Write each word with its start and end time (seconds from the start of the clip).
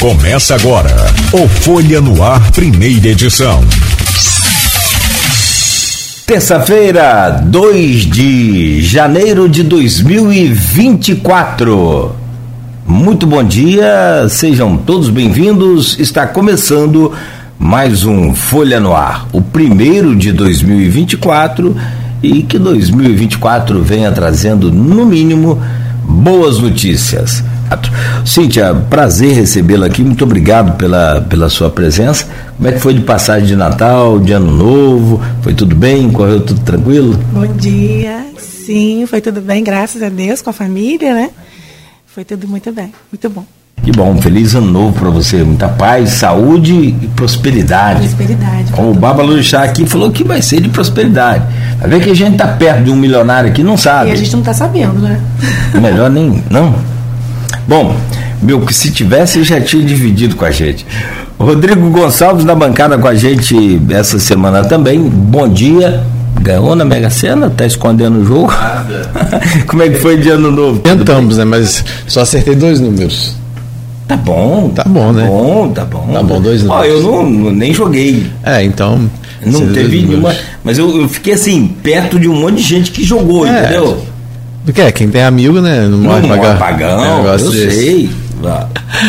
Começa 0.00 0.54
agora 0.54 0.88
o 1.32 1.48
Folha 1.48 2.00
no 2.00 2.22
Ar, 2.22 2.52
primeira 2.52 3.08
edição. 3.08 3.60
Terça-feira, 6.24 7.42
2 7.44 8.02
de 8.02 8.80
janeiro 8.80 9.48
de 9.48 9.64
2024. 9.64 12.14
Muito 12.86 13.26
bom 13.26 13.42
dia, 13.42 14.28
sejam 14.28 14.76
todos 14.76 15.10
bem-vindos. 15.10 15.98
Está 15.98 16.28
começando 16.28 17.12
mais 17.58 18.04
um 18.04 18.32
Folha 18.32 18.78
no 18.78 18.94
Ar, 18.94 19.26
o 19.32 19.42
primeiro 19.42 20.14
de 20.14 20.30
2024 20.30 21.76
e 22.22 22.44
que 22.44 22.56
2024 22.56 23.82
venha 23.82 24.12
trazendo, 24.12 24.70
no 24.70 25.04
mínimo, 25.04 25.60
boas 26.04 26.58
notícias. 26.58 27.42
Cíntia, 28.24 28.74
prazer 28.88 29.34
recebê-la 29.34 29.86
aqui, 29.86 30.02
muito 30.02 30.24
obrigado 30.24 30.76
pela, 30.76 31.20
pela 31.22 31.48
sua 31.48 31.70
presença. 31.70 32.26
Como 32.56 32.68
é 32.68 32.72
que 32.72 32.78
foi 32.78 32.94
de 32.94 33.00
passagem 33.00 33.46
de 33.46 33.56
Natal, 33.56 34.18
de 34.18 34.32
Ano 34.32 34.50
Novo? 34.50 35.20
Foi 35.42 35.54
tudo 35.54 35.74
bem? 35.74 36.10
Correu 36.10 36.40
tudo 36.40 36.60
tranquilo? 36.60 37.18
Bom 37.32 37.46
dia, 37.46 38.26
sim, 38.38 39.04
foi 39.06 39.20
tudo 39.20 39.40
bem, 39.40 39.62
graças 39.62 40.02
a 40.02 40.08
Deus, 40.08 40.42
com 40.42 40.50
a 40.50 40.52
família, 40.52 41.14
né? 41.14 41.30
Foi 42.06 42.24
tudo 42.24 42.48
muito 42.48 42.72
bem, 42.72 42.92
muito 43.12 43.30
bom. 43.30 43.44
Que 43.82 43.92
bom, 43.92 44.20
feliz 44.20 44.54
ano 44.54 44.70
novo 44.70 44.98
para 44.98 45.08
você, 45.08 45.42
muita 45.42 45.68
paz, 45.68 46.10
saúde 46.10 46.74
e 46.74 47.08
prosperidade. 47.14 48.00
Prosperidade. 48.00 48.72
Como 48.72 48.90
o 48.90 48.94
Baba 48.94 49.24
Chá 49.42 49.62
aqui 49.62 49.86
falou 49.86 50.10
que 50.10 50.24
vai 50.24 50.42
ser 50.42 50.60
de 50.60 50.68
prosperidade. 50.68 51.44
Vai 51.78 51.88
ver 51.88 52.02
que 52.02 52.10
a 52.10 52.14
gente 52.14 52.36
tá 52.36 52.48
perto 52.48 52.84
de 52.84 52.90
um 52.90 52.96
milionário 52.96 53.50
aqui, 53.50 53.62
não 53.62 53.76
sabe. 53.76 54.10
E 54.10 54.12
a 54.12 54.16
gente 54.16 54.34
não 54.34 54.42
tá 54.42 54.52
sabendo, 54.52 54.98
né? 55.00 55.20
Melhor 55.80 56.10
nem, 56.10 56.42
não. 56.50 56.74
Bom, 57.68 57.94
meu, 58.42 58.62
que 58.62 58.72
se 58.72 58.90
tivesse 58.90 59.44
já 59.44 59.60
tinha 59.60 59.84
dividido 59.84 60.34
com 60.34 60.46
a 60.46 60.50
gente. 60.50 60.86
Rodrigo 61.38 61.90
Gonçalves 61.90 62.42
na 62.42 62.54
bancada 62.54 62.96
com 62.96 63.06
a 63.06 63.14
gente 63.14 63.78
essa 63.90 64.18
semana 64.18 64.64
também. 64.64 64.98
Bom 65.02 65.46
dia. 65.46 66.02
Ganhou 66.40 66.74
na 66.74 66.82
Mega 66.82 67.10
Sena? 67.10 67.50
Tá 67.50 67.66
escondendo 67.66 68.20
o 68.20 68.24
jogo? 68.24 68.50
Como 69.68 69.82
é 69.82 69.90
que 69.90 69.98
foi 69.98 70.16
de 70.16 70.30
ano 70.30 70.50
novo? 70.50 70.78
Tentamos, 70.78 71.36
né? 71.36 71.44
Mas 71.44 71.84
só 72.06 72.22
acertei 72.22 72.54
dois 72.54 72.80
números. 72.80 73.36
Tá 74.06 74.16
bom. 74.16 74.70
Tá 74.74 74.84
bom, 74.84 75.12
né? 75.12 75.26
Bom, 75.26 75.68
tá 75.68 75.84
bom. 75.84 76.08
Tá 76.10 76.22
bom, 76.22 76.40
dois 76.40 76.62
números. 76.62 76.82
Ó, 76.82 76.84
eu 76.86 77.02
não, 77.02 77.52
nem 77.52 77.74
joguei. 77.74 78.26
É, 78.44 78.64
então. 78.64 79.10
Não 79.44 79.68
teve 79.72 80.06
nenhuma. 80.06 80.34
Mas 80.64 80.78
eu, 80.78 81.02
eu, 81.02 81.08
fiquei 81.08 81.34
assim, 81.34 81.68
perto 81.82 82.18
de 82.18 82.28
um 82.28 82.34
monte 82.34 82.56
de 82.56 82.62
gente 82.62 82.90
que 82.90 83.04
jogou, 83.04 83.46
é, 83.46 83.50
entendeu? 83.50 84.02
Do 84.68 84.72
que? 84.74 84.92
Quem 84.92 85.08
tem 85.08 85.22
amigo, 85.22 85.62
né? 85.62 85.80
Não, 85.84 85.96
não 85.96 85.98
morre 85.98 86.28
pagar. 86.28 86.58
pagão, 86.58 87.26
é 87.26 87.34
eu 87.36 87.38
desse. 87.38 87.70
sei. 87.70 88.10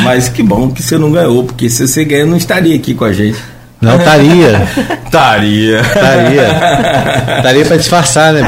Mas 0.05 0.29
que 0.29 0.41
bom 0.41 0.69
que 0.69 0.81
você 0.81 0.97
não 0.97 1.11
ganhou, 1.11 1.43
porque 1.43 1.69
se 1.69 1.85
você 1.85 2.05
ganhar, 2.05 2.25
não 2.25 2.37
estaria 2.37 2.73
aqui 2.73 2.93
com 2.93 3.03
a 3.03 3.11
gente. 3.11 3.37
Não, 3.81 3.97
estaria. 3.97 4.61
Estaria. 5.05 5.81
Estaria. 5.81 7.37
Estaria 7.37 7.65
para 7.65 7.75
disfarçar, 7.77 8.31
né? 8.31 8.41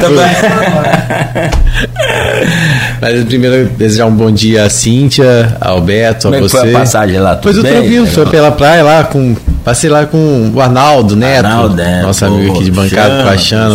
Mas 3.00 3.24
primeiro 3.24 3.68
desejar 3.76 4.06
um 4.06 4.14
bom 4.14 4.30
dia 4.30 4.64
a 4.64 4.70
Cíntia, 4.70 5.56
ao 5.60 5.80
Beto, 5.82 6.28
Como 6.28 6.36
a 6.36 6.40
você. 6.40 6.60
Foi 6.60 6.74
a 6.74 6.78
passagem 6.78 7.18
lá? 7.18 7.36
Pois 7.36 7.56
eu 7.58 7.62
tranquilo, 7.64 8.06
foi 8.06 8.24
pela 8.26 8.52
praia 8.52 8.82
lá 8.82 9.04
com. 9.04 9.34
Passei 9.64 9.90
lá 9.90 10.06
com 10.06 10.50
o 10.54 10.60
Arnaldo 10.60 11.14
Neto, 11.14 11.46
Arnaldo, 11.46 11.82
nosso 12.02 12.24
amigo 12.24 12.54
aqui 12.54 12.64
de 12.64 12.70
bancada, 12.70 13.24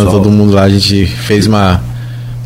com 0.04 0.10
todo 0.10 0.28
mundo 0.30 0.54
lá. 0.54 0.62
A 0.62 0.68
gente 0.68 1.06
fez 1.06 1.46
uma 1.46 1.80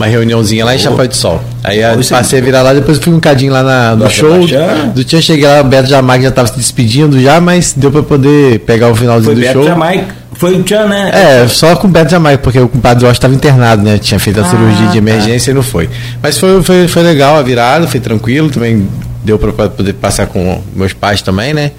uma 0.03 0.09
reuniãozinha 0.09 0.65
lá 0.65 0.75
em 0.75 0.79
Chapéu 0.79 1.07
de 1.07 1.17
Sol. 1.17 1.41
Aí 1.63 1.81
eu 1.81 2.01
passei 2.11 2.41
a 2.41 2.43
virar 2.43 2.63
lá, 2.63 2.75
depois 2.75 2.99
fui 2.99 3.13
um 3.13 3.21
cadinho 3.21 3.53
lá 3.53 3.63
na, 3.63 3.97
no 3.97 4.11
show. 4.11 4.45
Do 4.93 5.05
Tia 5.05 5.23
cheguei 5.23 5.47
lá, 5.47 5.61
o 5.61 5.65
Beto 5.65 5.89
Jamaica 5.89 6.25
já 6.25 6.29
estava 6.31 6.49
se 6.49 6.57
despedindo 6.57 7.21
já, 7.21 7.41
mas 7.41 7.73
deu 7.77 7.91
para 7.93 8.03
poder 8.03 8.59
pegar 8.61 8.91
o 8.91 8.95
finalzinho 8.97 9.27
Foi 9.27 9.35
do 9.37 9.41
Beto 9.41 9.53
show. 9.53 9.65
Jamaica. 9.65 10.23
Foi 10.33 10.57
o 10.57 10.63
Tchan, 10.65 10.87
né? 10.87 11.11
É, 11.13 11.47
só 11.47 11.77
com 11.77 11.87
o 11.87 11.91
Beto 11.91 12.11
Jamaica, 12.11 12.39
porque 12.39 12.59
o 12.59 12.69
compadre 12.69 13.03
Jorge 13.03 13.19
estava 13.19 13.33
internado, 13.33 13.83
né? 13.83 13.97
Tinha 13.99 14.19
feito 14.19 14.41
a 14.41 14.43
ah, 14.43 14.47
cirurgia 14.51 14.87
de 14.87 14.93
tá. 14.93 14.99
emergência 14.99 15.47
tá. 15.47 15.51
e 15.53 15.55
não 15.55 15.63
foi. 15.63 15.89
Mas 16.21 16.37
foi, 16.37 16.61
foi, 16.63 16.89
foi 16.89 17.03
legal 17.03 17.37
a 17.37 17.43
virada, 17.43 17.87
foi 17.87 18.01
tranquilo, 18.01 18.51
também 18.51 18.89
deu 19.23 19.39
para 19.39 19.53
poder 19.69 19.93
passar 19.93 20.27
com 20.27 20.61
meus 20.75 20.93
pais 20.93 21.23
também, 21.23 21.55
né? 21.55 21.71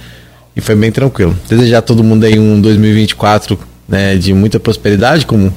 E 0.55 0.61
foi 0.61 0.75
bem 0.75 0.91
tranquilo. 0.91 1.35
Desejar 1.49 1.79
a 1.79 1.81
todo 1.81 2.03
mundo 2.03 2.23
aí 2.23 2.39
um 2.39 2.61
2024 2.61 3.59
né, 3.89 4.15
de 4.15 4.33
muita 4.33 4.59
prosperidade, 4.61 5.25
como 5.25 5.51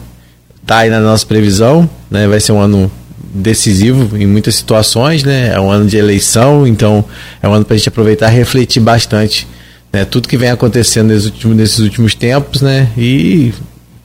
tá 0.66 0.78
aí 0.78 0.91
na 0.91 1.00
nossa 1.00 1.25
previsão, 1.25 1.88
né? 2.10 2.27
Vai 2.27 2.41
ser 2.41 2.53
um 2.53 2.60
ano 2.60 2.91
decisivo 3.32 4.16
em 4.16 4.27
muitas 4.27 4.56
situações, 4.56 5.22
né? 5.22 5.53
É 5.54 5.60
um 5.60 5.71
ano 5.71 5.87
de 5.87 5.97
eleição, 5.97 6.66
então 6.66 7.04
é 7.43 7.49
um 7.49 7.53
ano 7.53 7.65
para 7.65 7.75
a 7.75 7.78
gente 7.78 7.88
aproveitar 7.88 8.28
refletir 8.28 8.81
bastante, 8.81 9.47
né? 9.93 10.04
Tudo 10.04 10.28
que 10.28 10.37
vem 10.37 10.50
acontecendo 10.50 11.09
nesses 11.09 11.27
últimos, 11.27 11.56
nesses 11.56 11.78
últimos 11.78 12.15
tempos, 12.15 12.60
né? 12.60 12.88
E 12.99 13.54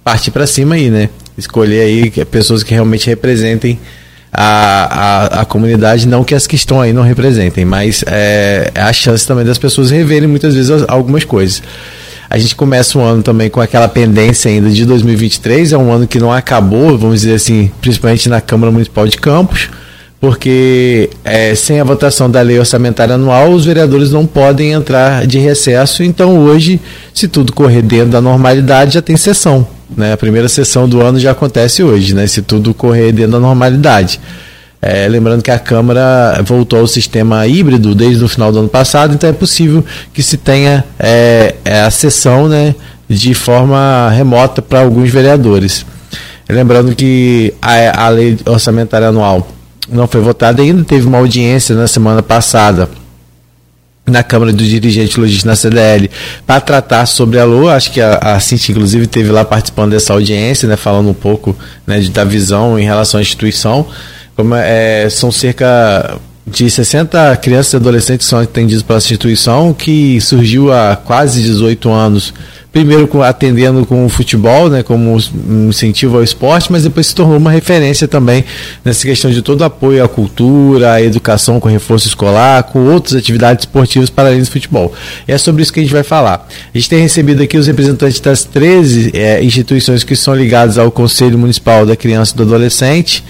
partir 0.04 0.32
para 0.32 0.46
cima 0.46 0.76
aí, 0.76 0.90
né? 0.90 1.10
Escolher 1.38 1.82
aí 1.82 2.12
pessoas 2.26 2.62
que 2.62 2.74
realmente 2.74 3.08
representem 3.08 3.80
a, 4.32 4.46
a, 4.46 5.42
a, 5.42 5.46
comunidade, 5.46 6.08
não 6.08 6.24
que 6.24 6.34
as 6.34 6.48
que 6.48 6.56
estão 6.56 6.80
aí 6.80 6.94
não 6.94 7.04
representem, 7.04 7.66
mas 7.66 8.04
é, 8.08 8.72
é 8.74 8.82
a 8.82 8.94
chance 8.94 9.28
também 9.28 9.44
das 9.44 9.58
pessoas 9.58 9.90
reverem 9.92 10.28
muitas 10.28 10.56
vezes 10.56 10.72
algumas 10.88 11.26
coisas. 11.26 11.62
A 12.32 12.38
gente 12.38 12.56
começa 12.56 12.98
o 12.98 13.02
ano 13.02 13.22
também 13.22 13.50
com 13.50 13.60
aquela 13.60 13.90
pendência 13.90 14.50
ainda 14.50 14.70
de 14.70 14.86
2023, 14.86 15.74
é 15.74 15.78
um 15.78 15.92
ano 15.92 16.08
que 16.08 16.18
não 16.18 16.32
acabou, 16.32 16.98
vamos 16.98 17.20
dizer 17.20 17.34
assim, 17.34 17.70
principalmente 17.82 18.30
na 18.30 18.40
Câmara 18.40 18.72
Municipal 18.72 19.06
de 19.06 19.18
Campos, 19.18 19.70
porque 20.18 21.10
é, 21.26 21.54
sem 21.56 21.82
a 21.82 21.84
votação 21.84 22.32
da 22.32 22.42
lei 22.42 22.58
orçamentária 22.58 23.16
anual, 23.16 23.52
os 23.52 23.66
vereadores 23.66 24.12
não 24.12 24.26
podem 24.26 24.72
entrar 24.72 25.28
de 25.28 25.40
recesso. 25.40 26.04
Então, 26.04 26.40
hoje, 26.40 26.80
se 27.14 27.28
tudo 27.28 27.52
correr 27.52 27.82
dentro 27.82 28.12
da 28.12 28.22
normalidade, 28.22 28.94
já 28.94 29.02
tem 29.02 29.18
sessão. 29.18 29.68
Né? 29.94 30.14
A 30.14 30.18
primeira 30.18 30.48
sessão 30.48 30.88
do 30.88 31.02
ano 31.02 31.20
já 31.20 31.32
acontece 31.32 31.84
hoje, 31.84 32.16
né? 32.16 32.26
se 32.28 32.42
tudo 32.42 32.74
correr 32.74 33.12
dentro 33.12 33.34
da 33.34 33.40
normalidade. 33.42 34.22
É, 34.82 35.08
lembrando 35.08 35.44
que 35.44 35.52
a 35.52 35.60
Câmara 35.60 36.42
voltou 36.44 36.80
ao 36.80 36.88
sistema 36.88 37.46
híbrido 37.46 37.94
desde 37.94 38.24
o 38.24 38.28
final 38.28 38.52
do 38.52 38.60
ano 38.60 38.70
passado, 38.70 39.14
então 39.14 39.30
é 39.30 39.34
possível 39.34 39.86
que 40.12 40.24
se 40.24 40.38
tenha 40.38 40.84
é, 41.00 41.54
é 41.64 41.82
a 41.82 41.92
sessão 41.92 42.48
né, 42.50 42.74
de 43.08 43.36
forma 43.36 44.10
remota 44.10 44.60
para 44.62 44.80
alguns 44.80 45.12
vereadores. 45.12 45.86
Lembrando 46.50 46.96
que 46.96 47.54
a, 47.62 48.06
a 48.06 48.10
lei 48.10 48.40
orçamentária 48.46 49.08
anual 49.08 49.48
não 49.88 50.08
foi 50.08 50.20
votada 50.20 50.64
ainda, 50.64 50.84
teve 50.84 51.06
uma 51.06 51.20
audiência 51.20 51.76
na 51.76 51.88
semana 51.88 52.24
passada 52.24 52.90
na 54.06 54.24
Câmara 54.24 54.52
dos 54.52 54.68
Dirigentes 54.68 55.16
Logísticos 55.16 55.46
na 55.46 55.56
CDL 55.56 56.10
para 56.46 56.60
tratar 56.60 57.06
sobre 57.06 57.40
a 57.40 57.46
LOA. 57.46 57.76
Acho 57.76 57.92
que 57.92 58.02
a, 58.02 58.16
a 58.16 58.40
Cintia, 58.40 58.74
inclusive, 58.74 59.08
teve 59.08 59.32
lá 59.32 59.46
participando 59.46 59.92
dessa 59.92 60.14
audiência, 60.14 60.68
né, 60.68 60.76
falando 60.76 61.10
um 61.10 61.14
pouco 61.14 61.56
né, 61.86 62.00
da 62.12 62.24
visão 62.24 62.78
em 62.78 62.84
relação 62.84 63.20
à 63.20 63.22
instituição. 63.22 63.88
Como, 64.36 64.56
é, 64.56 65.10
são 65.10 65.32
cerca 65.32 66.20
de 66.46 66.70
60 66.70 67.38
crianças 67.38 67.74
e 67.74 67.76
adolescentes 67.76 68.26
que 68.26 68.30
são 68.30 68.40
atendidos 68.40 68.84
pela 68.84 68.98
instituição, 68.98 69.74
que 69.74 70.20
surgiu 70.22 70.72
há 70.72 70.96
quase 70.96 71.42
18 71.42 71.90
anos 71.90 72.34
primeiro 72.72 73.22
atendendo 73.22 73.86
com 73.86 74.06
o 74.06 74.10
futebol, 74.10 74.70
né, 74.70 74.82
como 74.82 75.18
um 75.46 75.70
incentivo 75.70 76.18
ao 76.18 76.24
esporte, 76.24 76.72
mas 76.72 76.84
depois 76.84 77.08
se 77.08 77.16
tornou 77.16 77.38
uma 77.38 77.52
referência 77.52 78.08
também 78.08 78.46
nessa 78.84 79.06
questão 79.06 79.30
de 79.30 79.42
todo 79.42 79.64
apoio 79.64 80.04
à 80.04 80.08
cultura, 80.08 80.94
à 80.94 81.02
educação 81.02 81.60
com 81.60 81.68
reforço 81.68 82.08
escolar, 82.08 82.64
com 82.64 82.88
outras 82.88 83.16
atividades 83.16 83.64
esportivas 83.64 84.10
para 84.10 84.30
além 84.30 84.40
do 84.40 84.50
futebol. 84.50 84.94
E 85.28 85.34
é 85.34 85.38
sobre 85.38 85.62
isso 85.62 85.74
que 85.74 85.82
a 85.82 85.84
gente 85.84 85.92
vai 85.92 86.04
falar. 86.04 86.48
A 86.74 86.78
gente 86.78 86.90
tem 86.90 87.02
recebido 87.02 87.44
aqui 87.44 87.58
os 87.58 87.68
representantes 87.68 88.22
das 88.22 88.46
13 88.46 89.12
é, 89.14 89.44
instituições 89.44 90.06
que 90.06 90.16
são 90.16 90.34
ligadas 90.34 90.78
ao 90.78 90.90
Conselho 90.90 91.38
Municipal 91.38 91.86
da 91.86 91.98
Criança 91.98 92.34
e 92.34 92.38
do 92.38 92.44
Adolescente, 92.44 93.22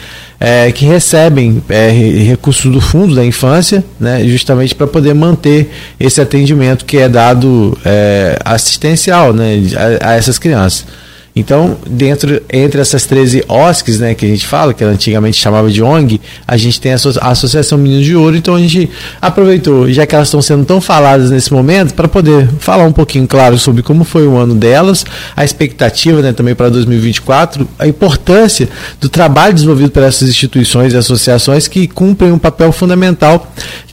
é, 0.44 0.72
que 0.72 0.86
recebem 0.86 1.62
é, 1.70 1.90
recursos 1.92 2.72
do 2.72 2.82
fundo 2.82 3.14
da 3.14 3.24
infância, 3.24 3.84
né, 4.00 4.26
justamente 4.26 4.74
para 4.74 4.88
poder 4.88 5.14
manter 5.14 5.70
esse 6.00 6.20
atendimento 6.20 6.84
que 6.84 6.98
é 6.98 7.08
dado 7.08 7.78
é, 7.86 8.40
assistencial 8.44 9.34
né, 9.34 9.62
a, 10.02 10.10
a 10.10 10.14
essas 10.16 10.40
crianças. 10.40 10.88
Então, 11.36 11.78
dentro 11.88 12.42
entre 12.52 12.82
essas 12.82 13.06
13 13.06 13.46
OSCs, 13.48 14.00
né, 14.00 14.14
que 14.14 14.26
a 14.26 14.28
gente 14.28 14.46
fala, 14.46 14.74
que 14.74 14.84
antigamente 14.84 15.38
chamava 15.38 15.70
de 15.70 15.82
ONG, 15.82 16.20
a 16.46 16.58
gente 16.58 16.80
tem 16.80 16.92
a, 16.92 16.98
a 17.22 17.30
Associação 17.30 17.78
Meninos 17.78 18.06
de 18.06 18.16
Ouro, 18.16 18.36
então 18.36 18.56
a 18.56 18.60
gente 18.60 18.90
aproveitou, 19.22 19.90
já 19.92 20.06
que 20.06 20.14
elas 20.14 20.28
estão 20.28 20.42
sendo 20.42 20.66
tão 20.66 20.82
faladas 20.82 21.32
nesse 21.32 21.54
momento, 21.54 21.94
para 21.94 22.08
poder 22.08 22.50
falar 22.60 22.86
um 22.86 22.92
pouquinho, 22.92 23.26
claro, 23.28 23.58
sobre 23.58 23.82
como 23.82 24.04
foi 24.04 24.28
o 24.28 24.36
ano 24.36 24.54
delas, 24.54 25.06
a 25.36 25.46
expectativa 25.46 26.22
né, 26.22 26.34
também 26.34 26.54
para 26.54 26.70
2024, 26.70 27.68
a 27.80 27.88
importância 27.88 28.68
do 29.00 29.08
trabalho 29.08 29.54
desenvolvido 29.54 29.92
por 29.92 30.04
essas 30.04 30.28
instituições 30.28 30.94
e 30.94 30.98
associações 30.98 31.68
que 31.68 31.88
cumprem 31.88 32.32
um 32.32 32.40
papel 32.40 32.74
fundamental, 32.74 33.52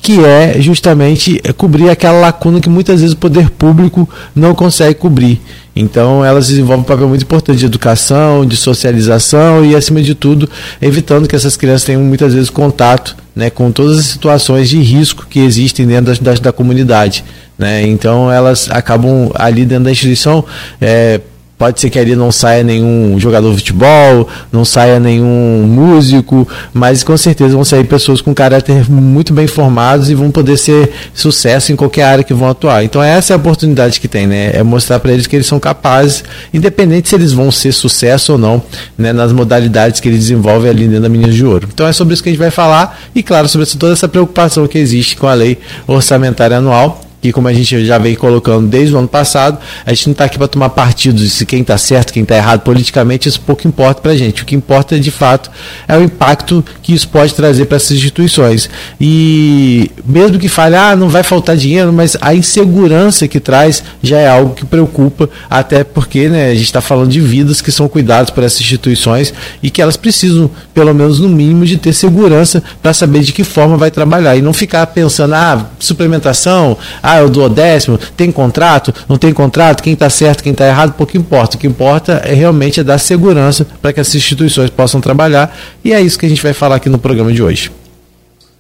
que 0.08 0.24
é 0.24 0.58
justamente 0.58 1.38
cobrir 1.58 1.90
aquela 1.90 2.18
lacuna 2.18 2.62
que 2.62 2.68
muitas 2.70 3.02
vezes 3.02 3.12
o 3.12 3.18
poder 3.18 3.50
público 3.50 4.08
não 4.34 4.54
consegue 4.54 4.94
cobrir. 4.94 5.38
Então, 5.76 6.24
elas 6.24 6.48
desenvolvem 6.48 6.80
um 6.80 6.88
papel 6.88 7.06
muito 7.10 7.24
importante 7.24 7.58
de 7.58 7.66
educação, 7.66 8.46
de 8.46 8.56
socialização 8.56 9.62
e, 9.62 9.76
acima 9.76 10.00
de 10.00 10.14
tudo, 10.14 10.48
evitando 10.80 11.28
que 11.28 11.36
essas 11.36 11.58
crianças 11.58 11.84
tenham 11.84 12.00
muitas 12.00 12.32
vezes 12.32 12.48
contato 12.48 13.14
né, 13.36 13.50
com 13.50 13.70
todas 13.70 13.98
as 13.98 14.06
situações 14.06 14.70
de 14.70 14.78
risco 14.78 15.26
que 15.28 15.40
existem 15.40 15.86
dentro 15.86 16.14
da, 16.14 16.32
da, 16.32 16.40
da 16.40 16.52
comunidade. 16.52 17.22
Né? 17.58 17.82
Então 17.82 18.32
elas 18.32 18.70
acabam 18.70 19.30
ali 19.34 19.66
dentro 19.66 19.84
da 19.84 19.90
instituição. 19.90 20.42
É, 20.80 21.20
Pode 21.58 21.80
ser 21.80 21.90
que 21.90 21.98
ali 21.98 22.14
não 22.14 22.30
saia 22.30 22.62
nenhum 22.62 23.18
jogador 23.18 23.50
de 23.50 23.56
futebol, 23.56 24.28
não 24.52 24.64
saia 24.64 25.00
nenhum 25.00 25.66
músico, 25.66 26.46
mas 26.72 27.02
com 27.02 27.16
certeza 27.16 27.56
vão 27.56 27.64
sair 27.64 27.82
pessoas 27.82 28.20
com 28.20 28.32
caráter 28.32 28.88
muito 28.88 29.32
bem 29.32 29.48
formados 29.48 30.08
e 30.08 30.14
vão 30.14 30.30
poder 30.30 30.56
ser 30.56 30.92
sucesso 31.12 31.72
em 31.72 31.76
qualquer 31.76 32.04
área 32.04 32.22
que 32.22 32.32
vão 32.32 32.48
atuar. 32.48 32.84
Então 32.84 33.02
essa 33.02 33.32
é 33.32 33.34
a 33.34 33.36
oportunidade 33.36 33.98
que 33.98 34.06
tem, 34.06 34.24
né? 34.24 34.52
É 34.54 34.62
mostrar 34.62 35.00
para 35.00 35.10
eles 35.10 35.26
que 35.26 35.34
eles 35.34 35.48
são 35.48 35.58
capazes, 35.58 36.22
independente 36.54 37.08
se 37.08 37.16
eles 37.16 37.32
vão 37.32 37.50
ser 37.50 37.72
sucesso 37.72 38.32
ou 38.32 38.38
não, 38.38 38.62
né? 38.96 39.12
Nas 39.12 39.32
modalidades 39.32 40.00
que 40.00 40.08
eles 40.08 40.20
desenvolvem 40.20 40.70
ali 40.70 40.86
dentro 40.86 41.02
da 41.02 41.08
Minas 41.08 41.34
de 41.34 41.44
Ouro. 41.44 41.68
Então 41.74 41.88
é 41.88 41.92
sobre 41.92 42.14
isso 42.14 42.22
que 42.22 42.28
a 42.28 42.32
gente 42.32 42.38
vai 42.38 42.52
falar 42.52 43.00
e 43.12 43.20
claro 43.20 43.48
sobre 43.48 43.66
toda 43.66 43.94
essa 43.94 44.06
preocupação 44.06 44.64
que 44.68 44.78
existe 44.78 45.16
com 45.16 45.26
a 45.26 45.34
lei 45.34 45.58
orçamentária 45.88 46.56
anual 46.56 47.07
que 47.20 47.32
como 47.32 47.48
a 47.48 47.52
gente 47.52 47.84
já 47.84 47.98
vem 47.98 48.14
colocando 48.14 48.68
desde 48.68 48.94
o 48.94 48.98
ano 48.98 49.08
passado, 49.08 49.58
a 49.84 49.92
gente 49.92 50.06
não 50.06 50.12
está 50.12 50.24
aqui 50.24 50.38
para 50.38 50.48
tomar 50.48 50.70
partidos 50.70 51.32
se 51.32 51.44
quem 51.44 51.62
está 51.62 51.76
certo, 51.76 52.12
quem 52.12 52.22
está 52.22 52.36
errado 52.36 52.60
politicamente, 52.60 53.28
isso 53.28 53.40
pouco 53.40 53.66
importa 53.66 54.00
para 54.00 54.12
a 54.12 54.16
gente. 54.16 54.42
O 54.42 54.46
que 54.46 54.54
importa 54.54 54.98
de 54.98 55.10
fato 55.10 55.50
é 55.86 55.96
o 55.96 56.02
impacto 56.02 56.64
que 56.82 56.94
isso 56.94 57.08
pode 57.08 57.34
trazer 57.34 57.66
para 57.66 57.76
essas 57.76 57.96
instituições. 57.96 58.70
E 59.00 59.90
mesmo 60.04 60.38
que 60.38 60.48
fale, 60.48 60.76
ah, 60.76 60.94
não 60.94 61.08
vai 61.08 61.22
faltar 61.22 61.56
dinheiro, 61.56 61.92
mas 61.92 62.16
a 62.20 62.34
insegurança 62.34 63.26
que 63.26 63.40
traz 63.40 63.82
já 64.02 64.18
é 64.18 64.28
algo 64.28 64.54
que 64.54 64.64
preocupa, 64.64 65.28
até 65.50 65.82
porque 65.84 66.28
né, 66.28 66.50
a 66.50 66.54
gente 66.54 66.64
está 66.64 66.80
falando 66.80 67.10
de 67.10 67.20
vidas 67.20 67.60
que 67.60 67.72
são 67.72 67.88
cuidadas 67.88 68.30
por 68.30 68.44
essas 68.44 68.60
instituições 68.60 69.34
e 69.62 69.70
que 69.70 69.82
elas 69.82 69.96
precisam, 69.96 70.50
pelo 70.72 70.94
menos 70.94 71.18
no 71.18 71.28
mínimo, 71.28 71.64
de 71.66 71.76
ter 71.76 71.92
segurança 71.92 72.62
para 72.80 72.92
saber 72.92 73.20
de 73.20 73.32
que 73.32 73.44
forma 73.44 73.76
vai 73.76 73.90
trabalhar 73.90 74.36
e 74.36 74.42
não 74.42 74.52
ficar 74.52 74.86
pensando, 74.88 75.34
ah, 75.34 75.66
suplementação, 75.78 76.76
ah, 77.12 77.18
eu 77.20 77.28
dou 77.28 77.48
décimo, 77.48 77.98
tem 78.16 78.30
contrato, 78.30 78.92
não 79.08 79.16
tem 79.16 79.32
contrato, 79.32 79.82
quem 79.82 79.92
está 79.92 80.10
certo, 80.10 80.42
quem 80.42 80.52
está 80.52 80.66
errado, 80.66 80.92
pouco 80.92 81.16
importa. 81.16 81.56
O 81.56 81.58
que 81.60 81.66
importa 81.66 82.22
é 82.24 82.34
realmente 82.34 82.80
é 82.80 82.84
dar 82.84 82.98
segurança 82.98 83.66
para 83.80 83.92
que 83.92 84.00
essas 84.00 84.14
instituições 84.14 84.70
possam 84.70 85.00
trabalhar 85.00 85.56
e 85.84 85.92
é 85.92 86.00
isso 86.00 86.18
que 86.18 86.26
a 86.26 86.28
gente 86.28 86.42
vai 86.42 86.52
falar 86.52 86.76
aqui 86.76 86.88
no 86.88 86.98
programa 86.98 87.32
de 87.32 87.42
hoje. 87.42 87.70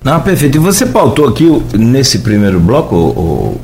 Não, 0.02 0.20
perfeito. 0.20 0.56
E 0.56 0.58
você 0.58 0.86
pautou 0.86 1.26
aqui 1.26 1.62
nesse 1.76 2.20
primeiro 2.20 2.60
bloco, 2.60 2.94
o, 2.94 3.60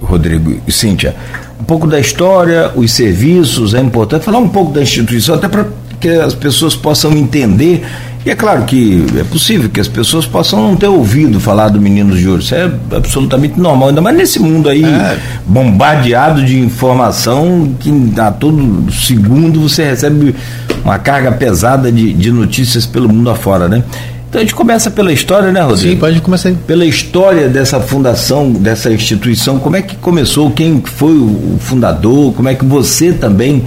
Rodrigo 0.00 0.60
e 0.66 0.72
Cíntia, 0.72 1.14
um 1.60 1.64
pouco 1.64 1.86
da 1.86 1.98
história, 1.98 2.70
os 2.76 2.92
serviços, 2.92 3.74
é 3.74 3.80
importante 3.80 4.24
falar 4.24 4.38
um 4.38 4.48
pouco 4.48 4.72
da 4.72 4.82
instituição, 4.82 5.34
até 5.34 5.48
para 5.48 5.66
que 6.00 6.08
as 6.08 6.34
pessoas 6.34 6.76
possam 6.76 7.12
entender 7.12 7.84
e 8.26 8.30
é 8.30 8.34
claro 8.34 8.64
que 8.64 9.06
é 9.16 9.22
possível 9.22 9.70
que 9.70 9.78
as 9.78 9.86
pessoas 9.86 10.26
possam 10.26 10.60
não 10.60 10.74
ter 10.74 10.88
ouvido 10.88 11.38
falar 11.38 11.68
do 11.68 11.80
Meninos 11.80 12.18
de 12.18 12.28
Ouro. 12.28 12.42
Isso 12.42 12.56
é 12.56 12.68
absolutamente 12.90 13.56
normal, 13.56 13.90
ainda 13.90 14.00
mais 14.00 14.16
nesse 14.16 14.40
mundo 14.40 14.68
aí 14.68 14.84
é. 14.84 15.16
bombardeado 15.46 16.44
de 16.44 16.58
informação 16.58 17.72
que 17.78 17.88
a 18.18 18.32
todo 18.32 18.92
segundo 18.92 19.60
você 19.60 19.84
recebe 19.84 20.34
uma 20.82 20.98
carga 20.98 21.30
pesada 21.30 21.92
de, 21.92 22.12
de 22.12 22.32
notícias 22.32 22.84
pelo 22.84 23.08
mundo 23.08 23.30
afora, 23.30 23.68
né? 23.68 23.84
Então 24.28 24.40
a 24.40 24.44
gente 24.44 24.56
começa 24.56 24.90
pela 24.90 25.12
história, 25.12 25.52
né, 25.52 25.60
Rodrigo? 25.60 25.92
Sim, 25.92 25.96
pode 25.96 26.20
começar 26.20 26.48
aí. 26.48 26.56
Pela 26.66 26.84
história 26.84 27.48
dessa 27.48 27.78
fundação, 27.78 28.50
dessa 28.50 28.92
instituição, 28.92 29.60
como 29.60 29.76
é 29.76 29.82
que 29.82 29.94
começou, 29.94 30.50
quem 30.50 30.82
foi 30.84 31.16
o 31.16 31.58
fundador, 31.60 32.32
como 32.34 32.48
é 32.48 32.56
que 32.56 32.64
você 32.64 33.12
também 33.12 33.64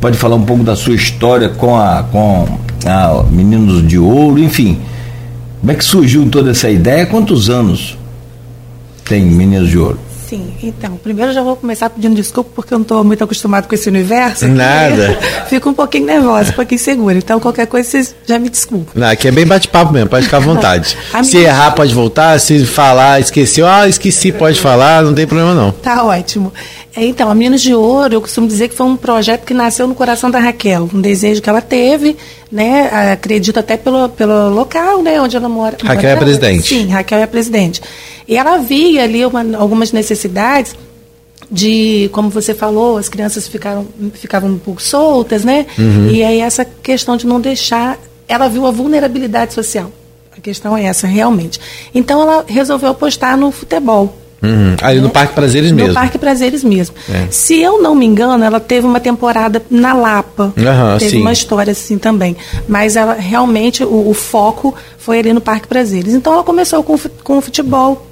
pode 0.00 0.16
falar 0.16 0.36
um 0.36 0.44
pouco 0.46 0.64
da 0.64 0.74
sua 0.74 0.94
história 0.94 1.50
com 1.50 1.76
a, 1.76 2.04
com 2.10 2.46
ah, 2.86 3.24
Meninos 3.30 3.86
de 3.86 3.98
Ouro, 3.98 4.38
enfim. 4.38 4.80
Como 5.60 5.72
é 5.72 5.74
que 5.74 5.84
surgiu 5.84 6.28
toda 6.28 6.50
essa 6.50 6.70
ideia? 6.70 7.06
Quantos 7.06 7.50
anos 7.50 7.98
tem 9.04 9.24
Meninos 9.24 9.70
de 9.70 9.78
Ouro? 9.78 9.98
Sim, 10.28 10.52
então, 10.62 10.98
primeiro 10.98 11.32
já 11.32 11.42
vou 11.42 11.56
começar 11.56 11.88
pedindo 11.88 12.14
desculpa 12.14 12.50
porque 12.54 12.74
eu 12.74 12.78
não 12.78 12.82
estou 12.82 13.02
muito 13.02 13.24
acostumado 13.24 13.66
com 13.66 13.74
esse 13.74 13.88
universo. 13.88 14.46
Nada. 14.46 15.18
Fico 15.48 15.70
um 15.70 15.72
pouquinho 15.72 16.04
nervosa, 16.04 16.50
um 16.50 16.52
pouquinho 16.52 16.78
segura. 16.78 17.16
Então, 17.16 17.40
qualquer 17.40 17.66
coisa, 17.66 17.88
vocês 17.88 18.14
já 18.26 18.38
me 18.38 18.50
desculpam. 18.50 18.92
Não, 18.94 19.08
aqui 19.08 19.26
é 19.26 19.32
bem 19.32 19.46
bate-papo 19.46 19.90
mesmo, 19.90 20.10
pode 20.10 20.26
ficar 20.26 20.36
à 20.36 20.40
vontade. 20.44 20.98
se 21.24 21.38
errar, 21.38 21.70
pode 21.70 21.94
voltar. 21.94 22.38
Se 22.40 22.66
falar, 22.66 23.18
esqueceu, 23.20 23.66
ah, 23.66 23.88
esqueci, 23.88 24.30
pode 24.30 24.60
falar, 24.60 25.02
não 25.02 25.14
tem 25.14 25.26
problema 25.26 25.54
não. 25.54 25.72
Tá 25.72 26.04
ótimo. 26.04 26.52
É, 26.94 27.06
então, 27.06 27.30
a 27.30 27.34
Minas 27.34 27.62
de 27.62 27.72
Ouro, 27.72 28.12
eu 28.12 28.20
costumo 28.20 28.46
dizer 28.46 28.68
que 28.68 28.74
foi 28.74 28.86
um 28.86 28.96
projeto 28.98 29.46
que 29.46 29.54
nasceu 29.54 29.86
no 29.86 29.94
coração 29.94 30.30
da 30.30 30.38
Raquel, 30.38 30.90
um 30.92 31.00
desejo 31.00 31.40
que 31.40 31.48
ela 31.48 31.62
teve, 31.62 32.16
né? 32.50 33.12
Acredito 33.12 33.58
até 33.60 33.76
pelo, 33.76 34.08
pelo 34.08 34.48
local, 34.50 35.02
né? 35.02 35.20
Onde 35.20 35.36
ela 35.36 35.48
mora. 35.48 35.76
Raquel 35.82 36.10
é 36.10 36.16
presidente. 36.16 36.68
Sim, 36.68 36.88
Raquel 36.88 37.18
é 37.18 37.26
presidente. 37.26 37.80
E 38.26 38.36
ela 38.36 38.58
via 38.58 39.04
ali 39.04 39.24
uma, 39.24 39.44
algumas 39.56 39.92
necessidades 39.92 40.74
de, 41.50 42.10
como 42.12 42.28
você 42.28 42.54
falou, 42.54 42.98
as 42.98 43.08
crianças 43.08 43.48
ficaram, 43.48 43.86
ficavam 44.14 44.50
um 44.50 44.58
pouco 44.58 44.82
soltas, 44.82 45.44
né? 45.44 45.66
Uhum. 45.78 46.10
E 46.10 46.22
aí 46.22 46.40
essa 46.40 46.64
questão 46.64 47.16
de 47.16 47.26
não 47.26 47.40
deixar, 47.40 47.98
ela 48.26 48.48
viu 48.48 48.66
a 48.66 48.70
vulnerabilidade 48.70 49.54
social. 49.54 49.90
A 50.36 50.40
questão 50.40 50.76
é 50.76 50.84
essa, 50.84 51.06
realmente. 51.06 51.58
Então 51.94 52.20
ela 52.22 52.44
resolveu 52.46 52.90
apostar 52.90 53.36
no 53.36 53.50
futebol. 53.50 54.14
Uhum. 54.42 54.76
Ali 54.80 55.00
no 55.00 55.10
Parque 55.10 55.34
Prazeres 55.34 55.72
mesmo. 55.72 55.88
No 55.88 55.94
Parque 55.94 56.18
Prazeres 56.18 56.62
mesmo. 56.62 56.94
É. 57.08 57.26
Se 57.30 57.60
eu 57.60 57.82
não 57.82 57.94
me 57.94 58.06
engano, 58.06 58.44
ela 58.44 58.60
teve 58.60 58.86
uma 58.86 59.00
temporada 59.00 59.62
na 59.68 59.92
Lapa. 59.92 60.52
Uhum, 60.56 60.98
teve 60.98 61.10
sim. 61.12 61.20
uma 61.20 61.32
história 61.32 61.72
assim 61.72 61.98
também. 61.98 62.36
Mas 62.68 62.96
ela 62.96 63.14
realmente, 63.14 63.82
o, 63.82 64.08
o, 64.08 64.14
foco 64.14 64.74
foi 64.96 65.18
ali 65.18 65.32
no 65.32 65.40
Parque 65.40 65.66
Prazeres. 65.66 66.14
Então 66.14 66.32
ela 66.32 66.44
começou 66.44 66.82
com, 66.84 66.96
com 67.24 67.38
o 67.38 67.40
futebol. 67.40 68.06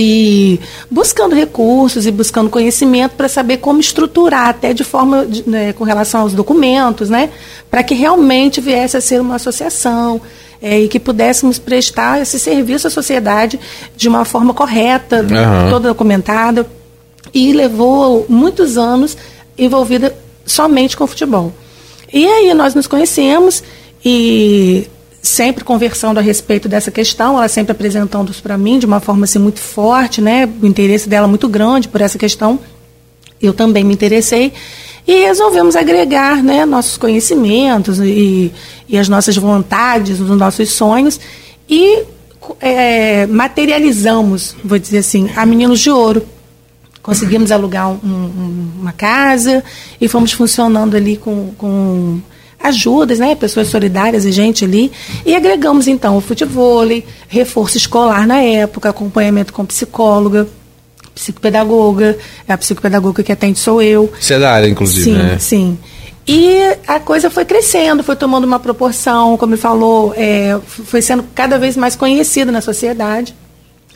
E 0.00 0.60
buscando 0.88 1.34
recursos 1.34 2.06
e 2.06 2.12
buscando 2.12 2.48
conhecimento 2.48 3.16
para 3.16 3.26
saber 3.26 3.56
como 3.56 3.80
estruturar, 3.80 4.46
até 4.46 4.72
de 4.72 4.84
forma 4.84 5.26
de, 5.26 5.42
né, 5.48 5.72
com 5.72 5.82
relação 5.82 6.20
aos 6.20 6.32
documentos, 6.34 7.10
né? 7.10 7.30
Para 7.68 7.82
que 7.82 7.94
realmente 7.94 8.60
viesse 8.60 8.96
a 8.96 9.00
ser 9.00 9.20
uma 9.20 9.34
associação 9.34 10.20
é, 10.60 10.80
e 10.80 10.88
que 10.88 10.98
pudéssemos 10.98 11.58
prestar 11.58 12.20
esse 12.20 12.38
serviço 12.38 12.86
à 12.86 12.90
sociedade 12.90 13.58
de 13.96 14.08
uma 14.08 14.24
forma 14.24 14.52
correta, 14.52 15.20
uhum. 15.20 15.70
toda 15.70 15.88
documentada. 15.88 16.66
E 17.32 17.52
levou 17.52 18.24
muitos 18.28 18.78
anos 18.78 19.16
envolvida 19.56 20.16
somente 20.46 20.96
com 20.96 21.06
futebol. 21.06 21.52
E 22.12 22.26
aí 22.26 22.54
nós 22.54 22.74
nos 22.74 22.86
conhecemos 22.86 23.62
e 24.04 24.88
sempre 25.22 25.62
conversando 25.62 26.18
a 26.18 26.22
respeito 26.22 26.68
dessa 26.68 26.90
questão, 26.90 27.36
ela 27.36 27.48
sempre 27.48 27.72
apresentando 27.72 28.30
isso 28.30 28.42
para 28.42 28.56
mim 28.56 28.78
de 28.78 28.86
uma 28.86 29.00
forma 29.00 29.24
assim 29.24 29.38
muito 29.38 29.60
forte, 29.60 30.20
né? 30.20 30.48
O 30.62 30.66
interesse 30.66 31.08
dela 31.08 31.28
muito 31.28 31.48
grande 31.48 31.88
por 31.88 32.00
essa 32.00 32.18
questão. 32.18 32.58
Eu 33.40 33.52
também 33.52 33.84
me 33.84 33.92
interessei 33.92 34.52
e 35.08 35.22
resolvemos 35.22 35.74
agregar 35.74 36.42
né, 36.42 36.66
nossos 36.66 36.98
conhecimentos 36.98 37.98
e, 37.98 38.52
e 38.86 38.98
as 38.98 39.08
nossas 39.08 39.38
vontades, 39.38 40.20
os 40.20 40.36
nossos 40.36 40.70
sonhos 40.70 41.18
e 41.66 42.02
é, 42.60 43.26
materializamos, 43.26 44.54
vou 44.62 44.78
dizer 44.78 44.98
assim, 44.98 45.30
a 45.34 45.46
Meninos 45.46 45.80
de 45.80 45.90
Ouro. 45.90 46.22
Conseguimos 47.02 47.50
alugar 47.50 47.88
um, 47.88 47.96
um, 48.04 48.70
uma 48.82 48.92
casa 48.92 49.64
e 49.98 50.06
fomos 50.08 50.32
funcionando 50.32 50.94
ali 50.94 51.16
com, 51.16 51.54
com 51.56 52.20
ajudas, 52.62 53.18
né, 53.18 53.34
pessoas 53.34 53.68
solidárias 53.68 54.26
e 54.26 54.32
gente 54.32 54.62
ali, 54.62 54.92
e 55.24 55.34
agregamos 55.34 55.88
então 55.88 56.18
o 56.18 56.20
futebol, 56.20 56.84
reforço 57.28 57.78
escolar 57.78 58.26
na 58.26 58.42
época, 58.42 58.90
acompanhamento 58.90 59.54
com 59.54 59.64
psicóloga, 59.64 60.46
psicopedagoga, 61.18 62.16
é 62.46 62.52
a 62.52 62.58
psicopedagoga 62.58 63.22
que 63.22 63.32
atende 63.32 63.58
sou 63.58 63.82
eu. 63.82 64.10
Você 64.18 64.34
é 64.34 64.38
da 64.38 64.52
área, 64.52 64.68
inclusive, 64.68 65.04
sim, 65.04 65.12
né? 65.12 65.36
Sim, 65.38 65.78
E 66.26 66.76
a 66.86 67.00
coisa 67.00 67.28
foi 67.28 67.44
crescendo, 67.44 68.04
foi 68.04 68.14
tomando 68.14 68.44
uma 68.44 68.60
proporção, 68.60 69.36
como 69.36 69.54
ele 69.54 69.60
falou, 69.60 70.14
é, 70.16 70.58
foi 70.64 71.02
sendo 71.02 71.24
cada 71.34 71.58
vez 71.58 71.76
mais 71.76 71.96
conhecida 71.96 72.52
na 72.52 72.60
sociedade. 72.60 73.34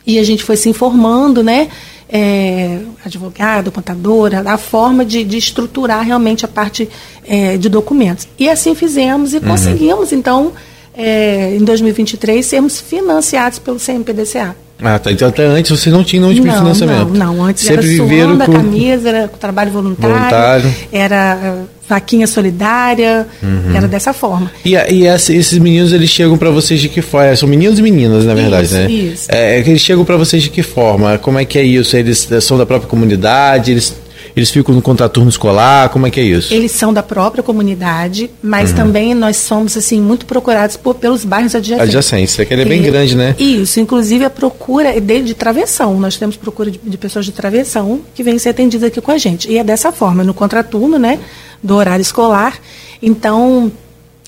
E 0.05 0.19
a 0.19 0.23
gente 0.23 0.43
foi 0.43 0.57
se 0.57 0.69
informando, 0.69 1.41
né? 1.41 1.69
É, 2.09 2.79
advogado, 3.03 3.71
contadora, 3.71 4.43
a 4.45 4.57
forma 4.57 5.05
de, 5.05 5.23
de 5.23 5.37
estruturar 5.37 6.03
realmente 6.03 6.43
a 6.45 6.47
parte 6.47 6.87
é, 7.25 7.57
de 7.57 7.69
documentos. 7.69 8.27
E 8.37 8.49
assim 8.49 8.75
fizemos 8.75 9.33
e 9.33 9.37
uhum. 9.37 9.43
conseguimos, 9.43 10.11
então, 10.11 10.51
é, 10.93 11.55
em 11.55 11.63
2023, 11.63 12.45
sermos 12.45 12.81
financiados 12.81 13.57
pelo 13.57 13.79
CMPDCA. 13.79 14.55
Ah, 14.81 14.99
tá. 14.99 15.11
Então 15.11 15.27
até 15.27 15.45
antes 15.45 15.71
você 15.71 15.89
não 15.89 16.03
tinha 16.03 16.21
nenhum 16.21 16.33
tipo 16.33 16.47
de 16.47 16.55
financiamento. 16.55 17.09
Não, 17.13 17.33
não. 17.33 17.43
Antes 17.45 17.63
Sempre 17.63 17.95
era 17.95 18.03
viveram 18.03 18.37
com... 18.37 18.51
camisa, 18.51 19.09
era 19.09 19.27
com 19.27 19.37
trabalho 19.37 19.71
voluntário, 19.71 20.15
voluntário. 20.15 20.73
era 20.91 21.37
uh, 21.63 21.67
vaquinha 21.87 22.27
solidária, 22.27 23.27
uhum. 23.41 23.75
era 23.75 23.87
dessa 23.87 24.13
forma. 24.13 24.51
E, 24.65 24.71
e 24.71 25.07
esses 25.07 25.57
meninos, 25.57 25.93
eles 25.93 26.09
chegam 26.09 26.37
para 26.37 26.49
vocês 26.49 26.81
de 26.81 26.89
que 26.89 27.01
forma? 27.01 27.35
São 27.35 27.47
meninos 27.47 27.79
e 27.79 27.81
meninas, 27.81 28.25
na 28.25 28.33
verdade, 28.33 28.65
isso, 28.65 28.73
né? 28.73 28.91
Isso, 28.91 29.31
é, 29.31 29.55
é 29.55 29.59
eles 29.59 29.81
chegam 29.81 30.03
para 30.03 30.17
vocês 30.17 30.43
de 30.43 30.49
que 30.49 30.63
forma? 30.63 31.17
Como 31.17 31.39
é 31.39 31.45
que 31.45 31.57
é 31.57 31.63
isso? 31.63 31.95
Eles 31.95 32.27
são 32.41 32.57
da 32.57 32.65
própria 32.65 32.89
comunidade? 32.89 33.71
Eles 33.71 33.95
eles 34.35 34.49
ficam 34.49 34.73
no 34.73 34.81
contraturno 34.81 35.29
escolar? 35.29 35.89
Como 35.89 36.07
é 36.07 36.11
que 36.11 36.19
é 36.19 36.23
isso? 36.23 36.53
Eles 36.53 36.71
são 36.71 36.93
da 36.93 37.03
própria 37.03 37.43
comunidade, 37.43 38.29
mas 38.41 38.71
uhum. 38.71 38.75
também 38.75 39.13
nós 39.13 39.37
somos 39.37 39.77
assim 39.77 40.01
muito 40.01 40.25
procurados 40.25 40.75
por, 40.75 40.95
pelos 40.95 41.23
bairros 41.23 41.53
adjacentes. 41.53 41.89
Adjacentes, 41.89 42.39
é 42.39 42.45
que 42.45 42.53
ele 42.53 42.63
é 42.63 42.65
bem 42.65 42.81
e, 42.81 42.85
grande, 42.85 43.15
né? 43.15 43.35
Isso, 43.37 43.79
inclusive 43.79 44.25
a 44.25 44.29
procura 44.29 44.95
é 44.95 44.99
de, 44.99 45.21
de 45.21 45.33
travessão. 45.33 45.99
Nós 45.99 46.17
temos 46.17 46.35
procura 46.35 46.71
de, 46.71 46.79
de 46.83 46.97
pessoas 46.97 47.25
de 47.25 47.31
travessão 47.31 48.01
que 48.15 48.23
vêm 48.23 48.39
ser 48.39 48.49
atendidas 48.49 48.87
aqui 48.87 48.99
com 48.99 49.11
a 49.11 49.17
gente. 49.17 49.49
E 49.49 49.57
é 49.57 49.63
dessa 49.63 49.91
forma, 49.91 50.23
no 50.23 50.33
contraturno, 50.33 50.97
né, 50.97 51.19
do 51.61 51.75
horário 51.75 52.01
escolar. 52.01 52.57
Então, 53.01 53.71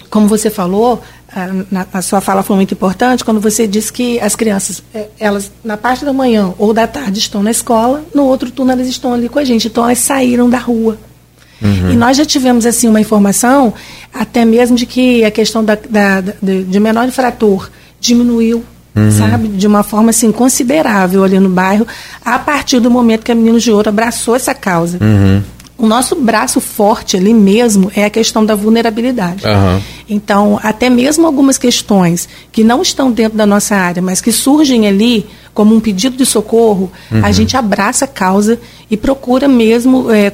como 0.09 0.27
você 0.27 0.49
falou, 0.49 1.01
a, 1.35 1.97
a, 1.97 2.01
sua 2.01 2.21
fala 2.21 2.41
foi 2.41 2.55
muito 2.55 2.73
importante 2.73 3.25
quando 3.25 3.41
você 3.41 3.67
disse 3.67 3.91
que 3.91 4.17
as 4.21 4.35
crianças, 4.35 4.81
é, 4.93 5.07
elas 5.19 5.51
na 5.63 5.75
parte 5.75 6.05
da 6.05 6.13
manhã 6.13 6.53
ou 6.57 6.73
da 6.73 6.87
tarde 6.87 7.19
estão 7.19 7.43
na 7.43 7.51
escola, 7.51 8.05
no 8.13 8.23
outro 8.23 8.49
turno 8.49 8.71
elas 8.71 8.87
estão 8.87 9.13
ali 9.13 9.27
com 9.27 9.37
a 9.37 9.43
gente. 9.43 9.67
Então 9.67 9.83
elas 9.83 9.99
saíram 9.99 10.49
da 10.49 10.57
rua. 10.57 10.97
Uhum. 11.61 11.91
E 11.91 11.95
nós 11.95 12.15
já 12.15 12.25
tivemos 12.25 12.65
assim 12.65 12.87
uma 12.87 13.01
informação, 13.01 13.73
até 14.13 14.45
mesmo 14.45 14.77
de 14.77 14.85
que 14.85 15.25
a 15.25 15.31
questão 15.31 15.63
da, 15.63 15.75
da, 15.75 16.21
da 16.21 16.33
de 16.41 16.79
menor 16.79 17.05
infrator 17.05 17.69
diminuiu, 17.99 18.63
uhum. 18.95 19.11
sabe, 19.11 19.47
de 19.49 19.67
uma 19.67 19.83
forma 19.83 20.11
assim 20.11 20.31
considerável 20.31 21.23
ali 21.23 21.39
no 21.39 21.49
bairro, 21.49 21.85
a 22.23 22.39
partir 22.39 22.79
do 22.79 22.89
momento 22.89 23.23
que 23.23 23.31
a 23.31 23.35
Meninos 23.35 23.63
de 23.63 23.71
Ouro 23.71 23.89
abraçou 23.89 24.35
essa 24.35 24.53
causa. 24.53 24.99
Uhum. 25.01 25.43
O 25.77 25.87
nosso 25.87 26.15
braço 26.15 26.61
forte 26.61 27.17
ali 27.17 27.33
mesmo 27.33 27.91
é 27.93 28.05
a 28.05 28.09
questão 28.09 28.45
da 28.45 28.55
vulnerabilidade. 28.55 29.45
Uhum. 29.45 29.81
Então, 30.09 30.59
até 30.63 30.89
mesmo 30.89 31.27
algumas 31.27 31.57
questões 31.57 32.29
que 32.51 32.63
não 32.63 32.81
estão 32.81 33.11
dentro 33.11 33.37
da 33.37 33.45
nossa 33.45 33.75
área, 33.75 34.01
mas 34.01 34.21
que 34.21 34.31
surgem 34.31 34.87
ali 34.87 35.25
como 35.53 35.75
um 35.75 35.79
pedido 35.81 36.15
de 36.15 36.25
socorro, 36.25 36.89
uhum. 37.11 37.25
a 37.25 37.31
gente 37.31 37.57
abraça 37.57 38.05
a 38.05 38.07
causa 38.07 38.59
e 38.89 38.95
procura 38.95 39.47
mesmo, 39.47 40.09
é, 40.11 40.31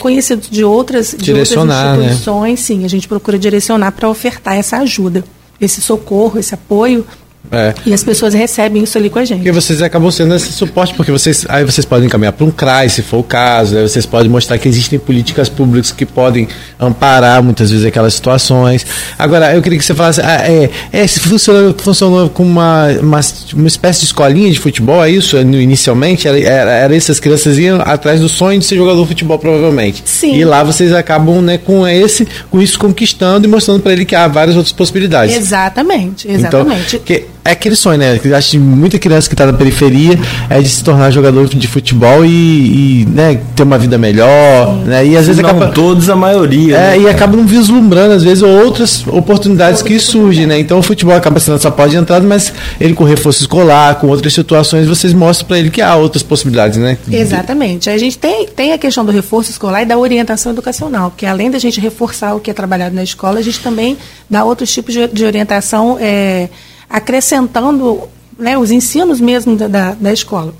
de 0.49 0.63
outras, 0.63 1.15
de 1.17 1.33
outras 1.33 1.65
né? 1.65 1.97
instituições, 1.97 2.59
né? 2.59 2.65
sim, 2.65 2.85
a 2.85 2.87
gente 2.87 3.07
procura 3.07 3.39
direcionar 3.39 3.91
para 3.93 4.09
ofertar 4.09 4.55
essa 4.55 4.77
ajuda, 4.77 5.23
esse 5.59 5.81
socorro, 5.81 6.39
esse 6.39 6.53
apoio 6.53 7.05
é. 7.51 7.73
E 7.85 7.93
as 7.93 8.01
pessoas 8.01 8.33
recebem 8.33 8.83
isso 8.83 8.97
ali 8.97 9.09
com 9.09 9.19
a 9.19 9.25
gente. 9.25 9.39
Porque 9.39 9.51
vocês 9.51 9.81
acabam 9.81 10.09
sendo 10.09 10.33
esse 10.33 10.53
suporte, 10.53 10.93
porque 10.93 11.11
vocês 11.11 11.45
aí 11.49 11.65
vocês 11.65 11.85
podem 11.85 12.05
encaminhar 12.05 12.31
para 12.31 12.45
um 12.45 12.51
CRAI, 12.51 12.87
se 12.87 13.01
for 13.01 13.17
o 13.17 13.23
caso, 13.23 13.77
aí 13.77 13.83
vocês 13.83 14.05
podem 14.05 14.29
mostrar 14.29 14.57
que 14.57 14.69
existem 14.69 14.97
políticas 14.97 15.49
públicas 15.49 15.91
que 15.91 16.05
podem 16.05 16.47
amparar 16.79 17.43
muitas 17.43 17.69
vezes 17.69 17.85
aquelas 17.85 18.13
situações. 18.13 18.85
Agora, 19.19 19.53
eu 19.53 19.61
queria 19.61 19.77
que 19.77 19.83
você 19.83 19.93
falasse, 19.93 20.21
ah, 20.21 20.49
é, 20.49 20.69
é, 20.93 21.05
se 21.05 21.19
funcionou, 21.19 21.75
funcionou 21.77 22.29
com 22.29 22.43
uma, 22.43 22.87
uma, 23.01 23.19
uma 23.53 23.67
espécie 23.67 23.99
de 23.99 24.05
escolinha 24.05 24.49
de 24.49 24.59
futebol, 24.59 25.03
é 25.03 25.11
isso? 25.11 25.37
Inicialmente, 25.37 26.29
era, 26.29 26.39
era, 26.39 26.71
era 26.71 26.95
essas 26.95 27.19
crianças 27.19 27.57
iam 27.57 27.81
atrás 27.81 28.21
do 28.21 28.29
sonho 28.29 28.59
de 28.59 28.65
ser 28.65 28.77
jogador 28.77 29.01
de 29.01 29.07
futebol, 29.09 29.37
provavelmente. 29.37 30.03
Sim. 30.05 30.35
E 30.35 30.45
lá 30.45 30.63
vocês 30.63 30.93
acabam 30.93 31.41
né, 31.41 31.57
com 31.57 31.85
esse, 31.85 32.25
com 32.49 32.61
isso 32.61 32.79
conquistando 32.79 33.45
e 33.45 33.49
mostrando 33.49 33.81
para 33.81 33.91
ele 33.91 34.05
que 34.05 34.15
há 34.15 34.27
várias 34.29 34.55
outras 34.55 34.73
possibilidades. 34.73 35.35
Exatamente, 35.35 36.31
exatamente. 36.31 36.95
Então, 36.95 37.05
que, 37.05 37.25
é 37.43 37.51
aquele 37.51 37.75
sonho, 37.75 37.97
né? 37.97 38.19
Que 38.19 38.33
acho 38.33 38.51
que 38.51 38.59
muita 38.59 38.99
criança 38.99 39.27
que 39.27 39.33
está 39.33 39.45
na 39.45 39.53
periferia 39.53 40.17
é 40.49 40.61
de 40.61 40.69
se 40.69 40.83
tornar 40.83 41.09
jogador 41.09 41.47
de 41.47 41.67
futebol 41.67 42.23
e, 42.23 43.01
e 43.01 43.05
né, 43.05 43.39
ter 43.55 43.63
uma 43.63 43.79
vida 43.79 43.97
melhor, 43.97 44.75
né? 44.85 45.05
E 45.05 45.17
às 45.17 45.25
vezes 45.25 45.41
não 45.41 45.49
acaba 45.49 45.71
todos 45.71 46.09
a 46.09 46.15
maioria. 46.15 46.77
É, 46.77 46.97
né? 46.97 46.99
e 46.99 47.09
acaba 47.09 47.35
não 47.35 47.45
vislumbrando 47.45 48.13
às 48.13 48.23
vezes 48.23 48.43
outras 48.43 49.05
oportunidades 49.07 49.81
que 49.81 49.99
surgem, 49.99 50.45
né? 50.45 50.59
Então 50.59 50.77
o 50.77 50.83
futebol 50.83 51.15
acaba 51.15 51.39
sendo 51.39 51.55
essa 51.55 51.71
porta 51.71 51.91
de 51.91 51.97
entrada, 51.97 52.25
mas 52.25 52.53
ele 52.79 52.93
com 52.93 53.03
reforço 53.03 53.41
escolar, 53.41 53.95
com 53.95 54.07
outras 54.07 54.33
situações, 54.33 54.87
vocês 54.87 55.11
mostram 55.11 55.47
para 55.47 55.57
ele 55.57 55.71
que 55.71 55.81
há 55.81 55.95
outras 55.95 56.21
possibilidades, 56.21 56.77
né? 56.77 56.97
Exatamente. 57.11 57.89
A 57.89 57.97
gente 57.97 58.19
tem, 58.19 58.45
tem 58.47 58.73
a 58.73 58.77
questão 58.77 59.03
do 59.03 59.11
reforço 59.11 59.49
escolar 59.49 59.81
e 59.81 59.85
da 59.85 59.97
orientação 59.97 60.51
educacional, 60.51 61.09
porque 61.09 61.25
além 61.25 61.49
da 61.49 61.57
gente 61.57 61.79
reforçar 61.79 62.35
o 62.35 62.39
que 62.39 62.51
é 62.51 62.53
trabalhado 62.53 62.95
na 62.95 63.03
escola, 63.03 63.39
a 63.39 63.41
gente 63.41 63.59
também 63.59 63.97
dá 64.29 64.43
outros 64.43 64.71
tipos 64.71 64.93
de, 64.93 65.07
de 65.07 65.25
orientação 65.25 65.97
é, 65.99 66.49
acrescentando 66.91 68.01
né, 68.37 68.57
os 68.57 68.71
ensinos 68.71 69.19
mesmo 69.19 69.55
da, 69.55 69.67
da, 69.67 69.93
da 69.93 70.13
escola. 70.13 70.53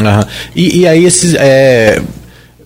Uhum. 0.00 0.28
E, 0.54 0.80
e, 0.80 0.86
aí 0.86 1.04
esses 1.04 1.34
é, 1.34 2.00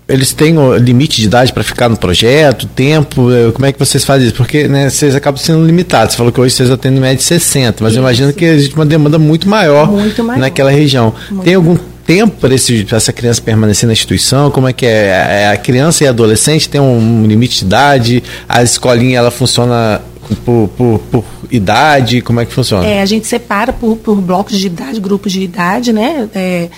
eles 0.09 0.33
têm 0.33 0.59
o 0.59 0.76
limite 0.76 1.21
de 1.21 1.26
idade 1.26 1.52
para 1.52 1.62
ficar 1.62 1.88
no 1.88 1.97
projeto, 1.97 2.67
tempo, 2.67 3.33
é, 3.33 3.50
como 3.52 3.64
é 3.64 3.73
que 3.73 3.79
vocês 3.79 4.05
fazem 4.05 4.26
isso? 4.26 4.37
Porque 4.37 4.69
né, 4.69 4.91
vocês 4.91 5.14
acabam 5.14 5.41
sendo 5.41 5.64
limitados. 5.64 6.12
Você 6.12 6.19
falou 6.19 6.33
que 6.33 6.41
hoje 6.41 6.55
vocês 6.55 6.71
atendem 6.71 7.00
média 7.00 7.17
de 7.17 7.23
60, 7.23 7.83
mas 7.83 7.93
isso. 7.93 7.99
eu 7.99 8.02
imagino 8.02 8.33
que 8.33 8.45
existe 8.45 8.75
uma 8.75 8.85
demanda 8.85 9.19
muito 9.19 9.49
maior, 9.49 9.91
muito 9.91 10.23
maior. 10.23 10.41
naquela 10.41 10.71
região. 10.71 11.14
Muito 11.31 11.45
Tem 11.45 11.55
algum 11.55 11.76
tempo 12.05 12.37
para 12.41 12.55
essa 12.55 13.12
criança 13.12 13.41
permanecer 13.41 13.87
na 13.87 13.93
instituição? 13.93 14.50
Como 14.50 14.69
é 14.69 14.73
que 14.73 14.85
é? 14.85 15.45
é? 15.45 15.49
A 15.52 15.57
criança 15.57 16.05
e 16.05 16.07
a 16.07 16.11
adolescente 16.11 16.69
tem 16.69 16.81
um 16.81 17.25
limite 17.26 17.61
de 17.61 17.64
idade? 17.64 18.23
A 18.49 18.62
escolinha 18.62 19.19
ela 19.19 19.31
funciona 19.31 20.00
por, 20.35 20.69
por, 20.77 20.99
por, 21.11 21.25
idade? 21.51 22.21
Como 22.21 22.41
é 22.41 22.47
que 22.47 22.53
funciona? 22.53 22.87
É, 22.87 23.03
a 23.03 23.07
gente 23.07 23.27
separa 23.27 23.73
por, 23.73 23.97
por 23.97 24.21
blocos 24.21 24.59
de 24.59 24.67
idade, 24.67 25.01
grupos 25.01 25.33
de 25.33 25.43
idade, 25.43 25.93
né? 25.93 26.29
É, 26.35 26.69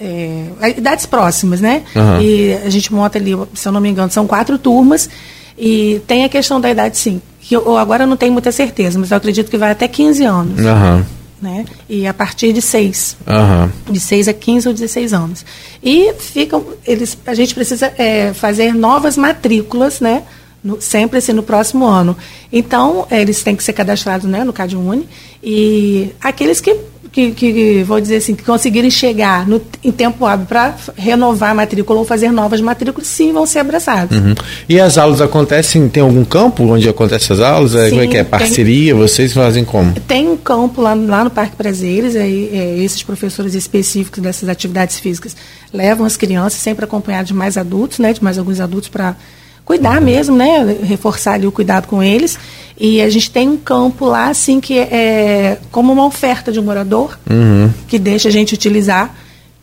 é, 0.00 0.46
idades 0.76 1.06
próximas, 1.06 1.60
né? 1.60 1.82
Uhum. 1.94 2.20
E 2.20 2.54
a 2.64 2.70
gente 2.70 2.92
monta 2.92 3.18
ali, 3.18 3.32
se 3.54 3.68
eu 3.68 3.72
não 3.72 3.80
me 3.80 3.88
engano, 3.88 4.10
são 4.10 4.26
quatro 4.26 4.58
turmas. 4.58 5.08
E 5.56 6.00
tem 6.06 6.24
a 6.24 6.28
questão 6.28 6.60
da 6.60 6.70
idade, 6.70 6.96
sim. 6.96 7.20
Que 7.40 7.54
eu, 7.54 7.76
agora 7.76 8.04
eu 8.04 8.06
não 8.08 8.16
tenho 8.16 8.32
muita 8.32 8.50
certeza, 8.50 8.98
mas 8.98 9.10
eu 9.10 9.16
acredito 9.16 9.50
que 9.50 9.56
vai 9.56 9.70
até 9.70 9.86
15 9.86 10.24
anos. 10.24 10.60
Uhum. 10.60 11.04
Né? 11.40 11.64
E 11.88 12.06
a 12.06 12.14
partir 12.14 12.52
de 12.52 12.62
6. 12.62 13.16
Uhum. 13.26 13.92
De 13.92 13.98
6 13.98 14.28
a 14.28 14.32
15 14.32 14.68
ou 14.68 14.74
16 14.74 15.12
anos. 15.12 15.44
E 15.82 16.12
ficam, 16.14 16.64
eles, 16.86 17.18
a 17.26 17.34
gente 17.34 17.54
precisa 17.54 17.92
é, 17.98 18.32
fazer 18.32 18.74
novas 18.74 19.16
matrículas, 19.16 20.00
né? 20.00 20.22
No, 20.62 20.80
sempre 20.80 21.18
assim 21.18 21.32
no 21.32 21.42
próximo 21.42 21.86
ano. 21.86 22.16
Então, 22.52 23.06
eles 23.10 23.42
têm 23.42 23.56
que 23.56 23.64
ser 23.64 23.72
cadastrados 23.72 24.28
né, 24.28 24.44
no 24.44 24.52
CadUni 24.52 25.08
e 25.42 26.12
aqueles 26.20 26.60
que, 26.60 26.76
que, 27.10 27.32
que, 27.32 27.82
vou 27.82 28.00
dizer 28.00 28.16
assim, 28.16 28.34
que 28.34 28.44
conseguirem 28.44 28.90
chegar 28.90 29.46
no, 29.46 29.60
em 29.82 29.90
tempo 29.90 30.24
hábil 30.24 30.46
para 30.46 30.74
renovar 30.96 31.50
a 31.50 31.54
matrícula 31.54 31.98
ou 31.98 32.04
fazer 32.04 32.30
novas 32.30 32.60
matrículas, 32.60 33.08
sim, 33.08 33.32
vão 33.32 33.44
ser 33.44 33.58
abraçados. 33.58 34.16
Uhum. 34.16 34.34
E 34.68 34.78
as 34.80 34.96
aulas 34.96 35.20
acontecem, 35.20 35.88
tem 35.88 36.02
algum 36.02 36.24
campo 36.24 36.62
onde 36.62 36.88
acontecem 36.88 37.34
as 37.34 37.40
aulas? 37.40 37.72
Sim, 37.72 37.90
como 37.90 38.02
é 38.02 38.06
que 38.06 38.16
é? 38.16 38.22
Parceria? 38.24 38.94
Tem, 38.94 39.02
vocês 39.02 39.32
fazem 39.32 39.64
como? 39.64 39.92
Tem 40.06 40.28
um 40.28 40.36
campo 40.36 40.80
lá, 40.80 40.94
lá 40.94 41.24
no 41.24 41.30
Parque 41.30 41.56
Prazeres, 41.56 42.14
aí, 42.14 42.50
é, 42.52 42.78
esses 42.78 43.02
professores 43.02 43.54
específicos 43.54 44.22
dessas 44.22 44.48
atividades 44.48 45.00
físicas 45.00 45.36
levam 45.72 46.06
as 46.06 46.16
crianças, 46.16 46.60
sempre 46.60 46.84
acompanhados 46.84 47.28
de 47.28 47.34
mais 47.34 47.56
adultos, 47.56 47.98
né, 47.98 48.12
de 48.12 48.22
mais 48.22 48.38
alguns 48.38 48.60
adultos 48.60 48.88
para 48.88 49.16
cuidar 49.64 50.00
mesmo, 50.00 50.36
né? 50.36 50.76
Reforçar 50.82 51.34
ali 51.34 51.46
o 51.46 51.52
cuidado 51.52 51.86
com 51.86 52.02
eles. 52.02 52.38
E 52.78 53.00
a 53.00 53.08
gente 53.10 53.30
tem 53.30 53.48
um 53.48 53.56
campo 53.56 54.06
lá, 54.06 54.28
assim, 54.28 54.60
que 54.60 54.78
é 54.78 55.58
como 55.70 55.92
uma 55.92 56.04
oferta 56.04 56.50
de 56.50 56.58
um 56.58 56.64
morador, 56.64 57.18
uhum. 57.30 57.70
que 57.86 57.98
deixa 57.98 58.28
a 58.28 58.32
gente 58.32 58.54
utilizar. 58.54 59.14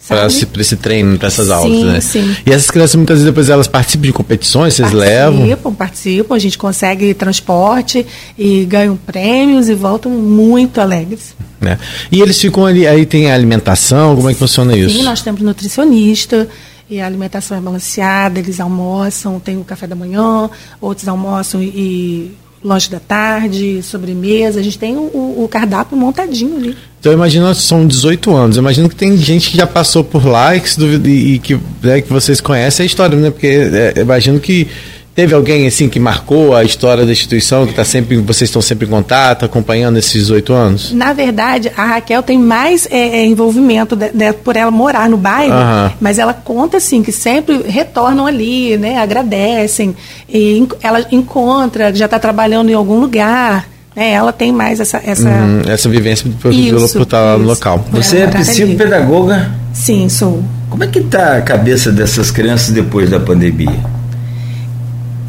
Para 0.07 0.25
esse, 0.25 0.47
esse 0.57 0.75
treino, 0.77 1.19
para 1.19 1.27
essas 1.27 1.51
aulas, 1.51 1.77
sim, 1.77 1.85
né? 1.85 1.99
Sim. 1.99 2.35
E 2.45 2.51
essas 2.51 2.71
crianças 2.71 2.95
muitas 2.95 3.17
vezes 3.17 3.25
depois 3.25 3.49
elas 3.49 3.67
participam 3.67 4.03
de 4.03 4.13
competições, 4.13 4.73
vocês 4.73 4.89
participam, 4.89 5.11
levam? 5.11 5.39
Participam, 5.39 5.73
participam, 5.73 6.35
a 6.35 6.39
gente 6.39 6.57
consegue 6.57 7.13
transporte 7.13 8.05
e 8.37 8.63
ganham 8.65 8.95
prêmios 8.95 9.67
e 9.67 9.75
voltam 9.75 10.11
muito 10.11 10.79
alegres. 10.79 11.35
Né? 11.59 11.77
E 12.09 12.21
eles 12.21 12.39
ficam 12.39 12.65
ali, 12.65 12.87
aí 12.87 13.05
tem 13.05 13.29
a 13.29 13.35
alimentação, 13.35 14.15
como 14.15 14.29
é 14.29 14.33
que 14.33 14.39
funciona 14.39 14.75
isso? 14.75 14.97
Sim, 14.97 15.03
nós 15.03 15.21
temos 15.21 15.41
nutricionista, 15.41 16.47
e 16.89 16.99
a 16.99 17.05
alimentação 17.05 17.57
é 17.57 17.61
balanceada, 17.61 18.39
eles 18.39 18.59
almoçam, 18.59 19.39
tem 19.39 19.57
o 19.57 19.63
café 19.63 19.85
da 19.85 19.95
manhã, 19.95 20.49
outros 20.81 21.07
almoçam 21.07 21.61
e 21.61 22.35
lanche 22.63 22.89
da 22.89 22.99
tarde, 22.99 23.81
sobremesa, 23.81 24.59
a 24.59 24.63
gente 24.63 24.77
tem 24.77 24.97
o, 24.97 25.43
o 25.43 25.47
cardápio 25.49 25.97
montadinho 25.97 26.57
ali. 26.57 26.75
Então 26.99 27.13
imagina, 27.13 27.53
são 27.53 27.87
18 27.87 28.35
anos, 28.35 28.57
imagino 28.57 28.89
que 28.89 28.95
tem 28.95 29.15
gente 29.15 29.51
que 29.51 29.57
já 29.57 29.65
passou 29.65 30.03
por 30.03 30.25
lá 30.25 30.55
e 30.55 30.59
que, 30.59 31.09
e 31.09 31.39
que, 31.39 31.59
né, 31.81 32.01
que 32.01 32.11
vocês 32.11 32.41
conhecem 32.41 32.83
a 32.83 32.87
história, 32.87 33.17
né? 33.17 33.29
Porque 33.29 33.47
é, 33.47 34.01
imagino 34.01 34.39
que 34.39 34.67
Teve 35.15 35.35
alguém 35.35 35.67
assim 35.67 35.89
que 35.89 35.99
marcou 35.99 36.55
a 36.55 36.63
história 36.63 37.05
da 37.05 37.11
instituição, 37.11 37.67
que 37.67 37.73
tá 37.73 37.83
sempre, 37.83 38.15
vocês 38.17 38.49
estão 38.49 38.61
sempre 38.61 38.87
em 38.87 38.89
contato, 38.89 39.43
acompanhando 39.43 39.97
esses 39.97 40.29
oito 40.29 40.53
anos? 40.53 40.93
Na 40.93 41.11
verdade, 41.11 41.71
a 41.75 41.83
Raquel 41.85 42.23
tem 42.23 42.37
mais 42.37 42.87
é, 42.89 43.19
é 43.19 43.25
envolvimento 43.25 43.95
de, 43.95 44.11
de, 44.11 44.33
por 44.33 44.55
ela 44.55 44.71
morar 44.71 45.09
no 45.09 45.17
bairro, 45.17 45.53
uhum. 45.53 45.91
mas 45.99 46.19
ela 46.19 46.33
conta 46.33 46.77
assim 46.77 47.03
que 47.03 47.11
sempre 47.11 47.63
retornam 47.67 48.27
ali, 48.27 48.77
né? 48.77 48.97
Agradecem, 48.97 49.95
e 50.29 50.65
ela 50.81 51.05
encontra, 51.11 51.93
já 51.93 52.05
está 52.05 52.17
trabalhando 52.17 52.69
em 52.69 52.73
algum 52.73 52.99
lugar. 52.99 53.67
Né, 53.95 54.11
ela 54.11 54.31
tem 54.31 54.51
mais 54.51 54.79
essa 54.79 55.01
essa, 55.03 55.27
uhum, 55.27 55.61
essa 55.67 55.89
vivência 55.89 56.29
por, 56.39 56.53
isso, 56.53 56.93
por 56.93 57.01
estar 57.01 57.37
no 57.37 57.45
local. 57.45 57.83
Você 57.91 58.19
é 58.19 58.27
psicopedagoga? 58.27 59.51
Sim, 59.73 60.07
sou. 60.07 60.41
Como 60.69 60.83
é 60.83 60.87
que 60.87 60.99
está 60.99 61.37
a 61.37 61.41
cabeça 61.41 61.91
dessas 61.91 62.31
crianças 62.31 62.69
depois 62.69 63.09
da 63.09 63.19
pandemia? 63.19 63.98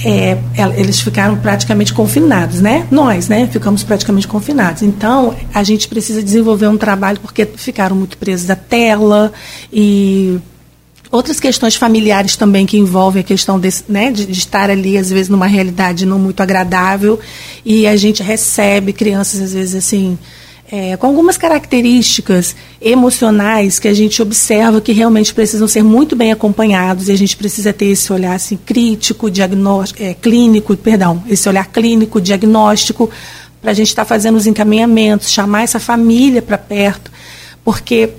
É, 0.05 0.39
eles 0.77 1.01
ficaram 1.01 1.37
praticamente 1.37 1.93
confinados, 1.93 2.61
né? 2.61 2.87
Nós, 2.91 3.29
né? 3.29 3.49
Ficamos 3.51 3.83
praticamente 3.83 4.27
confinados. 4.27 4.83
Então, 4.83 5.35
a 5.53 5.63
gente 5.63 5.89
precisa 5.89 6.23
desenvolver 6.23 6.69
um 6.69 6.77
trabalho 6.77 7.19
porque 7.21 7.45
ficaram 7.45 7.97
muito 7.97 8.17
presos 8.17 8.49
à 8.49 8.57
tela 8.57 9.33
e 9.73 10.39
outras 11.11 11.41
questões 11.41 11.75
familiares 11.75 12.37
também 12.37 12.65
que 12.65 12.79
envolvem 12.79 13.21
a 13.21 13.25
questão 13.25 13.59
desse, 13.59 13.85
né, 13.89 14.13
de, 14.13 14.27
de, 14.27 14.39
estar 14.39 14.71
ali, 14.71 14.97
às 14.97 15.11
vezes, 15.11 15.29
numa 15.29 15.47
realidade 15.47 16.07
não 16.07 16.19
muito 16.19 16.41
agradável. 16.41 17.19
E 17.65 17.87
a 17.87 17.97
gente 17.97 18.23
recebe 18.23 18.93
crianças, 18.93 19.41
às 19.41 19.53
vezes, 19.53 19.75
assim, 19.75 20.19
é, 20.73 20.97
com 20.97 21.07
algumas 21.07 21.37
características 21.37 22.55
emocionais 22.81 23.81
que 23.81 23.89
a 23.89 23.95
gente 23.95 24.23
observa 24.23 24.81
que 24.81 24.93
realmente 24.93 25.35
precisam 25.35 25.67
ser 25.67 25.83
muito 25.83 26.15
bem 26.15 26.31
acompanhados 26.31 27.09
e 27.09 27.13
a 27.13 27.19
gente 27.19 27.37
precisa 27.37 27.73
ter 27.73 27.87
esse 27.87 28.13
olhar 28.13 28.35
assim, 28.35 28.57
crítico, 28.57 29.31
diagnóstico, 29.31 30.03
é, 30.03 30.15
clínico, 30.15 30.77
perdão, 30.77 31.25
esse 31.29 31.49
olhar 31.49 31.67
clínico, 31.67 32.21
diagnóstico, 32.21 33.11
para 33.61 33.73
a 33.73 33.75
gente 33.75 33.89
estar 33.89 34.05
tá 34.05 34.09
fazendo 34.09 34.37
os 34.37 34.47
encaminhamentos, 34.47 35.31
chamar 35.31 35.63
essa 35.63 35.81
família 35.81 36.41
para 36.41 36.57
perto, 36.57 37.11
porque 37.65 38.11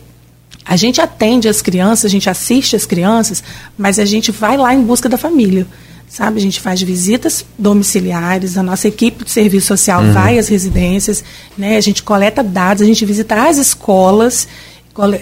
a 0.65 0.75
gente 0.75 0.99
atende 0.99 1.47
as 1.47 1.61
crianças, 1.61 2.05
a 2.05 2.09
gente 2.09 2.29
assiste 2.29 2.75
as 2.75 2.85
crianças, 2.85 3.41
mas 3.77 3.97
a 3.97 4.05
gente 4.05 4.29
vai 4.29 4.57
lá 4.57 4.73
em 4.73 4.81
busca 4.83 5.07
da 5.07 5.17
família 5.17 5.65
sabe? 6.11 6.39
A 6.39 6.41
gente 6.41 6.59
faz 6.59 6.81
visitas 6.81 7.45
domiciliares, 7.57 8.57
a 8.57 8.63
nossa 8.63 8.85
equipe 8.85 9.23
de 9.23 9.31
serviço 9.31 9.67
social 9.67 10.03
uhum. 10.03 10.11
vai 10.11 10.37
às 10.37 10.49
residências, 10.49 11.23
né? 11.57 11.77
A 11.77 11.81
gente 11.81 12.03
coleta 12.03 12.43
dados, 12.43 12.83
a 12.83 12.85
gente 12.85 13.05
visita 13.05 13.47
as 13.47 13.57
escolas, 13.57 14.45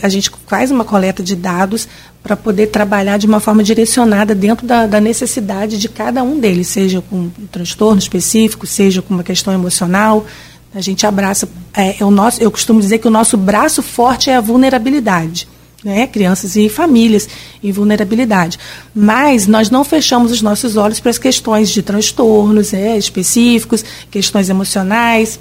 a 0.01 0.09
gente 0.09 0.31
faz 0.47 0.71
uma 0.71 0.83
coleta 0.83 1.21
de 1.21 1.35
dados 1.35 1.87
para 2.23 2.35
poder 2.35 2.67
trabalhar 2.67 3.17
de 3.17 3.27
uma 3.27 3.39
forma 3.39 3.63
direcionada 3.63 4.33
dentro 4.33 4.65
da, 4.65 4.87
da, 4.87 4.99
necessidade 4.99 5.77
de 5.77 5.87
cada 5.87 6.23
um 6.23 6.39
deles, 6.39 6.67
seja 6.69 7.01
com 7.01 7.17
um 7.17 7.47
transtorno 7.51 7.99
específico, 7.99 8.65
seja 8.65 8.99
com 8.99 9.13
uma 9.13 9.23
questão 9.23 9.53
emocional. 9.53 10.25
A 10.73 10.81
gente 10.81 11.05
abraça, 11.05 11.47
é, 11.71 12.01
é 12.01 12.05
o 12.05 12.09
nosso, 12.09 12.41
eu 12.41 12.49
costumo 12.49 12.79
dizer 12.79 12.97
que 12.97 13.07
o 13.07 13.11
nosso 13.11 13.37
braço 13.37 13.83
forte 13.83 14.31
é 14.31 14.35
a 14.35 14.41
vulnerabilidade 14.41 15.47
né, 15.83 16.07
crianças 16.07 16.55
e 16.55 16.67
famílias 16.69 17.27
em 17.63 17.71
vulnerabilidade. 17.71 18.59
Mas 18.93 19.47
nós 19.47 19.69
não 19.69 19.83
fechamos 19.83 20.31
os 20.31 20.41
nossos 20.41 20.75
olhos 20.75 20.99
para 20.99 21.09
as 21.09 21.17
questões 21.17 21.69
de 21.69 21.81
transtornos 21.81 22.73
é, 22.73 22.97
específicos, 22.97 23.83
questões 24.11 24.49
emocionais, 24.49 25.39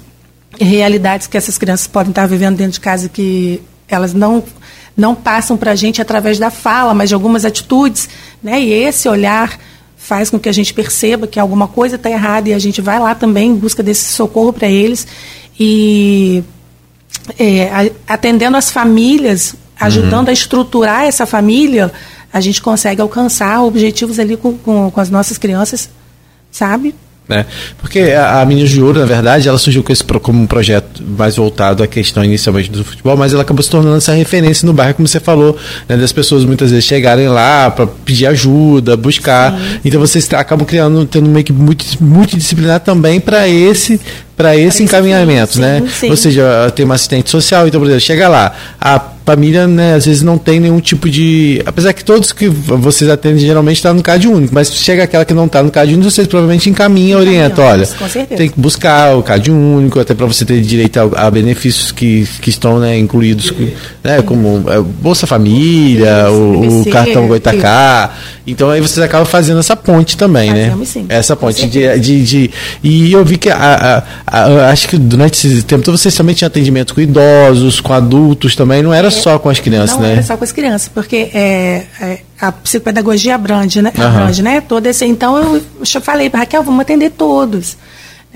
realidades 0.59 1.27
que 1.27 1.37
essas 1.37 1.57
crianças 1.57 1.87
podem 1.87 2.11
estar 2.11 2.25
vivendo 2.25 2.57
dentro 2.57 2.73
de 2.73 2.79
casa 2.79 3.09
que 3.09 3.61
elas 3.87 4.13
não 4.13 4.43
não 4.95 5.15
passam 5.15 5.55
para 5.55 5.71
a 5.71 5.75
gente 5.75 6.01
através 6.01 6.37
da 6.37 6.51
fala, 6.51 6.93
mas 6.93 7.07
de 7.07 7.15
algumas 7.15 7.45
atitudes, 7.45 8.09
né? 8.43 8.59
E 8.59 8.73
esse 8.73 9.07
olhar 9.07 9.57
faz 9.95 10.29
com 10.29 10.37
que 10.37 10.49
a 10.49 10.51
gente 10.51 10.73
perceba 10.73 11.25
que 11.25 11.39
alguma 11.39 11.69
coisa 11.69 11.95
está 11.95 12.09
errada 12.09 12.49
e 12.49 12.53
a 12.53 12.59
gente 12.59 12.81
vai 12.81 12.99
lá 12.99 13.15
também 13.15 13.51
em 13.51 13.55
busca 13.55 13.81
desse 13.81 14.11
socorro 14.11 14.51
para 14.51 14.67
eles 14.67 15.07
e 15.57 16.43
é, 17.37 17.91
atendendo 18.05 18.57
as 18.57 18.71
famílias 18.71 19.55
ajudando 19.79 20.25
uhum. 20.25 20.29
a 20.29 20.33
estruturar 20.33 21.03
essa 21.03 21.25
família, 21.25 21.91
a 22.31 22.41
gente 22.41 22.61
consegue 22.61 23.01
alcançar 23.01 23.63
objetivos 23.63 24.19
ali 24.19 24.37
com, 24.37 24.57
com, 24.57 24.91
com 24.91 24.99
as 24.99 25.09
nossas 25.09 25.37
crianças, 25.37 25.89
sabe? 26.51 26.93
É, 27.29 27.45
porque 27.77 27.99
a, 27.99 28.41
a 28.41 28.45
Meninas 28.45 28.71
de 28.71 28.81
Ouro, 28.81 28.99
na 28.99 29.05
verdade, 29.05 29.47
ela 29.47 29.57
surgiu 29.59 29.83
com 29.83 29.93
esse, 29.93 30.03
como 30.03 30.41
um 30.41 30.47
projeto 30.47 31.03
mais 31.15 31.35
voltado 31.35 31.83
à 31.83 31.87
questão 31.87 32.25
inicialmente 32.25 32.71
do 32.71 32.83
futebol, 32.83 33.15
mas 33.15 33.33
ela 33.33 33.43
acabou 33.43 33.61
se 33.61 33.69
tornando 33.69 33.97
essa 33.97 34.13
referência 34.13 34.65
no 34.65 34.73
bairro, 34.73 34.95
como 34.95 35.07
você 35.07 35.19
falou, 35.19 35.55
né, 35.87 35.95
das 35.95 36.11
pessoas 36.11 36.43
muitas 36.43 36.71
vezes 36.71 36.85
chegarem 36.85 37.27
lá 37.27 37.69
para 37.69 37.85
pedir 37.85 38.25
ajuda, 38.25 38.97
buscar. 38.97 39.51
Sim. 39.51 39.79
Então 39.85 39.99
vocês 39.99 40.27
acabam 40.33 40.65
criando, 40.65 41.05
tendo 41.05 41.29
uma 41.29 41.39
equipe 41.39 41.59
multidisciplinar 42.01 42.79
também 42.79 43.19
para 43.19 43.47
esse 43.47 44.01
para 44.35 44.55
esse 44.55 44.81
encaminhamento, 44.81 45.55
sim, 45.55 45.59
né? 45.59 45.83
Sim. 45.91 46.09
Ou 46.09 46.15
seja, 46.15 46.71
tem 46.73 46.85
uma 46.85 46.95
assistente 46.95 47.29
social, 47.29 47.67
então, 47.67 47.79
por 47.79 47.87
exemplo, 47.87 48.01
chega 48.01 48.27
lá, 48.29 48.55
a 48.79 48.97
família, 49.29 49.67
né, 49.67 49.93
às 49.93 50.07
vezes 50.07 50.23
não 50.23 50.39
tem 50.39 50.59
nenhum 50.59 50.79
tipo 50.79 51.07
de. 51.07 51.61
Apesar 51.63 51.93
que 51.93 52.03
todos 52.03 52.31
que 52.31 52.47
vocês 52.47 53.09
atendem 53.09 53.39
geralmente 53.39 53.77
estão 53.77 53.91
tá 53.91 53.95
no 53.95 54.01
CAD 54.01 54.27
único, 54.27 54.55
mas 54.55 54.73
chega 54.73 55.03
aquela 55.03 55.23
que 55.23 55.35
não 55.35 55.45
está 55.45 55.61
no 55.61 55.69
CAD 55.69 55.93
único, 55.93 56.09
vocês 56.09 56.25
provavelmente 56.25 56.67
encaminham, 56.67 57.19
orientam. 57.19 57.63
Olha, 57.63 57.87
tem 58.35 58.49
que 58.49 58.59
buscar 58.59 59.15
o 59.15 59.21
CAD 59.21 59.51
único, 59.51 59.99
até 59.99 60.15
para 60.15 60.25
você 60.25 60.45
ter 60.45 60.59
direito 60.61 60.97
a, 60.97 61.27
a, 61.27 61.31
benefícios 61.31 61.91
que, 61.91 62.27
que 62.41 62.49
estão 62.49 62.79
né, 62.79 62.97
incluídos, 62.97 63.53
né, 64.03 64.21
como 64.23 64.63
é, 64.67 64.79
Bolsa 64.79 65.27
Família, 65.27 66.31
o, 66.31 66.81
o 66.81 66.85
cartão 66.89 67.27
Goitacá. 67.27 68.11
Então 68.47 68.71
aí 68.71 68.81
vocês 68.81 69.05
acabam 69.05 69.27
fazendo 69.27 69.59
essa 69.59 69.75
ponte 69.75 70.17
também, 70.17 70.51
né? 70.51 70.75
Sim, 70.85 71.05
essa 71.07 71.35
ponte 71.35 71.67
de, 71.67 71.99
de, 71.99 72.23
de, 72.23 72.51
E 72.83 73.11
eu 73.11 73.23
vi 73.23 73.37
que 73.37 73.49
a, 73.49 74.03
a, 74.25 74.69
acho 74.71 74.87
que 74.87 74.97
durante 74.97 75.45
esse 75.45 75.61
tempo 75.61 75.83
todo 75.83 75.97
vocês 75.97 76.15
também 76.15 76.33
tinham 76.33 76.47
atendimento 76.47 76.95
com 76.95 77.01
idosos, 77.01 77.79
com 77.79 77.93
adultos 77.93 78.55
também, 78.55 78.81
não 78.81 78.91
era 78.91 79.09
é, 79.09 79.11
só 79.21 79.39
com 79.39 79.49
as 79.49 79.59
crianças, 79.59 79.95
não 79.95 80.01
né? 80.01 80.07
Não 80.07 80.13
era 80.15 80.23
só 80.23 80.37
com 80.37 80.43
as 80.43 80.51
crianças, 80.51 80.87
porque 80.87 81.29
é, 81.33 81.85
é 82.01 82.19
a 82.39 82.51
psicopedagogia 82.51 83.35
abrange, 83.35 83.81
né? 83.81 83.91
Uhum. 83.97 84.03
Abrange, 84.03 84.41
né? 84.41 84.61
Todo 84.61 84.85
esse, 84.87 85.05
então 85.05 85.37
eu, 85.37 85.61
eu 85.79 86.01
falei 86.01 86.29
para 86.29 86.41
Raquel, 86.41 86.63
vamos 86.63 86.81
atender 86.81 87.11
todos. 87.11 87.77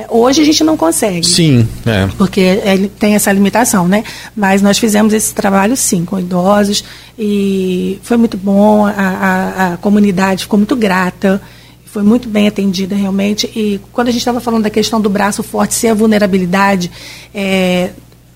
Hoje 0.10 0.42
a 0.42 0.46
gente 0.46 0.64
não 0.64 0.76
consegue. 0.76 1.26
Sim, 1.26 1.68
é. 1.86 2.08
Porque 2.18 2.40
ele 2.40 2.88
tem 2.88 3.14
essa 3.14 3.32
limitação, 3.32 3.88
né? 3.88 4.04
Mas 4.36 4.60
nós 4.62 4.80
fizemos 4.80 5.14
esse 5.14 5.34
trabalho 5.36 5.78
sim, 5.78 6.04
com 6.04 6.20
idosos, 6.20 6.84
e 7.18 8.00
foi 8.02 8.18
muito 8.18 8.36
bom, 8.36 8.88
a, 8.88 8.92
a, 8.92 9.74
a 9.74 9.78
comunidade 9.78 10.44
ficou 10.44 10.58
muito 10.58 10.76
grata, 10.76 11.40
foi 11.86 12.02
muito 12.02 12.28
bem 12.28 12.48
atendida 12.48 12.96
realmente. 12.96 13.46
E 13.56 13.80
quando 13.92 14.08
a 14.08 14.12
gente 14.12 14.22
estava 14.22 14.40
falando 14.40 14.64
da 14.64 14.70
questão 14.72 15.00
do 15.00 15.12
braço 15.12 15.44
forte 15.44 15.76
ser 15.76 15.90
a 15.90 15.94
vulnerabilidade, 15.94 16.90
é, 17.34 17.92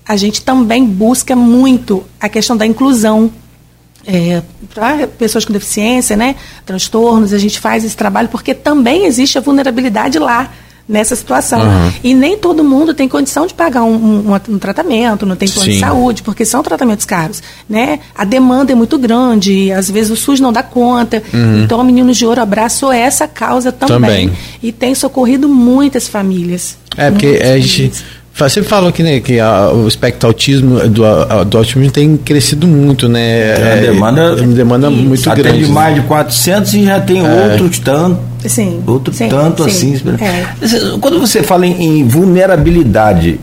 a 0.08 0.16
gente 0.16 0.40
também 0.40 0.86
busca 0.86 1.36
muito 1.36 2.02
a 2.18 2.30
questão 2.30 2.56
da 2.56 2.64
inclusão. 2.64 3.30
É, 4.06 4.40
para 4.72 5.06
pessoas 5.06 5.44
com 5.44 5.52
deficiência, 5.52 6.16
né, 6.16 6.34
transtornos, 6.64 7.34
a 7.34 7.38
gente 7.38 7.60
faz 7.60 7.84
esse 7.84 7.94
trabalho 7.94 8.30
porque 8.30 8.54
também 8.54 9.04
existe 9.04 9.36
a 9.36 9.40
vulnerabilidade 9.42 10.18
lá 10.18 10.50
nessa 10.88 11.14
situação. 11.14 11.60
Uhum. 11.60 11.92
E 12.02 12.14
nem 12.14 12.38
todo 12.38 12.64
mundo 12.64 12.94
tem 12.94 13.06
condição 13.06 13.46
de 13.46 13.52
pagar 13.52 13.82
um, 13.82 14.30
um, 14.30 14.34
um 14.48 14.58
tratamento, 14.58 15.26
não 15.26 15.36
tem 15.36 15.46
plano 15.46 15.70
de 15.70 15.78
saúde, 15.78 16.22
porque 16.22 16.46
são 16.46 16.62
tratamentos 16.62 17.04
caros. 17.04 17.42
Né? 17.68 18.00
A 18.14 18.24
demanda 18.24 18.72
é 18.72 18.74
muito 18.74 18.96
grande, 18.96 19.52
e 19.52 19.72
às 19.72 19.90
vezes 19.90 20.10
o 20.10 20.16
SUS 20.16 20.40
não 20.40 20.50
dá 20.50 20.62
conta. 20.62 21.22
Uhum. 21.34 21.64
Então, 21.64 21.78
o 21.78 21.84
Meninos 21.84 22.16
de 22.16 22.24
Ouro 22.24 22.40
abraçou 22.40 22.90
essa 22.90 23.28
causa 23.28 23.70
também. 23.70 24.28
também. 24.28 24.38
E 24.62 24.72
tem 24.72 24.94
socorrido 24.94 25.50
muitas 25.50 26.08
famílias. 26.08 26.78
É, 26.96 27.10
porque 27.10 27.38
a 27.42 27.58
gente 27.58 27.92
você 28.38 28.62
falou 28.62 28.92
que, 28.92 29.02
né, 29.02 29.20
que 29.20 29.40
a, 29.40 29.70
o 29.70 29.88
espectro 29.88 30.28
autismo 30.28 30.88
do, 30.88 31.04
a, 31.04 31.42
do 31.44 31.58
autismo 31.58 31.90
tem 31.90 32.16
crescido 32.16 32.66
muito, 32.66 33.08
né? 33.08 33.20
É, 33.20 33.78
é 33.78 33.90
demanda, 33.90 34.20
é 34.20 34.42
uma 34.42 34.54
demanda 34.54 34.90
muito 34.90 35.28
atende 35.28 35.42
grande. 35.42 35.58
Atende 35.64 35.72
mais 35.72 35.94
de 35.94 36.02
400 36.02 36.74
e 36.74 36.84
já 36.84 37.00
tem 37.00 37.26
é. 37.26 37.44
outros 37.44 37.78
tanto. 37.78 38.20
Sim. 38.46 38.82
Outro 38.86 39.12
sim, 39.12 39.28
tanto 39.28 39.68
sim. 39.68 39.94
assim. 39.94 40.02
É. 40.22 40.98
Quando 41.00 41.18
você 41.18 41.42
fala 41.42 41.66
em, 41.66 42.00
em 42.00 42.04
vulnerabilidade, 42.06 43.40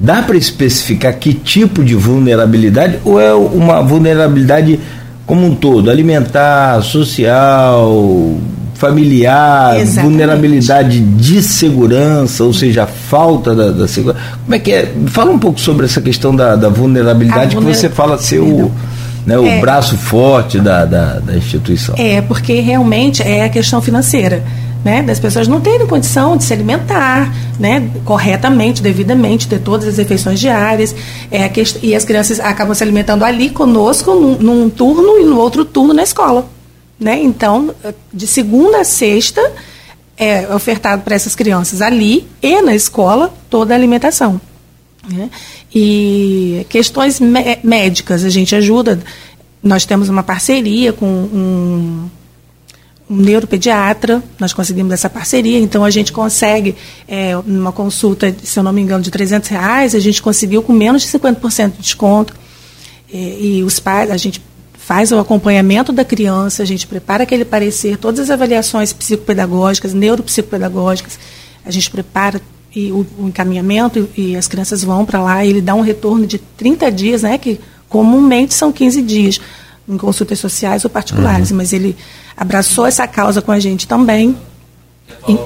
dá 0.00 0.22
para 0.22 0.36
especificar 0.36 1.14
que 1.18 1.34
tipo 1.34 1.84
de 1.84 1.94
vulnerabilidade 1.94 2.98
ou 3.04 3.20
é 3.20 3.34
uma 3.34 3.82
vulnerabilidade 3.82 4.80
como 5.26 5.46
um 5.46 5.54
todo, 5.54 5.90
alimentar, 5.90 6.82
social, 6.82 8.36
familiar, 8.82 9.78
Exatamente. 9.78 10.02
vulnerabilidade 10.02 11.00
de 11.00 11.40
segurança, 11.40 12.42
ou 12.42 12.52
seja, 12.52 12.82
a 12.82 12.86
falta 12.88 13.54
da, 13.54 13.70
da, 13.70 13.86
segurança. 13.86 14.20
Como 14.42 14.56
é 14.56 14.58
que 14.58 14.72
é? 14.72 14.92
Fala 15.06 15.30
um 15.30 15.38
pouco 15.38 15.60
sobre 15.60 15.86
essa 15.86 16.00
questão 16.00 16.34
da, 16.34 16.56
da 16.56 16.68
vulnerabilidade 16.68 17.54
que 17.56 17.62
você 17.62 17.88
fala 17.88 18.18
ser 18.18 18.40
o, 18.40 18.72
né, 19.24 19.38
o 19.38 19.46
é. 19.46 19.60
braço 19.60 19.96
forte 19.96 20.58
da, 20.58 20.84
da, 20.84 21.20
da 21.20 21.36
instituição. 21.36 21.94
É, 21.96 22.20
porque 22.22 22.58
realmente 22.58 23.22
é 23.22 23.44
a 23.44 23.48
questão 23.48 23.80
financeira. 23.80 24.42
Né, 24.84 25.00
das 25.00 25.20
pessoas 25.20 25.46
não 25.46 25.60
terem 25.60 25.86
condição 25.86 26.36
de 26.36 26.42
se 26.42 26.52
alimentar 26.52 27.32
né, 27.56 27.88
corretamente, 28.04 28.82
devidamente, 28.82 29.46
ter 29.46 29.60
todas 29.60 29.86
as 29.86 29.96
refeições 29.96 30.40
diárias. 30.40 30.92
É, 31.30 31.48
e 31.80 31.94
as 31.94 32.04
crianças 32.04 32.40
acabam 32.40 32.74
se 32.74 32.82
alimentando 32.82 33.24
ali 33.24 33.48
conosco 33.48 34.12
num, 34.12 34.38
num 34.38 34.68
turno 34.68 35.20
e 35.20 35.24
no 35.24 35.38
outro 35.38 35.64
turno 35.64 35.94
na 35.94 36.02
escola. 36.02 36.44
Né? 37.02 37.20
Então, 37.20 37.74
de 38.12 38.28
segunda 38.28 38.80
a 38.80 38.84
sexta, 38.84 39.40
é 40.16 40.54
ofertado 40.54 41.02
para 41.02 41.16
essas 41.16 41.34
crianças 41.34 41.82
ali 41.82 42.28
e 42.40 42.62
na 42.62 42.76
escola 42.76 43.34
toda 43.50 43.74
a 43.74 43.76
alimentação. 43.76 44.40
Né? 45.10 45.28
E 45.74 46.64
questões 46.68 47.18
médicas, 47.64 48.24
a 48.24 48.30
gente 48.30 48.54
ajuda. 48.54 49.00
Nós 49.60 49.84
temos 49.84 50.08
uma 50.08 50.22
parceria 50.22 50.92
com 50.92 51.06
um, 51.06 52.08
um 53.10 53.16
neuropediatra, 53.16 54.22
nós 54.38 54.52
conseguimos 54.52 54.92
essa 54.92 55.10
parceria, 55.10 55.58
então 55.58 55.84
a 55.84 55.90
gente 55.90 56.12
consegue, 56.12 56.76
é, 57.08 57.36
uma 57.36 57.72
consulta, 57.72 58.32
se 58.44 58.56
eu 58.56 58.62
não 58.62 58.72
me 58.72 58.80
engano, 58.80 59.02
de 59.02 59.10
300 59.10 59.48
reais, 59.48 59.94
a 59.94 60.00
gente 60.00 60.22
conseguiu 60.22 60.62
com 60.62 60.72
menos 60.72 61.02
de 61.02 61.08
50% 61.08 61.72
de 61.72 61.78
desconto. 61.78 62.32
E, 63.12 63.58
e 63.58 63.62
os 63.64 63.80
pais, 63.80 64.08
a 64.08 64.16
gente 64.16 64.40
faz 64.84 65.12
o 65.12 65.18
acompanhamento 65.18 65.92
da 65.92 66.04
criança, 66.04 66.62
a 66.62 66.66
gente 66.66 66.86
prepara 66.86 67.22
aquele 67.22 67.44
parecer, 67.44 67.96
todas 67.96 68.20
as 68.20 68.30
avaliações 68.30 68.92
psicopedagógicas, 68.92 69.94
neuropsicopedagógicas, 69.94 71.18
a 71.64 71.70
gente 71.70 71.88
prepara 71.90 72.40
e 72.74 72.90
o, 72.90 73.06
o 73.18 73.28
encaminhamento 73.28 74.08
e, 74.16 74.32
e, 74.32 74.36
as 74.36 74.48
crianças 74.48 74.82
vão 74.82 75.04
para 75.04 75.22
lá 75.22 75.44
e 75.44 75.50
ele 75.50 75.60
dá 75.60 75.74
um 75.74 75.82
retorno 75.82 76.26
de 76.26 76.38
30 76.38 76.90
dias, 76.90 77.22
né, 77.22 77.38
que 77.38 77.60
comumente 77.88 78.54
são 78.54 78.72
15 78.72 79.02
dias, 79.02 79.40
em 79.88 79.96
consultas 79.96 80.40
sociais 80.40 80.84
ou 80.84 80.90
particulares, 80.90 81.50
uhum. 81.50 81.58
mas 81.58 81.72
ele 81.72 81.94
abraçou 82.36 82.86
essa 82.86 83.06
causa 83.06 83.42
com 83.42 83.52
a 83.52 83.60
gente 83.60 83.86
também. 83.86 84.36
E, 85.28 85.36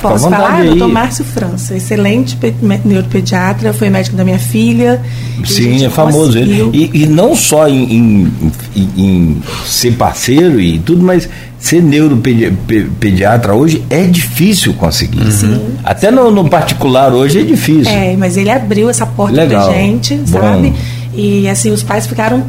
posso 0.00 0.30
falar? 0.30 0.64
Doutor 0.64 0.88
Márcio 0.88 1.24
França, 1.24 1.74
excelente 1.76 2.38
neuropediatra, 2.84 3.72
foi 3.72 3.90
médico 3.90 4.16
da 4.16 4.24
minha 4.24 4.38
filha. 4.38 5.00
Sim, 5.44 5.84
é 5.84 5.90
famoso 5.90 6.38
ele. 6.38 6.70
E, 6.72 7.02
e 7.02 7.06
não 7.06 7.34
só 7.34 7.68
em, 7.68 8.30
em, 8.76 8.88
em, 8.96 9.42
ser 9.66 9.92
parceiro 9.92 10.60
e 10.60 10.78
tudo, 10.78 11.02
mas 11.02 11.28
ser 11.58 11.82
neuropediatra 11.82 13.54
hoje 13.54 13.82
é 13.90 14.04
difícil 14.04 14.74
conseguir. 14.74 15.30
Sim. 15.32 15.60
Até 15.82 16.10
no, 16.10 16.30
no, 16.30 16.48
particular 16.48 17.12
hoje 17.12 17.40
é 17.40 17.42
difícil. 17.42 17.92
É, 17.92 18.16
mas 18.16 18.36
ele 18.36 18.50
abriu 18.50 18.88
essa 18.88 19.06
porta 19.06 19.34
Legal. 19.34 19.68
pra 19.68 19.74
gente, 19.74 20.14
Bom. 20.14 20.40
sabe? 20.40 20.72
E 21.14 21.48
assim, 21.48 21.70
os 21.70 21.82
pais 21.82 22.06
ficaram 22.06 22.44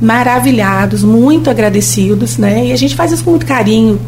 maravilhados, 0.00 1.02
muito 1.02 1.50
agradecidos, 1.50 2.36
né? 2.38 2.66
E 2.66 2.72
a 2.72 2.76
gente 2.76 2.94
faz 2.94 3.12
isso 3.12 3.24
com 3.24 3.30
muito 3.30 3.46
carinho. 3.46 3.98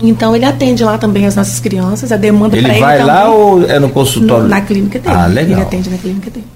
Então 0.00 0.34
ele 0.34 0.44
atende 0.44 0.84
lá 0.84 0.96
também 0.96 1.26
as 1.26 1.34
nossas 1.34 1.58
crianças, 1.60 2.12
a 2.12 2.16
demanda 2.16 2.56
para 2.56 2.58
ele. 2.58 2.70
Ele 2.70 2.80
vai 2.80 3.02
lá 3.02 3.30
ou 3.30 3.64
é 3.64 3.78
no 3.78 3.88
consultório? 3.88 4.44
No, 4.44 4.48
na 4.48 4.60
clínica 4.60 4.98
dele. 4.98 5.14
Ah, 5.14 5.26
legal. 5.26 5.58
Ele 5.58 5.62
atende 5.62 5.90
na 5.90 5.98
clínica 5.98 6.30
dele. 6.30 6.46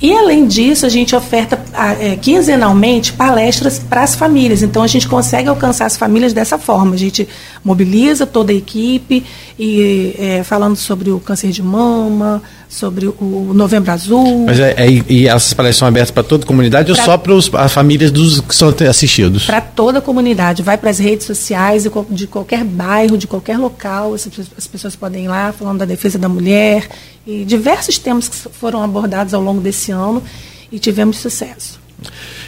E 0.00 0.12
além 0.12 0.46
disso, 0.46 0.84
a 0.84 0.88
gente 0.88 1.14
oferta 1.14 1.58
é, 2.00 2.16
quinzenalmente 2.16 3.12
palestras 3.12 3.78
para 3.78 4.02
as 4.02 4.14
famílias. 4.14 4.62
Então 4.62 4.82
a 4.82 4.86
gente 4.86 5.08
consegue 5.08 5.48
alcançar 5.48 5.86
as 5.86 5.96
famílias 5.96 6.32
dessa 6.32 6.58
forma. 6.58 6.94
A 6.94 6.98
gente 6.98 7.28
mobiliza 7.64 8.26
toda 8.26 8.52
a 8.52 8.54
equipe 8.54 9.24
e 9.58 10.14
é, 10.18 10.42
falando 10.44 10.76
sobre 10.76 11.10
o 11.10 11.20
câncer 11.20 11.50
de 11.50 11.62
mama, 11.62 12.42
sobre 12.68 13.06
o 13.06 13.52
Novembro 13.54 13.92
Azul. 13.92 14.44
Mas 14.46 14.58
é, 14.58 14.74
é 14.76 14.90
e 15.08 15.28
essas 15.28 15.54
palestras 15.54 15.76
são 15.76 15.88
abertas 15.88 16.10
para 16.10 16.22
toda 16.22 16.44
a 16.44 16.46
comunidade 16.46 16.92
pra, 16.92 17.00
ou 17.00 17.06
só 17.40 17.48
para 17.48 17.64
as 17.64 17.72
famílias 17.72 18.10
dos 18.10 18.40
que 18.40 18.54
são 18.54 18.74
assistidos? 18.88 19.46
Para 19.46 19.60
toda 19.60 19.98
a 19.98 20.02
comunidade. 20.02 20.62
Vai 20.62 20.76
para 20.76 20.90
as 20.90 20.98
redes 20.98 21.26
sociais 21.26 21.86
de 22.10 22.26
qualquer 22.26 22.64
bairro, 22.64 23.16
de 23.16 23.26
qualquer 23.26 23.58
local. 23.58 24.12
As, 24.12 24.28
as 24.58 24.66
pessoas 24.66 24.96
podem 24.96 25.24
ir 25.24 25.28
lá 25.28 25.52
falando 25.52 25.78
da 25.78 25.84
defesa 25.84 26.18
da 26.18 26.28
mulher 26.28 26.88
e 27.26 27.44
diversos 27.44 27.98
temas 27.98 28.28
que 28.28 28.36
foram 28.36 28.82
abordados 28.82 29.34
ao 29.34 29.42
longo 29.42 29.60
desse 29.60 29.90
ano 29.90 30.22
e 30.70 30.78
tivemos 30.78 31.18
sucesso. 31.18 31.80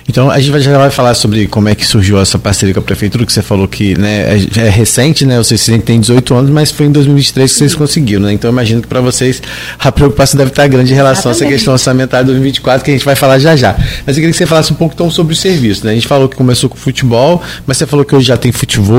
Então 0.09 0.31
a 0.31 0.39
gente 0.39 0.61
já 0.61 0.79
vai 0.79 0.91
falar 0.91 1.15
sobre 1.15 1.47
como 1.47 1.69
é 1.69 1.75
que 1.75 1.85
surgiu 1.85 2.21
essa 2.21 2.39
parceria 2.39 2.73
com 2.73 2.81
a 2.81 2.83
prefeitura, 2.83 3.27
que 3.27 3.33
você 3.33 3.43
falou 3.43 3.67
que 3.67 3.99
né, 3.99 4.39
é, 4.57 4.67
é 4.67 4.69
recente, 4.69 5.27
né? 5.27 5.37
Vocês 5.39 5.69
têm 5.85 6.01
18 6.01 6.35
anos, 6.35 6.51
mas 6.51 6.71
foi 6.71 6.87
em 6.87 6.93
2023 6.93 7.51
que 7.51 7.59
vocês 7.59 7.75
conseguiram, 7.75 8.23
né? 8.23 8.33
Então 8.33 8.51
imagino 8.51 8.81
que 8.81 8.89
para 8.89 9.01
vocês 9.01 9.43
a 9.79 9.91
preocupação 9.91 10.39
deve 10.39 10.51
estar 10.51 10.67
grande 10.69 10.93
em 10.93 10.95
relação 10.95 11.33
Exatamente. 11.33 11.43
a 11.43 11.47
essa 11.47 11.55
questão 11.55 11.73
orçamentária 11.73 12.25
de 12.25 12.31
2024, 12.31 12.85
que 12.85 12.91
a 12.91 12.95
gente 12.95 13.05
vai 13.05 13.17
falar 13.17 13.39
já 13.39 13.57
já. 13.57 13.75
Mas 14.07 14.17
eu 14.17 14.21
queria 14.21 14.31
que 14.31 14.37
você 14.37 14.47
falasse 14.47 14.73
um 14.73 14.77
pouco 14.77 14.95
então 14.95 15.11
sobre 15.11 15.33
o 15.33 15.37
serviço, 15.37 15.85
né? 15.85 15.93
A 15.93 15.95
gente 15.95 16.07
falou 16.07 16.29
que 16.29 16.37
começou 16.37 16.71
com 16.71 16.77
futebol, 16.77 17.43
mas 17.67 17.77
você 17.77 17.87
falou 17.87 18.05
que 18.05 18.15
hoje 18.15 18.29
já 18.29 18.37
tem 18.37 18.53
futebol, 18.53 18.97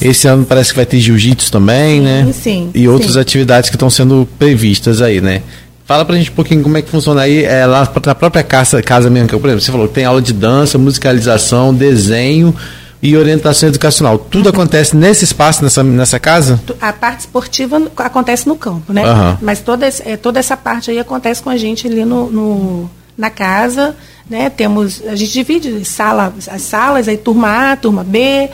esse 0.00 0.26
ano 0.26 0.44
parece 0.44 0.70
que 0.70 0.76
vai 0.76 0.86
ter 0.86 0.98
jiu-jitsu 0.98 1.50
também, 1.50 2.00
né? 2.00 2.28
Sim. 2.32 2.70
E 2.74 2.88
outras 2.88 3.12
sim. 3.12 3.20
atividades 3.20 3.70
que 3.70 3.76
estão 3.76 3.88
sendo 3.88 4.28
previstas 4.38 5.00
aí, 5.00 5.20
né? 5.20 5.42
Fala 5.84 6.04
pra 6.04 6.16
gente 6.16 6.30
um 6.30 6.34
pouquinho 6.34 6.62
como 6.62 6.78
é 6.78 6.82
que 6.82 6.88
funciona 6.88 7.22
aí 7.22 7.44
é, 7.44 7.66
lá 7.66 7.88
na 8.06 8.14
própria 8.14 8.42
casa, 8.42 8.82
casa 8.82 9.10
mesmo. 9.10 9.28
Por 9.28 9.46
exemplo, 9.46 9.60
você 9.60 9.70
falou 9.70 9.86
que 9.86 9.94
tem 9.94 10.04
aula 10.04 10.22
de 10.22 10.32
dança, 10.32 10.78
musicalização, 10.78 11.74
desenho 11.74 12.54
e 13.02 13.14
orientação 13.18 13.68
educacional. 13.68 14.18
Tudo 14.18 14.46
uhum. 14.46 14.52
acontece 14.52 14.96
nesse 14.96 15.24
espaço, 15.24 15.62
nessa, 15.62 15.82
nessa 15.82 16.18
casa? 16.18 16.58
A 16.80 16.90
parte 16.90 17.20
esportiva 17.20 17.82
acontece 17.98 18.48
no 18.48 18.56
campo, 18.56 18.94
né? 18.94 19.04
Uhum. 19.04 19.36
Mas 19.42 19.60
toda, 19.60 19.86
é, 19.86 20.16
toda 20.16 20.40
essa 20.40 20.56
parte 20.56 20.90
aí 20.90 20.98
acontece 20.98 21.42
com 21.42 21.50
a 21.50 21.56
gente 21.58 21.86
ali 21.86 22.02
no, 22.02 22.30
no, 22.30 22.90
na 23.16 23.28
casa, 23.28 23.94
né? 24.28 24.48
Temos, 24.48 25.02
a 25.06 25.14
gente 25.14 25.34
divide 25.34 25.84
sala, 25.84 26.32
as 26.50 26.62
salas, 26.62 27.08
aí 27.08 27.18
turma 27.18 27.72
A, 27.72 27.76
turma 27.76 28.02
B, 28.02 28.48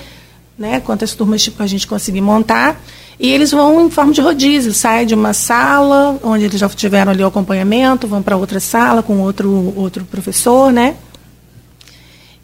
né? 0.60 0.78
Quantas 0.78 1.14
turmas 1.14 1.42
tipo, 1.42 1.62
a 1.62 1.66
gente 1.66 1.86
conseguir 1.86 2.20
montar. 2.20 2.78
E 3.18 3.30
eles 3.30 3.50
vão 3.50 3.86
em 3.86 3.90
forma 3.90 4.12
de 4.12 4.20
rodízio, 4.20 4.74
saem 4.74 5.06
de 5.06 5.14
uma 5.14 5.32
sala, 5.32 6.20
onde 6.22 6.44
eles 6.44 6.60
já 6.60 6.68
tiveram 6.68 7.12
ali 7.12 7.22
o 7.22 7.26
acompanhamento, 7.26 8.06
vão 8.06 8.22
para 8.22 8.36
outra 8.36 8.60
sala 8.60 9.02
com 9.02 9.20
outro, 9.20 9.72
outro 9.74 10.04
professor, 10.04 10.70
né? 10.70 10.96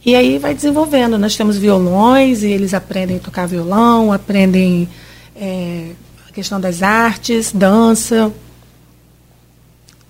E 0.04 0.14
aí 0.14 0.38
vai 0.38 0.54
desenvolvendo. 0.54 1.18
Nós 1.18 1.36
temos 1.36 1.58
violões 1.58 2.42
e 2.42 2.48
eles 2.48 2.72
aprendem 2.72 3.18
a 3.18 3.20
tocar 3.20 3.46
violão, 3.46 4.10
aprendem 4.10 4.88
é, 5.34 5.90
a 6.26 6.32
questão 6.32 6.58
das 6.58 6.82
artes, 6.82 7.52
dança. 7.52 8.32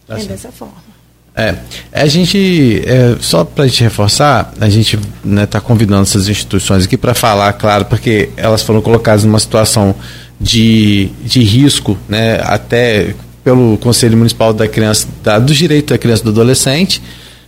Tá 0.06 0.18
é 0.18 0.24
dessa 0.24 0.52
forma. 0.52 0.95
É, 1.38 1.54
a 1.92 2.06
gente, 2.06 2.82
é, 2.86 3.14
só 3.20 3.44
para 3.44 3.64
a 3.64 3.66
gente 3.66 3.84
reforçar, 3.84 4.54
a 4.58 4.70
gente 4.70 4.96
está 4.96 5.08
né, 5.22 5.44
tá 5.44 5.60
convidando 5.60 6.02
essas 6.02 6.28
instituições 6.28 6.86
aqui 6.86 6.96
para 6.96 7.12
falar, 7.12 7.52
claro, 7.52 7.84
porque 7.84 8.30
elas 8.38 8.62
foram 8.62 8.80
colocadas 8.80 9.22
numa 9.22 9.38
situação 9.38 9.94
de, 10.40 11.10
de 11.22 11.42
risco, 11.42 11.98
né, 12.08 12.40
até 12.42 13.14
pelo 13.44 13.76
Conselho 13.76 14.16
Municipal 14.16 14.54
da 14.54 14.66
Criança, 14.66 15.06
da, 15.22 15.38
dos 15.38 15.56
Direitos 15.56 15.90
da 15.90 15.98
Criança 15.98 16.22
e 16.22 16.24
do 16.24 16.30
Adolescente. 16.30 17.02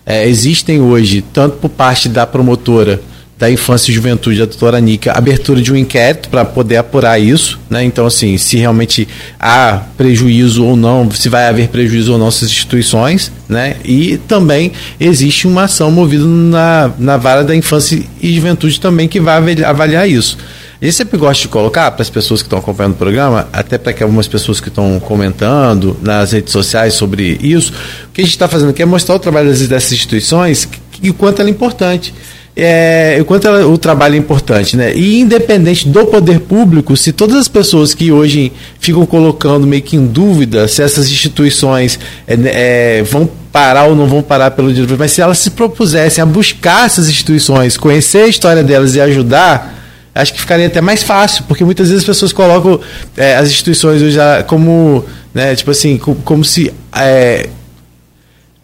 É, 0.04 0.28
existem 0.28 0.80
hoje, 0.80 1.22
tanto 1.32 1.56
por 1.56 1.70
parte 1.70 2.10
da 2.10 2.26
promotora 2.26 3.00
da 3.38 3.50
Infância 3.50 3.90
e 3.90 3.94
Juventude, 3.94 4.42
a 4.42 4.46
doutora 4.46 4.80
Nica, 4.80 5.12
abertura 5.12 5.62
de 5.62 5.72
um 5.72 5.76
inquérito 5.76 6.28
para 6.28 6.44
poder 6.44 6.76
apurar 6.76 7.20
isso. 7.20 7.60
Né? 7.70 7.84
Então, 7.84 8.04
assim, 8.04 8.36
se 8.36 8.56
realmente 8.56 9.06
há 9.38 9.82
prejuízo 9.96 10.64
ou 10.64 10.76
não, 10.76 11.08
se 11.10 11.28
vai 11.28 11.46
haver 11.46 11.68
prejuízo 11.68 12.12
ou 12.12 12.18
não 12.18 12.28
essas 12.28 12.48
instituições. 12.48 13.30
Né? 13.48 13.76
E 13.84 14.18
também 14.26 14.72
existe 14.98 15.46
uma 15.46 15.64
ação 15.64 15.90
movida 15.90 16.24
na, 16.24 16.90
na 16.98 17.16
vara 17.16 17.44
da 17.44 17.54
Infância 17.54 18.02
e 18.20 18.34
Juventude 18.34 18.80
também 18.80 19.06
que 19.06 19.20
vai 19.20 19.36
avaliar 19.64 20.08
isso. 20.08 20.36
E 20.80 20.92
sempre 20.92 21.18
gosto 21.18 21.42
de 21.42 21.48
colocar 21.48 21.90
para 21.90 22.02
as 22.02 22.10
pessoas 22.10 22.40
que 22.40 22.46
estão 22.46 22.60
acompanhando 22.60 22.92
o 22.92 22.96
programa, 22.96 23.48
até 23.52 23.76
para 23.76 23.92
que 23.92 24.02
algumas 24.02 24.28
pessoas 24.28 24.60
que 24.60 24.68
estão 24.68 25.00
comentando 25.00 25.96
nas 26.00 26.30
redes 26.30 26.52
sociais 26.52 26.94
sobre 26.94 27.36
isso, 27.42 27.72
o 28.08 28.12
que 28.12 28.20
a 28.20 28.24
gente 28.24 28.34
está 28.34 28.46
fazendo 28.46 28.70
aqui 28.70 28.82
é 28.82 28.86
mostrar 28.86 29.16
o 29.16 29.18
trabalho 29.18 29.48
dessas 29.48 29.92
instituições 29.92 30.68
e 31.02 31.10
o 31.10 31.14
quanto 31.14 31.40
ela 31.40 31.48
é 31.48 31.52
importante. 31.52 32.14
É, 32.60 33.18
o 33.20 33.24
quanto 33.24 33.46
ela, 33.46 33.64
o 33.68 33.78
trabalho 33.78 34.16
é 34.16 34.18
importante, 34.18 34.76
né? 34.76 34.92
E 34.92 35.20
independente 35.20 35.88
do 35.88 36.04
poder 36.06 36.40
público, 36.40 36.96
se 36.96 37.12
todas 37.12 37.36
as 37.36 37.46
pessoas 37.46 37.94
que 37.94 38.10
hoje 38.10 38.52
ficam 38.80 39.06
colocando 39.06 39.64
meio 39.64 39.80
que 39.80 39.94
em 39.94 40.04
dúvida 40.04 40.66
se 40.66 40.82
essas 40.82 41.08
instituições 41.08 42.00
é, 42.26 42.98
é, 42.98 43.02
vão 43.04 43.30
parar 43.52 43.84
ou 43.84 43.94
não 43.94 44.08
vão 44.08 44.22
parar 44.22 44.50
pelo 44.50 44.72
direito, 44.72 44.96
mas 44.98 45.12
se 45.12 45.20
elas 45.20 45.38
se 45.38 45.52
propusessem 45.52 46.20
a 46.20 46.26
buscar 46.26 46.86
essas 46.86 47.08
instituições, 47.08 47.76
conhecer 47.76 48.24
a 48.24 48.26
história 48.26 48.64
delas 48.64 48.96
e 48.96 49.00
ajudar, 49.00 49.78
acho 50.12 50.34
que 50.34 50.40
ficaria 50.40 50.66
até 50.66 50.80
mais 50.80 51.04
fácil, 51.04 51.44
porque 51.46 51.64
muitas 51.64 51.90
vezes 51.90 52.02
as 52.02 52.06
pessoas 52.06 52.32
colocam 52.32 52.80
é, 53.16 53.36
as 53.36 53.50
instituições 53.50 54.02
hoje 54.02 54.18
como, 54.48 55.04
né, 55.32 55.54
tipo 55.54 55.70
assim, 55.70 55.96
como, 55.96 56.16
como 56.24 56.44
se 56.44 56.74
é, 56.92 57.48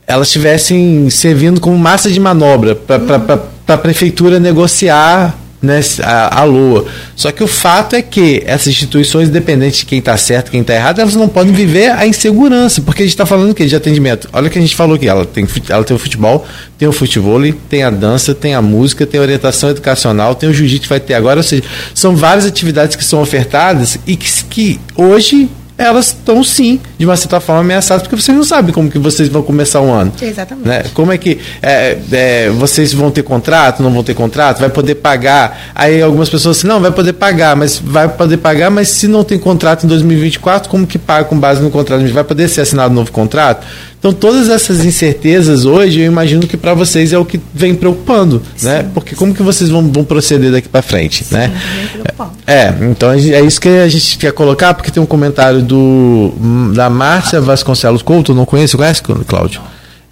elas 0.04 0.26
estivessem 0.26 1.08
servindo 1.10 1.60
como 1.60 1.78
massa 1.78 2.10
de 2.10 2.18
manobra 2.18 2.74
para 2.74 3.53
a 3.66 3.78
prefeitura 3.78 4.38
negociar 4.38 5.38
né, 5.64 5.80
a, 6.02 6.40
a 6.40 6.44
LOA. 6.44 6.84
Só 7.16 7.32
que 7.32 7.42
o 7.42 7.46
fato 7.46 7.96
é 7.96 8.02
que 8.02 8.42
essas 8.46 8.68
instituições, 8.68 9.28
independente 9.28 9.78
de 9.78 9.86
quem 9.86 9.98
está 9.98 10.16
certo 10.16 10.50
quem 10.50 10.60
está 10.60 10.74
errado, 10.74 11.00
elas 11.00 11.16
não 11.16 11.28
podem 11.28 11.52
viver 11.52 11.90
a 11.90 12.06
insegurança, 12.06 12.82
porque 12.82 13.02
a 13.02 13.06
gente 13.06 13.14
está 13.14 13.24
falando 13.24 13.54
que 13.54 13.64
de 13.64 13.74
atendimento. 13.74 14.28
Olha 14.32 14.48
o 14.48 14.50
que 14.50 14.58
a 14.58 14.62
gente 14.62 14.76
falou 14.76 14.96
aqui, 14.96 15.08
ela 15.08 15.24
tem, 15.24 15.48
ela 15.70 15.82
tem 15.82 15.96
o 15.96 15.98
futebol, 15.98 16.46
tem 16.76 16.86
o 16.86 16.92
futebol, 16.92 17.40
tem 17.68 17.82
a 17.82 17.90
dança, 17.90 18.34
tem 18.34 18.54
a 18.54 18.60
música, 18.60 19.06
tem 19.06 19.18
a 19.18 19.22
orientação 19.22 19.70
educacional, 19.70 20.34
tem 20.34 20.48
o 20.48 20.52
jiu-jitsu 20.52 20.88
vai 20.88 21.00
ter 21.00 21.14
agora, 21.14 21.40
ou 21.40 21.42
seja, 21.42 21.62
são 21.94 22.14
várias 22.14 22.44
atividades 22.44 22.94
que 22.94 23.04
são 23.04 23.20
ofertadas 23.22 23.98
e 24.06 24.16
que, 24.16 24.28
que 24.44 24.80
hoje 24.94 25.48
elas 25.76 26.08
estão 26.08 26.42
sim, 26.44 26.80
de 26.96 27.04
uma 27.04 27.16
certa 27.16 27.40
forma, 27.40 27.60
ameaçadas, 27.62 28.02
porque 28.02 28.20
vocês 28.20 28.36
não 28.36 28.44
sabem 28.44 28.72
como 28.72 28.90
que 28.90 28.98
vocês 28.98 29.28
vão 29.28 29.42
começar 29.42 29.80
o 29.80 29.90
ano. 29.90 30.12
Exatamente. 30.20 30.68
Né? 30.68 30.84
Como 30.94 31.10
é 31.12 31.18
que 31.18 31.38
é, 31.60 31.98
é, 32.12 32.50
vocês 32.50 32.92
vão 32.92 33.10
ter 33.10 33.22
contrato, 33.22 33.82
não 33.82 33.90
vão 33.90 34.04
ter 34.04 34.14
contrato, 34.14 34.60
vai 34.60 34.70
poder 34.70 34.96
pagar. 34.96 35.72
Aí 35.74 36.00
algumas 36.00 36.28
pessoas 36.28 36.58
assim, 36.58 36.66
não, 36.66 36.80
vai 36.80 36.92
poder 36.92 37.14
pagar, 37.14 37.56
mas 37.56 37.78
vai 37.78 38.08
poder 38.08 38.36
pagar, 38.36 38.70
mas 38.70 38.88
se 38.88 39.08
não 39.08 39.24
tem 39.24 39.38
contrato 39.38 39.84
em 39.84 39.88
2024, 39.88 40.68
como 40.68 40.86
que 40.86 40.98
paga 40.98 41.24
com 41.24 41.38
base 41.38 41.60
no 41.60 41.70
contrato? 41.70 42.06
Vai 42.06 42.24
poder 42.24 42.48
ser 42.48 42.60
assinado 42.60 42.92
um 42.92 42.96
novo 42.96 43.10
contrato? 43.10 43.66
Então, 44.04 44.12
todas 44.12 44.50
essas 44.50 44.84
incertezas 44.84 45.64
hoje, 45.64 46.00
eu 46.00 46.04
imagino 46.04 46.46
que 46.46 46.58
para 46.58 46.74
vocês 46.74 47.14
é 47.14 47.18
o 47.18 47.24
que 47.24 47.40
vem 47.54 47.74
preocupando, 47.74 48.42
Sim. 48.54 48.66
né? 48.66 48.86
Porque 48.92 49.14
como 49.14 49.32
que 49.32 49.42
vocês 49.42 49.70
vão, 49.70 49.90
vão 49.90 50.04
proceder 50.04 50.52
daqui 50.52 50.68
para 50.68 50.82
frente, 50.82 51.24
Sim, 51.24 51.34
né? 51.36 51.50
É, 52.46 52.74
então 52.82 53.10
é 53.10 53.40
isso 53.40 53.58
que 53.58 53.68
a 53.70 53.88
gente 53.88 54.18
quer 54.18 54.32
colocar, 54.32 54.74
porque 54.74 54.90
tem 54.90 55.02
um 55.02 55.06
comentário 55.06 55.62
do 55.64 56.32
da 56.72 56.88
Márcia 56.88 57.40
Vasconcelos 57.40 58.02
Couto, 58.02 58.34
não 58.34 58.44
conhece, 58.44 58.76
conhece, 58.76 59.02
Cláudio? 59.26 59.60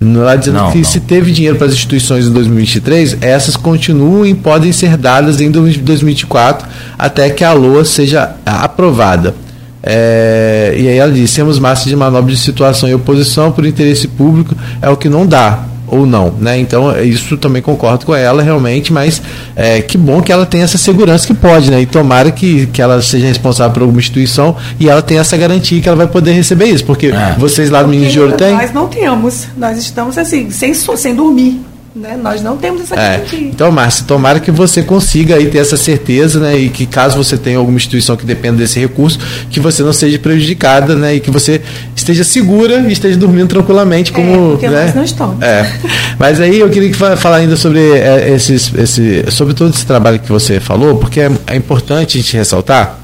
Lá 0.01 0.35
dizendo 0.35 0.57
não, 0.57 0.73
que 0.73 0.79
não. 0.79 0.85
se 0.85 0.99
teve 0.99 1.31
dinheiro 1.31 1.57
para 1.57 1.69
as 1.69 1.75
instituições 1.75 2.27
em 2.27 2.33
2023, 2.33 3.19
essas 3.21 3.57
continuam 3.57 4.27
e 4.27 4.35
podem 4.35 4.73
ser 4.73 4.97
dadas 4.97 5.41
em 5.41 5.51
2024 5.51 6.67
até 6.99 7.31
que 7.31 7.45
a 7.45 7.53
LOA 7.53 7.85
seja 7.85 8.35
aprovada. 8.45 9.35
É, 9.83 10.75
e 10.77 10.89
aí 10.89 10.97
ela 10.97 11.13
diz: 11.13 11.33
temos 11.33 11.59
massa 11.59 11.89
de 11.89 11.95
manobra 11.95 12.33
de 12.33 12.39
situação 12.39 12.89
e 12.89 12.95
oposição 12.95 13.53
por 13.53 13.65
interesse 13.65 14.09
público, 14.09 14.57
é 14.81 14.89
o 14.89 14.97
que 14.97 15.09
não 15.09 15.27
dá. 15.27 15.65
Ou 15.93 16.07
não, 16.07 16.33
né? 16.41 16.59
Então 16.59 16.99
isso 17.03 17.37
também 17.37 17.61
concordo 17.61 18.07
com 18.07 18.15
ela 18.15 18.43
realmente, 18.43 18.91
mas 18.91 19.21
é, 19.55 19.83
que 19.83 19.99
bom 19.99 20.23
que 20.23 20.33
ela 20.33 20.47
tem 20.47 20.63
essa 20.63 20.79
segurança 20.79 21.27
que 21.27 21.35
pode, 21.35 21.71
né? 21.71 21.83
E 21.83 21.87
tomara 21.87 22.31
que, 22.31 22.67
que 22.69 22.81
ela 22.81 23.03
seja 23.03 23.27
responsável 23.27 23.75
por 23.75 23.83
alguma 23.83 24.01
instituição 24.01 24.57
e 24.81 24.89
ela 24.89 25.03
tenha 25.03 25.21
essa 25.21 25.37
garantia 25.37 25.83
que 25.83 25.87
ela 25.87 25.97
vai 25.97 26.07
poder 26.07 26.33
receber 26.33 26.65
isso, 26.65 26.85
porque 26.87 27.09
é. 27.09 27.37
vocês 27.39 27.69
lá 27.69 27.83
no 27.83 27.89
Menino 27.89 28.11
de 28.11 28.19
Ouro 28.19 28.33
têm? 28.33 28.55
Nós 28.55 28.73
não 28.73 28.89
temos, 28.89 29.49
nós 29.55 29.77
estamos 29.77 30.17
assim, 30.17 30.51
sem, 30.51 30.73
sem 30.73 31.15
dormir. 31.15 31.61
Né? 31.95 32.17
Nós 32.17 32.41
não 32.41 32.57
temos 32.57 32.83
essa 32.83 32.99
é. 32.99 33.23
Então, 33.35 33.71
Márcia, 33.71 34.07
tomara 34.07 34.41
que 34.41 34.51
você 34.51 34.83
consiga 34.83 35.37
aí 35.37 35.49
ter 35.49 35.59
essa 35.59 35.77
certeza, 35.77 36.41
né? 36.41 36.57
E 36.57 36.71
que 36.71 36.87
caso 36.87 37.23
você 37.23 37.37
tenha 37.37 37.59
alguma 37.59 37.77
instituição 37.77 38.17
que 38.17 38.25
dependa 38.25 38.57
desse 38.57 38.81
recurso, 38.81 39.19
que 39.51 39.61
você 39.61 39.83
não 39.83 39.93
seja 39.93 40.19
prejudicada, 40.19 40.97
né? 40.97 41.17
E 41.17 41.21
que 41.21 41.31
você 41.31 41.61
esteja 41.95 42.25
segura 42.25 42.81
e 42.89 42.93
esteja 42.93 43.19
dormindo 43.19 43.49
tranquilamente, 43.49 44.11
é, 44.11 44.15
como. 44.15 44.33
É, 44.33 44.51
porque 44.53 44.69
né? 44.69 44.85
nós 44.85 44.95
não 44.95 45.05
estamos. 45.05 45.43
É. 45.43 45.71
Mas 46.19 46.41
aí 46.41 46.61
eu 46.61 46.71
queria 46.71 46.89
que 46.89 46.97
falar 46.97 47.37
ainda 47.37 47.57
sobre 47.57 47.79
é, 47.81 48.33
esses, 48.33 48.73
esse, 48.75 49.31
sobre 49.31 49.53
todo 49.53 49.69
esse 49.69 49.85
trabalho 49.85 50.19
que 50.19 50.33
você 50.33 50.59
falou, 50.61 50.97
porque 50.97 51.21
é, 51.21 51.31
é 51.47 51.57
importante 51.57 52.17
a 52.17 52.21
gente 52.23 52.35
ressaltar 52.35 53.01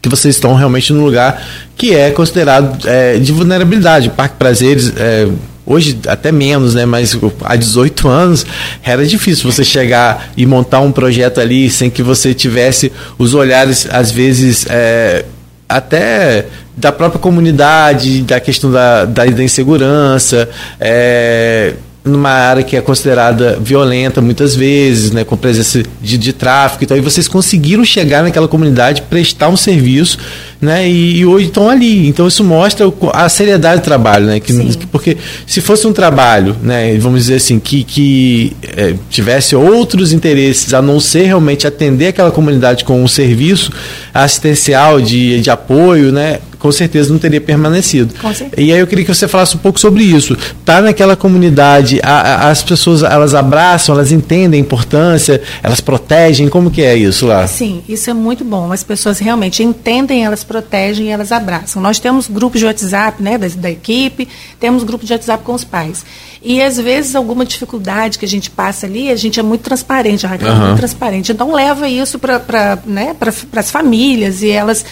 que 0.00 0.08
vocês 0.08 0.34
estão 0.34 0.54
realmente 0.54 0.92
num 0.92 1.04
lugar 1.04 1.42
que 1.76 1.94
é 1.94 2.10
considerado 2.10 2.86
é, 2.86 3.18
de 3.18 3.32
vulnerabilidade. 3.32 4.08
O 4.08 4.10
Parque 4.12 4.36
Prazeres 4.36 4.92
é, 4.96 5.26
Hoje 5.70 5.98
até 6.06 6.32
menos, 6.32 6.74
né? 6.74 6.86
Mas 6.86 7.14
há 7.44 7.54
18 7.54 8.08
anos 8.08 8.46
era 8.82 9.04
difícil 9.06 9.52
você 9.52 9.62
chegar 9.62 10.32
e 10.34 10.46
montar 10.46 10.80
um 10.80 10.90
projeto 10.90 11.40
ali 11.40 11.68
sem 11.68 11.90
que 11.90 12.02
você 12.02 12.32
tivesse 12.32 12.90
os 13.18 13.34
olhares, 13.34 13.86
às 13.90 14.10
vezes, 14.10 14.64
é, 14.70 15.26
até 15.68 16.46
da 16.74 16.90
própria 16.90 17.20
comunidade, 17.20 18.22
da 18.22 18.40
questão 18.40 18.70
da, 18.70 19.04
da, 19.04 19.26
da 19.26 19.44
insegurança. 19.44 20.48
É, 20.80 21.74
numa 22.08 22.30
área 22.30 22.62
que 22.62 22.76
é 22.76 22.80
considerada 22.80 23.58
violenta 23.60 24.20
muitas 24.20 24.54
vezes, 24.54 25.10
né, 25.10 25.24
com 25.24 25.36
presença 25.36 25.82
de, 26.00 26.18
de 26.18 26.32
tráfico. 26.32 26.84
Então, 26.84 26.96
aí 26.96 27.00
vocês 27.00 27.28
conseguiram 27.28 27.84
chegar 27.84 28.22
naquela 28.22 28.48
comunidade, 28.48 29.02
prestar 29.02 29.48
um 29.48 29.56
serviço, 29.56 30.18
né, 30.60 30.88
e, 30.88 31.18
e 31.18 31.26
hoje 31.26 31.46
estão 31.46 31.68
ali. 31.68 32.08
Então, 32.08 32.26
isso 32.26 32.42
mostra 32.42 32.92
a 33.12 33.28
seriedade 33.28 33.80
do 33.80 33.84
trabalho, 33.84 34.26
né, 34.26 34.40
que, 34.40 34.52
porque 34.90 35.16
se 35.46 35.60
fosse 35.60 35.86
um 35.86 35.92
trabalho, 35.92 36.56
né, 36.62 36.96
vamos 36.98 37.20
dizer 37.20 37.36
assim, 37.36 37.58
que, 37.58 37.84
que 37.84 38.56
é, 38.76 38.94
tivesse 39.10 39.54
outros 39.54 40.12
interesses 40.12 40.74
a 40.74 40.82
não 40.82 40.98
ser 40.98 41.24
realmente 41.24 41.66
atender 41.66 42.08
aquela 42.08 42.30
comunidade 42.30 42.84
com 42.84 43.02
um 43.02 43.08
serviço 43.08 43.70
assistencial 44.12 45.00
de, 45.00 45.40
de 45.40 45.50
apoio, 45.50 46.10
né, 46.10 46.38
com 46.58 46.72
certeza 46.72 47.12
não 47.12 47.18
teria 47.18 47.40
permanecido. 47.40 48.14
E 48.56 48.72
aí 48.72 48.78
eu 48.78 48.86
queria 48.86 49.04
que 49.04 49.14
você 49.14 49.28
falasse 49.28 49.56
um 49.56 49.58
pouco 49.58 49.78
sobre 49.78 50.02
isso. 50.02 50.36
Tá 50.64 50.80
naquela 50.80 51.16
comunidade, 51.16 52.00
a, 52.02 52.20
a, 52.20 52.50
as 52.50 52.62
pessoas 52.62 53.02
elas 53.02 53.34
abraçam, 53.34 53.94
elas 53.94 54.12
entendem 54.12 54.60
a 54.60 54.62
importância, 54.62 55.40
elas 55.62 55.80
protegem, 55.80 56.48
como 56.48 56.70
que 56.70 56.82
é 56.82 56.96
isso 56.96 57.26
lá? 57.26 57.46
Sim, 57.46 57.82
isso 57.88 58.10
é 58.10 58.14
muito 58.14 58.44
bom. 58.44 58.72
As 58.72 58.82
pessoas 58.82 59.18
realmente 59.18 59.62
entendem, 59.62 60.24
elas 60.24 60.42
protegem, 60.42 61.12
elas 61.12 61.32
abraçam. 61.32 61.80
Nós 61.80 61.98
temos 61.98 62.28
grupos 62.28 62.60
de 62.60 62.66
WhatsApp, 62.66 63.22
né, 63.22 63.38
da, 63.38 63.48
da 63.48 63.70
equipe, 63.70 64.28
temos 64.58 64.82
grupos 64.82 65.06
de 65.06 65.12
WhatsApp 65.12 65.44
com 65.44 65.54
os 65.54 65.64
pais. 65.64 66.04
E 66.42 66.62
às 66.62 66.76
vezes 66.76 67.14
alguma 67.14 67.44
dificuldade 67.44 68.18
que 68.18 68.24
a 68.24 68.28
gente 68.28 68.50
passa 68.50 68.86
ali, 68.86 69.10
a 69.10 69.16
gente 69.16 69.40
é 69.40 69.42
muito 69.42 69.62
transparente, 69.62 70.26
a 70.26 70.30
Raquel 70.30 70.48
uhum. 70.48 70.54
é 70.54 70.66
muito 70.66 70.78
transparente. 70.78 71.32
Então 71.32 71.52
leva 71.52 71.88
isso 71.88 72.18
para 72.18 72.78
né, 72.86 73.14
as 73.56 73.70
famílias 73.70 74.42
e 74.42 74.50
elas 74.50 74.84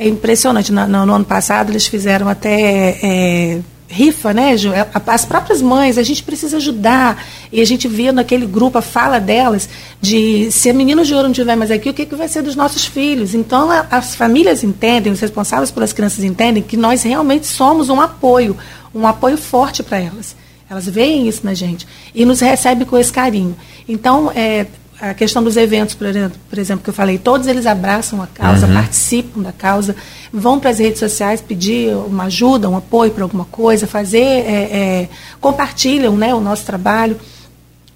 é 0.00 0.08
impressionante. 0.08 0.72
No, 0.72 0.86
no, 0.86 1.06
no 1.06 1.14
ano 1.14 1.24
passado 1.24 1.70
eles 1.70 1.86
fizeram 1.86 2.26
até 2.26 2.98
é, 3.02 3.60
rifa, 3.86 4.32
né, 4.32 4.56
Ju? 4.56 4.72
É, 4.72 4.86
as 5.06 5.26
próprias 5.26 5.60
mães, 5.60 5.98
a 5.98 6.02
gente 6.02 6.22
precisa 6.22 6.56
ajudar. 6.56 7.22
E 7.52 7.60
a 7.60 7.66
gente 7.66 7.86
vê 7.86 8.10
naquele 8.10 8.46
grupo 8.46 8.78
a 8.78 8.82
fala 8.82 9.20
delas 9.20 9.68
de 10.00 10.50
se 10.50 10.70
a 10.70 10.72
menina 10.72 11.04
de 11.04 11.12
ouro 11.12 11.24
não 11.24 11.32
estiver 11.32 11.54
mais 11.54 11.70
aqui, 11.70 11.90
o 11.90 11.94
que, 11.94 12.06
que 12.06 12.14
vai 12.14 12.28
ser 12.28 12.42
dos 12.42 12.56
nossos 12.56 12.86
filhos? 12.86 13.34
Então 13.34 13.70
a, 13.70 13.86
as 13.90 14.14
famílias 14.14 14.64
entendem, 14.64 15.12
os 15.12 15.20
responsáveis 15.20 15.70
pelas 15.70 15.92
crianças 15.92 16.24
entendem 16.24 16.62
que 16.62 16.78
nós 16.78 17.02
realmente 17.02 17.46
somos 17.46 17.90
um 17.90 18.00
apoio, 18.00 18.56
um 18.94 19.06
apoio 19.06 19.36
forte 19.36 19.82
para 19.82 19.98
elas. 19.98 20.34
Elas 20.70 20.86
veem 20.88 21.28
isso 21.28 21.40
na 21.44 21.52
gente 21.52 21.86
e 22.14 22.24
nos 22.24 22.40
recebem 22.40 22.86
com 22.86 22.96
esse 22.96 23.12
carinho. 23.12 23.56
Então, 23.88 24.30
é, 24.34 24.66
a 25.00 25.14
questão 25.14 25.42
dos 25.42 25.56
eventos, 25.56 25.94
por 25.94 26.58
exemplo, 26.58 26.84
que 26.84 26.90
eu 26.90 26.94
falei, 26.94 27.16
todos 27.16 27.46
eles 27.46 27.64
abraçam 27.64 28.22
a 28.22 28.26
causa, 28.26 28.66
uhum. 28.66 28.74
participam 28.74 29.40
da 29.40 29.52
causa, 29.52 29.96
vão 30.30 30.60
para 30.60 30.70
as 30.70 30.78
redes 30.78 30.98
sociais 30.98 31.40
pedir 31.40 31.94
uma 31.94 32.24
ajuda, 32.24 32.68
um 32.68 32.76
apoio 32.76 33.10
para 33.10 33.22
alguma 33.22 33.46
coisa, 33.46 33.86
fazer, 33.86 34.18
é, 34.18 34.68
é, 34.70 35.08
compartilham 35.40 36.16
né, 36.16 36.34
o 36.34 36.40
nosso 36.40 36.66
trabalho. 36.66 37.16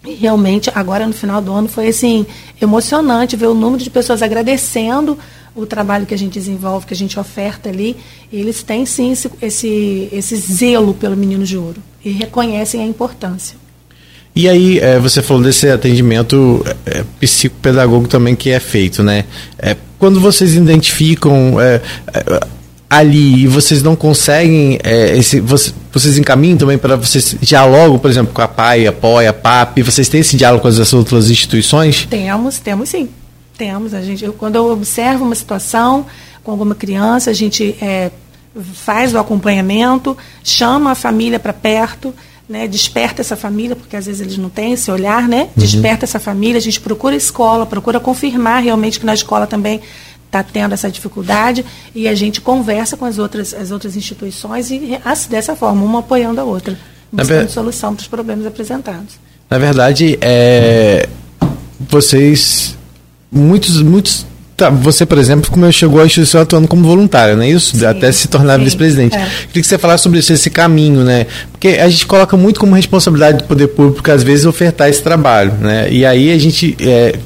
E 0.06 0.14
realmente, 0.14 0.70
agora 0.74 1.06
no 1.06 1.12
final 1.12 1.42
do 1.42 1.52
ano, 1.52 1.68
foi 1.68 1.88
assim, 1.88 2.26
emocionante 2.60 3.36
ver 3.36 3.46
o 3.48 3.54
número 3.54 3.82
de 3.82 3.90
pessoas 3.90 4.22
agradecendo 4.22 5.18
o 5.54 5.66
trabalho 5.66 6.06
que 6.06 6.14
a 6.14 6.18
gente 6.18 6.32
desenvolve, 6.32 6.86
que 6.86 6.94
a 6.94 6.96
gente 6.96 7.20
oferta 7.20 7.68
ali. 7.68 7.96
eles 8.32 8.62
têm 8.62 8.86
sim 8.86 9.12
esse, 9.12 9.30
esse, 9.40 10.08
esse 10.10 10.36
zelo 10.36 10.94
pelo 10.94 11.16
menino 11.16 11.44
de 11.44 11.56
ouro 11.56 11.82
e 12.04 12.10
reconhecem 12.10 12.82
a 12.82 12.86
importância. 12.86 13.63
E 14.36 14.48
aí, 14.48 14.78
é, 14.80 14.98
você 14.98 15.22
falou 15.22 15.42
desse 15.42 15.68
atendimento 15.68 16.64
é, 16.84 17.04
psicopedagogo 17.20 18.08
também 18.08 18.34
que 18.34 18.50
é 18.50 18.58
feito, 18.58 19.02
né? 19.02 19.24
É, 19.58 19.76
quando 19.98 20.18
vocês 20.20 20.54
identificam 20.54 21.60
é, 21.60 21.80
é 22.12 22.54
ali 22.90 23.44
e 23.44 23.46
vocês 23.46 23.82
não 23.82 23.96
conseguem, 23.96 24.78
é, 24.82 25.16
esse, 25.16 25.40
você, 25.40 25.72
vocês 25.92 26.18
encaminham 26.18 26.56
também 26.56 26.78
para 26.78 26.96
vocês 26.96 27.36
dialogam, 27.40 27.98
por 27.98 28.10
exemplo, 28.10 28.32
com 28.32 28.42
a 28.42 28.48
PAI, 28.48 28.86
a 28.86 28.92
POI, 28.92 29.26
a 29.26 29.32
PAP, 29.32 29.82
vocês 29.82 30.08
têm 30.08 30.20
esse 30.20 30.36
diálogo 30.36 30.62
com 30.62 30.68
as 30.68 30.92
outras 30.92 31.30
instituições? 31.30 32.06
Temos, 32.06 32.58
temos 32.58 32.88
sim. 32.88 33.08
Temos. 33.56 33.94
A 33.94 34.02
gente, 34.02 34.24
eu, 34.24 34.32
quando 34.32 34.56
eu 34.56 34.70
observo 34.70 35.24
uma 35.24 35.34
situação 35.34 36.06
com 36.42 36.50
alguma 36.50 36.74
criança, 36.74 37.30
a 37.30 37.34
gente 37.34 37.76
é, 37.80 38.10
faz 38.74 39.14
o 39.14 39.18
acompanhamento, 39.18 40.16
chama 40.42 40.92
a 40.92 40.94
família 40.94 41.38
para 41.38 41.52
perto, 41.52 42.14
né, 42.48 42.68
desperta 42.68 43.22
essa 43.22 43.36
família, 43.36 43.74
porque 43.74 43.96
às 43.96 44.06
vezes 44.06 44.20
eles 44.20 44.36
não 44.36 44.50
têm 44.50 44.72
esse 44.72 44.90
olhar, 44.90 45.26
né? 45.28 45.42
Uhum. 45.42 45.48
Desperta 45.56 46.04
essa 46.04 46.20
família, 46.20 46.58
a 46.58 46.62
gente 46.62 46.80
procura 46.80 47.14
a 47.14 47.16
escola, 47.16 47.64
procura 47.64 47.98
confirmar 47.98 48.62
realmente 48.62 49.00
que 49.00 49.06
na 49.06 49.14
escola 49.14 49.46
também 49.46 49.80
está 50.26 50.42
tendo 50.42 50.72
essa 50.72 50.90
dificuldade 50.90 51.64
e 51.94 52.08
a 52.08 52.14
gente 52.14 52.40
conversa 52.40 52.96
com 52.96 53.04
as 53.04 53.18
outras, 53.18 53.54
as 53.54 53.70
outras 53.70 53.96
instituições 53.96 54.70
e 54.70 54.98
dessa 55.30 55.54
forma, 55.54 55.84
uma 55.84 56.00
apoiando 56.00 56.40
a 56.40 56.44
outra, 56.44 56.76
buscando 57.12 57.46
ver... 57.46 57.50
solução 57.50 57.94
para 57.94 58.02
os 58.02 58.08
problemas 58.08 58.44
apresentados. 58.44 59.14
Na 59.48 59.58
verdade, 59.58 60.18
é, 60.20 61.08
vocês 61.88 62.76
muitos 63.30 63.80
muitos 63.80 64.26
Tá, 64.56 64.70
você, 64.70 65.04
por 65.04 65.18
exemplo, 65.18 65.50
como 65.50 65.70
chegou 65.72 66.00
à 66.00 66.06
instituição 66.06 66.40
atuando 66.40 66.68
como 66.68 66.84
voluntário, 66.84 67.36
não 67.36 67.42
é 67.42 67.48
isso? 67.48 67.76
Sim, 67.76 67.86
Até 67.86 68.12
se 68.12 68.28
tornar 68.28 68.56
vice-presidente. 68.58 69.16
É. 69.16 69.26
Queria 69.48 69.62
que 69.62 69.64
você 69.64 69.78
falasse 69.78 70.04
sobre 70.04 70.20
esse 70.20 70.50
caminho, 70.50 71.02
né? 71.02 71.26
Porque 71.50 71.68
a 71.68 71.88
gente 71.88 72.06
coloca 72.06 72.36
muito 72.36 72.60
como 72.60 72.74
responsabilidade 72.76 73.38
do 73.38 73.44
poder 73.44 73.68
público, 73.68 74.08
às 74.10 74.22
vezes, 74.22 74.46
ofertar 74.46 74.88
esse 74.88 75.02
trabalho, 75.02 75.52
né? 75.54 75.88
E 75.90 76.06
aí 76.06 76.30
a 76.30 76.38
gente 76.38 76.76
é, 76.80 77.16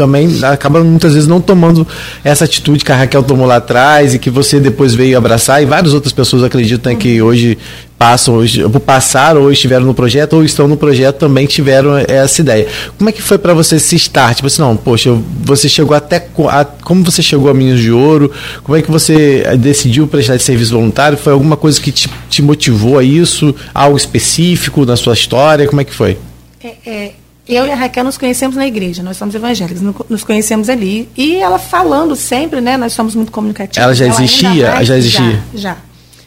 também 0.00 0.30
acaba 0.42 0.82
muitas 0.82 1.12
vezes 1.12 1.28
não 1.28 1.42
tomando 1.42 1.86
essa 2.24 2.46
atitude 2.46 2.82
que 2.82 2.90
a 2.90 2.96
Raquel 2.96 3.22
tomou 3.22 3.46
lá 3.46 3.56
atrás 3.56 4.14
e 4.14 4.18
que 4.18 4.30
você 4.30 4.58
depois 4.58 4.94
veio 4.94 5.18
abraçar 5.18 5.62
e 5.62 5.66
várias 5.66 5.92
outras 5.92 6.10
pessoas 6.10 6.42
acreditam 6.42 6.90
né, 6.90 6.98
que 6.98 7.20
hoje 7.20 7.58
passam, 7.98 8.36
hoje, 8.36 8.66
passaram 8.86 9.42
ou 9.42 9.52
estiveram 9.52 9.84
no 9.84 9.92
projeto 9.92 10.32
ou 10.32 10.42
estão 10.42 10.66
no 10.66 10.74
projeto 10.74 11.18
também 11.18 11.46
tiveram 11.46 11.98
essa 11.98 12.40
ideia. 12.40 12.66
Como 12.96 13.10
é 13.10 13.12
que 13.12 13.20
foi 13.20 13.36
para 13.36 13.52
você 13.52 13.78
se 13.78 13.94
start? 13.96 14.36
Tipo 14.36 14.46
assim, 14.46 14.62
não, 14.62 14.74
poxa, 14.74 15.14
você 15.42 15.68
chegou 15.68 15.94
até 15.94 16.26
a, 16.48 16.64
como 16.64 17.04
você 17.04 17.20
chegou 17.22 17.50
a 17.50 17.54
Minas 17.54 17.78
de 17.78 17.92
Ouro? 17.92 18.32
Como 18.62 18.74
é 18.74 18.80
que 18.80 18.90
você 18.90 19.42
eh, 19.44 19.54
decidiu 19.54 20.06
prestar 20.06 20.36
esse 20.36 20.46
serviço 20.46 20.72
voluntário? 20.72 21.18
Foi 21.18 21.34
alguma 21.34 21.58
coisa 21.58 21.78
que 21.78 21.92
te, 21.92 22.08
te 22.30 22.40
motivou 22.40 22.98
a 22.98 23.04
isso? 23.04 23.54
Algo 23.74 23.98
específico 23.98 24.86
na 24.86 24.96
sua 24.96 25.12
história? 25.12 25.66
Como 25.68 25.82
é 25.82 25.84
que 25.84 25.92
foi? 25.92 26.16
É, 26.64 26.74
é, 26.86 27.12
eu 27.54 27.66
e 27.66 27.70
a 27.70 27.74
Raquel 27.74 28.04
nos 28.04 28.16
conhecemos 28.16 28.56
na 28.56 28.66
igreja, 28.66 29.02
nós 29.02 29.16
somos 29.16 29.34
evangélicos, 29.34 29.82
nos 30.08 30.24
conhecemos 30.24 30.68
ali. 30.68 31.08
E 31.16 31.36
ela 31.36 31.58
falando 31.58 32.14
sempre, 32.14 32.60
né? 32.60 32.76
Nós 32.76 32.92
somos 32.92 33.14
muito 33.14 33.32
comunicativos. 33.32 33.78
Ela 33.78 33.94
já 33.94 34.06
existia? 34.06 34.66
Ela 34.66 34.84
já 34.84 34.96
existia? 34.96 35.42
Já, 35.54 35.70
já, 35.70 35.76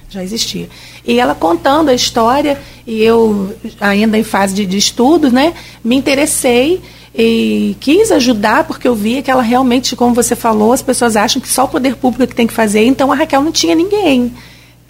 já 0.10 0.24
existia. 0.24 0.70
E 1.06 1.20
ela 1.20 1.36
contando 1.36 1.90
a 1.90 1.94
história, 1.94 2.60
e 2.86 3.02
eu, 3.02 3.56
ainda 3.80 4.18
em 4.18 4.24
fase 4.24 4.54
de, 4.54 4.66
de 4.66 4.78
estudo, 4.78 5.32
né? 5.32 5.54
Me 5.84 5.96
interessei 5.96 6.82
e 7.16 7.78
quis 7.80 8.12
ajudar 8.12 8.64
porque 8.64 8.88
eu 8.88 8.96
via 8.96 9.22
que 9.22 9.30
ela 9.30 9.44
realmente, 9.44 9.96
como 9.96 10.14
você 10.16 10.36
falou, 10.36 10.74
as 10.74 10.82
pessoas 10.82 11.16
acham 11.16 11.42
que 11.42 11.48
só 11.48 11.66
o 11.66 11.68
poder 11.68 11.96
público 11.96 12.24
é 12.24 12.28
que 12.28 12.36
tem 12.36 12.48
que 12.48 12.54
fazer, 12.54 12.86
então 12.86 13.12
a 13.12 13.16
Raquel 13.16 13.42
não 13.42 13.52
tinha 13.52 13.76
ninguém. 13.76 14.34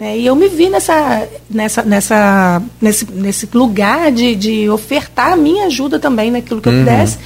É, 0.04 0.18
e 0.18 0.26
eu 0.26 0.36
me 0.36 0.48
vi 0.48 0.68
nessa, 0.68 1.26
nessa, 1.48 1.82
nessa, 1.82 2.62
nesse, 2.78 3.10
nesse 3.10 3.48
lugar 3.54 4.12
de, 4.12 4.36
de 4.36 4.68
ofertar 4.68 5.32
a 5.32 5.36
minha 5.36 5.64
ajuda 5.64 5.98
também 5.98 6.30
naquilo 6.30 6.60
que 6.60 6.68
eu 6.68 6.74
uhum. 6.74 6.80
pudesse. 6.80 7.16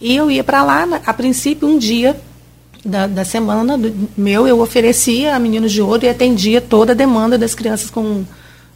E 0.00 0.16
eu 0.16 0.28
ia 0.28 0.42
para 0.42 0.64
lá, 0.64 1.00
a 1.06 1.14
princípio, 1.14 1.68
um 1.68 1.78
dia 1.78 2.20
da, 2.84 3.06
da 3.06 3.24
semana 3.24 3.78
do, 3.78 4.08
meu, 4.16 4.48
eu 4.48 4.58
oferecia 4.60 5.36
a 5.36 5.38
Meninos 5.38 5.70
de 5.70 5.80
Ouro 5.80 6.04
e 6.04 6.08
atendia 6.08 6.60
toda 6.60 6.90
a 6.90 6.94
demanda 6.96 7.38
das 7.38 7.54
crianças 7.54 7.88
com, 7.88 8.24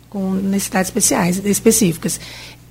com 0.09 0.35
necessidades 0.35 0.91
especiais, 0.91 1.45
específicas. 1.45 2.21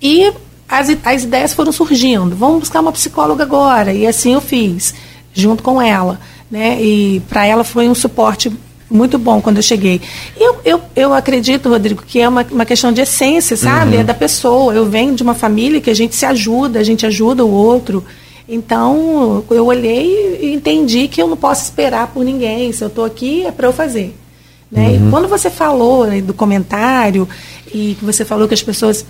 E 0.01 0.31
as, 0.69 0.87
as 1.03 1.23
ideias 1.25 1.53
foram 1.53 1.73
surgindo. 1.73 2.33
Vamos 2.33 2.59
buscar 2.61 2.79
uma 2.79 2.93
psicóloga 2.93 3.43
agora. 3.43 3.91
E 3.91 4.07
assim 4.07 4.35
eu 4.35 4.41
fiz, 4.41 4.93
junto 5.33 5.61
com 5.63 5.81
ela. 5.81 6.17
Né? 6.49 6.81
E 6.81 7.19
para 7.27 7.45
ela 7.45 7.65
foi 7.65 7.89
um 7.89 7.95
suporte 7.95 8.49
muito 8.89 9.17
bom 9.17 9.41
quando 9.41 9.57
eu 9.57 9.63
cheguei. 9.63 10.01
Eu, 10.37 10.57
eu, 10.63 10.81
eu 10.95 11.13
acredito, 11.13 11.69
Rodrigo, 11.69 12.03
que 12.05 12.19
é 12.19 12.27
uma, 12.27 12.45
uma 12.49 12.65
questão 12.65 12.91
de 12.91 13.01
essência, 13.01 13.57
sabe? 13.57 13.95
Uhum. 13.95 14.01
É 14.01 14.03
da 14.03 14.13
pessoa. 14.13 14.73
Eu 14.73 14.85
venho 14.85 15.13
de 15.13 15.23
uma 15.23 15.35
família 15.35 15.81
que 15.81 15.89
a 15.89 15.95
gente 15.95 16.15
se 16.15 16.25
ajuda, 16.25 16.79
a 16.79 16.83
gente 16.83 17.05
ajuda 17.05 17.45
o 17.45 17.51
outro. 17.51 18.03
Então, 18.47 19.43
eu 19.51 19.65
olhei 19.65 20.39
e 20.41 20.53
entendi 20.53 21.07
que 21.07 21.21
eu 21.21 21.27
não 21.27 21.35
posso 21.35 21.63
esperar 21.63 22.07
por 22.07 22.23
ninguém. 22.23 22.71
Se 22.71 22.83
eu 22.83 22.87
estou 22.87 23.03
aqui, 23.03 23.45
é 23.45 23.51
para 23.51 23.67
eu 23.67 23.73
fazer. 23.73 24.15
Né? 24.71 24.87
Uhum. 24.87 25.07
E 25.07 25.11
quando 25.11 25.27
você 25.27 25.49
falou 25.49 26.07
né, 26.07 26.21
do 26.21 26.33
comentário 26.33 27.27
e 27.73 27.95
que 27.99 28.05
você 28.05 28.23
falou 28.23 28.47
que 28.47 28.53
as 28.53 28.63
pessoas 28.63 29.05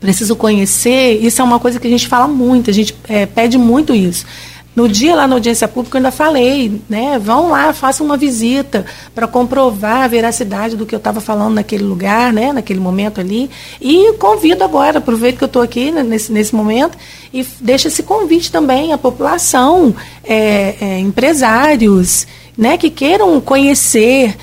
precisam 0.00 0.36
conhecer, 0.36 1.18
isso 1.22 1.40
é 1.40 1.44
uma 1.44 1.58
coisa 1.58 1.78
que 1.78 1.86
a 1.86 1.90
gente 1.90 2.08
fala 2.08 2.28
muito, 2.28 2.68
a 2.68 2.72
gente 2.72 2.94
é, 3.08 3.26
pede 3.26 3.56
muito 3.56 3.94
isso. 3.94 4.26
No 4.74 4.88
dia 4.88 5.14
lá 5.14 5.28
na 5.28 5.36
audiência 5.36 5.68
pública 5.68 5.96
eu 5.96 6.00
ainda 6.00 6.10
falei, 6.10 6.80
né? 6.88 7.16
Vão 7.18 7.50
lá, 7.50 7.72
façam 7.72 8.04
uma 8.04 8.16
visita 8.16 8.84
para 9.14 9.28
comprovar 9.28 10.02
a 10.02 10.08
veracidade 10.08 10.76
do 10.76 10.84
que 10.84 10.94
eu 10.94 10.98
estava 10.98 11.20
falando 11.20 11.54
naquele 11.54 11.84
lugar, 11.84 12.32
né? 12.32 12.52
Naquele 12.52 12.80
momento 12.80 13.20
ali. 13.20 13.48
E 13.80 14.14
convido 14.14 14.64
agora, 14.64 14.98
aproveito 14.98 15.38
que 15.38 15.44
eu 15.44 15.46
estou 15.46 15.62
aqui 15.62 15.92
né, 15.92 16.02
nesse, 16.02 16.32
nesse 16.32 16.54
momento 16.54 16.98
e 17.32 17.46
deixo 17.60 17.86
esse 17.86 18.02
convite 18.02 18.50
também 18.50 18.92
à 18.92 18.98
população, 18.98 19.94
é, 20.24 20.74
é, 20.80 20.98
empresários, 20.98 22.26
né? 22.58 22.76
Que 22.76 22.90
queiram 22.90 23.40
conhecer 23.40 24.36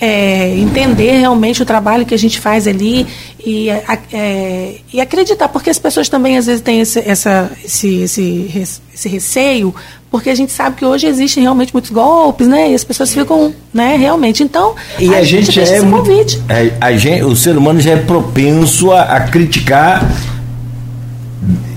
é, 0.00 0.56
entender 0.56 1.18
realmente 1.18 1.62
o 1.62 1.66
trabalho 1.66 2.04
que 2.04 2.14
a 2.14 2.18
gente 2.18 2.40
faz 2.40 2.66
ali 2.66 3.06
e, 3.44 3.68
é, 4.12 4.76
e 4.92 5.00
acreditar, 5.00 5.48
porque 5.48 5.70
as 5.70 5.78
pessoas 5.78 6.08
também 6.08 6.36
às 6.36 6.46
vezes 6.46 6.60
têm 6.60 6.80
esse, 6.80 6.98
essa, 6.98 7.50
esse, 7.64 8.02
esse, 8.02 8.80
esse 8.92 9.08
receio, 9.08 9.74
porque 10.10 10.28
a 10.28 10.34
gente 10.34 10.50
sabe 10.50 10.76
que 10.76 10.84
hoje 10.84 11.06
existem 11.06 11.44
realmente 11.44 11.72
muitos 11.72 11.90
golpes, 11.90 12.48
né? 12.48 12.72
E 12.72 12.74
as 12.74 12.82
pessoas 12.82 13.14
ficam, 13.14 13.54
né, 13.72 13.96
realmente. 13.96 14.42
Então, 14.42 14.74
e 14.98 15.14
a, 15.14 15.18
a 15.18 15.22
gente, 15.22 15.52
gente 15.52 15.72
é 15.72 15.80
muito, 15.80 16.10
é, 16.48 16.72
a 16.80 16.92
gente, 16.96 17.22
o 17.22 17.36
ser 17.36 17.56
humano 17.56 17.80
já 17.80 17.92
é 17.92 17.96
propenso 17.96 18.90
a, 18.90 19.02
a 19.02 19.20
criticar 19.20 20.10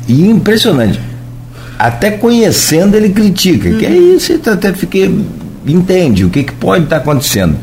e 0.07 0.27
impressionante. 0.27 0.99
Até 1.77 2.11
conhecendo 2.11 2.95
ele 2.95 3.09
critica, 3.09 3.69
uhum. 3.69 3.77
que 3.77 3.85
é 3.85 3.91
isso, 3.91 4.39
até 4.49 4.73
fiquei 4.73 5.13
entende 5.65 6.25
o 6.25 6.29
que, 6.29 6.43
que 6.43 6.53
pode 6.53 6.85
estar 6.85 6.97
acontecendo 6.97 7.55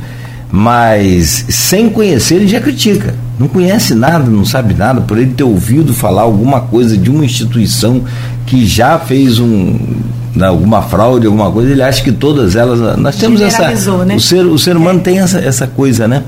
mas 0.52 1.46
sem 1.48 1.88
conhecer 1.88 2.36
ele 2.36 2.48
já 2.48 2.60
critica. 2.60 3.14
Não 3.38 3.48
conhece 3.48 3.94
nada, 3.94 4.30
não 4.30 4.44
sabe 4.44 4.74
nada, 4.74 5.00
por 5.00 5.16
ele 5.16 5.32
ter 5.32 5.44
ouvido 5.44 5.94
falar 5.94 6.22
alguma 6.22 6.60
coisa 6.60 6.96
de 6.96 7.08
uma 7.08 7.24
instituição 7.24 8.02
que 8.46 8.66
já 8.66 8.98
fez 8.98 9.38
um 9.38 9.78
né, 10.34 10.46
alguma 10.46 10.82
fraude, 10.82 11.26
alguma 11.26 11.50
coisa, 11.50 11.70
ele 11.70 11.82
acha 11.82 12.02
que 12.02 12.12
todas 12.12 12.56
elas. 12.56 12.98
Nós 12.98 13.16
temos 13.16 13.40
essa. 13.40 13.68
Né? 14.04 14.14
O, 14.14 14.20
ser, 14.20 14.46
o 14.46 14.58
ser 14.58 14.76
humano 14.76 15.00
é. 15.00 15.02
tem 15.02 15.18
essa, 15.18 15.38
essa 15.38 15.66
coisa, 15.66 16.06
né? 16.06 16.22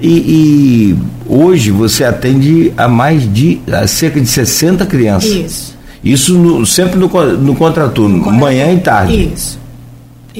E, 0.00 0.08
e, 0.08 0.98
hoje 1.26 1.70
você 1.70 2.04
atende 2.04 2.72
a 2.76 2.88
mais 2.88 3.30
de 3.32 3.60
a 3.70 3.86
cerca 3.86 4.20
de 4.20 4.26
60 4.26 4.86
crianças. 4.86 5.30
Isso. 5.30 5.80
Isso 6.02 6.38
no, 6.38 6.64
sempre 6.64 6.98
no, 6.98 7.08
no 7.36 7.54
contraturno, 7.54 8.30
manhã 8.32 8.72
e 8.72 8.78
tarde. 8.78 9.30
Isso. 9.34 9.59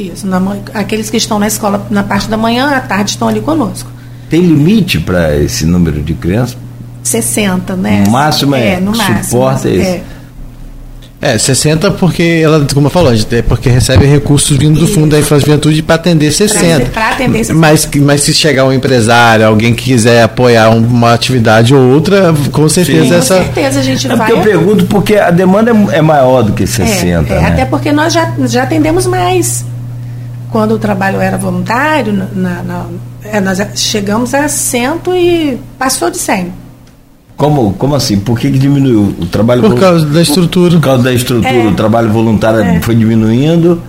Isso, 0.00 0.26
na, 0.26 0.40
aqueles 0.72 1.10
que 1.10 1.16
estão 1.16 1.38
na 1.38 1.46
escola 1.46 1.86
na 1.90 2.02
parte 2.02 2.28
da 2.28 2.36
manhã, 2.36 2.70
à 2.70 2.80
tarde 2.80 3.10
estão 3.10 3.28
ali 3.28 3.40
conosco. 3.40 3.90
Tem 4.28 4.40
limite 4.40 4.98
para 5.00 5.36
esse 5.36 5.66
número 5.66 6.00
de 6.02 6.14
crianças? 6.14 6.56
60, 7.02 7.76
né? 7.76 8.04
O 8.06 8.10
máximo 8.10 8.54
é, 8.54 8.74
é 8.74 8.80
no 8.80 8.96
máximo, 8.96 9.24
suporta 9.24 9.68
é 9.68 9.74
esse. 9.74 9.88
É. 9.88 10.02
É, 11.22 11.36
60 11.36 11.90
porque 11.92 12.40
ela, 12.42 12.66
como 12.72 12.86
eu 12.86 12.90
falou, 12.90 13.12
é 13.12 13.42
porque 13.42 13.68
recebe 13.68 14.06
recursos 14.06 14.56
vindo 14.56 14.80
do 14.80 14.86
Fundo 14.86 15.08
da 15.08 15.18
Infrajuventude 15.18 15.82
para 15.82 15.96
atender 15.96 16.32
60. 16.32 16.86
Para 16.86 17.10
atender 17.10 17.44
60. 17.44 17.58
Mas, 17.58 17.90
mas 17.96 18.22
se 18.22 18.32
chegar 18.32 18.64
um 18.64 18.72
empresário, 18.72 19.46
alguém 19.46 19.74
que 19.74 19.84
quiser 19.84 20.22
apoiar 20.22 20.70
uma 20.70 21.12
atividade 21.12 21.74
ou 21.74 21.92
outra, 21.92 22.32
com 22.50 22.66
certeza 22.70 23.04
Sim, 23.04 23.14
essa. 23.14 23.36
Com 23.36 23.42
certeza 23.42 23.80
a 23.80 23.82
gente 23.82 24.10
é 24.10 24.16
vai. 24.16 24.32
eu 24.32 24.40
pergunto 24.40 24.86
porque 24.86 25.16
a 25.16 25.30
demanda 25.30 25.70
é, 25.70 25.98
é 25.98 26.00
maior 26.00 26.42
do 26.42 26.54
que 26.54 26.66
60. 26.66 27.34
É, 27.34 27.36
é, 27.36 27.40
né? 27.42 27.48
Até 27.48 27.64
porque 27.66 27.92
nós 27.92 28.14
já, 28.14 28.32
já 28.46 28.62
atendemos 28.62 29.06
mais 29.06 29.66
quando 30.50 30.72
o 30.72 30.78
trabalho 30.78 31.20
era 31.20 31.36
voluntário, 31.36 32.12
na, 32.12 32.62
na, 32.62 32.86
é, 33.24 33.40
nós 33.40 33.58
chegamos 33.76 34.34
a 34.34 34.48
cento 34.48 35.14
e 35.14 35.58
passou 35.78 36.10
de 36.10 36.18
100. 36.18 36.52
Como, 37.36 37.72
como 37.74 37.94
assim? 37.94 38.18
Por 38.18 38.38
que, 38.38 38.50
que 38.50 38.58
diminuiu 38.58 39.14
o 39.18 39.26
trabalho 39.26 39.62
Por 39.62 39.80
causa 39.80 40.04
da 40.04 40.20
estrutura. 40.20 40.72
Por 40.72 40.82
causa 40.82 41.02
da 41.02 41.12
estrutura, 41.12 41.54
é. 41.54 41.66
o 41.66 41.74
trabalho 41.74 42.10
voluntário 42.10 42.60
é. 42.60 42.80
foi 42.82 42.94
diminuindo. 42.94 43.80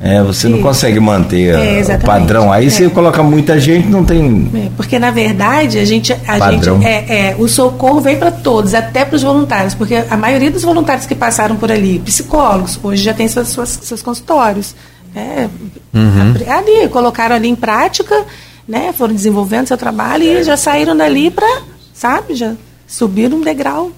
É, 0.00 0.22
você 0.22 0.46
Isso. 0.46 0.56
não 0.56 0.62
consegue 0.62 1.00
manter 1.00 1.54
é, 1.54 1.96
o 1.96 2.04
padrão. 2.04 2.52
Aí 2.52 2.66
é. 2.66 2.70
você 2.70 2.88
coloca 2.88 3.20
muita 3.22 3.58
gente, 3.58 3.88
não 3.88 4.04
tem. 4.04 4.48
É, 4.54 4.68
porque 4.76 4.98
na 4.98 5.10
verdade 5.10 5.78
a 5.78 5.84
gente, 5.84 6.12
a 6.12 6.38
padrão. 6.38 6.76
gente 6.80 6.86
é, 6.86 7.30
é, 7.30 7.36
o 7.36 7.48
socorro 7.48 8.00
vem 8.00 8.16
para 8.16 8.30
todos, 8.30 8.74
até 8.74 9.04
para 9.04 9.16
os 9.16 9.22
voluntários, 9.22 9.74
porque 9.74 10.04
a 10.08 10.16
maioria 10.16 10.50
dos 10.50 10.62
voluntários 10.62 11.04
que 11.04 11.16
passaram 11.16 11.56
por 11.56 11.72
ali, 11.72 11.98
psicólogos, 12.00 12.78
hoje 12.82 13.02
já 13.02 13.12
tem 13.12 13.26
seus, 13.26 13.48
seus 13.48 14.00
consultórios. 14.00 14.74
É, 15.14 15.48
uhum. 15.94 16.34
Ali, 16.48 16.88
colocaram 16.88 17.36
ali 17.36 17.48
em 17.48 17.56
prática, 17.56 18.24
né? 18.66 18.92
Foram 18.92 19.14
desenvolvendo 19.14 19.68
seu 19.68 19.76
trabalho 19.76 20.24
e 20.24 20.42
já 20.42 20.56
saíram 20.56 20.96
dali 20.96 21.30
para, 21.30 21.62
sabe, 21.92 22.34
já 22.34 22.54
subiram 22.86 23.38
um 23.38 23.40
degrau. 23.40 23.90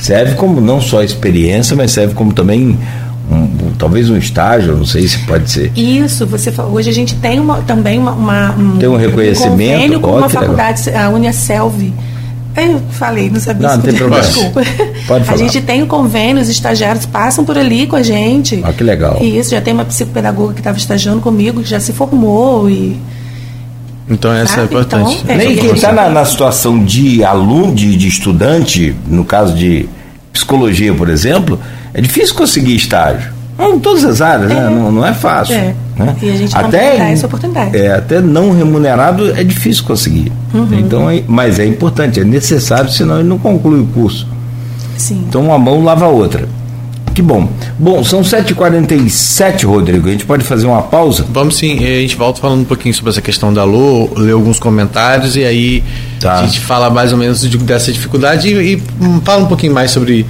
Serve 0.00 0.34
como 0.34 0.60
não 0.60 0.80
só 0.80 1.02
experiência, 1.02 1.76
mas 1.76 1.92
serve 1.92 2.14
como 2.14 2.32
também 2.32 2.78
um, 3.30 3.72
talvez 3.78 4.10
um 4.10 4.16
estágio, 4.16 4.76
não 4.76 4.84
sei 4.84 5.06
se 5.06 5.18
pode 5.26 5.50
ser. 5.50 5.72
Isso, 5.76 6.26
você 6.26 6.52
hoje 6.60 6.90
a 6.90 6.92
gente 6.92 7.14
tem 7.16 7.38
uma, 7.38 7.62
também 7.62 7.98
uma, 7.98 8.12
uma 8.12 8.50
um, 8.52 8.78
tem 8.78 8.88
um 8.88 8.96
reconhecimento 8.96 9.98
um 9.98 10.00
com 10.00 10.16
uma 10.18 10.28
faculdade, 10.28 10.90
a 10.90 11.08
Uniaselv, 11.08 11.92
eu 12.56 12.80
falei, 12.90 13.30
não 13.30 13.40
sabia 13.40 13.68
não, 13.68 13.76
não 13.76 13.82
tem 13.82 13.94
problema. 13.94 14.22
Desculpa. 14.22 14.60
Pode 15.06 15.24
falar. 15.24 15.34
A 15.34 15.36
gente 15.36 15.60
tem 15.62 15.82
um 15.82 15.86
convênio, 15.86 16.42
os 16.42 16.48
estagiários 16.48 17.06
passam 17.06 17.44
por 17.44 17.56
ali 17.56 17.86
com 17.86 17.96
a 17.96 18.02
gente. 18.02 18.60
Ah, 18.62 18.72
que 18.72 18.84
legal. 18.84 19.18
E 19.20 19.38
isso, 19.38 19.50
já 19.50 19.60
tem 19.60 19.72
uma 19.72 19.84
psicopedagoga 19.84 20.52
que 20.52 20.60
estava 20.60 20.76
estagiando 20.76 21.20
comigo, 21.20 21.62
que 21.62 21.68
já 21.68 21.80
se 21.80 21.92
formou 21.92 22.68
e. 22.68 23.00
Então 24.08 24.32
essa 24.32 24.42
é 24.42 24.46
Sabe? 24.46 24.62
é 24.62 24.64
importante. 24.64 25.20
Então, 25.22 25.34
é, 25.34 25.38
Nem 25.38 25.56
quem 25.56 25.72
está 25.72 25.92
na, 25.92 26.08
na, 26.10 26.24
situação 26.24 26.84
de 26.84 27.24
aluno, 27.24 27.74
de, 27.74 27.96
de 27.96 28.08
estudante, 28.08 28.94
no 29.06 29.24
caso 29.24 29.54
de 29.54 29.88
psicologia, 30.32 30.92
por 30.92 31.08
exemplo, 31.08 31.58
é 31.94 32.00
difícil 32.00 32.34
conseguir 32.34 32.74
estágio. 32.74 33.32
Em 33.58 33.78
todas 33.78 34.04
as 34.04 34.20
áreas, 34.20 34.48
né? 34.48 34.56
é. 34.56 34.60
né? 34.60 34.70
Não, 34.70 34.92
não 34.92 35.06
é 35.06 35.12
fácil. 35.12 35.54
É. 35.54 35.74
Né? 35.96 36.16
E 36.22 36.30
a 36.30 36.36
gente 36.36 36.56
até, 36.56 37.12
essa 37.12 37.26
oportunidade. 37.26 37.76
É, 37.76 37.94
até 37.94 38.20
não 38.20 38.50
remunerado 38.52 39.30
é 39.32 39.44
difícil 39.44 39.84
conseguir. 39.84 40.32
Uhum. 40.52 40.68
Então, 40.72 41.10
é, 41.10 41.22
mas 41.26 41.58
é 41.58 41.66
importante, 41.66 42.20
é 42.20 42.24
necessário, 42.24 42.90
senão 42.90 43.20
ele 43.20 43.28
não 43.28 43.38
conclui 43.38 43.80
o 43.80 43.86
curso. 43.86 44.26
Sim. 44.96 45.24
Então 45.28 45.46
uma 45.46 45.58
mão 45.58 45.82
lava 45.82 46.04
a 46.04 46.08
outra. 46.08 46.48
Que 47.14 47.20
bom. 47.20 47.46
Bom, 47.78 48.02
são 48.02 48.22
7h47, 48.22 49.66
Rodrigo. 49.66 50.08
A 50.08 50.12
gente 50.12 50.24
pode 50.24 50.44
fazer 50.44 50.66
uma 50.66 50.82
pausa? 50.82 51.26
Vamos 51.30 51.56
sim. 51.56 51.76
A 51.78 52.00
gente 52.00 52.16
volta 52.16 52.40
falando 52.40 52.62
um 52.62 52.64
pouquinho 52.64 52.94
sobre 52.94 53.10
essa 53.10 53.20
questão 53.20 53.52
da 53.52 53.64
Lô, 53.64 54.08
ler 54.16 54.32
alguns 54.32 54.58
comentários 54.58 55.36
e 55.36 55.44
aí 55.44 55.84
tá. 56.18 56.40
a 56.40 56.46
gente 56.46 56.60
fala 56.60 56.88
mais 56.88 57.12
ou 57.12 57.18
menos 57.18 57.44
dessa 57.44 57.92
dificuldade 57.92 58.48
e, 58.48 58.74
e 58.74 58.82
fala 59.24 59.42
um 59.42 59.46
pouquinho 59.46 59.74
mais 59.74 59.90
sobre 59.90 60.24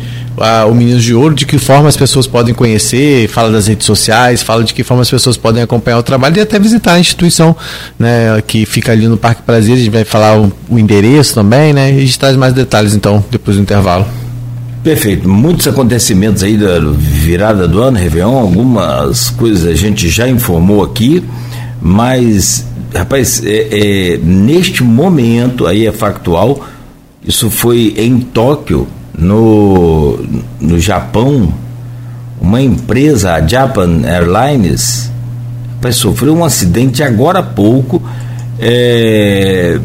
o 0.69 0.75
Meninos 0.75 1.03
de 1.03 1.15
Ouro, 1.15 1.35
de 1.35 1.45
que 1.45 1.59
forma 1.59 1.89
as 1.89 1.97
pessoas 1.97 2.27
podem 2.27 2.55
conhecer, 2.55 3.29
fala 3.29 3.51
das 3.51 3.67
redes 3.67 3.87
sociais, 3.87 4.43
fala 4.43 4.65
de 4.65 4.73
que 4.73 4.83
forma 4.83 5.03
as 5.03 5.11
pessoas 5.11 5.37
podem 5.37 5.63
acompanhar 5.63 5.99
o 5.99 6.03
trabalho 6.03 6.37
e 6.39 6.41
até 6.41 6.59
visitar 6.59 6.95
a 6.95 7.01
instituição 7.01 7.55
né, 7.99 8.43
que 8.47 8.65
fica 8.65 8.93
ali 8.93 9.07
no 9.07 9.17
Parque 9.17 9.43
Prazer. 9.43 9.75
A 9.75 9.79
gente 9.79 9.91
vai 9.91 10.05
falar 10.05 10.39
o, 10.39 10.53
o 10.69 10.79
endereço 10.79 11.35
também, 11.35 11.73
né? 11.73 11.93
E 11.93 11.99
a 11.99 12.01
gente 12.01 12.19
traz 12.19 12.37
mais 12.37 12.53
detalhes 12.53 12.95
então 12.95 13.25
depois 13.31 13.57
do 13.57 13.63
intervalo. 13.63 14.07
Perfeito. 14.83 15.29
Muitos 15.29 15.69
acontecimentos 15.69 16.43
aí 16.43 16.57
da 16.57 16.81
virada 16.81 17.69
do 17.69 17.81
ano, 17.81 17.99
Réveillon, 17.99 18.37
algumas 18.37 19.31
coisas 19.31 19.67
a 19.67 19.75
gente 19.75 20.09
já 20.09 20.29
informou 20.29 20.83
aqui, 20.83 21.23
mas, 21.81 22.67
rapaz, 22.93 23.43
é, 23.45 24.15
é, 24.15 24.17
neste 24.19 24.83
momento, 24.83 25.69
aí 25.69 25.87
é 25.87 25.93
factual, 25.93 26.67
isso 27.25 27.49
foi 27.49 27.95
em 27.97 28.19
Tóquio, 28.19 28.89
no, 29.17 30.19
no 30.61 30.79
Japão, 30.79 31.53
uma 32.41 32.61
empresa, 32.61 33.35
a 33.35 33.47
Japan 33.47 34.03
Airlines, 34.05 35.11
sofreu 35.93 36.37
um 36.37 36.45
acidente 36.45 37.03
agora 37.03 37.41
há 37.41 37.43
pouco, 37.43 38.03
é, 38.59 39.79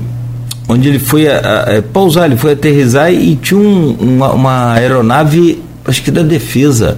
onde 0.68 0.90
ele 0.90 1.00
foi 1.00 1.28
a, 1.28 1.66
a, 1.66 1.74
é, 1.74 2.26
ele 2.26 2.38
foi 2.38 2.54
aterrizar 2.54 3.12
e 3.12 3.36
tinha 3.36 3.60
um, 3.60 3.92
uma, 4.00 4.32
uma, 4.34 4.74
aeronave, 4.74 5.64
acho 5.86 6.04
que 6.04 6.12
da 6.12 6.22
defesa, 6.22 6.98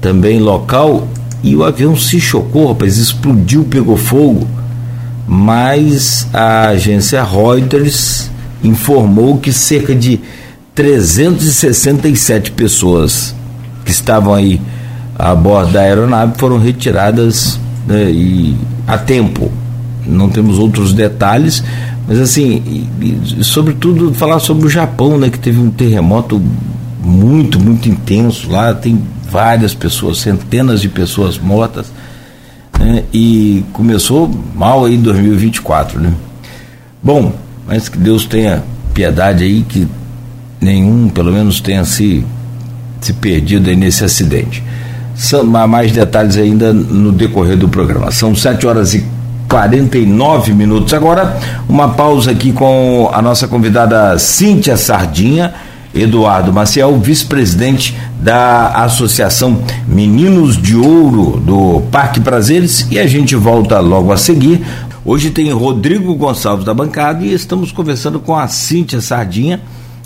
também 0.00 0.40
local, 0.40 1.06
e 1.42 1.54
o 1.54 1.64
avião 1.64 1.96
se 1.96 2.20
chocou, 2.20 2.68
rapaz, 2.68 2.98
explodiu, 2.98 3.64
pegou 3.64 3.96
fogo. 3.96 4.46
Mas 5.26 6.26
a 6.32 6.68
agência 6.68 7.22
Reuters 7.22 8.30
informou 8.64 9.38
que 9.38 9.52
cerca 9.52 9.94
de 9.94 10.18
367 10.78 12.52
pessoas 12.52 13.34
que 13.84 13.90
estavam 13.90 14.32
aí 14.32 14.60
a 15.18 15.34
bordo 15.34 15.72
da 15.72 15.80
aeronave 15.80 16.34
foram 16.38 16.56
retiradas 16.56 17.58
né, 17.84 18.08
e 18.12 18.56
a 18.86 18.96
tempo. 18.96 19.50
Não 20.06 20.28
temos 20.28 20.56
outros 20.56 20.92
detalhes, 20.92 21.64
mas 22.06 22.20
assim, 22.20 22.62
e, 22.64 23.40
e, 23.40 23.42
sobretudo 23.42 24.14
falar 24.14 24.38
sobre 24.38 24.66
o 24.66 24.70
Japão, 24.70 25.18
né, 25.18 25.30
que 25.30 25.38
teve 25.40 25.58
um 25.58 25.68
terremoto 25.68 26.40
muito, 27.02 27.58
muito 27.58 27.88
intenso 27.88 28.48
lá, 28.48 28.72
tem 28.72 29.02
várias 29.28 29.74
pessoas, 29.74 30.18
centenas 30.18 30.80
de 30.80 30.88
pessoas 30.88 31.38
mortas, 31.38 31.90
né, 32.78 33.02
e 33.12 33.64
começou 33.72 34.30
mal 34.54 34.84
aí 34.84 34.96
2024, 34.96 35.98
né? 35.98 36.14
Bom, 37.02 37.32
mas 37.66 37.88
que 37.88 37.98
Deus 37.98 38.26
tenha 38.26 38.62
piedade 38.94 39.42
aí, 39.42 39.64
que 39.68 39.88
nenhum, 40.60 41.08
pelo 41.08 41.32
menos, 41.32 41.60
tenha 41.60 41.84
se, 41.84 42.24
se 43.00 43.12
perdido 43.12 43.74
nesse 43.74 44.04
acidente. 44.04 44.62
São 45.14 45.44
mais 45.44 45.90
detalhes 45.92 46.36
ainda 46.36 46.72
no 46.72 47.10
decorrer 47.10 47.56
do 47.56 47.68
programa. 47.68 48.10
São 48.10 48.34
7 48.34 48.66
horas 48.66 48.94
e 48.94 49.04
49 49.48 50.52
minutos. 50.52 50.92
Agora, 50.92 51.38
uma 51.68 51.88
pausa 51.88 52.30
aqui 52.30 52.52
com 52.52 53.10
a 53.12 53.20
nossa 53.22 53.48
convidada 53.48 54.18
Cíntia 54.18 54.76
Sardinha, 54.76 55.54
Eduardo 55.94 56.52
Maciel, 56.52 56.98
vice-presidente 57.00 57.96
da 58.20 58.68
Associação 58.84 59.62
Meninos 59.86 60.60
de 60.60 60.76
Ouro 60.76 61.40
do 61.40 61.80
Parque 61.90 62.20
Prazeres, 62.20 62.86
e 62.90 62.98
a 62.98 63.06
gente 63.06 63.34
volta 63.34 63.80
logo 63.80 64.12
a 64.12 64.16
seguir. 64.16 64.64
Hoje 65.04 65.30
tem 65.30 65.50
Rodrigo 65.50 66.14
Gonçalves 66.14 66.66
da 66.66 66.74
bancada 66.74 67.24
e 67.24 67.32
estamos 67.32 67.72
conversando 67.72 68.20
com 68.20 68.36
a 68.36 68.46
Cíntia 68.46 69.00
Sardinha, 69.00 69.60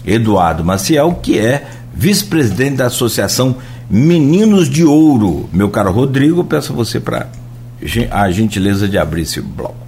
Eduardo 0.04 0.64
Maciel, 0.64 1.14
que 1.22 1.38
é 1.38 1.66
vice-presidente 1.94 2.76
da 2.76 2.86
Associação 2.86 3.56
Meninos 3.90 4.68
de 4.68 4.84
Ouro. 4.84 5.48
Meu 5.52 5.68
caro 5.68 5.92
Rodrigo, 5.92 6.42
peço 6.44 6.72
a 6.72 6.76
você 6.76 6.98
para 6.98 7.28
a 8.10 8.30
gentileza 8.30 8.88
de 8.88 8.96
abrir 8.96 9.22
esse 9.22 9.40
bloco. 9.40 9.82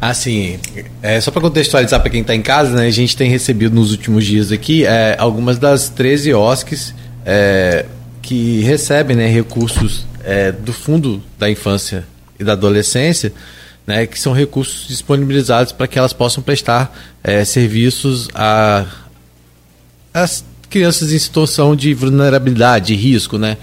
Assim, 0.00 0.58
é, 1.00 1.20
só 1.20 1.30
para 1.30 1.40
contextualizar 1.40 2.00
para 2.00 2.10
quem 2.10 2.22
está 2.22 2.34
em 2.34 2.42
casa, 2.42 2.74
né, 2.74 2.86
a 2.86 2.90
gente 2.90 3.16
tem 3.16 3.30
recebido 3.30 3.74
nos 3.74 3.92
últimos 3.92 4.24
dias 4.24 4.50
aqui 4.50 4.84
é, 4.84 5.14
algumas 5.16 5.58
das 5.58 5.88
13 5.88 6.34
OSCs 6.34 6.92
é, 7.24 7.86
que 8.20 8.62
recebem 8.62 9.16
né, 9.16 9.28
recursos 9.28 10.04
é, 10.24 10.50
do 10.50 10.72
Fundo 10.72 11.22
da 11.38 11.48
Infância 11.48 12.04
e 12.38 12.42
da 12.42 12.54
Adolescência, 12.54 13.32
né, 13.86 14.06
que 14.06 14.18
são 14.18 14.32
recursos 14.32 14.88
disponibilizados 14.88 15.72
para 15.72 15.86
que 15.86 15.98
elas 15.98 16.12
possam 16.12 16.42
prestar 16.42 16.96
é, 17.22 17.44
serviços 17.44 18.28
a, 18.34 18.84
as 20.12 20.44
crianças 20.68 21.12
em 21.12 21.18
situação 21.18 21.76
de 21.76 21.92
vulnerabilidade, 21.94 22.88
de 22.88 22.94
risco, 22.94 23.38
né? 23.38 23.56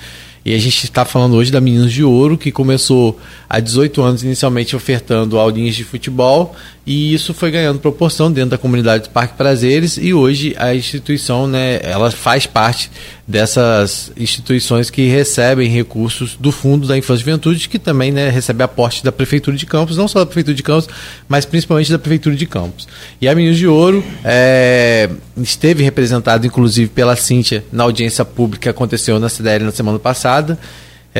E 0.45 0.55
a 0.55 0.57
gente 0.57 0.85
está 0.85 1.03
falando 1.03 1.35
hoje 1.35 1.51
da 1.51 1.59
Meninos 1.59 1.91
de 1.91 2.03
Ouro, 2.03 2.37
que 2.37 2.51
começou 2.51 3.19
há 3.49 3.59
18 3.59 4.01
anos 4.01 4.23
inicialmente 4.23 4.75
ofertando 4.75 5.37
aulinhas 5.37 5.75
de 5.75 5.83
futebol 5.83 6.55
e 6.89 7.13
isso 7.13 7.35
foi 7.35 7.51
ganhando 7.51 7.77
proporção 7.77 8.31
dentro 8.31 8.49
da 8.49 8.57
comunidade 8.57 9.03
do 9.03 9.09
Parque 9.11 9.35
Prazeres 9.35 9.95
e 9.95 10.11
hoje 10.11 10.55
a 10.57 10.73
instituição, 10.73 11.45
né, 11.45 11.79
ela 11.83 12.09
faz 12.09 12.47
parte 12.47 12.89
dessas 13.27 14.11
instituições 14.17 14.89
que 14.89 15.07
recebem 15.07 15.69
recursos 15.69 16.35
do 16.39 16.51
Fundo 16.51 16.87
da 16.87 16.97
Infância 16.97 17.21
e 17.21 17.25
Juventude, 17.25 17.69
que 17.69 17.77
também 17.77 18.11
né, 18.11 18.31
recebe 18.31 18.63
aporte 18.63 19.03
da 19.03 19.11
Prefeitura 19.11 19.55
de 19.55 19.67
Campos, 19.67 19.97
não 19.97 20.07
só 20.07 20.17
da 20.17 20.25
Prefeitura 20.25 20.55
de 20.55 20.63
Campos, 20.63 20.89
mas 21.27 21.45
principalmente 21.45 21.91
da 21.91 21.99
Prefeitura 21.99 22.35
de 22.35 22.47
Campos. 22.47 22.87
E 23.21 23.27
a 23.27 23.35
Meninos 23.35 23.59
de 23.59 23.67
Ouro 23.67 24.03
é, 24.25 25.11
esteve 25.37 25.83
representado, 25.83 26.47
inclusive, 26.47 26.89
pela 26.89 27.15
Cíntia 27.15 27.63
na 27.71 27.83
audiência 27.83 28.25
pública 28.25 28.63
que 28.63 28.69
aconteceu 28.69 29.19
na 29.19 29.29
CDL 29.29 29.63
na 29.63 29.71
semana 29.71 29.99
passada. 29.99 30.57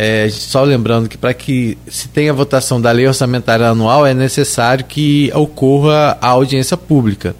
É, 0.02 0.30
só 0.30 0.64
lembrando 0.64 1.10
que 1.10 1.18
para 1.18 1.34
que 1.34 1.78
se 1.86 2.08
tenha 2.08 2.32
votação 2.32 2.80
da 2.80 2.90
lei 2.90 3.06
orçamentária 3.06 3.68
anual 3.68 4.08
é 4.08 4.14
necessário 4.14 4.86
que 4.86 5.30
ocorra 5.36 6.18
a 6.22 6.30
audiência 6.30 6.78
pública. 6.78 7.36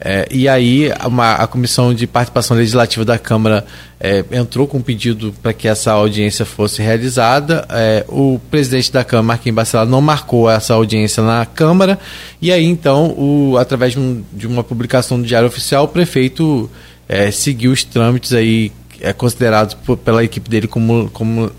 É, 0.00 0.26
e 0.30 0.48
aí 0.48 0.90
uma, 1.04 1.34
a 1.34 1.46
Comissão 1.46 1.92
de 1.92 2.06
Participação 2.06 2.56
Legislativa 2.56 3.04
da 3.04 3.18
Câmara 3.18 3.66
é, 4.00 4.24
entrou 4.32 4.66
com 4.66 4.78
um 4.78 4.82
pedido 4.82 5.34
para 5.42 5.52
que 5.52 5.68
essa 5.68 5.92
audiência 5.92 6.46
fosse 6.46 6.80
realizada. 6.80 7.66
É, 7.68 8.02
o 8.08 8.40
presidente 8.50 8.90
da 8.90 9.04
Câmara, 9.04 9.26
Marquinhos 9.26 9.56
Bacelar, 9.56 9.86
não 9.86 10.00
marcou 10.00 10.48
essa 10.48 10.72
audiência 10.72 11.22
na 11.22 11.44
Câmara. 11.44 11.98
E 12.40 12.50
aí, 12.50 12.64
então, 12.64 13.08
o, 13.10 13.58
através 13.58 13.92
de, 13.92 13.98
um, 13.98 14.24
de 14.32 14.46
uma 14.46 14.64
publicação 14.64 15.18
no 15.18 15.24
Diário 15.26 15.48
Oficial, 15.48 15.84
o 15.84 15.88
prefeito 15.88 16.70
é, 17.06 17.30
seguiu 17.30 17.72
os 17.72 17.84
trâmites 17.84 18.32
aí 18.32 18.72
é, 19.00 19.12
considerados 19.12 19.76
pela 20.02 20.24
equipe 20.24 20.48
dele 20.48 20.66
como, 20.66 21.10
como 21.10 21.50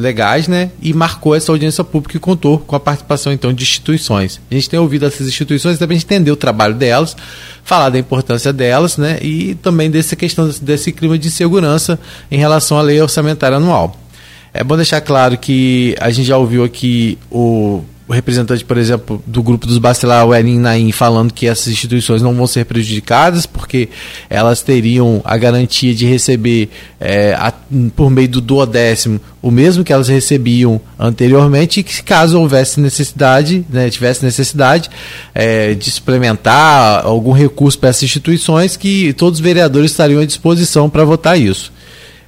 legais, 0.00 0.48
né? 0.48 0.70
E 0.80 0.92
marcou 0.92 1.34
essa 1.34 1.52
audiência 1.52 1.84
pública 1.84 2.16
e 2.16 2.20
contou 2.20 2.58
com 2.58 2.74
a 2.74 2.80
participação 2.80 3.32
então 3.32 3.52
de 3.52 3.62
instituições. 3.62 4.40
A 4.50 4.54
gente 4.54 4.68
tem 4.68 4.80
ouvido 4.80 5.06
essas 5.06 5.28
instituições 5.28 5.78
também 5.78 5.98
entender 5.98 6.30
o 6.30 6.36
trabalho 6.36 6.74
delas, 6.74 7.16
falar 7.62 7.90
da 7.90 7.98
importância 7.98 8.52
delas, 8.52 8.96
né? 8.96 9.18
E 9.22 9.54
também 9.56 9.90
dessa 9.90 10.16
questão 10.16 10.48
desse 10.60 10.90
clima 10.92 11.18
de 11.18 11.30
segurança 11.30 11.98
em 12.30 12.38
relação 12.38 12.78
à 12.78 12.82
lei 12.82 13.00
orçamentária 13.00 13.58
anual. 13.58 13.96
É 14.52 14.64
bom 14.64 14.76
deixar 14.76 15.00
claro 15.00 15.38
que 15.38 15.94
a 16.00 16.10
gente 16.10 16.26
já 16.26 16.36
ouviu 16.36 16.64
aqui 16.64 17.16
o 17.30 17.84
o 18.10 18.12
representante, 18.12 18.64
por 18.64 18.76
exemplo, 18.76 19.22
do 19.24 19.40
grupo 19.40 19.68
dos 19.68 19.78
Bacelar, 19.78 20.26
o 20.26 20.34
Erin 20.34 20.58
Naim, 20.58 20.90
falando 20.90 21.32
que 21.32 21.46
essas 21.46 21.68
instituições 21.68 22.20
não 22.20 22.34
vão 22.34 22.44
ser 22.44 22.64
prejudicadas 22.64 23.46
porque 23.46 23.88
elas 24.28 24.62
teriam 24.62 25.22
a 25.24 25.36
garantia 25.36 25.94
de 25.94 26.06
receber 26.06 26.70
é, 26.98 27.34
a, 27.34 27.52
por 27.94 28.10
meio 28.10 28.28
do 28.28 28.40
duodécimo 28.40 29.20
o 29.40 29.48
mesmo 29.50 29.84
que 29.84 29.92
elas 29.92 30.08
recebiam 30.08 30.80
anteriormente 30.98 31.80
e 31.80 31.82
que 31.84 32.02
caso 32.02 32.38
houvesse 32.40 32.80
necessidade, 32.80 33.64
né, 33.70 33.88
tivesse 33.88 34.24
necessidade 34.24 34.90
é, 35.32 35.74
de 35.74 35.88
suplementar 35.88 37.06
algum 37.06 37.30
recurso 37.30 37.78
para 37.78 37.90
essas 37.90 38.02
instituições, 38.02 38.76
que 38.76 39.12
todos 39.12 39.38
os 39.38 39.44
vereadores 39.44 39.92
estariam 39.92 40.20
à 40.20 40.26
disposição 40.26 40.90
para 40.90 41.04
votar 41.04 41.40
isso. 41.40 41.72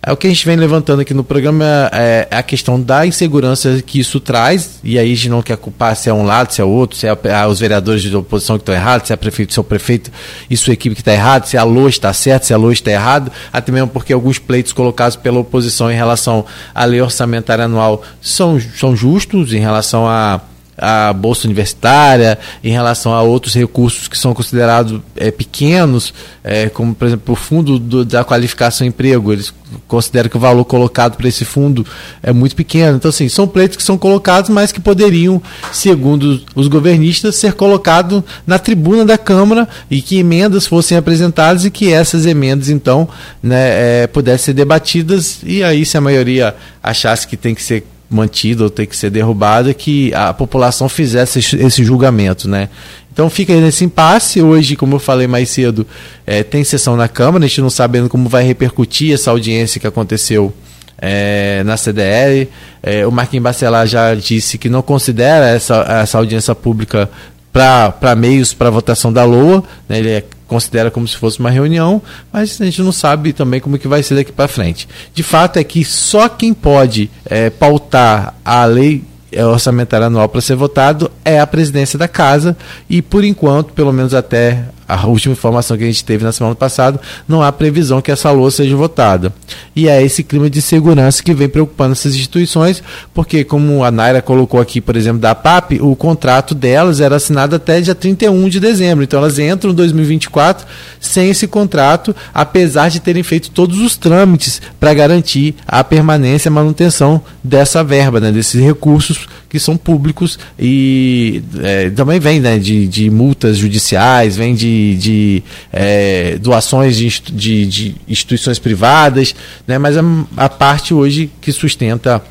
É, 0.05 0.11
o 0.11 0.17
que 0.17 0.27
a 0.27 0.31
gente 0.31 0.45
vem 0.45 0.57
levantando 0.57 1.01
aqui 1.01 1.15
no 1.15 1.23
programa 1.23 1.65
é, 1.93 2.27
é, 2.29 2.37
a 2.37 2.43
questão 2.43 2.81
da 2.81 3.07
insegurança 3.07 3.81
que 3.87 4.01
isso 4.01 4.19
traz, 4.19 4.81
e 4.83 4.99
aí 4.99 5.13
a 5.13 5.15
gente 5.15 5.29
não 5.29 5.41
quer 5.41 5.57
culpar 5.57 5.95
se 5.95 6.11
é 6.11 6.13
um 6.13 6.25
lado, 6.25 6.53
se 6.53 6.61
é 6.61 6.65
outro, 6.65 6.97
se 6.97 7.07
é 7.07 7.11
a, 7.33 7.47
os 7.47 7.61
vereadores 7.61 8.03
de 8.03 8.17
oposição 8.17 8.57
que 8.57 8.63
estão 8.63 8.75
errados, 8.75 9.07
se 9.07 9.13
é 9.13 9.17
prefeito, 9.17 9.53
se 9.53 9.61
é 9.61 9.63
o 9.63 9.65
prefeito 9.65 10.11
e 10.51 10.57
sua 10.57 10.73
equipe 10.73 10.97
que 10.97 11.03
está 11.03 11.13
errado, 11.13 11.47
se 11.47 11.57
a 11.57 11.63
LOA 11.63 11.89
está 11.89 12.13
certa, 12.13 12.47
se 12.47 12.53
a 12.53 12.57
LOA 12.57 12.73
está 12.73 12.91
errado, 12.91 13.31
até 13.53 13.71
mesmo 13.71 13.91
porque 13.91 14.13
alguns 14.13 14.41
pleitos 14.41 14.73
colocados 14.73 15.15
pela 15.15 15.39
oposição 15.39 15.89
em 15.89 15.95
relação 15.95 16.45
à 16.75 16.85
lei 16.85 17.01
orçamentária 17.01 17.67
anual 17.67 18.03
são, 18.21 18.61
são 18.61 18.97
justos 18.97 19.53
em 19.53 19.61
relação 19.61 20.09
a 20.09 20.41
a 20.77 21.13
bolsa 21.13 21.47
universitária, 21.47 22.39
em 22.63 22.73
relação 22.73 23.13
a 23.13 23.23
outros 23.23 23.55
recursos 23.55 24.09
que 24.09 24.17
são 24.17 24.35
considerados 24.35 25.01
é, 25.17 25.31
pequenos, 25.31 26.15
é, 26.43 26.69
como 26.69 26.95
por 26.95 27.07
exemplo 27.07 27.33
o 27.33 27.37
fundo 27.37 27.79
do, 27.79 28.05
da 28.05 28.25
qualificação 28.25 28.87
emprego, 28.87 29.33
eles 29.33 29.53
consideram 29.87 30.29
que 30.29 30.37
o 30.37 30.41
valor 30.41 30.65
colocado 30.65 31.17
para 31.17 31.29
esse 31.29 31.45
fundo 31.45 31.87
é 32.23 32.33
muito 32.33 32.55
pequeno. 32.55 32.97
Então, 32.97 33.09
assim, 33.09 33.29
são 33.29 33.47
pleitos 33.47 33.77
que 33.77 33.83
são 33.83 33.97
colocados, 33.97 34.51
mas 34.51 34.73
que 34.73 34.81
poderiam, 34.81 35.41
segundo 35.73 36.43
os 36.55 36.69
governistas, 36.69 37.37
ser 37.37 37.55
colocados 37.55 38.23
na 38.47 38.59
tribuna 38.59 39.05
da 39.05 39.17
Câmara 39.17 39.69
e 39.91 40.03
que 40.03 40.19
emendas 40.19 40.67
fossem 40.67 40.97
apresentadas 40.97 41.65
e 41.65 41.71
que 41.71 41.93
essas 41.93 42.27
emendas, 42.27 42.69
então, 42.69 43.09
né, 43.43 44.03
é, 44.03 44.07
pudessem 44.07 44.47
ser 44.47 44.53
debatidas 44.55 45.41
e 45.45 45.63
aí, 45.63 45.85
se 45.85 45.97
a 45.97 46.01
maioria 46.01 46.55
achasse 46.83 47.27
que 47.27 47.37
tem 47.37 47.55
que 47.55 47.63
ser 47.63 47.87
mantida 48.15 48.65
ou 48.65 48.71
ter 48.71 48.87
que 48.87 48.97
ser 48.97 49.11
derrubada, 49.11 49.73
que 49.73 50.13
a 50.15 50.33
população 50.33 50.89
fizesse 50.89 51.39
esse, 51.39 51.57
esse 51.57 51.85
julgamento, 51.85 52.49
né? 52.49 52.69
Então 53.13 53.29
fica 53.29 53.55
nesse 53.55 53.85
impasse. 53.85 54.41
Hoje, 54.41 54.75
como 54.75 54.97
eu 54.97 54.99
falei 54.99 55.27
mais 55.27 55.51
cedo, 55.51 55.87
é, 56.27 56.43
tem 56.43 56.65
sessão 56.65 56.97
na 56.97 57.09
Câmara, 57.09 57.45
a 57.45 57.49
gente 57.49 57.61
não 57.61 57.71
sabendo 57.71 58.09
como 58.09 58.29
vai 58.29 58.43
repercutir 58.43 59.13
essa 59.13 59.31
audiência 59.31 59.81
que 59.81 59.87
aconteceu 59.87 60.53
é, 60.99 61.63
na 61.65 61.77
CDL. 61.77 62.49
É, 62.83 63.07
o 63.07 63.13
Marquinhos 63.13 63.43
Bacelar 63.43 63.87
já 63.87 64.15
disse 64.15 64.57
que 64.57 64.69
não 64.69 64.81
considera 64.81 65.49
essa, 65.49 65.85
essa 66.03 66.17
audiência 66.17 66.55
pública 66.55 67.11
para 67.53 68.17
meios 68.17 68.55
para 68.55 68.71
votação 68.71 69.13
da 69.13 69.25
LOA, 69.25 69.63
né? 69.89 69.99
ele 69.99 70.09
é, 70.09 70.25
considera 70.53 70.91
como 70.91 71.09
se 71.09 71.17
fosse 71.17 71.41
uma 71.41 71.51
reunião, 71.51 72.03
mas 72.33 72.61
a 72.61 72.65
gente 72.65 72.83
não 72.83 72.93
sabe 72.93 73.33
também 73.33 73.61
como 73.61 73.79
que 73.79 73.89
vai 73.89 74.03
ser 74.03 74.15
daqui 74.15 74.33
para 74.33 74.47
frente. 74.47 74.89
De 75.15 75.23
fato 75.23 75.59
é 75.59 75.65
que 75.65 75.85
só 75.85 76.29
quem 76.29 76.53
pode 76.53 77.11
é, 77.25 77.51
pautar 77.51 78.35
a 78.45 78.65
lei 78.65 79.03
é, 79.33 79.45
orçamentária 79.45 80.07
anual 80.07 80.29
para 80.29 80.41
ser 80.41 80.55
votado 80.57 81.11
é 81.25 81.41
a 81.41 81.47
presidência 81.47 81.99
da 81.99 82.09
casa 82.09 82.57
e 82.89 83.01
por 83.01 83.25
enquanto, 83.25 83.73
pelo 83.73 83.93
menos 83.93 84.15
até 84.15 84.65
a 84.87 85.07
última 85.07 85.33
informação 85.33 85.77
que 85.77 85.85
a 85.85 85.87
gente 85.87 86.05
teve 86.05 86.25
na 86.25 86.33
semana 86.33 86.55
passada, 86.55 87.01
não 87.27 87.43
há 87.43 87.51
previsão 87.51 88.03
que 88.03 88.11
essa 88.11 88.31
LOA 88.31 88.51
seja 88.51 88.77
votada. 88.77 89.33
E 89.75 89.89
é 89.89 90.03
esse 90.03 90.23
clima 90.23 90.51
de 90.51 90.61
segurança 90.61 91.23
que 91.23 91.33
vem 91.33 91.49
preocupando 91.49 91.93
essas 91.93 92.15
instituições, 92.15 92.83
porque 93.15 93.43
como 93.43 93.85
a 93.85 93.91
Naira 93.91 94.21
colocou 94.21 94.61
aqui, 94.61 94.81
por 94.81 94.97
exemplo, 94.97 95.19
da 95.19 95.35
PAP, 95.35 95.81
o 95.81 95.97
contrato 95.97 96.55
delas 96.55 97.01
era 97.01 97.17
assinado 97.17 97.57
até 97.57 97.81
dia 97.81 97.95
31 97.95 98.49
de 98.49 98.61
dezembro. 98.61 99.05
Então 99.05 99.19
elas 99.19 99.39
entram 99.39 99.71
em 99.71 99.75
2024 99.75 100.67
sem 101.01 101.31
esse 101.31 101.47
contrato, 101.47 102.15
apesar 102.35 102.91
de 102.91 103.01
terem 103.01 103.23
feito 103.23 103.51
todos 103.51 103.79
os 103.79 103.97
trâmites 103.97 104.61
para 104.79 104.93
garantir 104.93 105.55
a 105.67 105.83
permanência 105.83 106.49
e 106.49 106.53
manutenção 106.53 107.23
dessa 107.43 107.83
verba, 107.83 108.21
né, 108.21 108.31
desses 108.31 108.61
recursos 108.63 109.22
que 109.49 109.59
são 109.59 109.77
públicos 109.77 110.39
e 110.59 111.43
é, 111.63 111.91
também 111.91 112.19
vem 112.21 112.41
né, 112.41 112.59
de, 112.59 112.87
de 112.87 113.11
multas 113.11 113.59
judiciais, 113.59 114.37
vem 114.37 114.55
de, 114.55 114.97
de 114.97 115.43
é, 115.73 116.39
doações 116.39 116.97
de, 116.97 117.09
de, 117.33 117.67
de, 117.67 117.95
instituições 118.09 118.59
privadas, 118.59 119.35
né, 119.67 119.79
mas 119.79 119.97
a, 119.97 120.03
a 120.37 120.49
parte 120.49 120.95
hoje 120.95 121.31
que 121.41 121.53
sustenta 121.53 122.23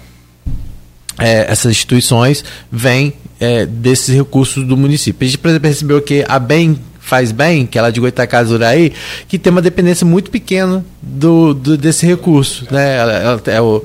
é, 1.20 1.52
essas 1.52 1.72
instituições 1.72 2.44
vem 2.72 3.14
é, 3.39 3.66
desses 3.66 4.16
recursos 4.16 4.66
do 4.66 4.78
município. 4.78 5.26
A 5.26 5.30
gente 5.30 5.60
percebeu 5.60 6.02
que 6.02 6.24
a 6.28 6.39
BEM 6.39 6.80
faz 7.00 7.32
bem, 7.32 7.66
que 7.66 7.78
ela 7.78 7.89
é 7.89 7.92
de 7.92 8.00
Goitacazuraí, 8.00 8.94
que 9.28 9.38
tem 9.38 9.52
uma 9.52 9.62
dependência 9.62 10.06
muito 10.06 10.32
pequena 10.32 10.86
do, 11.02 11.54
do 11.54 11.76
desse 11.76 12.06
recurso. 12.06 12.66
Né? 12.72 12.98
Ela, 12.98 13.14
ela, 13.14 13.42
ela, 13.48 13.82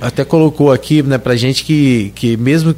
até 0.00 0.24
colocou 0.24 0.72
aqui 0.72 1.02
né, 1.02 1.18
para 1.18 1.36
gente 1.36 1.64
que, 1.64 2.12
que 2.14 2.36
mesmo 2.36 2.74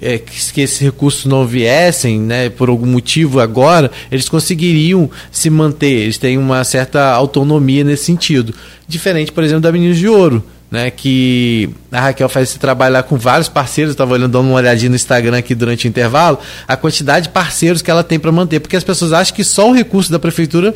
é, 0.00 0.18
que, 0.18 0.52
que, 0.52 0.60
esses 0.60 0.78
recursos 0.78 1.26
não 1.26 1.46
viessem, 1.46 2.18
né, 2.18 2.48
por 2.48 2.68
algum 2.68 2.86
motivo 2.86 3.40
agora, 3.40 3.90
eles 4.10 4.28
conseguiriam 4.28 5.10
se 5.30 5.50
manter, 5.50 6.02
eles 6.02 6.18
têm 6.18 6.38
uma 6.38 6.64
certa 6.64 7.10
autonomia 7.10 7.84
nesse 7.84 8.04
sentido. 8.04 8.54
Diferente, 8.88 9.30
por 9.30 9.44
exemplo, 9.44 9.62
da 9.62 9.72
Meninos 9.72 9.98
de 9.98 10.08
Ouro, 10.08 10.42
né, 10.70 10.90
que 10.90 11.68
a 11.90 12.00
Raquel 12.00 12.28
faz 12.28 12.50
esse 12.50 12.58
trabalho 12.58 12.94
lá 12.94 13.02
com 13.02 13.16
vários 13.16 13.48
parceiros, 13.48 13.92
estava 13.92 14.14
olhando 14.14 14.30
dando 14.30 14.46
uma 14.46 14.56
olhadinha 14.56 14.88
no 14.88 14.96
Instagram 14.96 15.36
aqui 15.38 15.54
durante 15.54 15.86
o 15.86 15.88
intervalo, 15.88 16.38
a 16.68 16.76
quantidade 16.76 17.26
de 17.26 17.32
parceiros 17.32 17.82
que 17.82 17.90
ela 17.90 18.04
tem 18.04 18.18
para 18.18 18.30
manter, 18.30 18.60
porque 18.60 18.76
as 18.76 18.84
pessoas 18.84 19.12
acham 19.12 19.34
que 19.34 19.42
só 19.42 19.68
o 19.68 19.72
recurso 19.72 20.12
da 20.12 20.18
prefeitura 20.18 20.74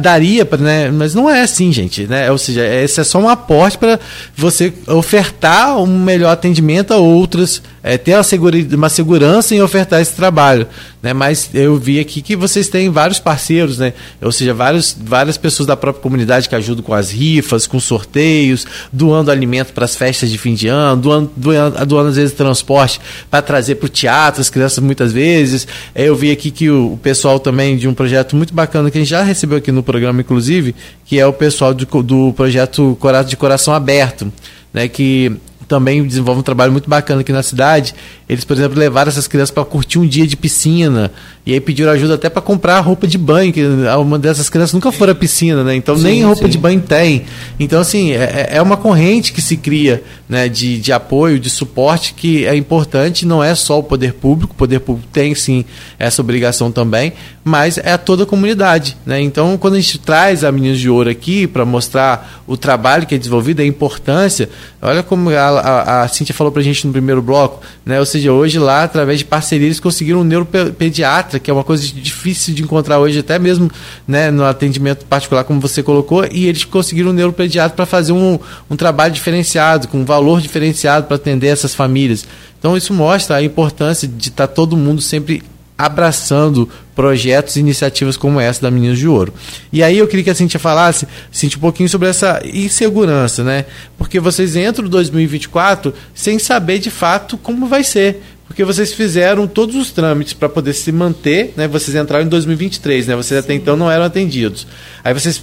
daria, 0.00 0.48
né, 0.58 0.90
mas 0.90 1.14
não 1.14 1.28
é 1.28 1.42
assim, 1.42 1.70
gente, 1.70 2.06
né, 2.06 2.30
ou 2.30 2.38
seja, 2.38 2.64
esse 2.66 3.00
é 3.00 3.04
só 3.04 3.18
um 3.18 3.28
aporte 3.28 3.76
para 3.76 4.00
você 4.34 4.72
ofertar 4.86 5.76
um 5.78 5.86
melhor 5.86 6.30
atendimento 6.30 6.94
a 6.94 6.96
outras, 6.96 7.62
é, 7.82 7.96
ter 7.96 8.14
uma, 8.14 8.22
segura, 8.22 8.56
uma 8.72 8.88
segurança 8.88 9.54
em 9.54 9.62
ofertar 9.62 10.00
esse 10.00 10.12
trabalho, 10.12 10.66
né, 11.02 11.12
mas 11.12 11.50
eu 11.54 11.76
vi 11.76 11.98
aqui 11.98 12.20
que 12.20 12.36
vocês 12.36 12.68
têm 12.68 12.90
vários 12.90 13.18
parceiros, 13.18 13.78
né, 13.78 13.94
ou 14.20 14.30
seja, 14.30 14.52
vários, 14.52 14.96
várias 14.98 15.36
pessoas 15.36 15.66
da 15.66 15.76
própria 15.76 16.02
comunidade 16.02 16.48
que 16.48 16.54
ajudam 16.54 16.84
com 16.84 16.92
as 16.92 17.10
rifas, 17.10 17.66
com 17.66 17.80
sorteios, 17.80 18.66
doando 18.92 19.30
alimento 19.30 19.72
para 19.72 19.84
as 19.84 19.96
festas 19.96 20.30
de 20.30 20.36
fim 20.36 20.54
de 20.54 20.68
ano, 20.68 21.00
doando, 21.00 21.30
doando, 21.36 21.86
doando 21.86 22.08
às 22.10 22.16
vezes 22.16 22.34
transporte 22.34 23.00
para 23.30 23.40
trazer 23.42 23.76
para 23.76 23.86
o 23.86 23.88
teatro, 23.88 24.40
as 24.40 24.50
crianças 24.50 24.82
muitas 24.82 25.12
vezes. 25.12 25.66
É, 25.94 26.04
eu 26.04 26.14
vi 26.14 26.30
aqui 26.30 26.50
que 26.50 26.68
o, 26.68 26.94
o, 26.94 26.98
pessoal 26.98 27.40
também 27.40 27.76
de 27.76 27.88
um 27.88 27.94
projeto 27.94 28.36
muito 28.36 28.52
bacana 28.52 28.90
que 28.90 28.98
a 28.98 29.00
gente 29.00 29.10
já 29.10 29.22
recebeu 29.22 29.58
aqui 29.58 29.72
no 29.72 29.82
programa, 29.82 30.20
inclusive, 30.20 30.74
que 31.06 31.18
é 31.18 31.26
o 31.26 31.32
pessoal 31.32 31.72
do, 31.72 31.86
do 32.02 32.32
projeto 32.34 32.96
de 33.26 33.36
Coração 33.36 33.72
Aberto. 33.74 34.30
Né, 34.72 34.86
que 34.86 35.32
também 35.70 36.04
desenvolve 36.04 36.40
um 36.40 36.42
trabalho 36.42 36.72
muito 36.72 36.90
bacana 36.90 37.20
aqui 37.20 37.32
na 37.32 37.44
cidade. 37.44 37.94
Eles, 38.28 38.44
por 38.44 38.56
exemplo, 38.56 38.76
levaram 38.76 39.08
essas 39.08 39.28
crianças 39.28 39.52
para 39.52 39.64
curtir 39.64 40.00
um 40.00 40.06
dia 40.06 40.26
de 40.26 40.36
piscina 40.36 41.12
e 41.46 41.54
aí 41.54 41.60
pediram 41.60 41.92
ajuda 41.92 42.14
até 42.14 42.28
para 42.28 42.42
comprar 42.42 42.80
roupa 42.80 43.06
de 43.06 43.16
banho, 43.16 43.52
que 43.52 43.64
uma 43.98 44.18
dessas 44.18 44.50
crianças 44.50 44.74
nunca 44.74 44.92
foi 44.92 45.10
à 45.10 45.14
piscina, 45.14 45.64
né? 45.64 45.74
Então 45.74 45.96
sim, 45.96 46.02
nem 46.02 46.24
roupa 46.24 46.42
sim. 46.42 46.48
de 46.48 46.58
banho 46.58 46.80
tem. 46.80 47.24
Então, 47.58 47.80
assim, 47.80 48.12
é, 48.12 48.48
é, 48.50 48.56
é 48.56 48.62
uma 48.62 48.76
corrente 48.76 49.32
que 49.32 49.40
se 49.40 49.56
cria 49.56 50.02
né, 50.28 50.48
de, 50.48 50.78
de 50.78 50.92
apoio, 50.92 51.38
de 51.38 51.48
suporte, 51.48 52.14
que 52.14 52.44
é 52.46 52.54
importante, 52.54 53.24
não 53.24 53.42
é 53.42 53.54
só 53.54 53.78
o 53.78 53.82
poder 53.82 54.14
público, 54.14 54.52
o 54.52 54.56
poder 54.56 54.80
público 54.80 55.08
tem 55.12 55.34
sim 55.34 55.64
essa 55.98 56.20
obrigação 56.20 56.70
também, 56.70 57.12
mas 57.42 57.78
é 57.78 57.92
a 57.92 57.98
toda 57.98 58.24
a 58.24 58.26
comunidade. 58.26 58.96
Né? 59.06 59.20
Então, 59.20 59.56
quando 59.56 59.74
a 59.74 59.80
gente 59.80 59.98
traz 59.98 60.44
a 60.44 60.52
Meninos 60.52 60.78
de 60.78 60.90
Ouro 60.90 61.08
aqui 61.08 61.46
para 61.46 61.64
mostrar 61.64 62.42
o 62.46 62.56
trabalho 62.56 63.06
que 63.06 63.14
é 63.14 63.18
desenvolvido, 63.18 63.60
a 63.60 63.64
importância, 63.64 64.48
olha 64.82 65.02
como 65.02 65.30
a, 65.30 65.59
a, 65.60 66.02
a 66.02 66.08
Cíntia 66.08 66.34
falou 66.34 66.52
para 66.52 66.60
a 66.60 66.64
gente 66.64 66.86
no 66.86 66.92
primeiro 66.92 67.22
bloco, 67.22 67.62
né? 67.84 67.98
ou 67.98 68.06
seja, 68.06 68.32
hoje 68.32 68.58
lá, 68.58 68.84
através 68.84 69.20
de 69.20 69.24
parceria, 69.24 69.66
eles 69.66 69.80
conseguiram 69.80 70.20
um 70.20 70.24
neuropediatra, 70.24 71.38
que 71.38 71.50
é 71.50 71.54
uma 71.54 71.64
coisa 71.64 71.86
difícil 71.86 72.54
de 72.54 72.62
encontrar 72.62 72.98
hoje, 72.98 73.18
até 73.18 73.38
mesmo 73.38 73.70
né, 74.06 74.30
no 74.30 74.44
atendimento 74.44 75.04
particular, 75.06 75.44
como 75.44 75.60
você 75.60 75.82
colocou, 75.82 76.26
e 76.30 76.46
eles 76.46 76.64
conseguiram 76.64 77.10
um 77.10 77.14
neuropediatra 77.14 77.76
para 77.76 77.86
fazer 77.86 78.12
um, 78.12 78.38
um 78.68 78.76
trabalho 78.76 79.12
diferenciado, 79.12 79.88
com 79.88 79.98
um 79.98 80.04
valor 80.04 80.40
diferenciado 80.40 81.06
para 81.06 81.16
atender 81.16 81.48
essas 81.48 81.74
famílias. 81.74 82.26
Então, 82.58 82.76
isso 82.76 82.92
mostra 82.92 83.36
a 83.36 83.42
importância 83.42 84.06
de 84.06 84.28
estar 84.28 84.46
tá 84.46 84.52
todo 84.52 84.76
mundo 84.76 85.00
sempre 85.00 85.42
abraçando 85.84 86.68
projetos 86.94 87.56
e 87.56 87.60
iniciativas 87.60 88.16
como 88.16 88.38
essa 88.38 88.62
da 88.62 88.70
Meninos 88.70 88.98
de 88.98 89.08
Ouro. 89.08 89.32
E 89.72 89.82
aí 89.82 89.98
eu 89.98 90.06
queria 90.06 90.24
que 90.24 90.30
a 90.30 90.34
Cintia 90.34 90.60
falasse, 90.60 91.08
Cintia, 91.32 91.56
um 91.56 91.60
pouquinho 91.60 91.88
sobre 91.88 92.08
essa 92.08 92.42
insegurança, 92.44 93.42
né? 93.42 93.64
Porque 93.96 94.20
vocês 94.20 94.54
entram 94.56 94.86
em 94.86 94.90
2024 94.90 95.94
sem 96.14 96.38
saber 96.38 96.78
de 96.78 96.90
fato 96.90 97.38
como 97.38 97.66
vai 97.66 97.82
ser. 97.82 98.22
Porque 98.46 98.64
vocês 98.64 98.92
fizeram 98.92 99.46
todos 99.46 99.76
os 99.76 99.92
trâmites 99.92 100.32
para 100.32 100.48
poder 100.48 100.72
se 100.72 100.90
manter, 100.90 101.54
né? 101.56 101.68
Vocês 101.68 101.96
entraram 101.96 102.24
em 102.24 102.28
2023, 102.28 103.06
né? 103.06 103.16
Vocês 103.16 103.40
Sim. 103.40 103.44
até 103.44 103.54
então 103.54 103.76
não 103.76 103.90
eram 103.90 104.04
atendidos. 104.04 104.66
Aí 105.04 105.14
vocês 105.14 105.42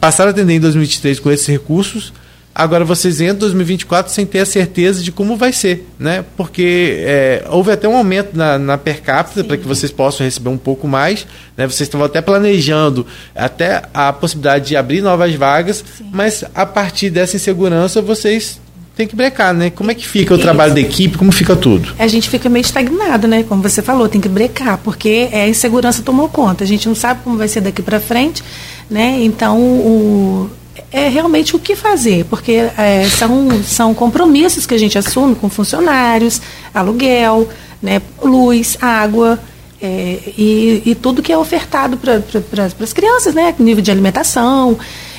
passaram 0.00 0.30
a 0.30 0.32
atender 0.32 0.54
em 0.54 0.60
2023 0.60 1.20
com 1.20 1.30
esses 1.30 1.46
recursos, 1.46 2.12
Agora 2.54 2.84
vocês 2.84 3.20
entram 3.20 3.34
em 3.34 3.40
2024 3.40 4.12
sem 4.12 4.24
ter 4.24 4.38
a 4.38 4.46
certeza 4.46 5.02
de 5.02 5.10
como 5.10 5.36
vai 5.36 5.52
ser, 5.52 5.88
né? 5.98 6.24
Porque 6.36 6.98
é, 7.00 7.44
houve 7.50 7.72
até 7.72 7.88
um 7.88 7.96
aumento 7.96 8.36
na, 8.36 8.56
na 8.56 8.78
per 8.78 9.02
capita 9.02 9.42
para 9.42 9.56
que 9.56 9.66
vocês 9.66 9.90
possam 9.90 10.24
receber 10.24 10.50
um 10.50 10.56
pouco 10.56 10.86
mais, 10.86 11.26
né? 11.56 11.66
Vocês 11.66 11.88
estavam 11.88 12.06
até 12.06 12.20
planejando 12.20 13.04
até 13.34 13.82
a 13.92 14.12
possibilidade 14.12 14.68
de 14.68 14.76
abrir 14.76 15.00
novas 15.00 15.34
vagas, 15.34 15.84
Sim. 15.98 16.06
mas 16.12 16.44
a 16.54 16.64
partir 16.64 17.10
dessa 17.10 17.34
insegurança 17.34 18.00
vocês 18.00 18.60
têm 18.94 19.08
que 19.08 19.16
brecar, 19.16 19.52
né? 19.52 19.70
Como 19.70 19.90
é 19.90 19.94
que 19.94 20.06
fica 20.06 20.32
o 20.32 20.38
trabalho 20.38 20.74
da 20.74 20.80
equipe? 20.80 21.18
Como 21.18 21.32
fica 21.32 21.56
tudo? 21.56 21.92
A 21.98 22.06
gente 22.06 22.30
fica 22.30 22.48
meio 22.48 22.62
estagnado, 22.62 23.26
né? 23.26 23.42
Como 23.42 23.62
você 23.62 23.82
falou, 23.82 24.08
tem 24.08 24.20
que 24.20 24.28
brecar, 24.28 24.78
porque 24.78 25.28
é, 25.32 25.42
a 25.42 25.48
insegurança 25.48 26.04
tomou 26.04 26.28
conta. 26.28 26.62
A 26.62 26.66
gente 26.66 26.86
não 26.86 26.94
sabe 26.94 27.20
como 27.24 27.36
vai 27.36 27.48
ser 27.48 27.62
daqui 27.62 27.82
para 27.82 27.98
frente, 27.98 28.44
né? 28.88 29.18
Então 29.22 29.60
o 29.60 30.50
é 30.94 31.08
realmente 31.08 31.56
o 31.56 31.58
que 31.58 31.74
fazer, 31.74 32.24
porque 32.26 32.52
é, 32.52 33.04
são, 33.08 33.62
são 33.64 33.92
compromissos 33.92 34.64
que 34.64 34.74
a 34.74 34.78
gente 34.78 34.96
assume 34.96 35.34
com 35.34 35.48
funcionários, 35.48 36.40
aluguel, 36.72 37.48
né, 37.82 38.00
luz, 38.22 38.78
água. 38.80 39.40
É, 39.82 40.20
e, 40.38 40.82
e, 40.86 40.94
tudo 40.94 41.20
que 41.20 41.32
é 41.32 41.36
ofertado 41.36 41.96
para 41.96 42.20
pra, 42.20 42.70
as 42.80 42.92
crianças, 42.92 43.34
né? 43.34 43.52
Nível 43.58 43.82
de 43.82 43.90
alimentação. 43.90 44.78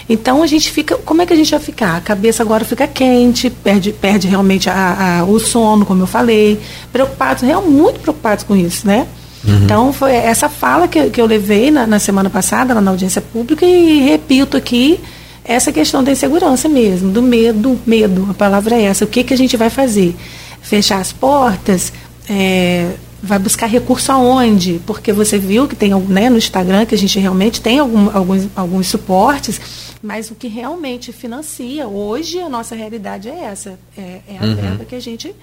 Então 0.09 0.41
a 0.41 0.47
gente 0.47 0.71
fica. 0.71 0.95
Como 0.95 1.21
é 1.21 1.25
que 1.25 1.33
a 1.33 1.35
gente 1.35 1.51
vai 1.51 1.59
ficar? 1.59 1.97
A 1.97 2.01
cabeça 2.01 2.41
agora 2.41 2.63
fica 2.63 2.87
quente, 2.87 3.49
perde, 3.49 3.91
perde 3.91 4.27
realmente 4.27 4.69
a, 4.69 5.19
a, 5.19 5.23
o 5.25 5.39
sono, 5.39 5.85
como 5.85 6.01
eu 6.01 6.07
falei. 6.07 6.57
Preocupados, 6.91 7.43
realmente 7.43 7.71
muito 7.71 7.99
preocupados 7.99 8.43
com 8.43 8.55
isso, 8.55 8.87
né? 8.87 9.05
Uhum. 9.43 9.65
Então 9.65 9.93
foi 9.93 10.13
essa 10.13 10.49
fala 10.49 10.87
que, 10.87 11.09
que 11.09 11.21
eu 11.21 11.27
levei 11.27 11.69
na, 11.69 11.85
na 11.85 11.99
semana 11.99 12.29
passada, 12.29 12.73
lá 12.73 12.81
na 12.81 12.91
audiência 12.91 13.21
pública, 13.21 13.65
e 13.65 14.01
repito 14.01 14.57
aqui 14.57 14.99
essa 15.45 15.71
questão 15.71 16.03
da 16.03 16.11
insegurança 16.11 16.67
mesmo, 16.67 17.11
do 17.11 17.21
medo, 17.21 17.79
medo, 17.85 18.27
a 18.31 18.33
palavra 18.33 18.75
é 18.75 18.83
essa. 18.83 19.05
O 19.05 19.07
que, 19.07 19.23
que 19.23 19.33
a 19.33 19.37
gente 19.37 19.55
vai 19.55 19.69
fazer? 19.69 20.15
Fechar 20.61 20.99
as 20.99 21.13
portas? 21.13 21.93
É, 22.27 22.95
vai 23.21 23.37
buscar 23.37 23.67
recurso 23.67 24.11
aonde? 24.11 24.81
Porque 24.85 25.13
você 25.13 25.37
viu 25.37 25.67
que 25.67 25.75
tem 25.75 25.93
né, 25.93 26.29
no 26.29 26.37
Instagram 26.37 26.85
que 26.85 26.95
a 26.95 26.97
gente 26.97 27.19
realmente 27.19 27.61
tem 27.61 27.77
algum, 27.77 28.09
alguns, 28.15 28.47
alguns 28.55 28.87
suportes, 28.87 29.61
mas 30.01 30.31
o 30.31 30.35
que 30.35 30.47
realmente 30.47 31.11
financia 31.11 31.87
hoje 31.87 32.39
a 32.39 32.49
nossa 32.49 32.75
realidade 32.75 33.29
é 33.29 33.43
essa, 33.43 33.77
é, 33.95 34.21
é 34.27 34.37
a 34.39 34.43
uhum. 34.43 34.55
verba 34.55 34.85
que 34.85 34.95
a 34.95 34.99
gente 34.99 35.33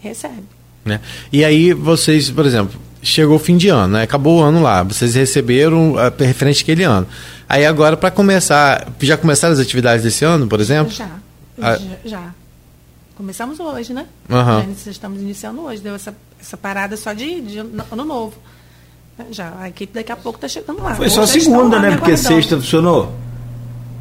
recebe. 0.00 0.44
Né? 0.84 1.00
E 1.32 1.44
aí 1.44 1.72
vocês, 1.72 2.30
por 2.30 2.46
exemplo, 2.46 2.80
chegou 3.02 3.36
o 3.36 3.38
fim 3.38 3.56
de 3.56 3.68
ano, 3.68 3.94
né? 3.94 4.02
acabou 4.02 4.38
o 4.38 4.42
ano 4.42 4.62
lá, 4.62 4.82
vocês 4.82 5.14
receberam 5.14 5.98
a 5.98 6.08
uh, 6.08 6.12
referente 6.18 6.62
àquele 6.62 6.84
ano. 6.84 7.06
Aí 7.48 7.66
agora, 7.66 7.96
para 7.96 8.10
começar, 8.10 8.88
já 9.00 9.16
começaram 9.16 9.52
as 9.52 9.60
atividades 9.60 10.04
desse 10.04 10.24
ano, 10.24 10.46
por 10.46 10.60
exemplo? 10.60 10.92
Já, 10.92 11.10
ah. 11.60 11.78
já. 12.04 12.30
Começamos 13.16 13.60
hoje, 13.60 13.92
né? 13.92 14.06
Uhum. 14.30 14.74
Já 14.84 14.90
estamos 14.90 15.20
iniciando 15.20 15.60
hoje, 15.62 15.82
deu 15.82 15.94
essa, 15.94 16.14
essa 16.40 16.56
parada 16.56 16.96
só 16.96 17.12
de, 17.12 17.40
de 17.40 17.58
ano 17.58 18.04
novo. 18.04 18.34
Já, 19.30 19.52
a 19.60 19.68
equipe 19.68 19.92
daqui 19.92 20.10
a 20.10 20.16
pouco 20.16 20.38
está 20.38 20.48
chegando 20.48 20.82
lá. 20.82 20.94
Foi 20.94 21.10
só 21.10 21.26
segunda, 21.26 21.78
né? 21.78 21.96
Porque 21.96 22.16
sexta 22.16 22.56
funcionou. 22.56 23.14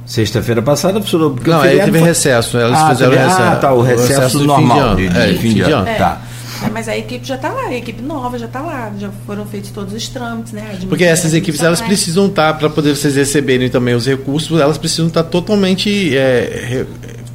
Sexta-feira 0.05 0.61
passada 0.61 0.99
funcionou. 1.01 1.35
Não, 1.45 1.61
aí 1.61 1.79
teve 1.79 1.99
foi... 1.99 2.07
recesso. 2.07 2.57
Elas 2.57 2.79
ah, 2.79 2.89
fizeram 2.89 3.11
teve... 3.11 3.23
recesso. 3.23 3.43
Ah, 3.43 3.55
tá, 3.57 3.73
o 3.73 3.81
recesso, 3.81 4.11
o 4.11 4.15
recesso 4.15 4.43
normal. 4.45 4.95
De, 4.95 5.09
de, 5.09 5.17
é, 5.17 5.33
fim 5.33 5.53
de 5.53 5.61
ano. 5.61 5.67
Fim 5.67 5.67
de 5.67 5.71
ano. 5.71 5.87
É. 5.87 5.95
Tá. 5.95 6.21
Né, 6.61 6.69
Mas 6.71 6.87
a 6.87 6.97
equipe 6.97 7.25
já 7.25 7.35
está 7.35 7.49
lá, 7.49 7.67
a 7.67 7.75
equipe 7.75 8.01
nova 8.01 8.37
já 8.37 8.45
está 8.45 8.61
lá, 8.61 8.91
já 8.99 9.09
foram 9.25 9.45
feitos 9.45 9.71
todos 9.71 9.93
os 9.93 10.07
trâmites, 10.07 10.53
né? 10.53 10.77
Porque 10.87 11.03
essas 11.03 11.33
equipes 11.33 11.61
elas 11.61 11.81
precisam 11.81 12.27
estar 12.27 12.53
para 12.57 12.69
poder 12.69 12.95
vocês 12.95 13.15
receberem 13.15 13.69
também 13.69 13.95
os 13.95 14.05
recursos, 14.05 14.59
elas 14.59 14.77
precisam 14.77 15.07
estar 15.07 15.23
totalmente 15.23 16.15
é, 16.15 16.85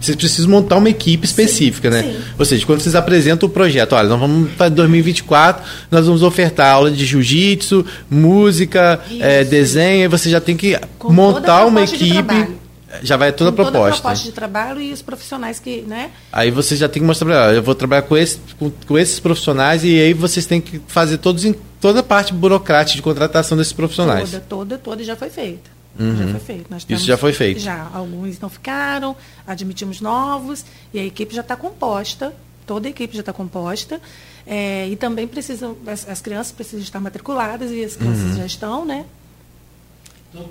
vocês 0.01 0.17
precisam 0.17 0.51
montar 0.51 0.77
uma 0.77 0.89
equipe 0.89 1.25
específica, 1.25 1.91
né? 1.91 2.03
sim. 2.03 2.17
Ou 2.39 2.45
seja, 2.45 2.65
quando 2.67 2.81
vocês 2.81 2.95
apresentam 2.95 3.49
o 3.49 3.51
projeto, 3.51 3.95
olha, 3.95 4.09
nós 4.09 4.21
vamos 4.21 4.51
para 4.53 4.69
2024, 4.69 5.65
nós 5.91 6.07
vamos 6.07 6.23
ofertar 6.23 6.73
aula 6.73 6.91
de 6.91 7.05
jiu-jitsu, 7.05 7.85
música, 8.09 9.01
é, 9.19 9.43
desenho, 9.43 10.05
e 10.05 10.09
você 10.09 10.31
já 10.31 10.41
tem 10.41 10.57
que 10.57 10.79
Com 10.99 11.13
montar 11.13 11.65
uma 11.65 11.83
equipe. 11.83 12.66
Já 13.03 13.17
vai 13.17 13.33
toda 13.33 13.51
a 13.51 13.53
Com 13.53 13.57
toda 13.65 13.69
a 13.69 13.81
proposta. 13.81 14.03
proposta 14.03 14.25
de 14.25 14.33
trabalho 14.33 14.81
e 14.81 14.93
os 14.93 15.03
profissionais 15.03 15.59
que, 15.59 15.83
né? 15.83 16.11
Aí 16.33 16.51
você 16.51 16.77
já 16.77 16.89
tem 16.89 17.01
que 17.03 17.07
mostrar 17.07 17.27
pra 17.27 17.35
ela, 17.45 17.53
eu 17.55 17.63
vou 17.63 17.75
trabalhar 17.75 18.03
com, 18.03 18.17
esse, 18.17 18.39
com, 18.59 18.71
com 18.71 18.99
esses 18.99 19.19
profissionais 19.21 19.85
e 19.85 19.99
aí 20.01 20.13
vocês 20.13 20.47
têm 20.47 20.61
que 20.61 20.81
fazer 20.87 21.19
todos 21.19 21.45
em 21.45 21.55
toda 21.81 22.01
a 22.01 22.03
parte 22.03 22.33
burocrática 22.33 22.97
de 22.97 23.03
contratação 23.03 23.57
desses 23.57 23.73
profissionais. 23.73 24.31
Toda, 24.31 24.45
toda, 24.49 24.79
toda 24.79 25.05
já 25.05 25.15
foi 25.17 25.31
feita. 25.31 25.71
Já 25.99 26.27
foi 26.29 26.41
feito. 26.41 26.67
Nós 26.71 26.85
temos- 26.85 27.05
já 27.05 27.17
foi 27.17 27.33
feito. 27.33 27.59
Já. 27.61 27.89
Alguns 27.95 28.39
não 28.39 28.51
ficaram, 28.51 29.17
admitimos 29.47 30.01
novos, 30.03 30.63
e 30.93 30.99
a 30.99 31.05
equipe 31.05 31.35
já 31.35 31.41
está 31.41 31.57
composta, 31.57 32.35
toda 32.67 32.87
a 32.87 32.91
equipe 32.91 33.15
já 33.15 33.21
está 33.21 33.33
composta. 33.33 34.01
é, 34.49 34.87
e 34.89 34.95
também 34.95 35.27
precisam, 35.27 35.75
as, 35.87 36.09
as 36.09 36.21
crianças 36.21 36.53
precisam 36.53 36.81
estar 36.81 37.01
matriculadas, 37.01 37.71
e 37.73 37.83
as 37.85 37.97
crianças 37.97 38.37
já 38.37 38.47
estão, 38.47 38.85
né? 38.85 39.05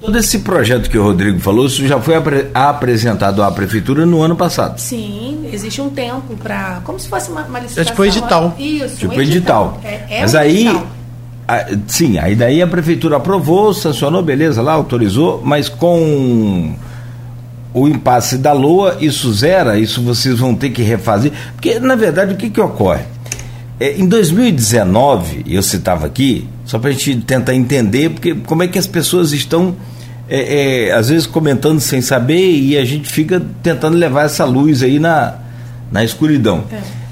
Todo 0.01 0.17
esse 0.17 0.39
projeto 0.39 0.89
que 0.89 0.97
o 0.97 1.03
Rodrigo 1.03 1.39
falou, 1.39 1.65
isso 1.65 1.85
já 1.87 1.99
foi 1.99 2.15
apre- 2.15 2.47
apresentado 2.53 3.41
à 3.43 3.51
prefeitura 3.51 4.05
no 4.05 4.21
ano 4.21 4.35
passado. 4.35 4.77
Sim, 4.79 5.47
existe 5.51 5.81
um 5.81 5.89
tempo 5.89 6.35
para. 6.37 6.81
Como 6.83 6.99
se 6.99 7.07
fosse 7.07 7.29
uma, 7.31 7.41
uma 7.43 7.59
licitação. 7.59 7.91
tipo 7.91 8.05
edital. 8.05 8.55
Isso, 8.59 8.97
Tipo 8.97 9.15
um 9.15 9.21
edital. 9.21 9.79
É, 9.83 10.01
é 10.09 10.21
Mas 10.21 10.33
um 10.33 10.37
aí. 10.37 10.67
edital. 10.67 10.87
a- 11.47 11.65
sim, 11.87 12.17
aí 12.19 12.35
daí 12.35 12.61
a 12.61 12.67
prefeitura 12.67 13.17
aprovou, 13.17 13.73
sancionou, 13.73 14.21
beleza, 14.21 14.61
lá 14.61 14.73
autorizou, 14.73 15.41
mas 15.43 15.69
com 15.69 16.75
o 17.73 17.87
impasse 17.87 18.37
da 18.37 18.53
LOA, 18.53 18.97
isso 19.01 19.31
zera, 19.33 19.77
isso 19.77 20.01
vocês 20.01 20.37
vão 20.39 20.55
ter 20.55 20.69
que 20.69 20.81
refazer. 20.81 21.31
Porque, 21.55 21.79
na 21.79 21.95
verdade, 21.95 22.33
o 22.33 22.37
que, 22.37 22.49
que 22.49 22.61
ocorre? 22.61 23.03
É, 23.79 23.97
em 23.97 24.07
2019, 24.07 25.45
eu 25.47 25.61
citava 25.61 26.05
aqui, 26.05 26.47
só 26.63 26.79
para 26.79 26.91
a 26.91 26.93
gente 26.93 27.17
tentar 27.21 27.53
entender, 27.53 28.09
porque 28.09 28.33
como 28.33 28.63
é 28.63 28.67
que 28.67 28.79
as 28.79 28.87
pessoas 28.87 29.33
estão, 29.33 29.75
é, 30.29 30.87
é, 30.87 30.93
às 30.93 31.09
vezes, 31.09 31.27
comentando 31.27 31.79
sem 31.79 32.01
saber 32.01 32.51
e 32.51 32.77
a 32.77 32.85
gente 32.85 33.09
fica 33.09 33.41
tentando 33.61 33.97
levar 33.97 34.23
essa 34.23 34.45
luz 34.45 34.81
aí 34.81 34.97
na, 34.97 35.35
na 35.91 36.03
escuridão. 36.03 36.63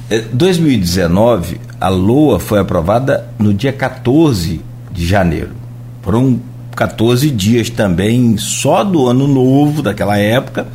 É, 0.09 0.22
2019, 0.32 1.59
a 1.80 1.89
LOA 1.89 2.39
foi 2.39 2.59
aprovada 2.59 3.28
no 3.38 3.53
dia 3.53 3.74
14 3.74 4.61
de 4.89 5.05
janeiro. 5.05 5.49
Foram 6.01 6.39
14 6.76 7.30
dias 7.30 7.70
também, 7.70 8.38
só 8.38 8.86
do 8.86 9.07
ano 9.07 9.28
novo, 9.28 9.82
daquela 9.82 10.18
época, 10.18 10.68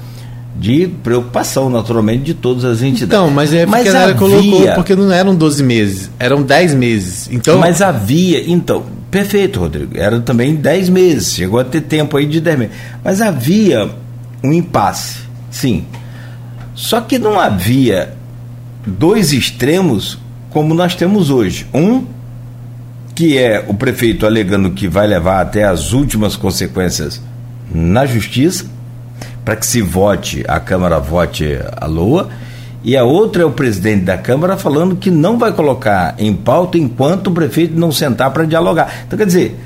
de 0.59 0.88
preocupação, 1.04 1.70
naturalmente, 1.70 2.24
de 2.24 2.34
todas 2.34 2.64
as 2.64 2.82
entidades. 2.82 3.02
Então, 3.04 3.30
mas 3.30 3.52
é 3.54 3.64
porque 3.64 3.88
ela 3.88 4.02
havia- 4.04 4.14
colocou, 4.16 4.72
porque 4.74 4.96
não 4.96 5.12
eram 5.12 5.34
12 5.34 5.62
meses, 5.62 6.11
eram 6.18 6.42
10 6.42 6.74
meses. 6.74 7.28
Então, 7.30 7.59
mas 7.59 7.80
havia, 7.80 8.42
então, 8.50 8.84
perfeito, 9.11 9.61
Rodrigo. 9.61 9.92
Era 9.96 10.18
também 10.20 10.56
10 10.56 10.88
meses, 10.88 11.32
chegou 11.34 11.61
a 11.61 11.64
ter 11.64 11.82
tempo 11.82 12.16
aí 12.16 12.26
de 12.26 12.40
10 12.40 12.59
meses. 12.59 12.74
Mas 13.04 13.20
havia 13.20 13.88
um 14.42 14.52
impasse, 14.52 15.18
sim. 15.50 15.84
Só 16.74 17.00
que 17.00 17.18
não 17.18 17.38
havia 17.38 18.14
dois 18.86 19.32
extremos 19.32 20.18
como 20.50 20.74
nós 20.74 20.94
temos 20.94 21.30
hoje. 21.30 21.66
Um, 21.72 22.04
que 23.14 23.36
é 23.36 23.64
o 23.66 23.74
prefeito 23.74 24.24
alegando 24.26 24.70
que 24.70 24.86
vai 24.88 25.06
levar 25.06 25.40
até 25.40 25.64
as 25.64 25.92
últimas 25.92 26.36
consequências 26.36 27.20
na 27.72 28.06
justiça, 28.06 28.64
para 29.49 29.57
que 29.57 29.66
se 29.66 29.80
vote, 29.80 30.44
a 30.46 30.61
Câmara 30.61 30.99
vote 30.99 31.59
a 31.74 31.86
LOA, 31.86 32.28
e 32.84 32.94
a 32.94 33.03
outra 33.03 33.44
é 33.44 33.46
o 33.46 33.51
presidente 33.51 34.05
da 34.05 34.18
Câmara 34.18 34.59
falando 34.59 34.94
que 34.94 35.11
não 35.11 35.38
vai 35.38 35.53
colocar 35.53 36.14
em 36.18 36.34
pauta 36.34 36.76
enquanto 36.76 37.28
o 37.28 37.30
prefeito 37.30 37.74
não 37.74 37.90
sentar 37.90 38.30
para 38.30 38.44
dialogar. 38.44 39.05
Então, 39.07 39.18
quer 39.18 39.24
dizer, 39.24 39.59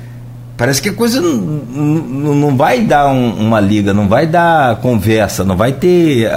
parece 0.55 0.81
que 0.81 0.87
a 0.87 0.93
coisa 0.93 1.19
não, 1.19 1.33
não, 1.35 2.55
vai 2.55 2.79
dar 2.79 3.09
um- 3.09 3.33
uma 3.33 3.59
liga, 3.59 3.93
não 3.93 4.07
vai 4.07 4.25
dar 4.25 4.77
conversa, 4.77 5.43
não 5.43 5.57
vai 5.57 5.73
ter 5.73 6.31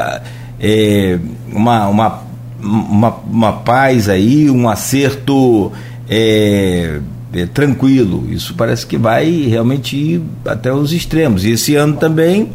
é, 0.58 1.16
uma, 1.52 1.86
uma, 1.86 2.22
uma, 2.60 3.16
uma 3.30 3.52
paz 3.52 4.08
aí, 4.08 4.50
um 4.50 4.68
acerto 4.68 5.70
é, 6.10 6.98
é, 7.32 7.46
tranquilo. 7.46 8.26
Isso 8.28 8.54
parece 8.54 8.84
que 8.84 8.98
vai 8.98 9.30
realmente 9.48 9.96
ir 9.96 10.22
até 10.44 10.72
os 10.72 10.92
extremos. 10.92 11.44
E 11.44 11.52
esse 11.52 11.76
ano 11.76 11.96
também, 11.96 12.50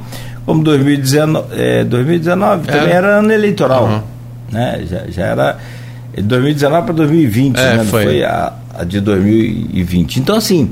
como 0.46 0.64
2019, 0.64 1.48
é, 1.52 1.84
2019 1.84 2.68
É. 2.68 2.72
também 2.72 2.94
era 2.94 3.20
ano 3.20 3.32
eleitoral. 3.32 3.86
Uhum. 3.86 4.02
Né? 4.52 4.84
Já, 4.90 5.04
já 5.10 5.26
era 5.26 5.58
de 6.16 6.24
2019 6.24 6.86
para 6.86 6.96
2020, 6.96 7.58
É, 7.58 7.78
né? 7.78 7.84
Foi. 7.86 8.04
foi 8.04 8.24
a, 8.24 8.54
a 8.78 8.84
de 8.84 9.00
2020. 9.00 10.18
Então, 10.20 10.36
assim, 10.36 10.72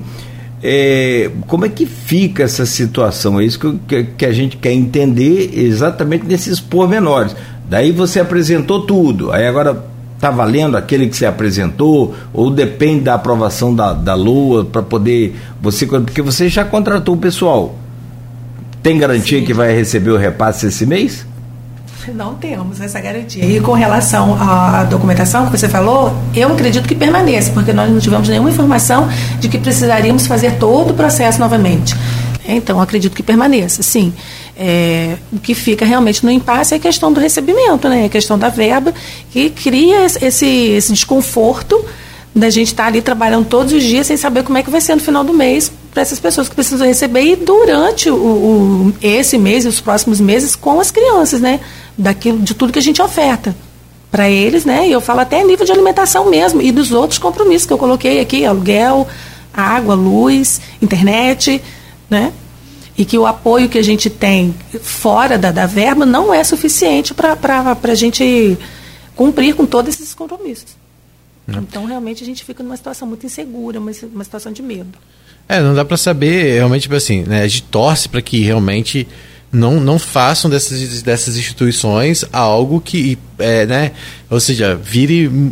é, 0.61 1.29
como 1.47 1.65
é 1.65 1.69
que 1.69 1.85
fica 1.85 2.43
essa 2.43 2.65
situação? 2.65 3.39
É 3.39 3.45
isso 3.45 3.59
que, 3.59 3.79
que, 3.87 4.03
que 4.17 4.25
a 4.25 4.31
gente 4.31 4.57
quer 4.57 4.73
entender 4.73 5.51
exatamente 5.53 6.25
nesses 6.25 6.59
pormenores. 6.59 7.35
Daí 7.69 7.91
você 7.91 8.19
apresentou 8.19 8.81
tudo, 8.81 9.31
aí 9.31 9.45
agora 9.47 9.85
está 10.15 10.29
valendo 10.29 10.75
aquele 10.75 11.07
que 11.07 11.15
você 11.15 11.25
apresentou, 11.25 12.13
ou 12.33 12.51
depende 12.51 13.01
da 13.05 13.13
aprovação 13.13 13.73
da, 13.73 13.93
da 13.93 14.15
LOA 14.15 14.65
para 14.65 14.81
poder. 14.81 15.35
você 15.61 15.85
Porque 15.85 16.21
você 16.21 16.49
já 16.49 16.65
contratou 16.65 17.15
o 17.15 17.17
pessoal. 17.17 17.75
Tem 18.81 18.97
garantia 18.97 19.39
Sim. 19.39 19.45
que 19.45 19.53
vai 19.53 19.73
receber 19.75 20.11
o 20.11 20.17
repasse 20.17 20.67
esse 20.67 20.85
mês? 20.85 21.25
Não 22.13 22.33
temos 22.35 22.81
essa 22.81 22.99
garantia. 22.99 23.45
E 23.45 23.59
com 23.59 23.73
relação 23.73 24.35
à 24.41 24.83
documentação 24.83 25.45
que 25.45 25.51
você 25.51 25.69
falou, 25.69 26.15
eu 26.33 26.51
acredito 26.51 26.87
que 26.87 26.95
permaneça, 26.95 27.51
porque 27.51 27.71
nós 27.71 27.91
não 27.91 27.99
tivemos 27.99 28.27
nenhuma 28.27 28.49
informação 28.49 29.07
de 29.39 29.47
que 29.47 29.57
precisaríamos 29.57 30.25
fazer 30.25 30.53
todo 30.57 30.91
o 30.91 30.93
processo 30.93 31.39
novamente. 31.39 31.95
Então, 32.47 32.81
acredito 32.81 33.15
que 33.15 33.21
permaneça, 33.21 33.83
sim. 33.83 34.11
É, 34.57 35.17
o 35.31 35.39
que 35.39 35.53
fica 35.53 35.85
realmente 35.85 36.25
no 36.25 36.31
impasse 36.31 36.73
é 36.73 36.77
a 36.77 36.79
questão 36.79 37.13
do 37.13 37.19
recebimento, 37.19 37.87
né? 37.87 38.05
a 38.05 38.09
questão 38.09 38.39
da 38.39 38.49
verba, 38.49 38.93
que 39.31 39.51
cria 39.51 40.03
esse, 40.03 40.25
esse, 40.25 40.91
desconforto 40.91 41.85
da 42.35 42.49
gente 42.49 42.67
estar 42.67 42.87
ali 42.87 43.01
trabalhando 43.01 43.45
todos 43.45 43.71
os 43.71 43.83
dias 43.83 44.07
sem 44.07 44.17
saber 44.17 44.43
como 44.43 44.57
é 44.57 44.63
que 44.63 44.69
vai 44.69 44.81
ser 44.81 44.95
no 44.95 45.01
final 45.01 45.23
do 45.23 45.33
mês 45.33 45.71
para 45.91 46.01
essas 46.01 46.19
pessoas 46.19 46.47
que 46.47 46.55
precisam 46.55 46.85
receber 46.87 47.21
e 47.21 47.35
durante 47.35 48.09
o, 48.09 48.15
o- 48.15 48.93
esse 49.01 49.37
mês 49.37 49.65
e 49.65 49.67
os 49.67 49.81
próximos 49.81 50.19
meses 50.19 50.55
com 50.55 50.79
as 50.79 50.91
crianças, 50.91 51.41
né? 51.41 51.59
Daquilo, 51.97 52.39
de 52.39 52.53
tudo 52.53 52.71
que 52.71 52.79
a 52.79 52.81
gente 52.81 53.01
oferta 53.01 53.55
para 54.11 54.29
eles, 54.29 54.65
né? 54.65 54.87
E 54.87 54.91
eu 54.91 55.01
falo 55.01 55.19
até 55.21 55.43
nível 55.43 55.65
de 55.65 55.71
alimentação 55.71 56.29
mesmo 56.29 56.61
e 56.61 56.71
dos 56.71 56.91
outros 56.91 57.17
compromissos 57.19 57.65
que 57.67 57.73
eu 57.73 57.77
coloquei 57.77 58.19
aqui, 58.19 58.45
aluguel, 58.45 59.07
água, 59.53 59.95
luz, 59.95 60.61
internet, 60.81 61.61
né? 62.09 62.31
E 62.97 63.05
que 63.05 63.17
o 63.17 63.25
apoio 63.25 63.69
que 63.69 63.77
a 63.77 63.83
gente 63.83 64.09
tem 64.09 64.53
fora 64.81 65.37
da, 65.37 65.51
da 65.51 65.65
verba 65.65 66.05
não 66.05 66.33
é 66.33 66.43
suficiente 66.43 67.13
para 67.13 67.35
a 67.81 67.95
gente 67.95 68.57
cumprir 69.15 69.55
com 69.55 69.65
todos 69.65 69.95
esses 69.95 70.13
compromissos. 70.13 70.77
Então, 71.47 71.85
realmente, 71.85 72.21
a 72.23 72.25
gente 72.25 72.43
fica 72.43 72.61
numa 72.61 72.77
situação 72.77 73.07
muito 73.07 73.25
insegura, 73.25 73.79
uma, 73.79 73.91
uma 74.13 74.23
situação 74.23 74.51
de 74.51 74.61
medo. 74.61 74.97
É, 75.49 75.59
não 75.59 75.73
dá 75.73 75.83
pra 75.83 75.97
saber, 75.97 76.53
realmente, 76.53 76.83
tipo 76.83 76.93
assim, 76.93 77.23
né? 77.23 77.41
A 77.41 77.47
gente 77.47 77.63
torce 77.63 78.07
para 78.07 78.21
que 78.21 78.39
realmente 78.41 79.07
não, 79.51 79.79
não 79.79 79.97
façam 79.97 80.47
dessas, 80.47 81.01
dessas 81.01 81.35
instituições 81.35 82.23
algo 82.31 82.79
que, 82.79 83.17
é, 83.39 83.65
né? 83.65 83.91
Ou 84.29 84.39
seja, 84.39 84.75
vire 84.75 85.51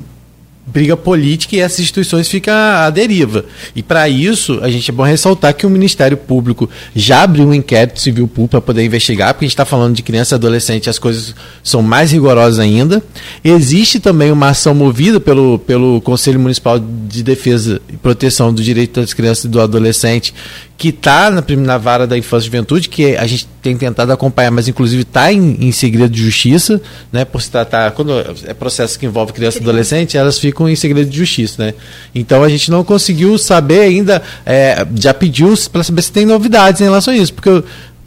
briga 0.68 0.98
política 0.98 1.56
e 1.56 1.60
essas 1.60 1.80
instituições 1.80 2.28
ficam 2.28 2.54
à 2.54 2.90
deriva. 2.90 3.46
E 3.74 3.82
para 3.82 4.10
isso, 4.10 4.60
a 4.62 4.70
gente 4.70 4.92
é 4.92 4.94
bom 4.94 5.04
ressaltar 5.04 5.54
que 5.54 5.66
o 5.66 5.70
Ministério 5.70 6.18
Público 6.18 6.70
já 6.94 7.24
abriu 7.24 7.48
um 7.48 7.54
inquérito 7.54 8.02
civil 8.02 8.28
público 8.28 8.52
para 8.52 8.62
poder 8.62 8.84
investigar, 8.84 9.34
porque 9.34 9.46
a 9.46 9.48
gente 9.48 9.54
está 9.54 9.66
falando 9.66 9.96
de 9.96 10.04
criança 10.04 10.36
e 10.36 10.38
adolescente, 10.38 10.90
as 10.90 11.00
coisas 11.00 11.34
são 11.64 11.82
mais 11.82 12.12
rigorosas 12.12 12.60
ainda. 12.60 13.02
Existe 13.44 14.00
também 14.00 14.30
uma 14.30 14.50
ação 14.50 14.76
movida 14.76 15.20
pelo, 15.20 15.58
pelo 15.60 16.02
Conselho 16.02 16.40
Municipal 16.40 16.78
de 16.80 17.24
Defesa 17.24 17.82
e 17.92 17.96
Proteção 17.96 18.54
do 18.54 18.62
Direito 18.62 19.00
das 19.00 19.14
Crianças 19.14 19.46
e 19.46 19.48
do 19.48 19.62
Adolescente, 19.62 20.34
que 20.78 20.90
está 20.90 21.32
na, 21.32 21.44
na 21.58 21.78
vara 21.78 22.06
da 22.06 22.16
infância 22.16 22.46
e 22.46 22.52
juventude, 22.52 22.88
que 22.88 23.18
a 23.18 23.26
gente 23.26 23.48
tem 23.62 23.76
tentado 23.76 24.12
acompanhar, 24.12 24.52
mas 24.52 24.68
inclusive 24.68 25.02
está 25.02 25.34
em, 25.34 25.58
em 25.60 25.72
segredo 25.72 26.12
de 26.12 26.22
justiça, 26.22 26.80
né? 27.12 27.26
Por 27.26 27.42
se 27.42 27.50
tratar, 27.50 27.92
quando 27.92 28.14
é 28.46 28.54
processo 28.54 29.00
que 29.00 29.06
envolve 29.06 29.34
criança 29.34 29.58
e 29.58 29.62
adolescente, 29.62 30.18
elas 30.18 30.38
ficam 30.38 30.70
em 30.70 30.76
segredo 30.76 31.10
de 31.10 31.18
justiça, 31.18 31.66
né? 31.66 31.74
Então 32.14 32.44
a 32.44 32.50
gente 32.50 32.70
não 32.70 32.84
conseguiu 32.84 33.38
saber 33.40 33.82
ainda, 33.82 34.22
é, 34.46 34.86
já 34.96 35.14
pediu 35.14 35.54
para 35.72 35.84
saber 35.84 36.02
se 36.04 36.12
tem 36.12 36.26
novidades 36.26 36.80
em 36.80 36.84
relação 36.84 37.12
a 37.12 37.18
isso, 37.18 37.34
porque 37.34 37.64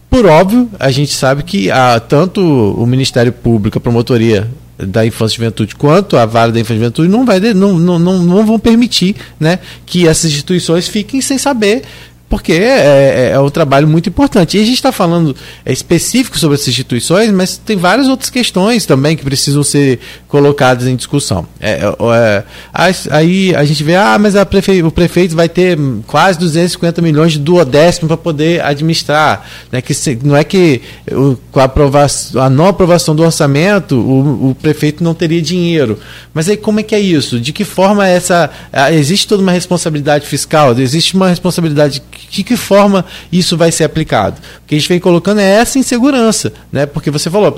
por 0.08 0.26
óbvio, 0.26 0.68
a 0.78 0.90
gente 0.90 1.12
sabe 1.12 1.44
que 1.44 1.70
ah, 1.70 2.00
tanto 2.00 2.40
o 2.40 2.84
Ministério 2.84 3.32
Público, 3.32 3.78
a 3.78 3.80
promotoria 3.80 4.48
da 4.76 5.04
Infância 5.04 5.34
e 5.34 5.36
Juventude 5.36 5.74
quanto 5.74 6.16
a 6.16 6.26
Vara 6.26 6.50
da 6.50 6.58
Infância 6.58 6.74
e 6.74 6.78
Juventude 6.78 7.08
não, 7.08 7.24
vai, 7.24 7.38
não, 7.38 7.78
não, 7.78 7.98
não 7.98 8.46
vão 8.46 8.58
permitir 8.58 9.14
né, 9.38 9.58
que 9.86 10.08
essas 10.08 10.30
instituições 10.30 10.88
fiquem 10.88 11.20
sem 11.20 11.38
saber 11.38 11.82
porque 12.30 12.52
é, 12.52 12.56
é, 12.56 13.30
é, 13.32 13.40
um 13.40 13.50
trabalho 13.50 13.88
muito 13.88 14.08
importante. 14.08 14.56
E 14.56 14.62
a 14.62 14.64
gente 14.64 14.76
está 14.76 14.92
falando 14.92 15.34
é, 15.66 15.72
específico 15.72 16.38
sobre 16.38 16.54
essas 16.54 16.68
instituições, 16.68 17.28
mas 17.32 17.56
tem 17.56 17.76
várias 17.76 18.06
outras 18.06 18.30
questões 18.30 18.86
também 18.86 19.16
que 19.16 19.24
precisam 19.24 19.64
ser 19.64 19.98
colocadas 20.28 20.86
em 20.86 20.94
discussão. 20.94 21.44
É, 21.60 21.80
é, 21.80 22.44
é 22.72 22.94
aí 23.10 23.52
a 23.56 23.64
gente 23.64 23.82
vê, 23.82 23.96
ah, 23.96 24.16
mas 24.16 24.34
prefe... 24.44 24.80
o 24.80 24.92
prefeito 24.92 25.34
vai 25.34 25.48
ter 25.48 25.76
quase 26.06 26.38
250 26.38 27.02
milhões 27.02 27.32
de 27.32 27.40
duodécimo 27.40 28.06
para 28.06 28.16
poder 28.16 28.62
administrar. 28.62 29.44
Né? 29.72 29.82
Que 29.82 29.92
se... 29.92 30.16
Não 30.22 30.36
é 30.36 30.44
que 30.44 30.82
o, 31.10 31.36
com 31.50 31.58
a, 31.58 31.64
aprovação, 31.64 32.40
a 32.40 32.48
não 32.48 32.68
aprovação 32.68 33.12
do 33.16 33.24
orçamento 33.24 33.96
o, 33.96 34.50
o, 34.50 34.54
prefeito 34.54 35.02
não 35.02 35.14
teria 35.14 35.42
dinheiro. 35.42 35.98
Mas 36.32 36.48
aí 36.48 36.56
como 36.56 36.78
é 36.78 36.84
que 36.84 36.94
é 36.94 37.00
isso? 37.00 37.40
De 37.40 37.52
que 37.52 37.64
forma 37.64 38.06
essa. 38.06 38.48
Existe 38.92 39.26
toda 39.26 39.42
uma 39.42 39.50
responsabilidade 39.50 40.24
fiscal? 40.26 40.78
Existe 40.78 41.16
uma 41.16 41.28
responsabilidade 41.28 42.00
de 42.28 42.42
que 42.42 42.56
forma 42.56 43.04
isso 43.30 43.56
vai 43.56 43.70
ser 43.70 43.84
aplicado? 43.84 44.40
O 44.64 44.66
que 44.66 44.74
a 44.74 44.78
gente 44.78 44.88
vem 44.88 45.00
colocando 45.00 45.40
é 45.40 45.48
essa 45.48 45.78
insegurança, 45.78 46.52
né? 46.72 46.86
Porque 46.86 47.10
você 47.10 47.30
falou, 47.30 47.54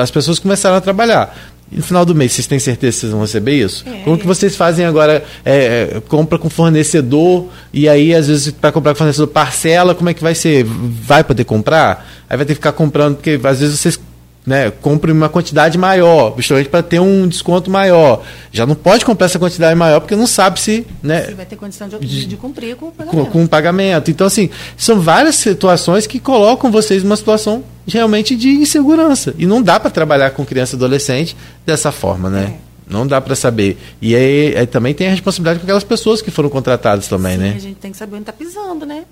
as 0.00 0.10
pessoas 0.10 0.38
começaram 0.38 0.76
a 0.76 0.80
trabalhar. 0.80 1.36
E 1.72 1.76
no 1.76 1.82
final 1.82 2.04
do 2.04 2.14
mês, 2.14 2.32
vocês 2.32 2.46
têm 2.46 2.58
certeza 2.58 2.92
que 2.92 3.00
vocês 3.00 3.12
vão 3.12 3.22
receber 3.22 3.54
isso? 3.54 3.84
É. 3.88 4.02
Como 4.04 4.18
que 4.18 4.26
vocês 4.26 4.54
fazem 4.54 4.84
agora? 4.84 5.24
É, 5.44 5.96
é, 5.96 6.02
compra 6.08 6.38
com 6.38 6.50
fornecedor 6.50 7.48
e 7.72 7.88
aí, 7.88 8.14
às 8.14 8.28
vezes, 8.28 8.52
para 8.52 8.70
comprar 8.70 8.92
com 8.92 8.98
fornecedor, 8.98 9.28
parcela, 9.28 9.94
como 9.94 10.08
é 10.08 10.14
que 10.14 10.22
vai 10.22 10.34
ser? 10.34 10.64
Vai 10.64 11.24
poder 11.24 11.44
comprar? 11.44 12.06
Aí 12.28 12.36
vai 12.36 12.46
ter 12.46 12.52
que 12.52 12.60
ficar 12.60 12.72
comprando, 12.72 13.16
porque 13.16 13.40
às 13.42 13.60
vezes 13.60 13.80
vocês 13.80 13.98
né, 14.46 14.70
compre 14.70 15.10
uma 15.10 15.28
quantidade 15.28 15.78
maior, 15.78 16.34
justamente 16.36 16.68
para 16.68 16.82
ter 16.82 17.00
um 17.00 17.26
desconto 17.26 17.70
maior. 17.70 18.22
Já 18.52 18.66
não 18.66 18.74
pode 18.74 19.04
comprar 19.04 19.26
essa 19.26 19.38
quantidade 19.38 19.74
maior 19.74 20.00
porque 20.00 20.14
não 20.14 20.26
sabe 20.26 20.60
se. 20.60 20.86
Né, 21.02 21.22
se 21.22 21.34
vai 21.34 21.46
ter 21.46 21.56
condição 21.56 21.88
de, 21.88 21.98
de, 21.98 22.26
de 22.26 22.36
cumprir 22.36 22.76
com 22.76 22.88
o 22.88 22.92
pagamento. 22.92 23.24
Com, 23.24 23.30
com 23.30 23.44
o 23.44 23.48
pagamento. 23.48 24.10
Então, 24.10 24.26
assim, 24.26 24.50
são 24.76 25.00
várias 25.00 25.36
situações 25.36 26.06
que 26.06 26.18
colocam 26.18 26.70
vocês 26.70 27.02
numa 27.02 27.16
situação 27.16 27.64
realmente 27.86 28.36
de 28.36 28.50
insegurança. 28.50 29.34
E 29.38 29.46
não 29.46 29.62
dá 29.62 29.80
para 29.80 29.90
trabalhar 29.90 30.30
com 30.30 30.44
criança 30.44 30.74
e 30.74 30.76
adolescente 30.76 31.36
dessa 31.64 31.90
forma, 31.90 32.28
né? 32.28 32.54
É. 32.60 32.74
Não 32.86 33.06
dá 33.06 33.18
para 33.20 33.34
saber. 33.34 33.78
E 34.00 34.14
aí, 34.14 34.56
aí, 34.58 34.66
também 34.66 34.92
tem 34.92 35.06
a 35.06 35.10
responsabilidade 35.10 35.60
com 35.60 35.64
aquelas 35.64 35.84
pessoas 35.84 36.20
que 36.20 36.30
foram 36.30 36.50
contratadas 36.50 37.08
também, 37.08 37.36
Sim, 37.36 37.42
né? 37.42 37.54
A 37.56 37.60
gente 37.60 37.76
tem 37.76 37.90
que 37.90 37.96
saber 37.96 38.16
onde 38.16 38.22
está 38.22 38.32
pisando, 38.32 38.84
né? 38.84 39.04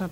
Para 0.00 0.08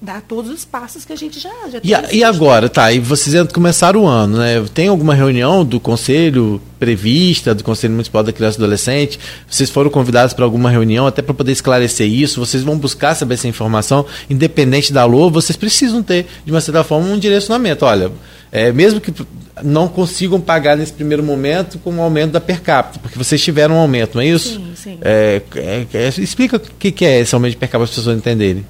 dar 0.00 0.22
todos 0.22 0.50
os 0.50 0.64
passos 0.64 1.04
que 1.04 1.12
a 1.12 1.16
gente 1.16 1.38
já, 1.38 1.50
já 1.70 1.78
e, 2.10 2.16
e 2.16 2.24
agora, 2.24 2.70
tá, 2.70 2.90
e 2.90 2.98
vocês 2.98 3.46
começaram 3.52 4.04
o 4.04 4.06
ano, 4.06 4.38
né? 4.38 4.64
Tem 4.72 4.88
alguma 4.88 5.14
reunião 5.14 5.62
do 5.62 5.78
conselho 5.78 6.60
prevista, 6.78 7.54
do 7.54 7.62
Conselho 7.62 7.92
Municipal 7.92 8.22
da 8.22 8.32
Criança 8.32 8.56
e 8.56 8.60
Adolescente? 8.62 9.20
Vocês 9.46 9.68
foram 9.68 9.90
convidados 9.90 10.32
para 10.32 10.46
alguma 10.46 10.70
reunião 10.70 11.06
até 11.06 11.20
para 11.20 11.34
poder 11.34 11.52
esclarecer 11.52 12.08
isso? 12.08 12.40
Vocês 12.40 12.62
vão 12.62 12.78
buscar 12.78 13.14
saber 13.14 13.34
essa 13.34 13.46
informação, 13.46 14.06
independente 14.30 14.90
da 14.90 15.04
LOA, 15.04 15.28
vocês 15.28 15.54
precisam 15.54 16.02
ter, 16.02 16.26
de 16.42 16.50
uma 16.50 16.62
certa 16.62 16.82
forma, 16.82 17.06
um 17.06 17.18
direcionamento. 17.18 17.84
Olha, 17.84 18.10
é, 18.50 18.72
mesmo 18.72 19.02
que 19.02 19.12
não 19.62 19.86
consigam 19.86 20.40
pagar 20.40 20.78
nesse 20.78 20.94
primeiro 20.94 21.22
momento 21.22 21.78
com 21.78 21.94
o 21.94 22.00
aumento 22.00 22.32
da 22.32 22.40
per 22.40 22.62
capita, 22.62 22.98
porque 23.00 23.18
vocês 23.18 23.42
tiveram 23.42 23.74
um 23.74 23.78
aumento, 23.78 24.14
não 24.14 24.22
é 24.22 24.28
isso? 24.28 24.54
Sim, 24.54 24.72
sim. 24.74 24.98
É, 25.02 25.42
é, 25.56 25.86
é 25.92 26.08
explica 26.08 26.56
o 26.56 26.60
que, 26.60 26.90
que 26.90 27.04
é 27.04 27.20
esse 27.20 27.34
aumento 27.34 27.50
de 27.50 27.58
per 27.58 27.68
capita 27.68 27.84
para 27.84 27.90
as 27.90 27.96
pessoas 27.96 28.16
entenderem. 28.16 28.64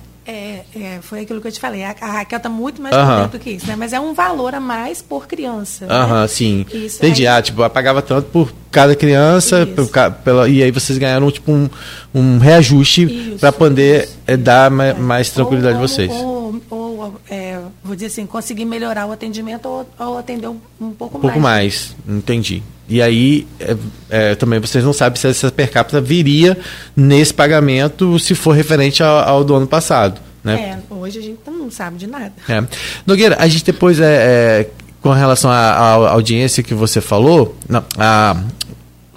É, 1.00 1.02
foi 1.02 1.20
aquilo 1.20 1.40
que 1.40 1.48
eu 1.48 1.52
te 1.52 1.58
falei. 1.58 1.82
A, 1.82 1.94
a 2.00 2.12
Raquel 2.12 2.36
está 2.36 2.48
muito 2.48 2.80
mais 2.80 2.94
por 2.94 3.22
dentro 3.22 3.38
que 3.38 3.50
isso, 3.50 3.66
né? 3.66 3.74
Mas 3.76 3.92
é 3.92 3.98
um 3.98 4.12
valor 4.12 4.54
a 4.54 4.60
mais 4.60 5.00
por 5.00 5.26
criança. 5.26 5.86
Né? 5.86 5.94
Aham, 5.94 6.22
né? 6.22 6.28
sim. 6.28 6.66
Isso, 6.72 6.98
Entendi. 6.98 7.26
Aí... 7.26 7.38
Ah, 7.38 7.42
tipo, 7.42 7.68
pagava 7.70 8.02
tanto 8.02 8.28
por 8.28 8.52
cada 8.70 8.94
criança, 8.94 9.66
por, 9.66 9.88
pela, 10.24 10.48
e 10.48 10.62
aí 10.62 10.70
vocês 10.70 10.98
ganharam 10.98 11.30
tipo 11.30 11.50
um, 11.50 11.68
um 12.14 12.38
reajuste 12.38 13.36
para 13.40 13.50
poder 13.50 14.08
é, 14.26 14.36
dar 14.36 14.70
mais, 14.70 14.98
mais 14.98 15.30
tranquilidade 15.30 15.76
a 15.76 15.80
vocês. 15.80 16.10
Ou, 16.10 16.60
ou 16.70 17.20
é, 17.28 17.58
vou 17.82 17.94
dizer 17.94 18.06
assim, 18.06 18.26
conseguir 18.26 18.64
melhorar 18.64 19.06
o 19.06 19.12
atendimento 19.12 19.66
ou, 19.66 19.88
ou 19.98 20.18
atender 20.18 20.48
um, 20.48 20.58
um 20.80 20.90
pouco 20.90 21.18
mais. 21.18 21.24
Um 21.24 21.28
pouco 21.28 21.40
mais, 21.40 21.96
entendi. 22.08 22.62
E 22.88 23.00
aí, 23.00 23.46
é, 23.60 23.76
é, 24.10 24.34
também 24.34 24.58
vocês 24.58 24.84
não 24.84 24.92
sabem 24.92 25.20
se 25.20 25.28
essa 25.28 25.50
per 25.50 25.70
capita 25.70 26.00
viria 26.00 26.58
nesse 26.96 27.32
pagamento 27.32 28.18
se 28.18 28.34
for 28.34 28.50
referente 28.50 29.00
ao, 29.00 29.16
ao 29.16 29.44
do 29.44 29.54
ano 29.54 29.66
passado. 29.66 30.20
Né? 30.42 30.80
É, 30.90 30.94
hoje 30.94 31.18
a 31.18 31.22
gente 31.22 31.38
não 31.46 31.70
sabe 31.70 31.98
de 31.98 32.06
nada. 32.06 32.32
É. 32.48 32.62
Nogueira, 33.06 33.36
a 33.38 33.46
gente 33.46 33.64
depois, 33.64 34.00
é, 34.00 34.04
é 34.04 34.70
com 35.02 35.10
relação 35.12 35.50
à, 35.50 36.10
audiência 36.10 36.62
que 36.62 36.74
você 36.74 37.00
falou, 37.00 37.56
não, 37.68 37.82
a, 37.98 38.36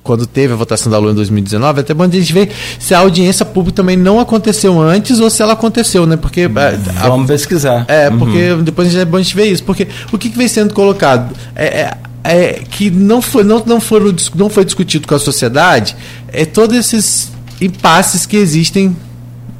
quando 0.01 0.26
teve 0.26 0.53
a 0.53 0.55
votação 0.55 0.91
da 0.91 0.97
Lua 0.97 1.11
em 1.11 1.15
2019, 1.15 1.82
até 1.82 1.93
bom 1.93 2.03
a 2.03 2.09
gente 2.09 2.34
ver 2.34 2.51
se 2.78 2.93
a 2.93 2.99
audiência 2.99 3.45
pública 3.45 3.78
também 3.78 3.95
não 3.95 4.19
aconteceu 4.19 4.80
antes 4.82 5.19
ou 5.19 5.30
se 5.30 5.41
ela 5.41 5.53
aconteceu, 5.53 6.05
né? 6.05 6.17
Porque. 6.17 6.47
Vamos 6.47 7.26
a, 7.26 7.28
pesquisar. 7.28 7.86
É, 7.88 8.09
porque 8.09 8.51
uhum. 8.51 8.63
depois 8.63 8.93
é 8.95 9.05
bom 9.05 9.17
a 9.17 9.21
gente 9.21 9.36
ver 9.36 9.45
isso. 9.45 9.63
Porque 9.63 9.88
o 10.11 10.17
que, 10.17 10.30
que 10.30 10.38
vem 10.38 10.47
sendo 10.47 10.74
colocado? 10.74 11.34
É, 11.55 11.65
é, 11.65 11.97
é, 12.24 12.53
que 12.69 12.89
não 12.89 13.21
foi, 13.21 13.43
não, 13.43 13.63
não, 13.65 13.80
foram, 13.80 14.13
não 14.36 14.49
foi 14.49 14.63
discutido 14.63 15.07
com 15.07 15.15
a 15.15 15.19
sociedade 15.19 15.95
é 16.30 16.45
todos 16.45 16.78
esses 16.78 17.32
impasses 17.59 18.26
que 18.26 18.38
existem 18.38 18.95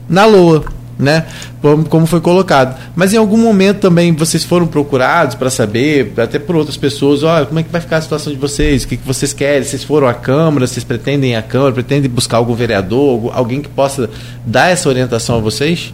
na 0.10 0.26
Lua 0.26 0.66
né? 0.98 1.26
Como 1.90 2.06
foi 2.06 2.22
colocado. 2.22 2.80
Mas 2.96 3.14
em 3.14 3.18
algum 3.18 3.38
momento 3.38 3.80
também 3.80 4.14
vocês 4.14 4.44
foram 4.44 4.68
procurados 4.68 5.36
para 5.36 5.50
saber, 5.50 6.14
até 6.18 6.40
por 6.40 6.56
outras 6.56 6.78
pessoas, 6.78 7.24
olha, 7.24 7.46
como 7.46 7.60
é 7.60 7.64
que 7.64 7.70
vai 7.70 7.82
ficar 7.82 7.98
a 7.98 8.02
situação 8.02 8.32
de 8.32 8.40
vocês? 8.40 8.84
O 8.84 8.88
que, 8.88 8.98
que 8.98 9.06
vocês 9.06 9.34
querem? 9.34 9.64
Vocês 9.64 9.84
foram 9.84 10.08
à 10.08 10.14
Câmara? 10.14 10.68
Vocês 10.68 10.84
pretendem 10.84 11.36
à 11.36 11.42
Câmara? 11.42 11.74
Pretendem 11.74 12.10
buscar 12.10 12.38
algum 12.38 12.54
vereador? 12.54 13.32
Alguém 13.34 13.62
que 13.62 13.70
possa 13.70 14.10
dar 14.46 14.70
essa 14.70 14.90
orientação 14.90 15.38
a 15.38 15.40
vocês? 15.40 15.94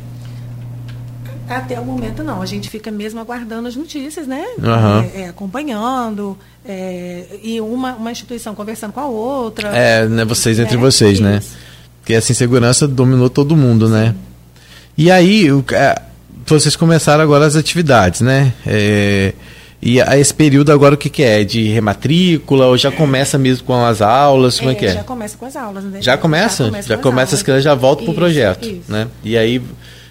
Até 1.50 1.80
o 1.80 1.84
momento 1.84 2.24
não, 2.24 2.44
a 2.44 2.46
gente 2.46 2.70
fica 2.70 2.92
mesmo 2.92 3.20
aguardando 3.20 3.68
as 3.68 3.76
notícias, 3.76 4.28
né? 4.28 4.46
Uhum. 4.60 5.00
É, 5.16 5.22
é, 5.22 5.28
acompanhando, 5.30 6.38
é, 6.64 7.26
e 7.42 7.60
uma, 7.60 7.96
uma 7.96 8.12
instituição 8.12 8.54
conversando 8.54 8.94
com 8.94 9.00
a 9.00 9.08
outra. 9.08 9.70
É, 9.70 10.08
né, 10.08 10.24
vocês 10.26 10.60
entre 10.60 10.78
vocês, 10.78 11.20
né? 11.20 11.38
isso. 11.38 11.54
né? 11.54 11.58
Porque 12.00 12.14
essa 12.14 12.32
insegurança 12.32 12.88
dominou 12.88 13.32
todo 13.32 13.56
mundo, 13.56 13.90
né? 13.90 14.10
Sim. 14.10 14.29
E 15.00 15.10
aí, 15.10 15.50
o, 15.50 15.64
é, 15.72 15.96
vocês 16.46 16.76
começaram 16.76 17.24
agora 17.24 17.46
as 17.46 17.56
atividades, 17.56 18.20
né? 18.20 18.52
É, 18.68 19.34
e 19.82 20.02
a 20.02 20.18
esse 20.18 20.34
período 20.34 20.74
agora 20.74 20.96
o 20.96 20.98
que, 20.98 21.10
que, 21.10 21.24
é? 21.24 21.42
De 21.46 21.70
rematrícula 21.70 22.68
ou 22.68 22.78
já 22.78 22.92
começa 22.92 23.38
mesmo 23.38 23.66
com 23.66 23.86
as 23.86 24.02
aulas? 24.02 24.60
Como 24.60 24.72
é, 24.72 24.74
é 24.74 24.76
que 24.76 24.86
é? 24.86 24.94
Já 24.96 25.04
começa 25.06 25.38
com 25.38 25.46
as 25.46 25.56
aulas, 25.56 25.86
né? 25.86 26.02
Já 26.02 26.18
começa? 26.18 26.66
Já 26.66 26.70
começa, 26.70 26.88
já 26.90 26.98
começa 26.98 27.36
as, 27.36 27.42
crianças 27.42 27.64
já 27.64 27.74
voltam 27.74 28.04
para 28.04 28.12
o 28.12 28.16
projeto, 28.16 28.68
isso. 28.68 28.92
né? 28.92 29.08
E 29.24 29.38
aí, 29.38 29.62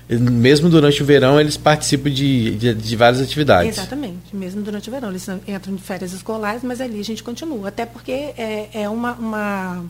mesmo 0.09 0.71
durante 0.71 1.03
o 1.03 1.05
verão, 1.05 1.39
eles 1.39 1.59
participam 1.59 2.09
de, 2.09 2.57
de, 2.57 2.73
de, 2.73 2.97
várias 2.97 3.21
atividades. 3.21 3.77
Exatamente, 3.77 4.35
mesmo 4.35 4.63
durante 4.63 4.89
o 4.89 4.91
verão. 4.91 5.11
Eles 5.11 5.29
entram 5.47 5.75
de 5.75 5.83
férias 5.83 6.15
escolares, 6.15 6.63
mas 6.65 6.81
ali 6.81 6.99
a 6.99 7.05
gente 7.05 7.23
continua. 7.23 7.69
Até 7.69 7.85
porque 7.85 8.33
é, 8.39 8.71
é 8.73 8.89
uma, 8.89 9.13
uma 9.13 9.85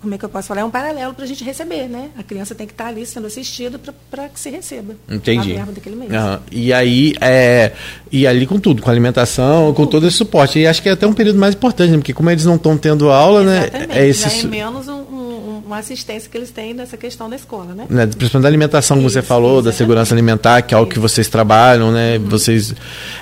como 0.00 0.14
é 0.14 0.18
que 0.18 0.24
eu 0.24 0.28
posso 0.28 0.48
falar? 0.48 0.60
É 0.60 0.64
um 0.64 0.70
paralelo 0.70 1.14
para 1.14 1.24
a 1.24 1.26
gente 1.26 1.42
receber, 1.42 1.88
né? 1.88 2.10
A 2.16 2.22
criança 2.22 2.54
tem 2.54 2.66
que 2.66 2.72
estar 2.72 2.84
tá 2.84 2.90
ali 2.90 3.04
sendo 3.06 3.26
assistida 3.26 3.80
para 4.10 4.28
que 4.28 4.38
se 4.38 4.50
receba 4.50 4.94
Entendi. 5.08 5.52
a 5.52 5.56
verba 5.56 5.72
daquele 5.72 5.96
mês. 5.96 6.12
Uhum. 6.12 6.38
E 6.50 6.72
aí, 6.72 7.14
é, 7.20 7.72
e 8.12 8.26
ali 8.26 8.46
com 8.46 8.58
tudo, 8.58 8.82
com 8.82 8.90
alimentação, 8.90 9.72
com, 9.74 9.86
todo 9.86 10.06
esse 10.06 10.16
suporte. 10.16 10.58
E 10.58 10.66
acho 10.66 10.82
que 10.82 10.88
é 10.88 10.92
até 10.92 11.06
um 11.06 11.12
período 11.12 11.38
mais 11.38 11.54
importante, 11.54 11.90
né? 11.90 11.98
porque 11.98 12.12
como 12.12 12.30
eles 12.30 12.44
não 12.44 12.56
estão 12.56 12.76
tendo 12.76 13.10
aula, 13.10 13.42
né? 13.42 13.58
Exatamente. 13.58 13.88
né? 13.88 13.98
É 13.98 14.08
esse... 14.08 14.28
Já 14.28 14.46
é 14.46 14.50
menos 14.50 14.88
um, 14.88 14.94
um, 14.94 15.62
uma 15.66 15.78
assistência 15.78 16.30
que 16.30 16.36
eles 16.36 16.50
têm 16.50 16.74
nessa 16.74 16.96
questão 16.96 17.28
da 17.28 17.36
escola, 17.36 17.74
né? 17.74 17.86
né? 17.88 18.06
Principalmente 18.06 18.42
da 18.42 18.48
alimentação, 18.48 18.96
como 18.96 19.08
isso, 19.08 19.14
você 19.14 19.22
falou, 19.22 19.62
da 19.62 19.72
segurança 19.72 20.14
alimentar, 20.14 20.62
que 20.62 20.74
é 20.74 20.76
algo 20.76 20.90
que 20.90 20.98
vocês 20.98 21.28
trabalham, 21.28 21.90
né? 21.90 22.18
Uhum. 22.18 22.28
Vocês. 22.28 22.74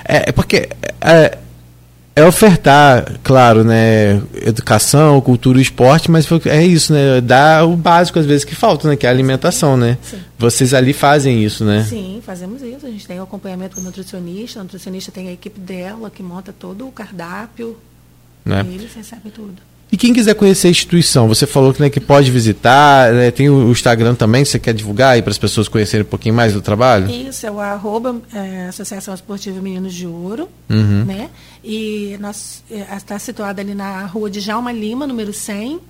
É, 0.03 0.29
é 0.29 0.31
porque. 0.31 0.69
É, 1.01 1.37
é 2.15 2.23
ofertar, 2.23 3.19
claro, 3.21 3.65
né, 3.65 4.21
educação, 4.41 5.19
cultura 5.19 5.59
e 5.59 5.61
esporte, 5.61 6.09
mas 6.09 6.25
é 6.45 6.65
isso, 6.65 6.93
né, 6.93 7.19
dar 7.19 7.65
o 7.65 7.75
básico 7.75 8.17
às 8.17 8.25
vezes 8.25 8.45
que 8.45 8.55
falta, 8.55 8.87
né, 8.87 8.95
que 8.95 9.05
é 9.05 9.09
a 9.09 9.11
alimentação, 9.11 9.75
né. 9.75 9.97
Sim. 10.01 10.19
Vocês 10.39 10.73
ali 10.73 10.93
fazem 10.93 11.43
isso, 11.43 11.65
né? 11.65 11.85
Sim, 11.87 12.21
fazemos 12.25 12.61
isso. 12.61 12.85
A 12.85 12.89
gente 12.89 13.05
tem 13.05 13.19
o 13.19 13.23
acompanhamento 13.23 13.75
com 13.75 13.81
o 13.81 13.83
nutricionista, 13.83 14.59
a 14.61 14.63
nutricionista 14.63 15.11
tem 15.11 15.27
a 15.27 15.33
equipe 15.33 15.59
dela 15.59 16.09
que 16.09 16.23
monta 16.23 16.53
todo 16.57 16.87
o 16.87 16.91
cardápio, 16.91 17.77
né? 18.45 18.65
e 18.69 18.75
eles 18.75 18.93
recebem 18.93 19.31
tudo. 19.31 19.55
E 19.91 19.97
quem 19.97 20.13
quiser 20.13 20.33
conhecer 20.33 20.67
a 20.67 20.71
instituição, 20.71 21.27
você 21.27 21.45
falou 21.45 21.73
que, 21.73 21.81
né, 21.81 21.89
que 21.89 21.99
pode 21.99 22.31
visitar, 22.31 23.13
né, 23.13 23.29
tem 23.29 23.49
o 23.49 23.69
Instagram 23.69 24.15
também, 24.15 24.43
você 24.43 24.57
quer 24.57 24.73
divulgar 24.73 25.13
aí 25.13 25.21
para 25.21 25.31
as 25.31 25.37
pessoas 25.37 25.67
conhecerem 25.67 26.05
um 26.05 26.09
pouquinho 26.09 26.33
mais 26.33 26.53
do 26.53 26.61
trabalho? 26.61 27.09
Isso, 27.09 27.45
é 27.45 27.51
o 27.51 27.59
arroba 27.59 28.19
é, 28.33 28.67
Associação 28.67 29.13
Esportiva 29.13 29.61
Meninos 29.61 29.93
de 29.93 30.07
Ouro, 30.07 30.49
uhum. 30.69 31.05
né? 31.05 31.29
E 31.65 32.15
nós 32.19 32.63
é, 32.69 32.95
está 32.95 33.17
situado 33.17 33.59
ali 33.59 33.73
na 33.73 34.05
rua 34.05 34.29
de 34.29 34.39
Jalma 34.39 34.71
Lima, 34.71 35.07
número 35.07 35.33
100, 35.33 35.81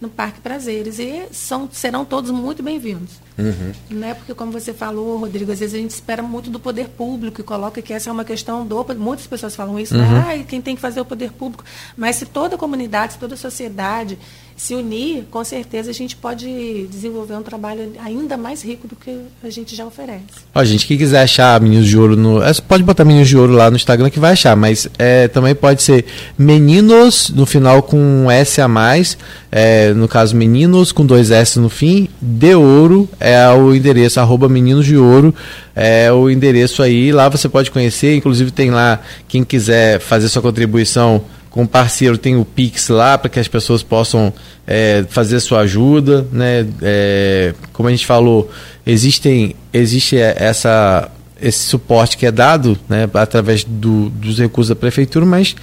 no 0.00 0.08
Parque 0.08 0.40
Prazeres. 0.40 0.98
E 0.98 1.28
são, 1.30 1.68
serão 1.70 2.04
todos 2.04 2.32
muito 2.32 2.60
bem-vindos. 2.60 3.20
Uhum. 3.38 3.72
Né? 3.88 4.14
Porque, 4.14 4.34
como 4.34 4.50
você 4.50 4.74
falou, 4.74 5.18
Rodrigo, 5.18 5.52
às 5.52 5.60
vezes 5.60 5.76
a 5.76 5.78
gente 5.78 5.92
espera 5.92 6.24
muito 6.24 6.50
do 6.50 6.58
poder 6.58 6.88
público 6.88 7.40
e 7.40 7.44
coloca 7.44 7.80
que 7.80 7.92
essa 7.92 8.10
é 8.10 8.12
uma 8.12 8.24
questão 8.24 8.66
do. 8.66 8.84
Muitas 8.96 9.28
pessoas 9.28 9.54
falam 9.54 9.78
isso, 9.78 9.96
né? 9.96 10.04
uhum. 10.04 10.12
né? 10.12 10.40
ah, 10.40 10.44
quem 10.44 10.60
tem 10.60 10.74
que 10.74 10.82
fazer 10.82 10.98
é 10.98 11.02
o 11.02 11.06
poder 11.06 11.30
público. 11.30 11.64
Mas 11.96 12.16
se 12.16 12.26
toda 12.26 12.56
a 12.56 12.58
comunidade, 12.58 13.12
se 13.12 13.18
toda 13.20 13.34
a 13.34 13.38
sociedade 13.38 14.18
se 14.56 14.74
unir, 14.74 15.24
com 15.30 15.42
certeza 15.44 15.90
a 15.90 15.94
gente 15.94 16.16
pode 16.16 16.86
desenvolver 16.90 17.34
um 17.34 17.42
trabalho 17.42 17.92
ainda 18.02 18.36
mais 18.36 18.62
rico 18.62 18.86
do 18.86 18.96
que 18.96 19.18
a 19.42 19.50
gente 19.50 19.74
já 19.74 19.84
oferece. 19.84 20.22
Ó, 20.54 20.64
gente, 20.64 20.86
quem 20.86 20.96
quiser 20.96 21.22
achar 21.22 21.60
Meninos 21.60 21.86
de 21.86 21.98
Ouro 21.98 22.16
no. 22.16 22.42
É, 22.42 22.52
pode 22.66 22.82
botar 22.82 23.04
Meninos 23.04 23.28
de 23.28 23.36
Ouro 23.36 23.52
lá 23.52 23.70
no 23.70 23.76
Instagram 23.76 24.10
que 24.10 24.20
vai 24.20 24.32
achar, 24.32 24.56
mas 24.56 24.88
é, 24.98 25.28
também 25.28 25.54
pode 25.54 25.82
ser 25.82 26.04
Meninos 26.38 27.30
no 27.30 27.46
final 27.46 27.82
com 27.82 27.98
um 27.98 28.30
S 28.30 28.60
a 28.60 28.68
mais. 28.68 29.16
É, 29.50 29.92
no 29.92 30.08
caso, 30.08 30.34
Meninos 30.34 30.92
com 30.92 31.04
dois 31.04 31.30
S 31.30 31.58
no 31.58 31.68
fim. 31.68 32.08
De 32.20 32.54
Ouro 32.54 33.08
é 33.18 33.48
o 33.50 33.74
endereço, 33.74 34.20
arroba 34.20 34.48
Meninos 34.48 34.86
de 34.86 34.96
Ouro 34.96 35.34
é 35.74 36.12
o 36.12 36.30
endereço 36.30 36.82
aí. 36.82 37.12
Lá 37.12 37.28
você 37.28 37.48
pode 37.48 37.70
conhecer, 37.70 38.16
inclusive 38.16 38.50
tem 38.50 38.70
lá 38.70 39.00
quem 39.28 39.42
quiser 39.42 40.00
fazer 40.00 40.28
sua 40.28 40.42
contribuição 40.42 41.22
com 41.52 41.66
parceiro 41.66 42.16
tem 42.16 42.34
o 42.36 42.44
Pix 42.44 42.88
lá 42.88 43.16
para 43.16 43.28
que 43.28 43.38
as 43.38 43.46
pessoas 43.46 43.82
possam 43.82 44.32
é, 44.66 45.04
fazer 45.08 45.38
sua 45.38 45.60
ajuda, 45.60 46.26
né? 46.32 46.66
É, 46.80 47.54
como 47.74 47.88
a 47.88 47.92
gente 47.92 48.06
falou, 48.06 48.50
existem, 48.86 49.54
existe 49.70 50.16
essa, 50.16 51.10
esse 51.40 51.58
suporte 51.58 52.16
que 52.16 52.24
é 52.24 52.32
dado 52.32 52.78
né, 52.88 53.08
através 53.14 53.64
do, 53.64 54.08
dos 54.08 54.38
recursos 54.38 54.70
da 54.70 54.74
prefeitura, 54.74 55.26
mas 55.26 55.54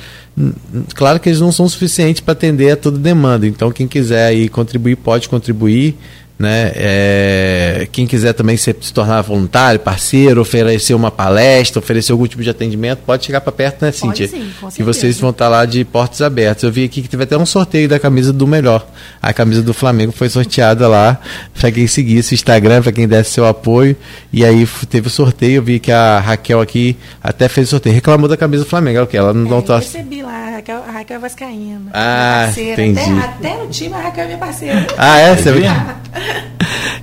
claro 0.93 1.19
que 1.19 1.27
eles 1.27 1.41
não 1.41 1.51
são 1.51 1.67
suficientes 1.67 2.21
para 2.21 2.33
atender 2.33 2.71
a 2.71 2.77
toda 2.77 2.99
demanda. 2.99 3.47
Então, 3.47 3.71
quem 3.71 3.87
quiser 3.87 4.27
aí 4.27 4.47
contribuir, 4.47 4.95
pode 4.95 5.27
contribuir. 5.27 5.97
Né? 6.39 6.71
É, 6.73 7.87
quem 7.91 8.07
quiser 8.07 8.31
também 8.31 8.55
se, 8.55 8.73
se, 8.79 8.93
tornar 8.93 9.21
voluntário, 9.21 9.77
parceiro, 9.77 10.39
oferecer 10.39 10.93
uma 10.93 11.11
palestra, 11.11 11.79
oferecer 11.79 12.13
algum 12.13 12.25
tipo 12.25 12.41
de 12.41 12.49
atendimento, 12.49 12.99
pode 13.05 13.25
chegar 13.25 13.41
para 13.41 13.51
perto, 13.51 13.83
né, 13.83 13.91
Cíntia? 13.91 14.25
Pode 14.25 14.41
sim, 14.41 14.51
com 14.61 14.71
que 14.71 14.81
vocês 14.81 15.19
vão 15.19 15.31
estar 15.31 15.45
tá 15.45 15.49
lá 15.49 15.65
de 15.65 15.83
portas 15.83 16.21
abertas. 16.21 16.63
Eu 16.63 16.71
vi 16.71 16.85
aqui 16.85 17.01
que 17.01 17.09
teve 17.09 17.23
até 17.23 17.37
um 17.37 17.45
sorteio 17.45 17.89
da 17.89 17.99
camisa 17.99 18.31
do 18.31 18.47
melhor. 18.47 18.87
A 19.21 19.33
camisa 19.33 19.61
do 19.61 19.73
Flamengo 19.73 20.13
foi 20.13 20.29
sorteada 20.29 20.87
lá 20.87 21.19
para 21.59 21.69
quem 21.73 21.85
seguisse 21.87 22.33
o 22.33 22.35
Instagram, 22.35 22.83
para 22.83 22.93
quem 22.93 23.05
desse 23.05 23.31
seu 23.31 23.45
apoio. 23.45 23.97
E 24.31 24.45
aí 24.45 24.65
teve 24.89 25.07
o 25.07 25.11
sorteio. 25.11 25.57
Eu 25.57 25.63
vi 25.63 25.77
que 25.77 25.91
a 25.91 26.19
Raquel 26.19 26.61
aqui 26.61 26.95
até 27.21 27.49
fez 27.49 27.67
o 27.67 27.71
sorteio. 27.71 27.95
Reclamou 27.95 28.29
da 28.29 28.37
camisa 28.37 28.63
do 28.63 28.69
Flamengo. 28.69 28.99
É 28.99 29.01
o 29.01 29.07
que? 29.07 29.17
Ela 29.17 29.33
não, 29.33 29.45
é, 29.45 29.49
não 29.49 29.59
Eu 29.59 29.75
recebi 29.75 30.21
lá, 30.21 30.31
a 30.31 30.49
Raquel, 30.51 30.83
a 30.87 30.91
Raquel 30.91 31.19
Vascaína. 31.19 31.91
Ah, 31.93 32.49
entendi. 32.49 32.99
Até, 32.99 33.49
até, 33.49 33.57
no 33.57 33.67
time 33.67 33.93
a 33.93 33.99
Raquel 33.99 34.23
é 34.23 34.27
minha 34.27 34.37
parceira. 34.37 34.87
Ah, 34.97 35.19
é? 35.19 35.35
Você 35.35 35.51
viu? 35.51 35.63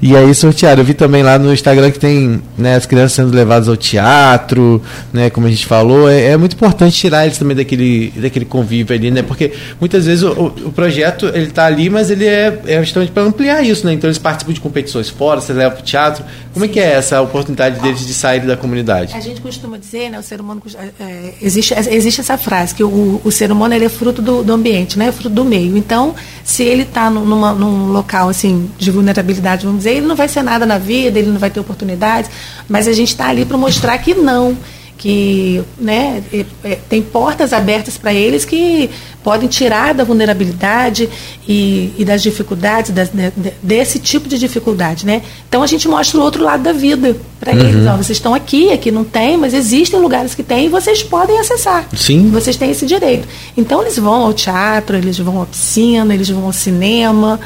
E 0.01 0.14
aí 0.16 0.35
sortearam. 0.35 0.83
Eu 0.83 0.85
vi 0.85 0.95
também 0.95 1.22
lá 1.22 1.39
no 1.39 1.53
Instagram 1.53 1.91
que 1.91 1.99
tem 1.99 2.43
né, 2.57 2.77
as 2.77 2.87
crianças 2.87 3.12
sendo 3.12 3.35
levadas 3.35 3.68
ao 3.68 3.77
teatro, 3.77 4.83
né? 5.12 5.31
Como 5.31 5.47
a 5.47 5.51
gente 5.51 5.66
falou. 5.66 6.09
É, 6.09 6.33
é 6.33 6.37
muito 6.37 6.55
importante 6.55 6.97
tirar 6.97 7.24
eles 7.24 7.39
também 7.39 7.57
daquele, 7.57 8.12
daquele 8.16 8.45
convívio 8.45 8.95
ali, 8.95 9.11
né? 9.11 9.22
Porque 9.22 9.53
muitas 9.81 10.07
vezes 10.07 10.22
o, 10.22 10.53
o 10.64 10.72
projeto 10.72 11.27
ele 11.35 11.47
tá 11.47 11.64
ali, 11.64 11.89
mas 11.89 12.11
ele 12.11 12.27
é, 12.27 12.61
é 12.66 12.83
justamente 12.83 13.11
para 13.11 13.22
ampliar 13.22 13.64
isso, 13.64 13.87
né? 13.87 13.93
Então 13.93 14.09
eles 14.09 14.18
participam 14.18 14.53
de 14.53 14.61
competições 14.61 15.09
fora, 15.09 15.41
você 15.41 15.53
leva 15.53 15.74
para 15.74 15.81
o 15.81 15.85
teatro. 15.85 16.24
Como 16.53 16.64
é 16.64 16.68
que 16.68 16.79
é 16.79 16.93
essa 16.93 17.20
oportunidade 17.20 17.81
deles 17.81 18.07
de 18.07 18.14
sair 18.14 18.41
da 18.41 18.57
comunidade? 18.57 19.14
A 19.14 19.20
gente 19.20 19.41
costuma 19.41 19.79
dizer, 19.79 20.11
né? 20.11 20.18
O 20.18 20.22
ser 20.22 20.41
humano 20.41 20.62
é 21.01 21.35
existe, 21.41 21.74
existe 21.74 22.20
essa 22.20 22.37
frase 22.37 22.74
que 22.74 22.85
o, 22.85 23.20
o 23.24 23.33
ser 23.33 23.51
humano 23.51 23.74
ele 23.74 23.85
é 23.87 23.89
fruto 23.89 24.20
do, 24.20 24.43
do 24.43 24.53
ambiente, 24.53 24.99
né? 24.99 25.09
É 25.09 25.12
fruto 25.12 25.31
do 25.31 25.45
meio. 25.45 25.77
Então, 25.77 26.14
se 26.45 26.62
ele 26.62 26.83
está 26.83 27.11
num 27.11 27.93
local 27.93 28.29
assim 28.29 28.70
de 28.79 28.91
vulnerabilidade, 28.91 29.15
vamos 29.22 29.78
dizer, 29.78 29.96
ele 29.96 30.06
não 30.06 30.16
vai 30.16 30.28
ser 30.28 30.42
nada 30.42 30.66
na 30.66 30.78
vida, 30.78 31.18
ele 31.18 31.30
não 31.30 31.38
vai 31.38 31.50
ter 31.50 31.60
oportunidades, 31.60 32.30
mas 32.68 32.88
a 32.88 32.92
gente 32.92 33.08
está 33.08 33.28
ali 33.28 33.44
para 33.44 33.56
mostrar 33.56 33.98
que 33.98 34.14
não, 34.14 34.56
que 34.96 35.62
né, 35.78 36.22
é, 36.32 36.44
é, 36.64 36.78
tem 36.88 37.02
portas 37.02 37.52
abertas 37.52 37.98
para 37.98 38.14
eles 38.14 38.44
que 38.44 38.88
podem 39.22 39.48
tirar 39.48 39.92
da 39.92 40.04
vulnerabilidade 40.04 41.08
e, 41.46 41.92
e 41.98 42.04
das 42.04 42.22
dificuldades, 42.22 42.92
das, 42.92 43.12
né, 43.12 43.32
desse 43.62 43.98
tipo 43.98 44.28
de 44.28 44.38
dificuldade. 44.38 45.04
Né? 45.04 45.22
Então 45.48 45.62
a 45.62 45.66
gente 45.66 45.86
mostra 45.86 46.18
o 46.18 46.22
outro 46.22 46.42
lado 46.42 46.62
da 46.62 46.72
vida 46.72 47.16
para 47.38 47.52
uhum. 47.52 47.60
eles. 47.60 47.86
Ó, 47.86 47.96
vocês 47.96 48.16
estão 48.16 48.34
aqui, 48.34 48.72
aqui 48.72 48.90
não 48.90 49.04
tem, 49.04 49.36
mas 49.36 49.52
existem 49.52 50.00
lugares 50.00 50.34
que 50.34 50.42
tem 50.42 50.66
e 50.66 50.68
vocês 50.68 51.02
podem 51.02 51.38
acessar. 51.38 51.86
Sim. 51.94 52.30
Vocês 52.30 52.56
têm 52.56 52.70
esse 52.70 52.86
direito. 52.86 53.28
Então 53.56 53.82
eles 53.82 53.98
vão 53.98 54.22
ao 54.22 54.32
teatro, 54.32 54.96
eles 54.96 55.18
vão 55.18 55.42
à 55.42 55.46
piscina, 55.46 56.14
eles 56.14 56.28
vão 56.28 56.46
ao 56.46 56.52
cinema. 56.52 57.38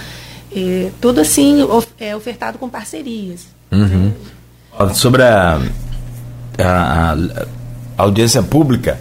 É, 0.54 0.90
tudo 1.00 1.20
assim 1.20 1.62
of, 1.62 1.86
é 1.98 2.14
ofertado 2.14 2.58
com 2.58 2.68
parcerias. 2.68 3.46
Uhum. 3.70 4.12
Sobre 4.94 5.22
a, 5.22 5.60
a, 6.58 7.12
a, 7.12 7.46
audiência 7.96 8.42
pública 8.42 8.98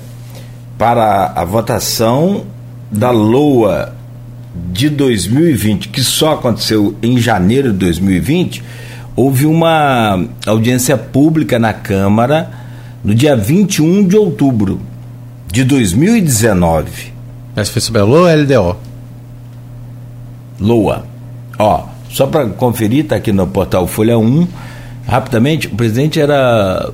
para 0.77 1.33
a 1.35 1.43
votação 1.43 2.45
da 2.91 3.11
LOA 3.11 3.95
de 4.71 4.89
2020, 4.89 5.89
que 5.89 6.03
só 6.03 6.33
aconteceu 6.33 6.95
em 7.01 7.17
janeiro 7.17 7.71
de 7.71 7.79
2020, 7.79 8.63
houve 9.15 9.45
uma 9.45 10.23
audiência 10.45 10.97
pública 10.97 11.57
na 11.57 11.73
Câmara 11.73 12.51
no 13.03 13.15
dia 13.15 13.35
21 13.35 14.07
de 14.07 14.15
outubro 14.15 14.79
de 15.51 15.63
2019. 15.63 17.13
Mas 17.55 17.69
foi 17.69 17.81
sobre 17.81 18.01
a 18.01 18.05
LOA 18.05 18.31
ou 18.31 18.41
LDO? 18.41 18.77
LOA. 20.59 21.08
Ó, 21.59 21.83
só 22.09 22.25
para 22.25 22.47
conferir, 22.47 23.03
está 23.03 23.17
aqui 23.17 23.33
no 23.33 23.45
portal 23.45 23.85
Folha 23.85 24.17
1. 24.17 24.47
Rapidamente, 25.05 25.67
o 25.67 25.71
presidente 25.71 26.19
era 26.19 26.89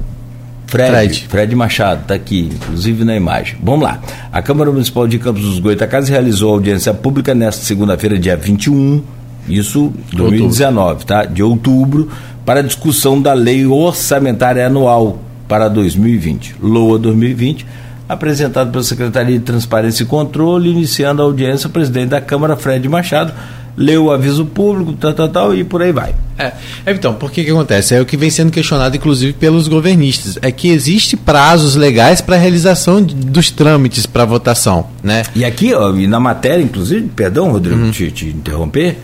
Fred, 0.66 0.92
Fred, 0.92 1.28
Fred 1.30 1.56
Machado, 1.56 2.02
está 2.02 2.16
aqui, 2.16 2.50
inclusive 2.52 3.04
na 3.04 3.16
imagem. 3.16 3.58
Vamos 3.62 3.84
lá. 3.84 4.02
A 4.32 4.42
Câmara 4.42 4.72
Municipal 4.72 5.08
de 5.08 5.20
Campos 5.20 5.44
dos 5.44 5.60
Goitacazes 5.60 6.10
realizou 6.10 6.52
audiência 6.52 6.94
pública 6.94 7.36
nesta 7.36 7.64
segunda-feira, 7.64 8.18
dia 8.18 8.36
21, 8.36 9.04
isso 9.48 9.94
2019, 10.12 11.06
tá? 11.06 11.26
De 11.26 11.44
outubro, 11.44 12.10
para 12.44 12.64
discussão 12.64 13.22
da 13.22 13.34
Lei 13.34 13.68
Orçamentária 13.68 14.66
Anual 14.66 15.20
para 15.48 15.68
2020, 15.68 16.56
LOA 16.60 16.98
2020, 16.98 17.68
apresentado 18.10 18.72
pela 18.72 18.84
Secretaria 18.84 19.38
de 19.38 19.46
Transparência 19.46 20.04
e 20.04 20.06
Controle, 20.08 20.72
iniciando 20.72 21.22
a 21.22 21.26
audiência 21.26 21.68
o 21.68 21.70
presidente 21.70 22.10
da 22.10 22.22
Câmara, 22.22 22.56
Fred 22.56 22.90
Machado 22.90 23.32
leu 23.78 24.06
o 24.06 24.12
aviso 24.12 24.46
público, 24.46 24.94
tal, 24.94 25.14
tal, 25.14 25.30
tal, 25.30 25.56
e 25.56 25.64
por 25.64 25.82
aí 25.82 25.92
vai. 25.92 26.16
É, 26.38 26.54
é 26.86 26.92
então, 26.92 27.14
por 27.14 27.32
que 27.32 27.44
que 27.44 27.52
acontece? 27.52 27.94
É 27.94 28.02
o 28.02 28.06
que 28.06 28.16
vem 28.16 28.30
sendo 28.30 28.52
questionado, 28.52 28.96
inclusive, 28.96 29.34
pelos 29.34 29.68
governistas. 29.68 30.38
É 30.42 30.52
que 30.52 30.70
existe 30.70 31.18
prazos 31.18 31.76
legais 31.76 32.22
para 32.22 32.36
a 32.36 32.40
realização 32.40 33.02
de, 33.02 33.14
dos 33.14 33.52
trâmites 33.52 34.06
para 34.06 34.26
votação, 34.26 34.88
né? 35.04 35.24
E 35.36 35.44
aqui, 35.44 35.74
ó, 35.74 35.94
e 35.94 36.08
na 36.08 36.20
matéria, 36.20 36.64
inclusive, 36.64 37.10
perdão, 37.16 37.52
Rodrigo, 37.52 37.82
uhum. 37.82 37.92
te, 37.92 38.12
te 38.12 38.28
interromper, 38.28 38.98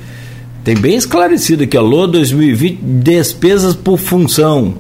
tem 0.64 0.76
bem 0.76 0.96
esclarecido 0.96 1.64
aqui, 1.64 1.78
ó, 1.78 1.82
LO 1.82 2.08
2020, 2.08 2.80
despesas 2.82 3.76
por 3.76 3.98
função. 3.98 4.76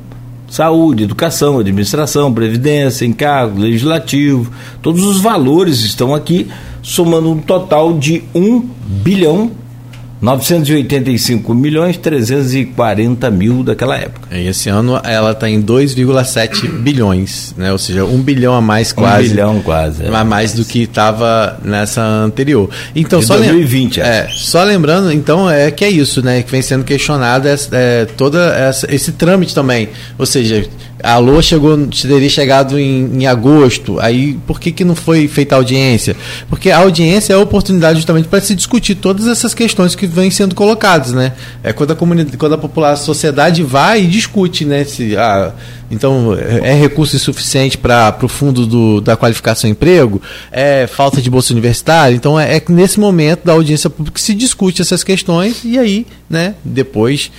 Saúde, 0.50 1.04
educação, 1.04 1.60
administração, 1.60 2.34
previdência, 2.34 3.06
encargo, 3.06 3.58
legislativo, 3.58 4.52
todos 4.82 5.06
os 5.06 5.22
valores 5.22 5.80
estão 5.80 6.14
aqui, 6.14 6.50
somando 6.82 7.32
um 7.32 7.38
total 7.38 7.98
de 7.98 8.22
1 8.36 8.60
bilhão 8.86 9.52
985 10.22 11.54
milhões 11.56 11.98
340 11.98 13.32
mil 13.32 13.64
daquela 13.64 13.98
época. 13.98 14.38
E 14.38 14.48
esse 14.48 14.70
ano 14.70 15.00
ela 15.04 15.32
está 15.32 15.50
em 15.50 15.62
2,7 15.62 16.70
bilhões, 16.70 17.56
né? 17.58 17.72
Ou 17.72 17.78
seja, 17.80 18.06
um 18.06 18.22
bilhão 18.22 18.54
a 18.54 18.62
mais 18.62 18.94
quase. 18.94 19.28
Um 19.28 19.30
bilhão 19.32 19.62
quase. 19.62 20.06
É. 20.06 20.16
A 20.16 20.24
mais 20.24 20.54
do 20.54 20.64
que 20.64 20.84
estava 20.84 21.60
nessa 21.64 22.04
anterior. 22.04 22.70
Então 22.96 23.20
De 23.20 23.26
só 23.26 23.36
2020. 23.36 24.00
Lem 24.00 24.10
é, 24.10 24.28
só 24.32 24.64
lembrando, 24.64 25.12
então 25.12 25.50
é 25.50 25.72
que 25.72 25.84
é 25.84 25.90
isso, 25.90 26.24
né? 26.24 26.44
Que 26.44 26.52
vem 26.52 26.62
sendo 26.62 26.84
questionado 26.84 27.48
é, 27.48 27.56
é, 27.72 28.06
toda 28.06 28.54
essa, 28.56 28.94
esse 28.94 29.14
trâmite 29.14 29.56
também. 29.56 29.90
Ou 30.20 30.26
seja, 30.28 30.68
a 31.04 31.18
Lua 31.18 31.42
chegou, 31.42 31.88
teria 31.88 32.30
chegado 32.30 32.80
em, 32.80 33.22
em, 33.22 33.28
agosto, 33.28 34.00
aí 34.00 34.38
por 34.46 34.60
que, 34.60 34.72
que 34.72 34.84
não 34.84 34.96
foi 34.96 35.28
feita 35.28 35.56
a 35.56 35.58
audiência? 35.58 36.16
Porque 36.50 36.70
a 36.70 36.78
audiência 36.80 37.34
é 37.34 37.36
a 37.36 37.40
oportunidade 37.40 38.00
justamente 38.00 38.28
para 38.28 38.42
se 38.42 38.56
discutir 38.56 38.96
todas 38.96 39.28
essas 39.28 39.54
questões 39.54 39.96
que 39.96 40.08
vêm 40.08 40.30
sendo 40.30 40.56
colocadas, 40.56 41.12
né? 41.12 41.34
É 41.64 41.74
quando 41.74 41.92
a 41.92 41.96
comunidade, 41.96 42.38
quando 42.38 42.54
a 42.54 42.58
população, 42.58 43.04
a 43.04 43.06
sociedade 43.06 43.64
vai 43.64 44.04
e 44.04 44.08
discute, 44.08 44.66
né? 44.66 44.84
Se, 44.84 45.16
ah, 45.18 45.54
então, 45.90 46.34
é 46.34 46.74
recurso 46.74 47.16
insuficiente 47.16 47.78
para 47.78 48.18
o 48.22 48.28
fundo 48.28 48.66
do, 48.66 49.02
da 49.02 49.18
qualificação 49.18 49.70
emprego? 49.70 50.22
É 50.52 50.88
falta 50.88 51.22
de 51.22 51.30
bolsa 51.30 51.52
universitária? 51.52 52.16
Então, 52.16 52.40
é, 52.40 52.58
é 52.58 52.64
nesse 52.70 53.00
momento 53.00 53.46
da 53.46 53.54
audiência 53.54 53.90
pública 53.90 54.16
que 54.16 54.22
se 54.22 54.34
discute 54.34 54.82
essas 54.82 55.04
questões 55.04 55.64
e 55.66 55.78
aí, 55.78 56.08
né, 56.30 56.56
depois 56.64 57.30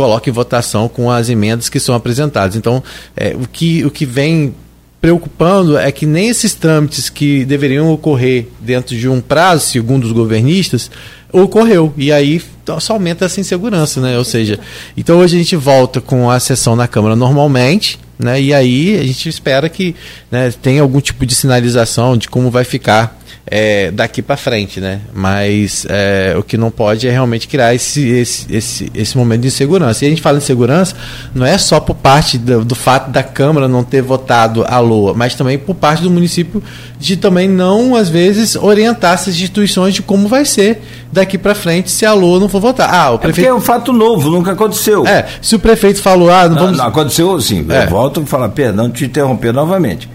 coloque 0.00 0.30
em 0.30 0.32
votação 0.32 0.88
com 0.88 1.10
as 1.10 1.28
emendas 1.28 1.68
que 1.68 1.78
são 1.78 1.94
apresentadas. 1.94 2.56
Então, 2.56 2.82
é, 3.14 3.36
o, 3.36 3.46
que, 3.46 3.84
o 3.84 3.90
que 3.90 4.06
vem 4.06 4.54
preocupando 4.98 5.76
é 5.76 5.92
que 5.92 6.06
nem 6.06 6.30
esses 6.30 6.54
trâmites 6.54 7.10
que 7.10 7.44
deveriam 7.44 7.92
ocorrer 7.92 8.46
dentro 8.58 8.96
de 8.96 9.06
um 9.06 9.20
prazo, 9.20 9.66
segundo 9.66 10.04
os 10.04 10.12
governistas, 10.12 10.90
ocorreu. 11.30 11.92
E 11.98 12.10
aí 12.10 12.40
só 12.78 12.94
aumenta 12.94 13.26
essa 13.26 13.40
insegurança, 13.40 14.00
né? 14.00 14.16
Ou 14.16 14.24
seja, 14.24 14.58
então 14.96 15.18
hoje 15.18 15.36
a 15.36 15.38
gente 15.38 15.54
volta 15.54 16.00
com 16.00 16.30
a 16.30 16.40
sessão 16.40 16.74
na 16.74 16.88
Câmara 16.88 17.14
normalmente, 17.14 17.98
né? 18.18 18.40
E 18.40 18.54
aí 18.54 18.98
a 18.98 19.02
gente 19.02 19.28
espera 19.28 19.68
que 19.68 19.94
né, 20.30 20.50
tenha 20.62 20.80
algum 20.80 21.00
tipo 21.00 21.26
de 21.26 21.34
sinalização 21.34 22.16
de 22.16 22.26
como 22.26 22.50
vai 22.50 22.64
ficar 22.64 23.19
é, 23.46 23.90
daqui 23.90 24.22
para 24.22 24.36
frente, 24.36 24.80
né? 24.80 25.00
Mas 25.12 25.86
é, 25.88 26.34
o 26.38 26.42
que 26.42 26.56
não 26.56 26.70
pode 26.70 27.08
é 27.08 27.10
realmente 27.10 27.48
criar 27.48 27.74
esse, 27.74 28.08
esse, 28.08 28.46
esse, 28.54 28.92
esse 28.94 29.18
momento 29.18 29.42
de 29.42 29.48
insegurança. 29.48 30.04
E 30.04 30.06
a 30.06 30.10
gente 30.10 30.22
fala 30.22 30.38
em 30.38 30.40
segurança 30.40 30.94
não 31.34 31.44
é 31.44 31.58
só 31.58 31.80
por 31.80 31.96
parte 31.96 32.38
do, 32.38 32.64
do, 32.64 32.74
fato 32.74 33.10
da 33.10 33.22
Câmara 33.22 33.66
não 33.66 33.82
ter 33.82 34.02
votado 34.02 34.64
a 34.68 34.78
LOA, 34.78 35.14
mas 35.14 35.34
também 35.34 35.58
por 35.58 35.74
parte 35.74 36.02
do 36.02 36.10
município 36.10 36.62
de 36.98 37.16
também 37.16 37.48
não, 37.48 37.96
às 37.96 38.08
vezes, 38.08 38.54
orientar 38.54 39.14
essas 39.14 39.34
instituições 39.34 39.94
de 39.94 40.02
como 40.02 40.28
vai 40.28 40.44
ser 40.44 40.82
daqui 41.10 41.36
para 41.36 41.54
frente 41.54 41.90
se 41.90 42.06
a 42.06 42.12
LOA 42.12 42.38
não 42.38 42.48
for 42.48 42.60
votar. 42.60 42.92
Ah, 42.92 43.10
o 43.10 43.18
prefeito... 43.18 43.46
É, 43.46 43.50
é 43.50 43.54
um 43.54 43.60
fato 43.60 43.92
novo, 43.92 44.30
nunca 44.30 44.52
aconteceu. 44.52 45.06
É, 45.06 45.26
se 45.42 45.56
o 45.56 45.58
prefeito 45.58 46.00
falou, 46.00 46.30
ah, 46.30 46.48
não, 46.48 46.54
não 46.54 46.62
vamos... 46.62 46.78
Não, 46.78 46.86
aconteceu 46.86 47.40
sim, 47.40 47.66
é. 47.68 47.84
eu 47.84 47.88
volto 47.88 48.20
a 48.20 48.26
falar, 48.26 48.48
perdão 48.50 48.90
te 48.90 49.04
interromper 49.04 49.52
novamente 49.52 50.08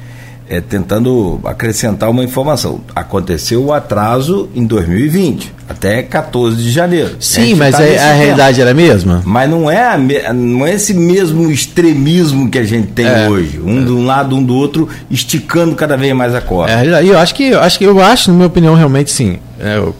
é, 0.50 0.62
tentando 0.62 1.40
acrescentar 1.44 2.10
uma 2.10 2.24
informação. 2.24 2.82
Aconteceu 2.96 3.66
o 3.66 3.74
atraso 3.74 4.50
em 4.56 4.66
2020, 4.66 5.54
até 5.68 6.04
14 6.04 6.56
de 6.56 6.72
janeiro. 6.72 7.16
Sim, 7.20 7.56
mas 7.56 7.76
tá 7.76 7.84
a, 7.84 8.12
a 8.12 8.14
realidade 8.14 8.62
era 8.62 8.72
a 8.72 8.74
mesma? 8.74 9.22
Mas 9.26 9.50
não 9.50 9.70
é, 9.70 9.84
a, 9.84 10.34
não 10.34 10.66
é 10.66 10.74
esse 10.74 10.94
mesmo 10.94 11.50
extremismo 11.52 12.50
que 12.50 12.60
a 12.60 12.64
gente 12.64 12.88
tem 12.88 13.06
é, 13.06 13.28
hoje. 13.30 13.60
Um 13.60 13.82
é. 13.82 13.86
de 13.86 13.92
um 13.92 14.06
lado, 14.06 14.36
um 14.36 14.44
do 14.44 14.56
outro, 14.56 14.88
esticando 15.10 15.76
cada 15.76 15.98
vez 15.98 16.14
mais 16.14 16.36
a 16.36 16.42
corda. 16.42 16.72
É, 16.72 17.04
eu 17.04 17.18
acho 17.18 17.34
que 17.34 17.50
eu 17.50 17.60
acho 17.60 17.78
que 17.78 17.86
eu 17.86 18.02
acho, 18.02 18.30
na 18.30 18.36
minha 18.36 18.48
opinião, 18.48 18.76
realmente 18.76 19.12
sim. 19.12 19.40
É, 19.60 19.78
eu, 19.78 19.96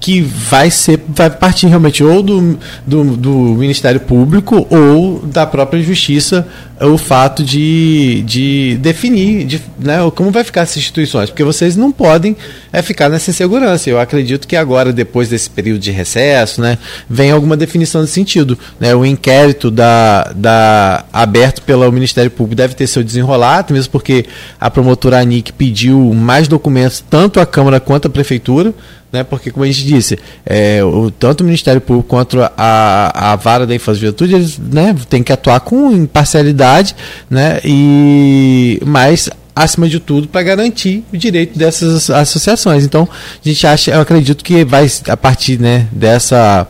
que 0.00 0.20
vai 0.20 0.70
ser 0.70 1.00
vai 1.08 1.30
partir 1.30 1.66
realmente 1.66 2.02
ou 2.04 2.22
do, 2.22 2.58
do, 2.86 3.16
do, 3.16 3.30
Ministério 3.30 4.00
Público 4.00 4.66
ou 4.70 5.20
da 5.20 5.46
própria 5.46 5.82
Justiça 5.82 6.46
o 6.80 6.96
fato 6.96 7.42
de, 7.42 8.22
de 8.24 8.78
definir 8.80 9.44
de, 9.44 9.60
né, 9.78 9.98
como 10.14 10.30
vai 10.30 10.44
ficar 10.44 10.62
essas 10.62 10.76
instituições, 10.76 11.28
porque 11.28 11.42
vocês 11.42 11.76
não 11.76 11.90
podem 11.90 12.36
é, 12.72 12.80
ficar 12.82 13.08
nessa 13.08 13.30
insegurança. 13.30 13.90
Eu 13.90 13.98
acredito 13.98 14.46
que 14.46 14.54
agora, 14.54 14.92
depois 14.92 15.28
desse 15.28 15.50
período 15.50 15.80
de 15.80 15.90
recesso, 15.90 16.60
né, 16.60 16.78
vem 17.10 17.30
alguma 17.30 17.56
definição 17.56 18.00
nesse 18.00 18.12
sentido. 18.12 18.56
Né, 18.78 18.94
o 18.94 19.04
inquérito 19.04 19.70
da, 19.70 20.32
da, 20.34 21.04
aberto 21.12 21.62
pelo 21.62 21.90
Ministério 21.90 22.30
Público 22.30 22.54
deve 22.54 22.74
ter 22.74 22.86
seu 22.86 23.02
desenrolado, 23.02 23.74
mesmo 23.74 23.90
porque 23.90 24.26
a 24.60 24.70
promotora 24.70 25.18
ANIC 25.18 25.52
pediu 25.52 26.14
mais 26.14 26.46
documentos, 26.46 27.02
tanto 27.10 27.40
à 27.40 27.46
Câmara 27.46 27.80
quanto 27.80 28.06
à 28.06 28.10
Prefeitura 28.10 28.72
né? 29.12 29.24
Porque, 29.24 29.50
como 29.50 29.64
a 29.64 29.66
gente 29.66 29.84
disse, 29.84 30.18
é, 30.44 30.82
o, 30.84 31.10
tanto 31.10 31.40
o 31.40 31.44
Ministério 31.44 31.80
Público 31.80 32.08
quanto 32.08 32.40
a, 32.40 33.32
a 33.32 33.36
vara 33.36 33.66
da 33.66 33.74
infância 33.74 33.98
e 33.98 34.00
juventude, 34.02 34.34
eles 34.34 34.58
né, 34.58 34.94
têm 35.08 35.22
que 35.22 35.32
atuar 35.32 35.60
com 35.60 35.90
imparcialidade, 35.92 36.94
né? 37.30 37.60
E, 37.64 38.80
mas 38.84 39.30
acima 39.54 39.88
de 39.88 39.98
tudo 39.98 40.28
para 40.28 40.42
garantir 40.42 41.04
o 41.12 41.16
direito 41.16 41.58
dessas 41.58 42.08
associações. 42.10 42.84
Então, 42.84 43.08
a 43.44 43.48
gente 43.48 43.66
acha, 43.66 43.90
eu 43.90 44.00
acredito 44.00 44.44
que 44.44 44.64
vai 44.64 44.86
a 45.08 45.16
partir, 45.16 45.58
né, 45.58 45.88
dessa 45.90 46.66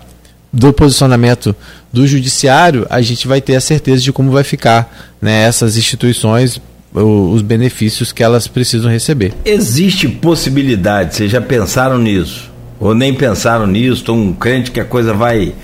do 0.51 0.72
posicionamento 0.72 1.55
do 1.93 2.07
judiciário, 2.07 2.86
a 2.89 3.03
gente 3.03 3.28
vai 3.28 3.41
ter 3.41 3.55
a 3.55 3.61
certeza 3.61 4.03
de 4.03 4.12
como 4.12 4.30
vai 4.30 4.45
ficar 4.45 5.14
né, 5.20 5.43
essas 5.43 5.76
instituições 5.76 6.61
os 6.95 7.43
benefícios 7.43 8.12
que 8.12 8.22
elas 8.22 8.47
precisam 8.47 8.91
receber. 8.91 9.34
Existe 9.45 10.09
possibilidade, 10.09 11.14
vocês 11.14 11.30
já 11.30 11.41
pensaram 11.41 11.99
nisso? 11.99 12.51
Ou 12.80 12.95
nem 12.95 13.12
pensaram 13.12 13.66
nisso? 13.66 14.01
Estão 14.01 14.32
crente 14.32 14.70
que 14.70 14.80
a 14.80 14.84
coisa 14.84 15.12
vai, 15.12 15.55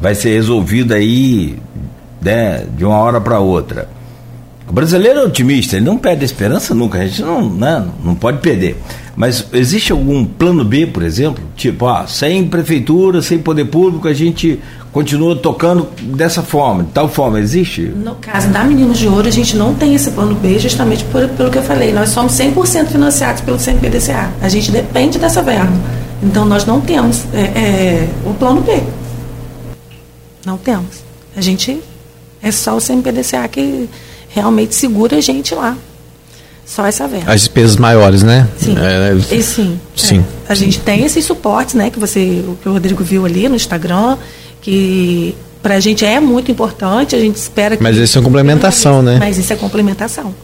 vai 0.00 0.14
ser 0.14 0.30
resolvida 0.30 0.94
aí 0.96 1.56
né, 2.20 2.64
de 2.76 2.84
uma 2.84 2.96
hora 2.96 3.20
para 3.20 3.38
outra. 3.38 3.88
O 4.68 4.72
brasileiro 4.72 5.20
é 5.20 5.24
otimista, 5.24 5.76
ele 5.76 5.86
não 5.86 5.96
perde 5.96 6.22
a 6.22 6.26
esperança 6.26 6.74
nunca, 6.74 6.98
a 6.98 7.06
gente 7.06 7.22
não, 7.22 7.48
né, 7.48 7.86
não 8.04 8.14
pode 8.14 8.38
perder. 8.38 8.76
Mas 9.16 9.46
existe 9.52 9.92
algum 9.92 10.24
plano 10.24 10.62
B, 10.62 10.86
por 10.86 11.02
exemplo? 11.02 11.42
Tipo, 11.56 11.86
ah, 11.86 12.06
sem 12.06 12.46
prefeitura, 12.46 13.22
sem 13.22 13.38
poder 13.38 13.64
público, 13.64 14.06
a 14.06 14.12
gente 14.12 14.60
continua 14.92 15.36
tocando 15.36 15.88
dessa 16.00 16.42
forma, 16.42 16.84
de 16.84 16.90
tal 16.90 17.08
forma, 17.08 17.38
existe? 17.38 17.82
No 17.82 18.14
caso 18.16 18.48
da 18.48 18.64
Meninos 18.64 18.98
de 18.98 19.06
Ouro, 19.06 19.28
a 19.28 19.30
gente 19.30 19.56
não 19.56 19.74
tem 19.74 19.94
esse 19.94 20.10
plano 20.10 20.34
B, 20.34 20.58
justamente 20.58 21.04
por, 21.04 21.28
pelo 21.28 21.50
que 21.50 21.58
eu 21.58 21.62
falei. 21.62 21.92
Nós 21.92 22.10
somos 22.10 22.32
100% 22.32 22.86
financiados 22.88 23.40
pelo 23.42 23.58
CNPDCA. 23.58 24.30
A 24.40 24.48
gente 24.48 24.70
depende 24.70 25.18
dessa 25.18 25.42
verba. 25.42 25.72
Então, 26.22 26.44
nós 26.44 26.64
não 26.64 26.80
temos 26.80 27.24
é, 27.32 27.40
é, 27.40 28.08
o 28.24 28.34
plano 28.34 28.60
B. 28.60 28.82
Não 30.44 30.56
temos. 30.56 31.02
A 31.36 31.40
gente 31.40 31.80
é 32.42 32.50
só 32.50 32.76
o 32.76 32.80
CNPDCA 32.80 33.46
que 33.48 33.88
realmente 34.28 34.74
segura 34.74 35.16
a 35.16 35.20
gente 35.20 35.54
lá. 35.54 35.76
Só 36.64 36.84
essa 36.84 37.08
verba. 37.08 37.32
As 37.32 37.40
despesas 37.40 37.76
maiores, 37.76 38.22
né? 38.22 38.46
Sim. 38.58 38.76
É, 38.78 39.10
é 39.10 39.36
e 39.36 39.42
sim. 39.42 39.80
sim. 39.96 40.24
É. 40.46 40.52
A 40.52 40.54
gente 40.54 40.80
tem 40.80 41.02
esses 41.02 41.24
suportes, 41.24 41.74
né? 41.74 41.88
Que 41.88 41.98
você, 41.98 42.44
o 42.46 42.56
que 42.56 42.68
o 42.68 42.72
Rodrigo 42.72 43.02
viu 43.02 43.24
ali 43.24 43.48
no 43.48 43.56
Instagram, 43.56 44.18
que 44.60 45.34
para 45.62 45.74
a 45.74 45.80
gente 45.80 46.04
é 46.04 46.20
muito 46.20 46.50
importante, 46.50 47.14
a 47.16 47.20
gente 47.20 47.36
espera 47.36 47.76
que. 47.76 47.82
Mas 47.82 47.96
isso 47.96 48.18
é 48.18 48.22
complementação, 48.22 49.02
né? 49.02 49.18
Mas 49.18 49.38
isso 49.38 49.52
é 49.52 49.56
complementação. 49.56 50.34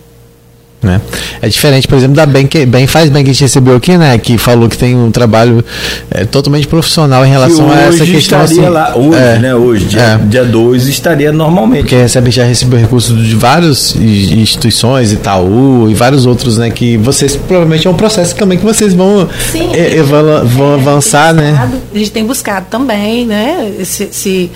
Né? 0.84 1.00
É 1.40 1.48
diferente, 1.48 1.88
por 1.88 1.96
exemplo, 1.96 2.14
da 2.14 2.26
Bem, 2.26 2.48
Bem 2.68 2.86
Faz 2.86 3.08
Bem 3.08 3.24
que 3.24 3.30
a 3.30 3.32
gente 3.32 3.42
recebeu 3.42 3.76
aqui, 3.76 3.96
né? 3.96 4.18
Que 4.18 4.36
falou 4.36 4.68
que 4.68 4.76
tem 4.76 4.94
um 4.94 5.10
trabalho 5.10 5.64
é, 6.10 6.24
totalmente 6.24 6.66
profissional 6.66 7.24
em 7.24 7.30
relação 7.30 7.70
a 7.70 7.80
essa 7.80 8.04
questão. 8.04 8.40
Assim, 8.40 8.60
lá, 8.60 8.94
hoje, 8.96 9.18
é, 9.18 9.38
né? 9.38 9.54
Hoje, 9.54 9.86
dia 10.28 10.44
2, 10.44 10.86
é. 10.86 10.90
estaria 10.90 11.32
normalmente. 11.32 11.80
Porque 11.80 11.96
recebe, 11.96 12.30
já 12.30 12.44
recebeu 12.44 12.78
recursos 12.78 13.26
de 13.26 13.34
várias 13.34 13.96
instituições, 13.96 15.12
Itaú 15.12 15.88
e 15.88 15.94
vários 15.94 16.26
outros, 16.26 16.58
né? 16.58 16.70
Que 16.70 16.96
vocês 16.96 17.34
provavelmente 17.34 17.86
é 17.86 17.90
um 17.90 17.94
processo 17.94 18.36
também 18.36 18.58
que 18.58 18.64
vocês 18.64 18.92
vão, 18.92 19.28
Sim, 19.50 19.70
é, 19.74 20.02
vão 20.02 20.72
é, 20.72 20.74
avançar, 20.74 21.32
né? 21.32 21.70
A 21.94 21.98
gente 21.98 22.12
tem 22.12 22.24
buscado 22.26 22.66
também, 22.70 23.24
né? 23.26 23.72
Se, 23.84 24.08
se, 24.12 24.50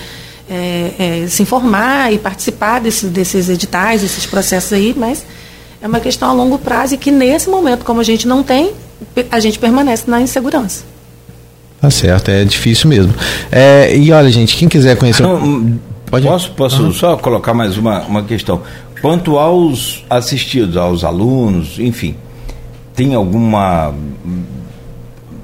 é, 0.49 1.25
se 1.27 1.41
informar 1.41 2.13
e 2.13 2.17
participar 2.17 2.79
desse, 2.79 3.07
desses 3.07 3.49
editais, 3.49 4.01
desses 4.01 4.25
processos 4.25 4.73
aí, 4.73 4.93
mas 4.95 5.23
é 5.81 5.87
uma 5.87 5.99
questão 5.99 6.29
a 6.29 6.33
longo 6.33 6.57
prazo 6.57 6.95
e 6.95 6.97
que 6.97 7.11
nesse 7.11 7.49
momento, 7.49 7.85
como 7.85 8.01
a 8.01 8.03
gente 8.03 8.27
não 8.27 8.43
tem, 8.43 8.73
a 9.31 9.39
gente 9.39 9.59
permanece 9.59 10.09
na 10.09 10.21
insegurança. 10.21 10.83
Tá 11.81 11.89
certo, 11.89 12.29
é 12.29 12.43
difícil 12.43 12.89
mesmo. 12.89 13.13
É, 13.51 13.95
e 13.95 14.11
olha, 14.11 14.29
gente, 14.29 14.57
quem 14.57 14.67
quiser 14.67 14.97
conhecer. 14.97 15.23
Não, 15.23 15.79
Pode? 16.09 16.25
Posso, 16.25 16.51
posso 16.51 16.83
uhum. 16.83 16.91
só 16.91 17.15
colocar 17.17 17.53
mais 17.53 17.77
uma, 17.77 18.01
uma 18.01 18.23
questão? 18.23 18.61
Quanto 18.99 19.37
aos 19.37 20.03
assistidos, 20.09 20.75
aos 20.75 21.03
alunos, 21.03 21.77
enfim, 21.79 22.15
tem 22.95 23.13
alguma. 23.13 23.93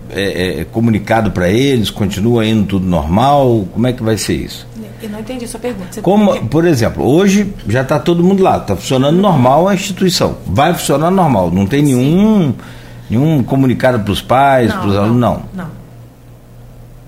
É, 0.09 0.61
é, 0.61 0.65
comunicado 0.65 1.31
para 1.31 1.49
eles? 1.49 1.89
Continua 1.89 2.45
indo 2.45 2.65
tudo 2.65 2.85
normal? 2.85 3.67
Como 3.73 3.85
é 3.85 3.93
que 3.93 4.01
vai 4.01 4.17
ser 4.17 4.35
isso? 4.35 4.67
Eu 5.01 5.09
não 5.09 5.19
entendi 5.19 5.47
sua 5.47 5.59
pergunta. 5.59 5.93
Você 5.93 6.01
Como, 6.01 6.47
por 6.47 6.65
exemplo, 6.65 7.05
hoje 7.05 7.53
já 7.67 7.81
está 7.81 7.99
todo 7.99 8.23
mundo 8.23 8.41
lá, 8.41 8.57
está 8.57 8.75
funcionando 8.75 9.17
normal 9.17 9.67
a 9.67 9.73
instituição. 9.73 10.37
Vai 10.45 10.73
funcionar 10.73 11.11
normal, 11.11 11.51
não 11.51 11.65
tem 11.65 11.83
nenhum, 11.83 12.53
nenhum 13.09 13.43
comunicado 13.43 13.99
para 13.99 14.11
os 14.11 14.21
pais, 14.21 14.71
para 14.71 14.87
os 14.87 14.95
alunos, 14.95 15.19
não. 15.19 15.43
Não. 15.53 15.85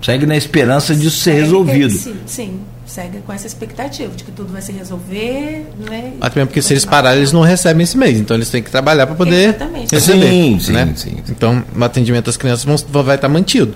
Segue 0.02 0.26
na 0.26 0.36
esperança 0.36 0.94
disso 0.94 1.18
ser 1.18 1.32
resolvido. 1.32 1.90
Sim, 1.90 2.16
sim, 2.24 2.60
segue 2.86 3.18
com 3.18 3.32
essa 3.32 3.48
expectativa 3.48 4.14
de 4.14 4.22
que 4.22 4.30
tudo 4.30 4.52
vai 4.52 4.62
se 4.62 4.70
resolver. 4.70 5.66
Né? 5.88 6.12
Mas 6.20 6.32
também 6.32 6.46
porque 6.46 6.62
se 6.62 6.72
eles 6.72 6.84
pararem, 6.84 7.18
eles 7.18 7.32
não 7.32 7.40
recebem 7.40 7.82
esse 7.82 7.98
mês. 7.98 8.18
Então 8.18 8.36
eles 8.36 8.48
têm 8.48 8.62
que 8.62 8.70
trabalhar 8.70 9.06
para 9.06 9.16
poder 9.16 9.48
Exatamente. 9.48 9.92
receber. 9.92 10.30
Sim, 10.30 10.60
sim, 10.60 10.72
né? 10.72 10.92
sim, 10.94 11.10
sim, 11.10 11.22
Então 11.28 11.64
o 11.76 11.84
atendimento 11.84 12.30
às 12.30 12.36
crianças 12.36 12.64
vão, 12.64 13.02
vai 13.02 13.16
estar 13.16 13.28
mantido. 13.28 13.74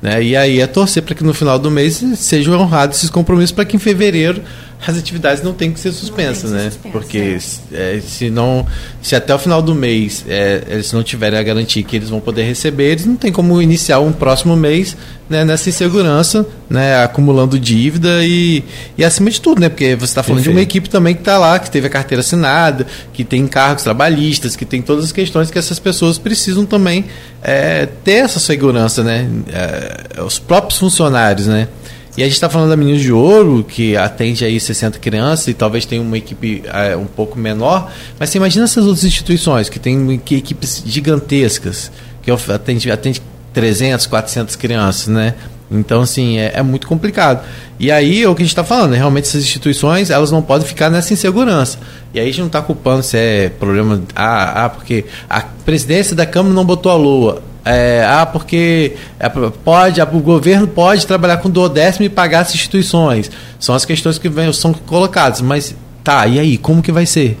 Né? 0.00 0.22
E 0.22 0.36
aí 0.36 0.60
é 0.60 0.66
torcer 0.66 1.02
para 1.02 1.14
que 1.14 1.24
no 1.24 1.32
final 1.32 1.58
do 1.58 1.70
mês 1.70 2.02
sejam 2.16 2.58
honrados 2.58 2.98
esses 2.98 3.10
compromissos 3.10 3.52
para 3.52 3.64
que 3.64 3.76
em 3.76 3.80
fevereiro 3.80 4.42
as 4.86 4.98
atividades 4.98 5.42
não 5.42 5.54
tenham 5.54 5.72
que 5.72 5.80
ser 5.80 5.92
suspensas, 5.92 6.50
né? 6.50 6.64
Suspensa, 6.64 6.88
Porque 6.92 7.38
é. 7.72 7.96
É, 7.96 8.00
se 8.00 8.28
não, 8.28 8.66
se 9.00 9.16
até 9.16 9.34
o 9.34 9.38
final 9.38 9.62
do 9.62 9.74
mês 9.74 10.24
é, 10.28 10.62
eles 10.68 10.92
não 10.92 11.02
tiverem 11.02 11.38
a 11.38 11.42
garantia 11.42 11.82
que 11.82 11.96
eles 11.96 12.10
vão 12.10 12.20
poder 12.20 12.42
receber, 12.42 12.92
eles 12.92 13.06
não 13.06 13.16
tem 13.16 13.32
como 13.32 13.60
iniciar 13.62 14.00
um 14.00 14.12
próximo 14.12 14.56
mês 14.56 14.96
né, 15.28 15.42
nessa 15.42 15.70
insegurança, 15.70 16.46
né, 16.68 17.02
acumulando 17.02 17.58
dívida 17.58 18.24
e, 18.24 18.62
e 18.98 19.04
acima 19.04 19.30
de 19.30 19.40
tudo, 19.40 19.60
né? 19.60 19.70
Porque 19.70 19.94
você 19.96 20.04
está 20.04 20.22
falando 20.22 20.38
Perfeito. 20.38 20.54
de 20.54 20.60
uma 20.60 20.62
equipe 20.62 20.90
também 20.90 21.14
que 21.14 21.22
está 21.22 21.38
lá, 21.38 21.58
que 21.58 21.70
teve 21.70 21.86
a 21.86 21.90
carteira 21.90 22.20
assinada, 22.20 22.86
que 23.12 23.24
tem 23.24 23.40
encargos 23.40 23.82
trabalhistas, 23.82 24.54
que 24.54 24.66
tem 24.66 24.82
todas 24.82 25.04
as 25.04 25.12
questões 25.12 25.50
que 25.50 25.58
essas 25.58 25.78
pessoas 25.78 26.18
precisam 26.18 26.66
também 26.66 27.06
é, 27.42 27.86
ter 28.04 28.24
essa 28.24 28.38
segurança, 28.38 29.02
né? 29.02 29.26
É, 29.50 30.22
os 30.22 30.38
próprios 30.38 30.78
funcionários, 30.78 31.46
né? 31.46 31.68
E 32.16 32.22
a 32.22 32.26
gente 32.26 32.34
está 32.34 32.48
falando 32.48 32.70
da 32.70 32.76
Meninos 32.76 33.02
de 33.02 33.12
Ouro, 33.12 33.64
que 33.64 33.96
atende 33.96 34.44
aí 34.44 34.60
60 34.60 34.98
crianças 35.00 35.48
e 35.48 35.54
talvez 35.54 35.84
tenha 35.84 36.00
uma 36.00 36.16
equipe 36.16 36.62
é, 36.66 36.96
um 36.96 37.06
pouco 37.06 37.36
menor, 37.36 37.90
mas 38.18 38.30
você 38.30 38.38
imagina 38.38 38.64
essas 38.64 38.86
outras 38.86 39.04
instituições 39.04 39.68
que 39.68 39.80
têm 39.80 40.14
equipes 40.30 40.82
gigantescas, 40.86 41.90
que 42.22 42.30
atende, 42.30 42.90
atende 42.90 43.20
300, 43.52 44.06
400 44.06 44.54
crianças, 44.54 45.08
né? 45.08 45.34
Então, 45.70 46.02
assim, 46.02 46.38
é, 46.38 46.52
é, 46.54 46.62
muito 46.62 46.86
complicado. 46.86 47.44
E 47.80 47.90
aí, 47.90 48.22
é 48.22 48.28
o 48.28 48.34
que 48.34 48.42
a 48.42 48.44
gente 48.44 48.52
está 48.52 48.62
falando, 48.62 48.92
né? 48.92 48.98
realmente 48.98 49.26
essas 49.26 49.42
instituições, 49.42 50.10
elas 50.10 50.30
não 50.30 50.42
podem 50.42 50.66
ficar 50.66 50.90
nessa 50.90 51.12
insegurança. 51.12 51.78
E 52.12 52.20
aí 52.20 52.26
a 52.26 52.28
gente 52.28 52.40
não 52.40 52.46
está 52.46 52.62
culpando 52.62 53.02
se 53.02 53.16
é 53.16 53.48
problema... 53.48 54.00
Ah, 54.14 54.66
ah, 54.66 54.68
porque 54.68 55.04
a 55.28 55.40
presidência 55.40 56.14
da 56.14 56.26
Câmara 56.26 56.54
não 56.54 56.64
botou 56.64 56.92
a 56.92 56.96
lua. 56.96 57.42
É, 57.64 58.04
ah, 58.06 58.26
porque 58.26 58.94
é, 59.18 59.28
pode, 59.28 60.00
o 60.00 60.20
governo 60.20 60.68
pode 60.68 61.06
trabalhar 61.06 61.38
com 61.38 61.48
duodécimo 61.48 62.04
e 62.04 62.10
pagar 62.10 62.40
as 62.40 62.54
instituições. 62.54 63.30
São 63.58 63.74
as 63.74 63.84
questões 63.84 64.18
que 64.18 64.28
vem, 64.28 64.52
são 64.52 64.74
colocadas. 64.74 65.40
Mas 65.40 65.74
tá, 66.02 66.26
e 66.26 66.38
aí, 66.38 66.58
como 66.58 66.82
que 66.82 66.92
vai 66.92 67.06
ser? 67.06 67.38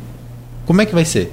Como 0.64 0.80
é 0.80 0.86
que 0.86 0.94
vai 0.94 1.04
ser? 1.04 1.30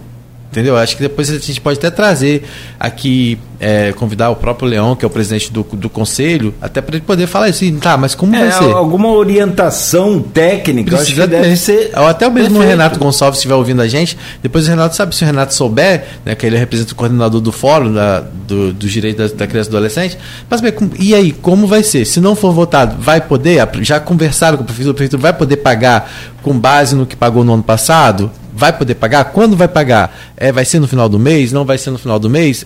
Entendeu? 0.52 0.76
Acho 0.76 0.98
que 0.98 1.04
depois 1.04 1.30
a 1.30 1.38
gente 1.38 1.62
pode 1.62 1.80
até 1.80 1.90
trazer 1.90 2.44
aqui, 2.78 3.40
é, 3.58 3.94
convidar 3.94 4.30
o 4.32 4.36
próprio 4.36 4.68
Leão, 4.68 4.98
que 4.98 5.06
é 5.06 5.08
o 5.08 5.10
presidente 5.10 5.50
do, 5.50 5.64
do 5.64 5.90
conselho, 5.90 6.54
até 6.62 6.82
para 6.82 6.98
ele 6.98 7.06
poder 7.06 7.26
falar 7.26 7.46
assim, 7.46 7.80
tá, 7.80 7.96
mas 7.96 8.14
como 8.14 8.36
é, 8.36 8.50
vai 8.50 8.52
ser? 8.52 8.74
Alguma 8.74 9.08
orientação 9.14 10.20
técnica, 10.22 10.98
Precisa 10.98 11.24
acho 11.24 11.32
que 11.32 11.38
deve 11.38 11.56
ser. 11.56 11.92
Ou 11.96 12.06
até 12.06 12.28
o 12.28 12.32
mesmo 12.32 12.56
perfeito. 12.56 12.70
Renato 12.70 13.00
Gonçalves 13.00 13.38
estiver 13.38 13.56
ouvindo 13.56 13.82
a 13.82 13.88
gente, 13.88 14.18
depois 14.44 14.68
o 14.68 14.70
Renato 14.70 14.94
sabe, 14.94 15.16
se 15.16 15.24
o 15.24 15.26
Renato 15.26 15.54
souber, 15.54 16.04
né, 16.26 16.36
que 16.36 16.46
ele 16.46 16.58
representa 16.58 16.92
o 16.92 16.96
coordenador 16.98 17.40
do 17.40 17.54
fórum 17.54 17.94
da, 17.94 18.20
do, 18.46 18.74
do 18.74 18.90
direito 18.90 19.20
da, 19.20 19.28
da 19.34 19.48
criança 19.48 19.70
e 19.70 19.72
do 19.72 19.78
adolescente, 19.78 20.18
mas 20.50 20.62
e 21.00 21.16
aí, 21.16 21.32
como 21.32 21.66
vai 21.66 21.82
ser? 21.82 22.04
Se 22.04 22.20
não 22.20 22.36
for 22.36 22.52
votado, 22.52 22.98
vai 23.00 23.22
poder? 23.22 23.66
Já 23.84 24.02
conversaram 24.02 24.58
com 24.58 24.64
o 24.64 24.66
prefeito, 24.66 24.90
o 24.90 24.94
prefeito 24.94 25.18
vai 25.18 25.32
poder 25.32 25.58
pagar 25.58 26.12
com 26.44 26.60
base 26.60 26.94
no 26.94 27.06
que 27.06 27.16
pagou 27.16 27.46
no 27.46 27.54
ano 27.54 27.64
passado? 27.64 28.30
Vai 28.62 28.72
poder 28.72 28.94
pagar? 28.94 29.26
Quando 29.26 29.58
vai 29.58 29.68
pagar? 29.68 30.16
É, 30.38 30.52
vai 30.52 30.64
ser 30.64 30.80
no 30.80 30.88
final 30.88 31.10
do 31.10 31.18
mês? 31.18 31.52
Não 31.52 31.66
vai 31.66 31.80
ser 31.80 31.90
no 31.90 31.98
final 31.98 32.20
do 32.20 32.30
mês? 32.30 32.64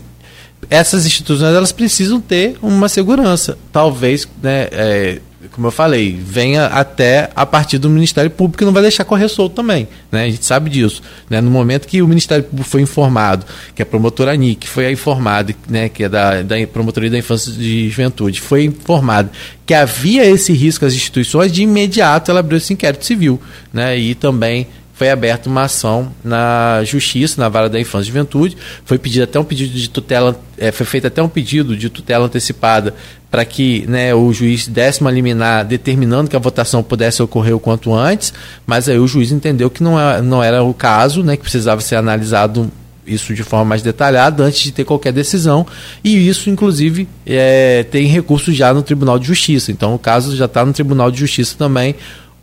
Essas 0.69 1.05
instituições 1.05 1.55
elas 1.55 1.71
precisam 1.71 2.19
ter 2.19 2.57
uma 2.61 2.89
segurança. 2.89 3.57
Talvez, 3.71 4.27
né, 4.43 4.67
é, 4.73 5.19
como 5.53 5.67
eu 5.67 5.71
falei, 5.71 6.19
venha 6.21 6.65
até 6.65 7.29
a 7.33 7.45
partir 7.45 7.77
do 7.77 7.89
Ministério 7.89 8.29
Público 8.29 8.61
e 8.61 8.65
não 8.65 8.73
vai 8.73 8.81
deixar 8.81 9.05
correr 9.05 9.29
solto 9.29 9.55
também. 9.55 9.87
Né? 10.11 10.25
A 10.25 10.29
gente 10.29 10.45
sabe 10.45 10.69
disso. 10.69 11.01
Né? 11.29 11.39
No 11.39 11.49
momento 11.49 11.87
que 11.87 12.01
o 12.01 12.07
Ministério 12.09 12.43
Público 12.43 12.69
foi 12.69 12.81
informado, 12.81 13.45
que 13.73 13.81
a 13.81 13.85
promotora 13.85 14.33
ANIC 14.33 14.67
foi 14.67 14.91
informada, 14.91 15.55
né, 15.69 15.87
que 15.87 16.03
é 16.03 16.09
da, 16.09 16.41
da 16.41 16.55
Promotoria 16.67 17.09
da 17.09 17.17
Infância 17.17 17.53
e 17.57 17.87
Juventude, 17.87 18.41
foi 18.41 18.65
informado 18.65 19.29
que 19.65 19.73
havia 19.73 20.25
esse 20.25 20.51
risco 20.51 20.85
às 20.85 20.93
instituições, 20.93 21.53
de 21.53 21.63
imediato 21.63 22.31
ela 22.31 22.41
abriu 22.41 22.57
esse 22.57 22.73
inquérito 22.73 23.05
civil. 23.05 23.39
Né? 23.71 23.97
E 23.97 24.13
também 24.13 24.67
foi 24.95 25.09
aberta 25.09 25.49
uma 25.49 25.63
ação 25.63 26.11
na 26.23 26.81
justiça, 26.85 27.39
na 27.39 27.49
vara 27.49 27.69
da 27.69 27.79
infância 27.79 28.05
e 28.05 28.07
juventude. 28.07 28.57
Foi 28.85 28.97
pedido 28.97 29.23
até 29.23 29.37
um 29.37 29.43
pedido 29.43 29.77
de 29.77 29.89
tutela, 29.89 30.39
é, 30.57 30.71
foi 30.71 30.85
feito 30.85 31.05
até 31.05 31.21
um 31.21 31.27
pedido 31.27 31.75
de 31.75 31.89
tutela 31.89 32.25
antecipada 32.25 32.95
para 33.29 33.43
que 33.43 33.85
né, 33.87 34.15
o 34.15 34.31
juiz 34.31 34.67
desse 34.67 35.01
uma 35.01 35.11
liminar 35.11 35.65
determinando 35.65 36.29
que 36.29 36.35
a 36.35 36.39
votação 36.39 36.81
pudesse 36.81 37.21
ocorrer 37.21 37.53
o 37.53 37.59
quanto 37.59 37.93
antes, 37.93 38.33
mas 38.65 38.87
aí 38.87 38.97
o 38.97 39.05
juiz 39.05 39.33
entendeu 39.33 39.69
que 39.69 39.83
não, 39.83 39.99
é, 39.99 40.21
não 40.21 40.41
era 40.41 40.63
o 40.63 40.73
caso, 40.73 41.21
né, 41.21 41.35
que 41.35 41.43
precisava 41.43 41.81
ser 41.81 41.97
analisado 41.97 42.71
isso 43.05 43.33
de 43.33 43.43
forma 43.43 43.65
mais 43.65 43.81
detalhada 43.81 44.43
antes 44.43 44.61
de 44.61 44.71
ter 44.71 44.85
qualquer 44.85 45.11
decisão. 45.11 45.67
E 46.05 46.25
isso, 46.25 46.49
inclusive, 46.49 47.05
é, 47.25 47.83
tem 47.83 48.07
recurso 48.07 48.53
já 48.53 48.73
no 48.73 48.81
Tribunal 48.81 49.19
de 49.19 49.27
Justiça. 49.27 49.73
Então, 49.73 49.93
o 49.93 49.99
caso 49.99 50.33
já 50.37 50.45
está 50.45 50.65
no 50.65 50.71
Tribunal 50.71 51.11
de 51.11 51.19
Justiça 51.19 51.55
também, 51.57 51.95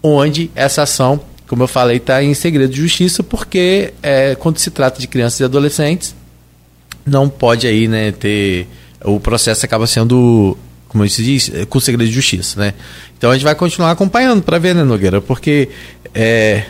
onde 0.02 0.50
essa 0.54 0.82
ação 0.82 1.18
como 1.52 1.64
eu 1.64 1.68
falei, 1.68 1.98
está 1.98 2.24
em 2.24 2.32
segredo 2.32 2.72
de 2.72 2.80
justiça, 2.80 3.22
porque 3.22 3.92
é, 4.02 4.34
quando 4.36 4.56
se 4.56 4.70
trata 4.70 4.98
de 4.98 5.06
crianças 5.06 5.38
e 5.38 5.44
adolescentes, 5.44 6.14
não 7.04 7.28
pode 7.28 7.66
aí, 7.66 7.86
né, 7.86 8.10
ter. 8.10 8.66
O 9.04 9.20
processo 9.20 9.62
acaba 9.62 9.86
sendo, 9.86 10.56
como 10.88 11.06
se 11.06 11.22
diz, 11.22 11.50
é, 11.52 11.66
com 11.66 11.78
segredo 11.78 12.08
de 12.08 12.14
justiça, 12.14 12.58
né? 12.58 12.72
Então 13.18 13.30
a 13.30 13.34
gente 13.34 13.44
vai 13.44 13.54
continuar 13.54 13.90
acompanhando 13.90 14.42
para 14.42 14.58
ver, 14.58 14.74
né, 14.74 14.82
Nogueira? 14.82 15.20
Porque 15.20 15.68
é, 16.14 16.64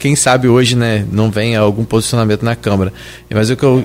quem 0.00 0.16
sabe 0.16 0.48
hoje, 0.48 0.74
né, 0.74 1.06
não 1.12 1.30
venha 1.30 1.60
algum 1.60 1.84
posicionamento 1.84 2.42
na 2.42 2.56
Câmara. 2.56 2.92
Mas 3.30 3.50
o 3.50 3.56
que 3.56 3.62
eu. 3.62 3.84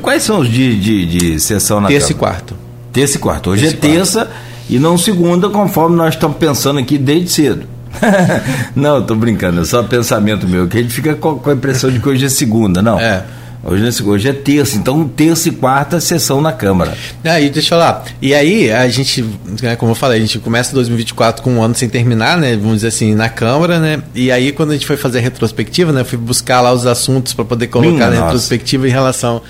Quais 0.00 0.22
são 0.22 0.38
os 0.38 0.48
dias 0.48 0.82
de, 0.82 1.04
de 1.04 1.38
sessão 1.38 1.82
na 1.82 1.88
terça 1.88 2.14
Câmara? 2.14 2.32
Terça 2.38 2.46
e 2.48 2.54
quarto. 2.54 2.56
Terça 2.94 3.16
e 3.18 3.20
quarto. 3.20 3.50
Hoje 3.50 3.74
terça 3.74 3.76
é 3.76 4.24
terça 4.24 4.30
e 4.70 4.78
não 4.78 4.96
segunda, 4.96 5.50
conforme 5.50 5.96
nós 5.96 6.14
estamos 6.14 6.38
pensando 6.38 6.78
aqui 6.78 6.96
desde 6.96 7.28
cedo. 7.28 7.79
não, 8.74 9.02
tô 9.02 9.14
brincando, 9.14 9.60
é 9.60 9.64
só 9.64 9.82
pensamento 9.82 10.46
meu, 10.48 10.68
que 10.68 10.78
a 10.78 10.82
gente 10.82 10.94
fica 10.94 11.14
com, 11.14 11.40
a 11.44 11.52
impressão 11.52 11.90
de 11.90 11.98
que 11.98 12.08
hoje 12.08 12.24
é 12.24 12.28
segunda, 12.28 12.80
não. 12.80 12.98
É. 12.98 13.24
Hoje, 13.62 13.84
é 13.86 14.02
hoje 14.08 14.28
é 14.28 14.32
terça, 14.32 14.78
então 14.78 15.06
terça 15.06 15.50
e 15.50 15.52
quarta 15.52 16.00
sessão 16.00 16.40
na 16.40 16.50
Câmara. 16.50 16.96
Aí, 17.22 17.50
deixa 17.50 17.74
eu 17.74 17.78
falar. 17.78 18.04
E 18.20 18.34
aí, 18.34 18.72
a 18.72 18.88
gente, 18.88 19.22
né, 19.62 19.76
como 19.76 19.90
eu 19.90 19.94
falei, 19.94 20.16
a 20.16 20.20
gente 20.20 20.38
começa 20.38 20.72
2024 20.72 21.42
com 21.42 21.52
um 21.52 21.62
ano 21.62 21.74
sem 21.74 21.86
terminar, 21.86 22.38
né? 22.38 22.56
Vamos 22.56 22.76
dizer 22.76 22.88
assim, 22.88 23.14
na 23.14 23.28
Câmara, 23.28 23.78
né? 23.78 24.02
E 24.14 24.32
aí, 24.32 24.50
quando 24.52 24.70
a 24.70 24.72
gente 24.72 24.86
foi 24.86 24.96
fazer 24.96 25.18
a 25.18 25.20
retrospectiva, 25.20 25.92
né? 25.92 26.04
Fui 26.04 26.16
buscar 26.16 26.62
lá 26.62 26.72
os 26.72 26.86
assuntos 26.86 27.34
para 27.34 27.44
poder 27.44 27.66
colocar 27.66 27.90
Minha 27.90 28.06
na 28.06 28.10
nossa. 28.12 28.24
retrospectiva 28.24 28.88
em 28.88 28.90
relação 28.90 29.42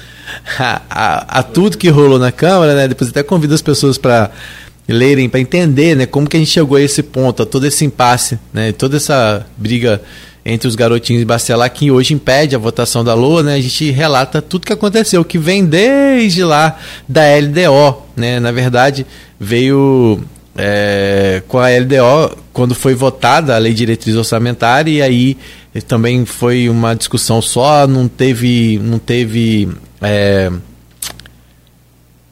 a, 0.59 0.83
a, 0.91 1.39
a, 1.39 1.43
tudo 1.45 1.79
que 1.79 1.89
rolou 1.89 2.19
na 2.19 2.33
Câmara, 2.33 2.75
né? 2.75 2.89
Depois 2.89 3.11
até 3.11 3.23
convido 3.23 3.55
as 3.55 3.63
pessoas 3.63 3.97
para 3.97 4.31
lerem 4.93 5.29
para 5.29 5.41
entender, 5.41 5.97
né, 5.97 6.07
como 6.07 6.29
que 6.29 6.37
a 6.37 6.41
gente 6.41 6.51
chegou 6.51 6.77
a 6.77 6.83
esse 6.83 7.03
ponto, 7.03 7.43
a 7.43 7.47
todo 7.47 7.67
esse 7.67 7.85
impasse, 7.85 8.39
né, 8.53 8.73
toda 8.73 8.97
essa 8.97 9.47
briga 9.57 10.01
entre 10.45 10.67
os 10.67 10.75
garotinhos 10.75 11.23
e 11.23 11.25
Bacelar 11.25 11.71
que 11.71 11.91
hoje 11.91 12.15
impede 12.15 12.55
a 12.55 12.59
votação 12.59 13.05
da 13.05 13.15
Lua, 13.15 13.43
né? 13.43 13.55
A 13.55 13.61
gente 13.61 13.91
relata 13.91 14.41
tudo 14.41 14.67
que 14.67 14.73
aconteceu, 14.73 15.25
que 15.25 15.39
vem 15.39 15.65
desde 15.65 16.43
lá 16.43 16.79
da 17.09 17.23
LDO, 17.37 18.03
né? 18.17 18.41
Na 18.41 18.51
verdade, 18.51 19.07
veio 19.39 20.21
é, 20.57 21.43
com 21.47 21.59
a 21.59 21.69
LDO 21.69 22.37
quando 22.53 22.75
foi 22.75 22.95
votada 22.95 23.55
a 23.55 23.59
Lei 23.59 23.73
de 23.73 23.79
Diretriz 23.79 24.17
Orçamentária 24.17 24.91
e 24.91 25.03
aí 25.03 25.37
também 25.87 26.25
foi 26.25 26.69
uma 26.69 26.95
discussão 26.95 27.41
só, 27.41 27.87
não 27.87 28.09
teve, 28.09 28.81
não 28.83 28.99
teve 28.99 29.69
é, 30.03 30.51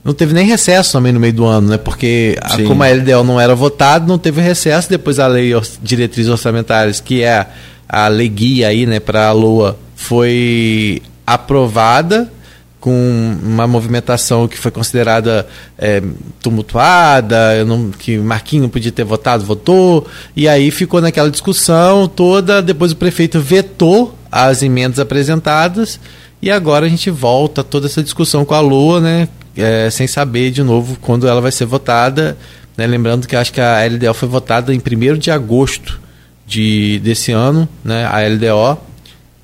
não 0.04 0.14
teve 0.14 0.32
nem 0.32 0.46
recesso 0.46 0.92
também 0.92 1.12
no 1.12 1.20
meio 1.20 1.32
do 1.32 1.44
ano, 1.44 1.68
né? 1.68 1.76
Porque 1.76 2.36
a, 2.40 2.62
como 2.62 2.82
a 2.82 2.88
LDO 2.88 3.24
não 3.24 3.40
era 3.40 3.54
votada, 3.54 4.06
não 4.06 4.18
teve 4.18 4.40
recesso. 4.40 4.88
Depois 4.88 5.18
a 5.18 5.26
lei 5.26 5.52
diretrizes 5.82 6.30
orçamentárias, 6.30 7.00
que 7.00 7.22
é 7.22 7.38
a, 7.38 7.46
a 7.88 8.08
lei 8.08 8.28
guia 8.28 8.68
aí, 8.68 8.86
né, 8.86 9.00
para 9.00 9.28
a 9.28 9.32
LOA, 9.32 9.78
foi 9.96 11.02
aprovada 11.26 12.32
com 12.80 13.36
uma 13.42 13.66
movimentação 13.66 14.46
que 14.46 14.56
foi 14.56 14.70
considerada 14.70 15.46
é, 15.76 16.00
tumultuada, 16.40 17.64
não, 17.64 17.90
que 17.90 18.16
Marquinhos 18.18 18.62
não 18.62 18.70
podia 18.70 18.92
ter 18.92 19.04
votado, 19.04 19.44
votou, 19.44 20.06
e 20.36 20.48
aí 20.48 20.70
ficou 20.70 21.00
naquela 21.00 21.30
discussão 21.30 22.06
toda. 22.06 22.62
Depois 22.62 22.92
o 22.92 22.96
prefeito 22.96 23.40
vetou 23.40 24.16
as 24.30 24.62
emendas 24.62 25.00
apresentadas 25.00 25.98
e 26.40 26.50
agora 26.50 26.86
a 26.86 26.88
gente 26.88 27.10
volta 27.10 27.64
toda 27.64 27.86
essa 27.86 28.02
discussão 28.02 28.44
com 28.44 28.54
a 28.54 28.60
Lua, 28.60 29.00
né? 29.00 29.28
é, 29.58 29.90
sem 29.90 30.06
saber 30.06 30.50
de 30.52 30.62
novo 30.62 30.96
quando 31.00 31.26
ela 31.26 31.40
vai 31.40 31.50
ser 31.50 31.66
votada. 31.66 32.36
Né? 32.76 32.86
Lembrando 32.86 33.26
que 33.26 33.34
acho 33.34 33.52
que 33.52 33.60
a 33.60 33.84
LDO 33.84 34.14
foi 34.14 34.28
votada 34.28 34.72
em 34.72 34.78
1 34.78 35.18
de 35.18 35.30
agosto 35.30 36.00
de, 36.46 37.00
desse 37.00 37.32
ano, 37.32 37.68
né? 37.84 38.06
a 38.06 38.20
LDO. 38.26 38.80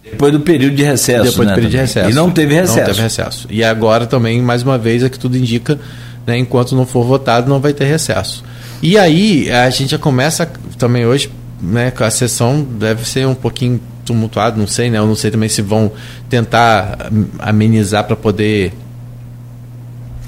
Depois 0.05 0.33
do 0.33 0.41
período 0.41 0.77
de 0.77 0.85
recesso. 0.85 1.25
Depois 1.25 1.49
né, 1.49 1.53
do 1.53 1.57
período 1.57 1.73
de 1.73 1.77
recesso. 1.79 2.11
E 2.11 2.15
não 2.15 2.31
teve 2.31 2.55
recesso. 2.55 2.79
Não 2.79 2.87
teve 2.87 3.03
recesso. 3.03 3.49
E 3.51 3.65
agora 3.65 4.07
também, 4.07 4.41
mais 4.41 4.63
uma 4.63 4.79
vez, 4.79 5.03
é 5.03 5.09
que 5.09 5.19
tudo 5.19 5.37
indica, 5.37 5.79
né, 6.27 6.39
enquanto 6.39 6.77
não 6.77 6.87
for 6.87 7.05
votado, 7.05 7.49
não 7.49 7.59
vai 7.59 7.73
ter 7.73 7.87
recesso. 7.87 8.45
E 8.83 8.99
aí, 8.99 9.51
a 9.51 9.69
gente 9.71 9.91
já 9.93 9.99
começa 9.99 10.49
também 10.79 11.07
hoje, 11.07 11.31
né, 11.61 11.91
a 11.99 12.11
sessão 12.11 12.63
deve 12.63 13.09
ser 13.09 13.27
um 13.27 13.35
pouquinho 13.35 13.81
tumultuado, 14.05 14.59
não 14.59 14.67
sei, 14.67 14.91
né? 14.91 14.99
Eu 14.99 15.07
não 15.07 15.15
sei 15.15 15.31
também 15.31 15.49
se 15.49 15.63
vão 15.63 15.91
tentar 16.29 17.11
amenizar 17.39 18.05
para 18.05 18.17
poder 18.17 18.73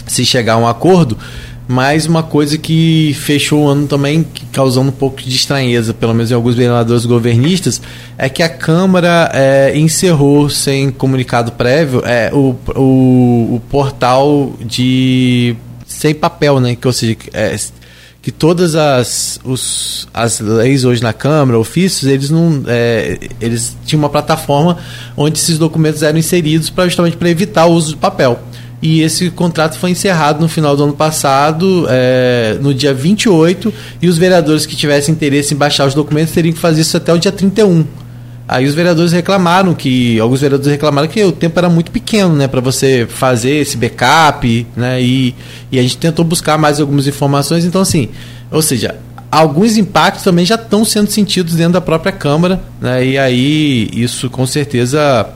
se 0.06 0.24
chegar 0.24 0.54
a 0.54 0.58
um 0.58 0.66
acordo, 0.66 1.18
mas 1.68 2.06
uma 2.06 2.22
coisa 2.22 2.56
que 2.56 3.12
fechou 3.18 3.64
o 3.64 3.68
ano 3.68 3.88
também, 3.88 4.24
causando 4.52 4.88
um 4.88 4.92
pouco 4.92 5.20
de 5.20 5.34
estranheza, 5.34 5.92
pelo 5.92 6.14
menos 6.14 6.30
em 6.30 6.34
alguns 6.34 6.54
vereadores 6.54 7.04
governistas, 7.04 7.82
é 8.16 8.28
que 8.28 8.42
a 8.42 8.48
Câmara 8.48 9.30
é, 9.34 9.76
encerrou, 9.76 10.48
sem 10.48 10.90
comunicado 10.90 11.52
prévio, 11.52 12.02
é, 12.04 12.30
o, 12.32 12.54
o, 12.76 13.54
o, 13.56 13.62
portal 13.68 14.52
de. 14.60 15.56
sem 15.84 16.14
papel, 16.14 16.60
né? 16.60 16.76
Que, 16.76 16.86
ou 16.86 16.92
seja, 16.92 17.16
é, 17.32 17.56
que 18.26 18.32
todas 18.32 18.74
as, 18.74 19.38
os, 19.44 20.08
as 20.12 20.40
leis 20.40 20.84
hoje 20.84 21.00
na 21.00 21.12
Câmara, 21.12 21.56
ofícios, 21.60 22.10
eles 22.10 22.28
não 22.28 22.60
é, 22.66 23.20
eles 23.40 23.76
tinham 23.86 24.00
uma 24.00 24.08
plataforma 24.08 24.78
onde 25.16 25.38
esses 25.38 25.58
documentos 25.58 26.02
eram 26.02 26.18
inseridos 26.18 26.68
para 26.68 26.86
justamente 26.86 27.16
para 27.16 27.30
evitar 27.30 27.66
o 27.66 27.72
uso 27.72 27.90
de 27.90 27.96
papel. 27.98 28.36
e 28.82 29.00
esse 29.00 29.30
contrato 29.30 29.78
foi 29.78 29.90
encerrado 29.90 30.40
no 30.40 30.48
final 30.48 30.76
do 30.76 30.82
ano 30.82 30.92
passado, 30.92 31.86
é, 31.88 32.58
no 32.60 32.74
dia 32.74 32.92
28, 32.92 33.72
e 34.02 34.08
os 34.08 34.18
vereadores 34.18 34.66
que 34.66 34.74
tivessem 34.74 35.14
interesse 35.14 35.54
em 35.54 35.56
baixar 35.56 35.86
os 35.86 35.94
documentos 35.94 36.34
teriam 36.34 36.52
que 36.52 36.58
fazer 36.58 36.80
isso 36.80 36.96
até 36.96 37.12
o 37.12 37.18
dia 37.18 37.30
31. 37.30 37.84
Aí 38.48 38.64
os 38.64 38.74
vereadores 38.74 39.12
reclamaram 39.12 39.74
que 39.74 40.20
alguns 40.20 40.40
vereadores 40.40 40.70
reclamaram 40.70 41.08
que 41.08 41.22
o 41.24 41.32
tempo 41.32 41.58
era 41.58 41.68
muito 41.68 41.90
pequeno, 41.90 42.34
né, 42.34 42.46
para 42.46 42.60
você 42.60 43.06
fazer 43.08 43.56
esse 43.56 43.76
backup, 43.76 44.66
né? 44.76 45.02
E, 45.02 45.34
e 45.72 45.78
a 45.78 45.82
gente 45.82 45.98
tentou 45.98 46.24
buscar 46.24 46.56
mais 46.56 46.80
algumas 46.80 47.08
informações, 47.08 47.64
então 47.64 47.80
assim, 47.80 48.08
ou 48.50 48.62
seja, 48.62 48.94
alguns 49.30 49.76
impactos 49.76 50.22
também 50.22 50.44
já 50.44 50.54
estão 50.54 50.84
sendo 50.84 51.10
sentidos 51.10 51.54
dentro 51.54 51.74
da 51.74 51.80
própria 51.80 52.12
Câmara, 52.12 52.60
né? 52.80 53.04
E 53.04 53.18
aí 53.18 53.90
isso 53.92 54.30
com 54.30 54.46
certeza 54.46 55.26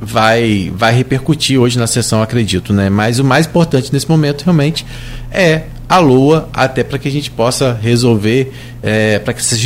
vai 0.00 0.72
vai 0.74 0.94
repercutir 0.94 1.58
hoje 1.58 1.78
na 1.78 1.86
sessão, 1.86 2.22
acredito, 2.22 2.72
né? 2.72 2.88
Mas 2.88 3.18
o 3.18 3.24
mais 3.24 3.46
importante 3.46 3.92
nesse 3.92 4.08
momento 4.08 4.42
realmente 4.42 4.86
é 5.30 5.62
a 5.88 5.98
LOA, 5.98 6.48
até 6.52 6.84
para 6.84 6.98
que 6.98 7.08
a 7.08 7.10
gente 7.10 7.30
possa 7.30 7.78
resolver, 7.80 8.52
é, 8.82 9.18
para 9.18 9.32
que 9.32 9.40
essas 9.40 9.58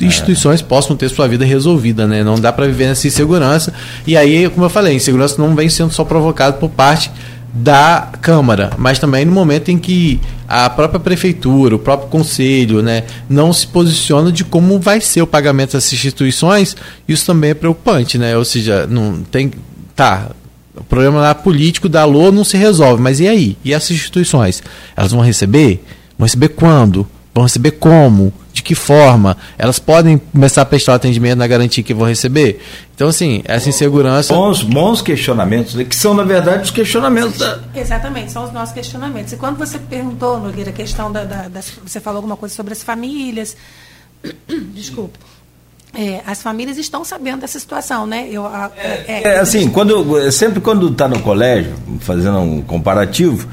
instituições 0.00 0.60
é. 0.60 0.64
possam 0.64 0.96
ter 0.96 1.08
sua 1.08 1.26
vida 1.26 1.44
resolvida, 1.44 2.06
né? 2.06 2.22
Não 2.22 2.36
dá 2.36 2.52
para 2.52 2.66
viver 2.66 2.86
nessa 2.86 3.08
insegurança. 3.08 3.74
E 4.06 4.16
aí, 4.16 4.48
como 4.50 4.64
eu 4.64 4.70
falei, 4.70 4.92
a 4.92 4.96
insegurança 4.96 5.42
não 5.42 5.54
vem 5.54 5.68
sendo 5.68 5.92
só 5.92 6.04
provocada 6.04 6.56
por 6.56 6.70
parte 6.70 7.10
da 7.52 8.10
Câmara, 8.20 8.72
mas 8.76 8.98
também 8.98 9.24
no 9.24 9.30
momento 9.30 9.70
em 9.70 9.78
que 9.78 10.20
a 10.48 10.68
própria 10.68 10.98
prefeitura, 10.98 11.76
o 11.76 11.78
próprio 11.78 12.08
conselho, 12.08 12.82
né, 12.82 13.04
não 13.28 13.52
se 13.52 13.64
posiciona 13.64 14.32
de 14.32 14.44
como 14.44 14.80
vai 14.80 15.00
ser 15.00 15.22
o 15.22 15.26
pagamento 15.26 15.72
dessas 15.74 15.92
instituições, 15.92 16.76
isso 17.06 17.24
também 17.24 17.50
é 17.50 17.54
preocupante, 17.54 18.18
né? 18.18 18.36
Ou 18.36 18.44
seja, 18.44 18.88
não 18.88 19.22
tem 19.22 19.52
tá, 19.94 20.30
o 20.76 20.82
problema 20.82 21.20
lá 21.20 21.34
político 21.34 21.88
da 21.88 22.04
LOA 22.04 22.32
não 22.32 22.44
se 22.44 22.56
resolve, 22.56 23.00
mas 23.00 23.20
e 23.20 23.28
aí? 23.28 23.56
E 23.64 23.72
essas 23.72 23.92
instituições? 23.92 24.62
Elas 24.96 25.12
vão 25.12 25.20
receber? 25.20 25.84
Vão 26.18 26.26
receber 26.26 26.48
quando? 26.48 27.06
Vão 27.32 27.44
receber 27.44 27.72
como? 27.72 28.32
De 28.52 28.62
que 28.62 28.74
forma? 28.74 29.36
Elas 29.58 29.80
podem 29.80 30.18
começar 30.18 30.62
a 30.62 30.64
prestar 30.64 30.94
atendimento 30.94 31.38
na 31.38 31.46
garantia 31.46 31.82
que 31.82 31.92
vão 31.92 32.06
receber? 32.06 32.60
Então, 32.94 33.08
assim, 33.08 33.42
essa 33.44 33.68
insegurança. 33.68 34.32
Bons, 34.32 34.62
bons 34.62 35.02
questionamentos, 35.02 35.74
né? 35.74 35.84
que 35.84 35.96
são, 35.96 36.14
na 36.14 36.22
verdade, 36.22 36.62
os 36.62 36.70
questionamentos 36.70 37.38
da. 37.38 37.58
Exatamente, 37.74 38.30
são 38.30 38.44
os 38.44 38.52
nossos 38.52 38.72
questionamentos. 38.72 39.32
E 39.32 39.36
quando 39.36 39.58
você 39.58 39.78
perguntou, 39.78 40.38
Nogueira, 40.38 40.70
a 40.70 40.72
questão 40.72 41.10
da, 41.10 41.24
da, 41.24 41.48
das, 41.48 41.72
Você 41.84 42.00
falou 42.00 42.18
alguma 42.18 42.36
coisa 42.36 42.54
sobre 42.54 42.72
as 42.72 42.82
famílias. 42.82 43.56
Desculpa. 44.72 45.18
É, 45.94 46.22
as 46.26 46.42
famílias 46.42 46.76
estão 46.76 47.04
sabendo 47.04 47.40
dessa 47.40 47.58
situação, 47.58 48.06
né? 48.06 48.28
Eu, 48.30 48.44
a, 48.46 48.70
é, 48.76 49.22
é, 49.22 49.38
assim, 49.38 49.70
quando, 49.70 50.30
sempre 50.32 50.60
quando 50.60 50.88
está 50.88 51.06
no 51.06 51.20
colégio, 51.20 51.74
fazendo 52.00 52.38
um 52.38 52.62
comparativo, 52.62 53.48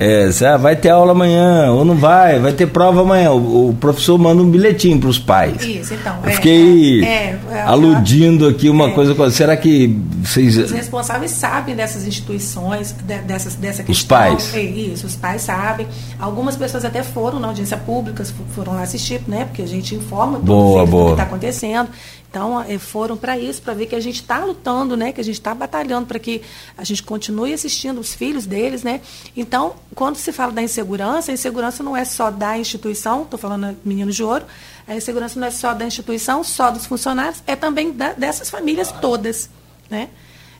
é, 0.00 0.30
ah, 0.46 0.56
vai 0.56 0.76
ter 0.76 0.90
aula 0.90 1.10
amanhã, 1.10 1.72
ou 1.72 1.84
não 1.84 1.96
vai, 1.96 2.38
vai 2.38 2.52
ter 2.52 2.68
prova 2.68 3.00
amanhã. 3.00 3.32
O, 3.32 3.70
o 3.70 3.74
professor 3.74 4.16
manda 4.16 4.40
um 4.40 4.48
bilhetinho 4.48 5.00
para 5.00 5.08
os 5.08 5.18
pais. 5.18 5.60
Isso, 5.60 5.92
então. 5.92 6.20
Eu 6.22 6.28
é, 6.28 6.32
fiquei 6.34 7.04
é, 7.04 7.36
é, 7.50 7.62
aludindo 7.62 8.46
aqui 8.46 8.70
uma 8.70 8.92
coisa. 8.92 9.28
Será 9.32 9.56
que 9.56 9.88
vocês. 10.22 10.56
Os 10.56 10.70
responsáveis 10.70 11.32
sabem 11.32 11.74
dessas 11.74 12.06
instituições, 12.06 12.92
de, 12.92 13.18
dessas, 13.22 13.56
dessa 13.56 13.82
questão. 13.82 13.92
Os 13.92 14.04
pais. 14.04 14.54
isso, 14.54 15.04
os 15.04 15.16
pais 15.16 15.42
sabem. 15.42 15.88
Algumas 16.16 16.54
pessoas 16.54 16.84
até 16.84 17.02
foram 17.02 17.40
na 17.40 17.48
audiência 17.48 17.76
pública, 17.76 18.24
foram 18.54 18.74
lá 18.74 18.82
assistir, 18.82 19.20
né? 19.26 19.46
Porque 19.46 19.62
a 19.62 19.66
gente 19.66 19.96
informa 19.96 20.38
boa, 20.38 20.86
boa. 20.86 21.02
o 21.02 21.06
que 21.06 21.12
está 21.14 21.24
acontecendo. 21.24 21.88
Então, 22.30 22.60
eh, 22.62 22.78
foram 22.78 23.16
para 23.16 23.38
isso, 23.38 23.62
para 23.62 23.72
ver 23.72 23.86
que 23.86 23.94
a 23.94 24.00
gente 24.00 24.20
está 24.20 24.44
lutando, 24.44 24.96
né? 24.96 25.12
Que 25.12 25.20
a 25.20 25.24
gente 25.24 25.36
está 25.36 25.54
batalhando 25.54 26.06
para 26.06 26.18
que 26.18 26.42
a 26.76 26.84
gente 26.84 27.02
continue 27.02 27.54
assistindo 27.54 27.98
os 27.98 28.12
filhos 28.12 28.44
deles, 28.44 28.82
né? 28.82 29.00
Então, 29.34 29.76
quando 29.94 30.16
se 30.16 30.30
fala 30.30 30.52
da 30.52 30.62
insegurança, 30.62 31.30
a 31.30 31.34
insegurança 31.34 31.82
não 31.82 31.96
é 31.96 32.04
só 32.04 32.30
da 32.30 32.58
instituição, 32.58 33.22
estou 33.22 33.38
falando 33.38 33.76
Meninos 33.82 34.14
de 34.14 34.22
Ouro, 34.22 34.44
a 34.86 34.94
insegurança 34.94 35.40
não 35.40 35.46
é 35.46 35.50
só 35.50 35.72
da 35.72 35.86
instituição, 35.86 36.44
só 36.44 36.70
dos 36.70 36.84
funcionários, 36.84 37.42
é 37.46 37.56
também 37.56 37.92
da, 37.92 38.12
dessas 38.12 38.50
famílias 38.50 38.92
todas, 38.92 39.48
né? 39.88 40.10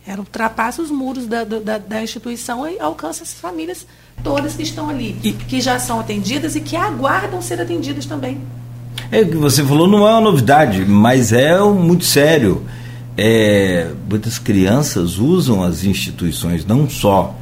Ela 0.06 0.20
ultrapassa 0.20 0.80
os 0.80 0.90
muros 0.90 1.26
da, 1.26 1.44
da, 1.44 1.76
da, 1.76 2.02
instituição 2.02 2.66
e 2.66 2.80
alcança 2.80 3.22
as 3.22 3.34
famílias 3.34 3.86
todas 4.24 4.54
que 4.54 4.62
estão 4.62 4.88
ali, 4.88 5.18
e, 5.22 5.32
que 5.32 5.60
já 5.60 5.78
são 5.78 6.00
atendidas 6.00 6.56
e 6.56 6.62
que 6.62 6.76
aguardam 6.76 7.42
ser 7.42 7.60
atendidas 7.60 8.06
também. 8.06 8.40
É 9.10 9.22
o 9.22 9.28
que 9.28 9.36
você 9.36 9.64
falou 9.64 9.86
não 9.86 10.06
é 10.06 10.12
uma 10.12 10.20
novidade, 10.20 10.84
mas 10.84 11.32
é 11.32 11.58
muito 11.60 12.04
sério. 12.04 12.62
É, 13.16 13.88
muitas 14.08 14.38
crianças 14.38 15.18
usam 15.18 15.62
as 15.62 15.84
instituições 15.84 16.64
não 16.64 16.88
só 16.88 17.34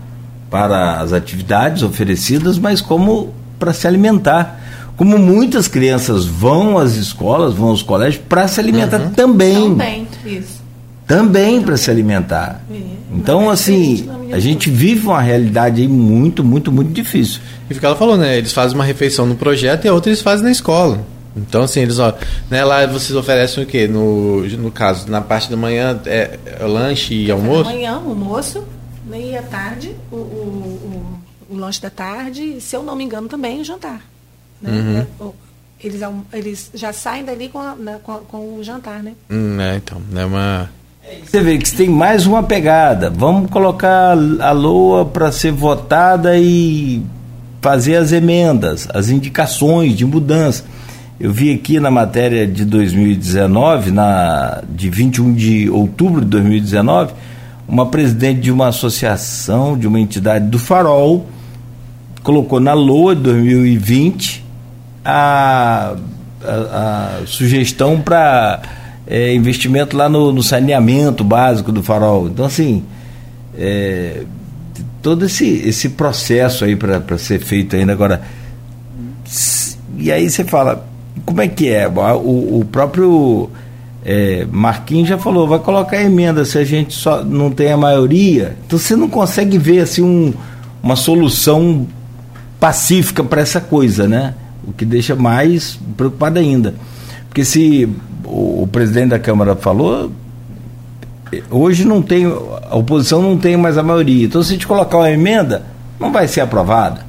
para 0.51 1.01
as 1.01 1.13
atividades 1.13 1.83
oferecidas, 1.83 2.59
mas 2.59 2.81
como 2.81 3.35
para 3.59 3.73
se 3.73 3.87
alimentar. 3.87 4.63
Como 4.97 5.19
muitas 5.19 5.69
crianças 5.69 6.25
vão 6.25 6.79
às 6.79 6.95
escolas, 6.95 7.53
vão 7.53 7.69
aos 7.69 7.83
colégios 7.83 8.23
para 8.27 8.49
se 8.49 8.59
alimentar 8.59 9.01
uhum. 9.01 9.11
também. 9.11 9.69
Também, 9.69 10.09
isso. 10.25 10.63
Também 11.07 11.61
para 11.61 11.77
se 11.77 11.91
alimentar. 11.91 12.63
É. 12.71 12.77
Então, 13.15 13.51
assim, 13.51 14.09
a 14.33 14.39
gente 14.39 14.71
vive 14.71 15.07
uma 15.07 15.21
realidade 15.21 15.83
aí 15.83 15.89
muito, 15.89 16.43
muito, 16.43 16.73
muito 16.73 16.93
difícil. 16.93 17.41
E 17.69 17.75
o 17.75 17.79
que 17.79 17.85
ela 17.85 17.95
falou, 17.95 18.17
né? 18.17 18.39
Eles 18.39 18.53
fazem 18.53 18.75
uma 18.75 18.85
refeição 18.85 19.27
no 19.27 19.37
projeto 19.37 19.85
e 19.85 19.89
a 19.89 19.93
outra 19.93 20.11
eles 20.11 20.23
fazem 20.23 20.45
na 20.45 20.51
escola. 20.51 21.01
Então, 21.37 21.63
assim, 21.63 21.81
eles, 21.81 21.99
ó, 21.99 22.15
né, 22.51 22.65
lá 22.65 22.87
vocês 22.87 23.15
oferecem 23.15 23.63
o 23.63 23.67
quê? 23.67 23.87
No, 23.87 24.47
no 24.47 24.71
caso, 24.71 25.11
na 25.11 25.21
parte 25.21 25.51
da 25.51 25.57
manhã 25.57 26.01
é, 26.07 26.39
é 26.47 26.65
lanche 26.65 27.15
e 27.15 27.31
almoço? 27.31 27.65
Manhã, 27.65 27.97
almoço, 27.97 28.65
meia 29.05 29.43
tarde, 29.43 29.95
o, 30.11 30.17
o, 30.17 31.21
o, 31.51 31.55
o, 31.55 31.57
lanche 31.57 31.81
da 31.83 31.91
tarde, 31.91 32.43
e, 32.43 32.61
se 32.61 32.75
eu 32.75 32.83
não 32.83 32.97
me 32.97 33.05
engano, 33.05 33.29
também 33.29 33.61
o 33.61 33.65
jantar. 33.65 34.01
Né? 34.63 35.07
Uhum. 35.21 35.29
É, 35.29 35.87
eles, 35.87 36.01
eles 36.33 36.71
já 36.73 36.93
saem 36.93 37.23
dali 37.23 37.51
com, 37.51 37.59
a, 37.59 37.75
né, 37.75 38.01
com, 38.03 38.15
com, 38.21 38.59
o 38.59 38.65
jantar, 38.65 39.03
né? 39.03 39.13
Hum, 39.31 39.61
é, 39.61 39.77
então, 39.77 40.01
é 40.15 40.25
uma. 40.25 40.71
Você 41.25 41.41
vê 41.41 41.57
que 41.59 41.71
tem 41.71 41.89
mais 41.89 42.27
uma 42.27 42.43
pegada. 42.43 43.11
Vamos 43.11 43.49
colocar 43.51 44.17
a 44.41 44.51
LOA 44.51 45.05
para 45.05 45.31
ser 45.31 45.53
votada 45.53 46.37
e 46.37 47.01
fazer 47.61 47.97
as 47.97 48.11
emendas, 48.11 48.89
as 48.93 49.09
indicações 49.09 49.95
de 49.97 50.05
mudança. 50.05 50.65
Eu 51.19 51.33
vi 51.33 51.51
aqui 51.51 51.81
na 51.81 51.91
matéria 51.91 52.47
de 52.47 52.63
2019, 52.67 53.91
na, 53.91 54.63
de 54.69 54.91
21 54.91 55.33
de 55.33 55.71
outubro 55.71 56.21
de 56.21 56.27
2019, 56.27 57.15
uma 57.67 57.87
presidente 57.87 58.41
de 58.41 58.53
uma 58.53 58.69
associação, 58.69 59.79
de 59.79 59.87
uma 59.87 59.99
entidade 59.99 60.47
do 60.47 60.59
Farol, 60.59 61.27
colocou 62.23 62.61
na 62.61 62.75
LOA 62.75 63.17
de 63.17 63.23
2020 63.23 64.45
a, 65.03 65.97
a, 66.45 67.21
a 67.23 67.27
sugestão 67.27 67.99
para 67.99 68.61
é, 69.07 69.35
investimento 69.35 69.97
lá 69.97 70.11
no, 70.11 70.31
no, 70.33 70.43
saneamento 70.43 71.25
básico 71.25 71.73
do 71.73 71.83
Farol. 71.83 72.29
Então, 72.29 72.45
assim, 72.45 72.85
é, 73.57 74.25
todo 75.01 75.25
esse, 75.25 75.47
esse 75.67 75.89
processo 75.89 76.63
aí 76.63 76.77
para 76.77 77.17
ser 77.17 77.39
feito 77.39 77.75
ainda 77.75 77.93
agora. 77.93 78.21
E 79.97 80.13
aí 80.13 80.29
você 80.29 80.45
fala, 80.45 80.87
como 81.25 81.41
é 81.41 81.49
que 81.49 81.69
é? 81.69 81.89
O, 81.89 82.61
o 82.61 82.65
próprio 82.71 83.51
é, 84.05 84.47
Marquinhos 84.51 85.09
já 85.09 85.19
falou, 85.19 85.49
vai 85.49 85.59
colocar 85.59 86.01
emenda 86.01 86.45
se 86.45 86.59
a 86.59 86.65
gente 86.65 86.95
só 86.95 87.25
não 87.25 87.51
tem 87.51 87.73
a 87.73 87.77
maioria. 87.77 88.57
Então 88.67 88.79
você 88.79 88.95
não 88.95 89.09
consegue 89.09 89.59
ver 89.59 89.81
assim 89.81 90.03
um, 90.03 90.33
uma 90.83 90.97
solução 90.97 91.87
pacífica 92.61 93.25
para 93.25 93.41
essa 93.41 93.61
coisa, 93.61 94.07
né? 94.07 94.35
O 94.67 94.73
que 94.73 94.85
deixa 94.85 95.15
mais 95.15 95.79
preocupado 95.97 96.39
ainda. 96.39 96.75
Porque 97.29 97.45
se 97.45 97.89
o, 98.25 98.63
o 98.63 98.69
presidente 98.71 99.11
da 99.11 99.19
Câmara 99.19 99.57
falou, 99.57 100.11
hoje 101.51 101.85
não 101.85 102.03
tem, 102.03 102.27
a 102.27 102.77
oposição 102.77 103.23
não 103.23 103.37
tem 103.37 103.57
mais 103.57 103.79
a 103.79 103.83
maioria. 103.83 104.27
Então 104.27 104.43
se 104.43 104.51
a 104.51 104.53
gente 104.53 104.67
colocar 104.67 104.99
uma 104.99 105.11
emenda, 105.11 105.65
não 105.99 106.13
vai 106.13 106.29
ser 106.29 106.41
aprovada. 106.41 107.06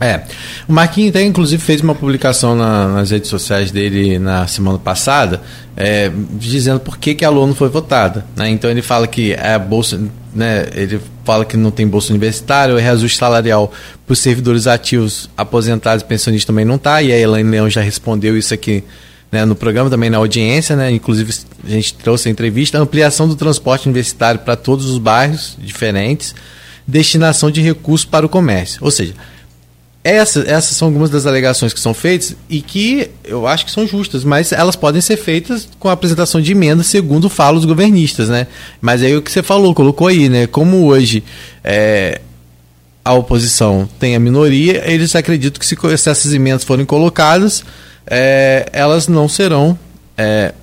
É. 0.00 0.22
O 0.66 0.72
Marquinhos 0.72 1.10
até, 1.10 1.22
inclusive, 1.22 1.62
fez 1.62 1.82
uma 1.82 1.94
publicação 1.94 2.56
na, 2.56 2.88
nas 2.88 3.10
redes 3.10 3.28
sociais 3.28 3.70
dele 3.70 4.18
na 4.18 4.46
semana 4.46 4.78
passada, 4.78 5.42
é, 5.76 6.10
dizendo 6.32 6.80
por 6.80 6.96
que, 6.96 7.14
que 7.14 7.22
a 7.22 7.28
LOA 7.28 7.48
não 7.48 7.54
foi 7.54 7.68
votada. 7.68 8.24
Né? 8.34 8.48
Então 8.48 8.70
ele 8.70 8.80
fala 8.80 9.06
que 9.06 9.34
a 9.34 9.58
bolsa. 9.58 10.00
Né, 10.32 10.68
ele 10.74 11.00
fala 11.24 11.44
que 11.44 11.56
não 11.56 11.72
tem 11.72 11.86
bolsa 11.86 12.12
universitária, 12.12 12.74
o 12.74 12.78
reajuste 12.78 13.18
salarial 13.18 13.72
para 14.06 14.12
os 14.12 14.20
servidores 14.20 14.68
ativos, 14.68 15.28
aposentados 15.36 16.02
e 16.02 16.06
pensionistas 16.06 16.46
também 16.46 16.64
não 16.64 16.76
está, 16.76 17.02
e 17.02 17.12
a 17.12 17.18
Elaine 17.18 17.50
Leão 17.50 17.68
já 17.68 17.80
respondeu 17.80 18.38
isso 18.38 18.54
aqui 18.54 18.84
né, 19.30 19.44
no 19.44 19.56
programa, 19.56 19.90
também 19.90 20.08
na 20.08 20.18
audiência, 20.18 20.76
né, 20.76 20.90
inclusive 20.90 21.32
a 21.64 21.68
gente 21.68 21.94
trouxe 21.94 22.28
a 22.28 22.32
entrevista, 22.32 22.78
a 22.78 22.80
ampliação 22.80 23.28
do 23.28 23.34
transporte 23.34 23.86
universitário 23.86 24.40
para 24.40 24.54
todos 24.54 24.86
os 24.86 24.98
bairros 24.98 25.56
diferentes, 25.58 26.32
destinação 26.86 27.50
de 27.50 27.60
recursos 27.60 28.04
para 28.04 28.24
o 28.24 28.28
comércio. 28.28 28.78
Ou 28.82 28.90
seja, 28.90 29.14
essa, 30.02 30.40
essas 30.40 30.76
são 30.76 30.88
algumas 30.88 31.10
das 31.10 31.26
alegações 31.26 31.74
que 31.74 31.80
são 31.80 31.92
feitas 31.92 32.34
e 32.48 32.62
que 32.62 33.10
eu 33.22 33.46
acho 33.46 33.66
que 33.66 33.70
são 33.70 33.86
justas, 33.86 34.24
mas 34.24 34.50
elas 34.50 34.74
podem 34.74 35.00
ser 35.00 35.18
feitas 35.18 35.68
com 35.78 35.88
a 35.88 35.92
apresentação 35.92 36.40
de 36.40 36.52
emendas, 36.52 36.86
segundo 36.86 37.28
falam 37.28 37.58
os 37.58 37.66
governistas, 37.66 38.30
né? 38.30 38.46
Mas 38.80 39.02
aí 39.02 39.14
o 39.14 39.20
que 39.20 39.30
você 39.30 39.42
falou, 39.42 39.74
colocou 39.74 40.06
aí, 40.06 40.28
né? 40.30 40.46
Como 40.46 40.86
hoje 40.86 41.22
é, 41.62 42.20
a 43.04 43.12
oposição 43.12 43.86
tem 43.98 44.16
a 44.16 44.20
minoria, 44.20 44.82
eles 44.90 45.14
acreditam 45.14 45.60
que 45.60 45.66
se, 45.66 45.76
se 45.76 46.10
essas 46.10 46.32
emendas 46.32 46.64
forem 46.64 46.86
colocadas, 46.86 47.62
é, 48.06 48.70
elas 48.72 49.06
não 49.06 49.28
serão 49.28 49.78
é, 50.16 50.54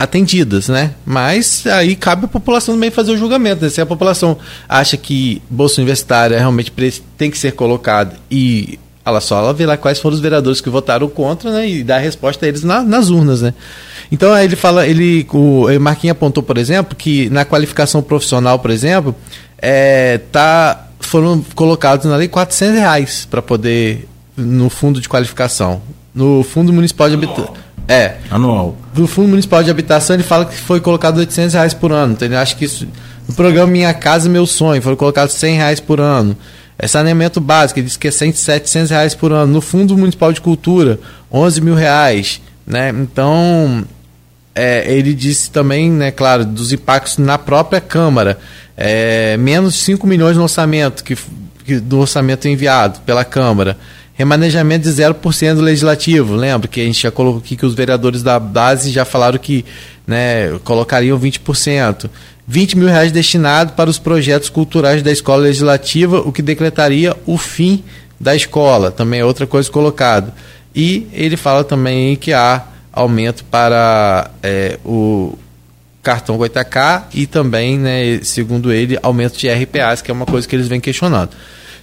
atendidas, 0.00 0.70
né? 0.70 0.92
Mas 1.04 1.66
aí 1.66 1.94
cabe 1.94 2.24
a 2.24 2.28
população 2.28 2.74
também 2.74 2.90
fazer 2.90 3.12
o 3.12 3.18
julgamento. 3.18 3.62
Né? 3.62 3.68
Se 3.68 3.82
a 3.82 3.86
população 3.86 4.38
acha 4.66 4.96
que 4.96 5.42
bolsa 5.50 5.78
universitária 5.78 6.38
realmente 6.38 6.72
tem 7.18 7.30
que 7.30 7.38
ser 7.38 7.52
colocada 7.52 8.16
e 8.30 8.78
ela 9.04 9.20
só 9.20 9.38
ela 9.38 9.52
vê 9.52 9.66
lá 9.66 9.76
quais 9.76 10.00
foram 10.00 10.14
os 10.14 10.20
vereadores 10.20 10.62
que 10.62 10.70
votaram 10.70 11.06
contra, 11.06 11.50
né? 11.52 11.68
E 11.68 11.84
dá 11.84 11.96
a 11.96 11.98
resposta 11.98 12.46
a 12.46 12.48
eles 12.48 12.64
na, 12.64 12.82
nas 12.82 13.10
urnas, 13.10 13.42
né? 13.42 13.52
Então 14.10 14.32
aí 14.32 14.46
ele 14.46 14.56
fala, 14.56 14.86
ele, 14.86 15.26
o 15.34 15.66
Marquinhos 15.78 16.12
apontou, 16.12 16.42
por 16.42 16.56
exemplo, 16.56 16.96
que 16.96 17.28
na 17.28 17.44
qualificação 17.44 18.02
profissional, 18.02 18.58
por 18.58 18.70
exemplo, 18.70 19.14
é, 19.58 20.18
tá, 20.32 20.88
foram 20.98 21.44
colocados 21.54 22.06
na 22.06 22.16
lei 22.16 22.26
400 22.26 22.74
reais 22.74 23.28
para 23.30 23.42
poder 23.42 24.08
no 24.34 24.70
fundo 24.70 24.98
de 24.98 25.10
qualificação. 25.10 25.82
No 26.14 26.42
fundo 26.42 26.72
municipal 26.72 27.08
de 27.08 27.16
habitação 27.16 27.54
é. 27.90 28.16
Anual. 28.30 28.76
Do 28.94 29.08
Fundo 29.08 29.30
Municipal 29.30 29.64
de 29.64 29.70
Habitação, 29.70 30.14
ele 30.14 30.22
fala 30.22 30.44
que 30.44 30.56
foi 30.56 30.80
colocado 30.80 31.18
800 31.18 31.54
reais 31.54 31.74
por 31.74 31.90
ano. 31.90 32.12
Então, 32.12 32.26
ele 32.26 32.36
acha 32.36 32.54
que 32.54 32.64
isso. 32.64 32.86
No 33.26 33.34
programa 33.34 33.70
Minha 33.70 33.92
Casa 33.92 34.28
Meu 34.28 34.46
Sonho, 34.46 34.80
foram 34.80 34.96
colocados 34.96 35.34
100 35.34 35.56
reais 35.56 35.80
por 35.80 36.00
ano. 36.00 36.36
É 36.78 36.86
saneamento 36.86 37.40
básico, 37.40 37.80
ele 37.80 37.86
diz 37.86 37.96
que 37.96 38.08
é 38.08 38.10
100, 38.12 38.32
700 38.32 38.90
reais 38.90 39.14
por 39.14 39.32
ano. 39.32 39.52
No 39.52 39.60
Fundo 39.60 39.98
Municipal 39.98 40.32
de 40.32 40.40
Cultura, 40.40 41.00
11 41.32 41.60
mil 41.60 41.74
reais. 41.74 42.40
Né? 42.64 42.90
Então, 42.90 43.84
é, 44.54 44.84
ele 44.92 45.12
disse 45.12 45.50
também, 45.50 45.90
né, 45.90 46.12
claro, 46.12 46.44
dos 46.44 46.72
impactos 46.72 47.18
na 47.18 47.36
própria 47.38 47.80
Câmara. 47.80 48.38
É, 48.76 49.36
menos 49.36 49.74
5 49.74 50.06
milhões 50.06 50.36
no 50.36 50.44
orçamento, 50.44 51.02
que, 51.02 51.16
que, 51.64 51.80
do 51.80 51.98
orçamento 51.98 52.46
enviado 52.46 53.00
pela 53.00 53.24
Câmara. 53.24 53.76
Remanejamento 54.20 54.86
de 54.86 54.94
0% 54.94 55.54
do 55.54 55.62
legislativo. 55.62 56.36
Lembra 56.36 56.68
que 56.68 56.78
a 56.78 56.84
gente 56.84 57.00
já 57.00 57.10
colocou 57.10 57.40
aqui 57.40 57.56
que 57.56 57.64
os 57.64 57.72
vereadores 57.72 58.22
da 58.22 58.38
base 58.38 58.90
já 58.90 59.02
falaram 59.02 59.38
que 59.38 59.64
né, 60.06 60.58
colocariam 60.62 61.18
20%. 61.18 62.10
20 62.46 62.76
mil 62.76 62.86
reais 62.86 63.10
destinados 63.12 63.72
para 63.72 63.88
os 63.88 63.98
projetos 63.98 64.50
culturais 64.50 65.02
da 65.02 65.10
escola 65.10 65.44
legislativa, 65.44 66.20
o 66.20 66.30
que 66.30 66.42
decretaria 66.42 67.16
o 67.24 67.38
fim 67.38 67.82
da 68.20 68.36
escola. 68.36 68.90
Também 68.90 69.20
é 69.20 69.24
outra 69.24 69.46
coisa 69.46 69.70
colocada. 69.70 70.34
E 70.76 71.06
ele 71.14 71.38
fala 71.38 71.64
também 71.64 72.14
que 72.14 72.34
há 72.34 72.62
aumento 72.92 73.42
para 73.44 74.30
é, 74.42 74.78
o 74.84 75.32
cartão 76.02 76.36
Goitacá 76.36 77.08
e 77.14 77.26
também, 77.26 77.78
né, 77.78 78.20
segundo 78.22 78.70
ele, 78.70 78.98
aumento 79.02 79.38
de 79.38 79.48
RPAs, 79.48 80.02
que 80.02 80.10
é 80.10 80.14
uma 80.14 80.26
coisa 80.26 80.46
que 80.46 80.54
eles 80.54 80.68
vêm 80.68 80.78
questionando. 80.78 81.30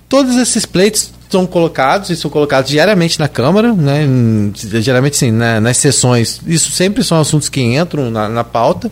Todos 0.10 0.36
esses 0.38 0.66
pleitos 0.66 1.12
são 1.30 1.46
colocados 1.46 2.10
e 2.10 2.16
são 2.16 2.32
colocados 2.32 2.70
diariamente 2.70 3.20
na 3.20 3.28
Câmara, 3.28 3.74
né? 3.74 4.08
geralmente 4.82 5.18
sim, 5.18 5.32
na, 5.32 5.60
nas 5.60 5.78
sessões. 5.78 6.42
Isso 6.48 6.72
sempre 6.72 7.04
são 7.04 7.20
assuntos 7.20 7.50
que 7.50 7.62
entram 7.62 8.10
na, 8.10 8.30
na 8.30 8.44
pauta 8.44 8.90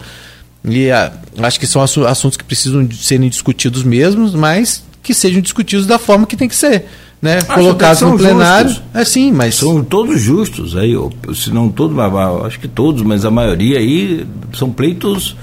e 0.68 0.92
a, 0.92 1.14
ah, 1.38 1.46
acho 1.48 1.60
que 1.60 1.68
são 1.68 1.82
assuntos 1.82 2.36
que 2.36 2.44
precisam 2.44 2.88
serem 2.92 3.30
discutidos 3.30 3.84
mesmo, 3.84 4.30
mas 4.38 4.84
que 5.02 5.14
sejam 5.14 5.42
discutidos 5.42 5.86
da 5.86 6.00
forma 6.00 6.26
que 6.26 6.36
tem 6.36 6.50
que 6.50 6.56
ser. 6.56 6.86
Né? 7.22 7.42
Colocados 7.44 8.02
no 8.02 8.18
plenário. 8.18 8.70
Justos. 8.70 8.86
É 8.94 9.06
sim, 9.06 9.32
mas. 9.32 9.56
São 9.56 9.84
todos 9.84 10.20
justos 10.22 10.76
aí, 10.76 10.94
se 11.34 11.52
não 11.52 11.70
todos, 11.70 11.98
acho 12.46 12.60
que 12.60 12.68
todos, 12.68 13.02
mas 13.04 13.24
a 13.26 13.32
maioria 13.32 13.80
aí 13.80 14.28
são 14.54 14.70
pleitos 14.70 15.36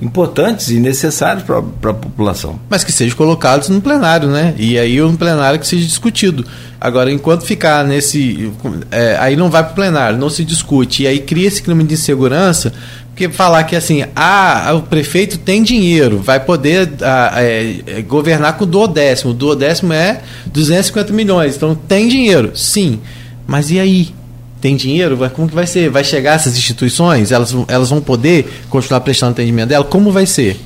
importantes 0.00 0.70
e 0.70 0.78
necessários 0.78 1.42
para 1.42 1.58
a 1.58 1.94
população. 1.94 2.58
Mas 2.68 2.84
que 2.84 2.92
sejam 2.92 3.16
colocados 3.16 3.68
no 3.68 3.80
plenário, 3.80 4.28
né? 4.28 4.54
E 4.56 4.78
aí 4.78 5.02
um 5.02 5.16
plenário 5.16 5.58
que 5.58 5.66
seja 5.66 5.84
discutido. 5.84 6.44
Agora, 6.80 7.10
enquanto 7.10 7.44
ficar 7.44 7.84
nesse. 7.84 8.52
É, 8.90 9.16
aí 9.18 9.34
não 9.36 9.50
vai 9.50 9.64
para 9.64 9.72
o 9.72 9.74
plenário, 9.74 10.18
não 10.18 10.30
se 10.30 10.44
discute, 10.44 11.02
e 11.02 11.06
aí 11.06 11.18
cria 11.18 11.48
esse 11.48 11.62
clima 11.62 11.82
de 11.82 11.94
insegurança, 11.94 12.72
porque 13.08 13.28
falar 13.28 13.64
que 13.64 13.74
assim, 13.74 14.04
ah, 14.14 14.72
o 14.74 14.82
prefeito 14.82 15.38
tem 15.38 15.62
dinheiro, 15.64 16.18
vai 16.18 16.38
poder 16.38 16.88
ah, 17.02 17.32
é, 17.36 17.80
é, 17.86 18.02
governar 18.02 18.56
com 18.56 18.62
o 18.62 18.66
duodécimo. 18.66 19.32
O 19.32 19.34
duodécimo 19.34 19.92
é 19.92 20.20
250 20.46 21.12
milhões, 21.12 21.56
então 21.56 21.74
tem 21.74 22.06
dinheiro, 22.06 22.52
sim. 22.54 23.00
Mas 23.44 23.70
e 23.72 23.80
aí? 23.80 24.17
Tem 24.60 24.76
dinheiro, 24.76 25.18
como 25.34 25.48
que 25.48 25.54
vai 25.54 25.66
ser? 25.66 25.88
Vai 25.88 26.02
chegar 26.02 26.34
essas 26.34 26.56
instituições? 26.56 27.30
Elas, 27.30 27.54
elas 27.68 27.90
vão 27.90 28.00
poder 28.00 28.64
continuar 28.68 29.00
prestando 29.00 29.32
atendimento 29.32 29.68
dela? 29.68 29.84
Como 29.84 30.10
vai 30.10 30.26
ser? 30.26 30.60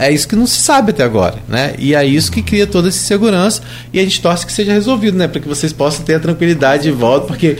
É 0.00 0.10
isso 0.10 0.26
que 0.26 0.34
não 0.34 0.46
se 0.46 0.58
sabe 0.58 0.92
até 0.92 1.04
agora, 1.04 1.36
né? 1.46 1.74
E 1.78 1.94
é 1.94 2.02
isso 2.06 2.32
que 2.32 2.40
cria 2.40 2.66
toda 2.66 2.88
essa 2.88 3.00
segurança 3.00 3.60
e 3.92 4.00
a 4.00 4.02
gente 4.02 4.22
torce 4.22 4.46
que 4.46 4.52
seja 4.52 4.72
resolvido, 4.72 5.18
né? 5.18 5.28
Para 5.28 5.42
que 5.42 5.46
vocês 5.46 5.74
possam 5.74 6.02
ter 6.06 6.14
a 6.14 6.18
tranquilidade 6.20 6.84
de 6.84 6.90
volta, 6.90 7.26
porque 7.26 7.58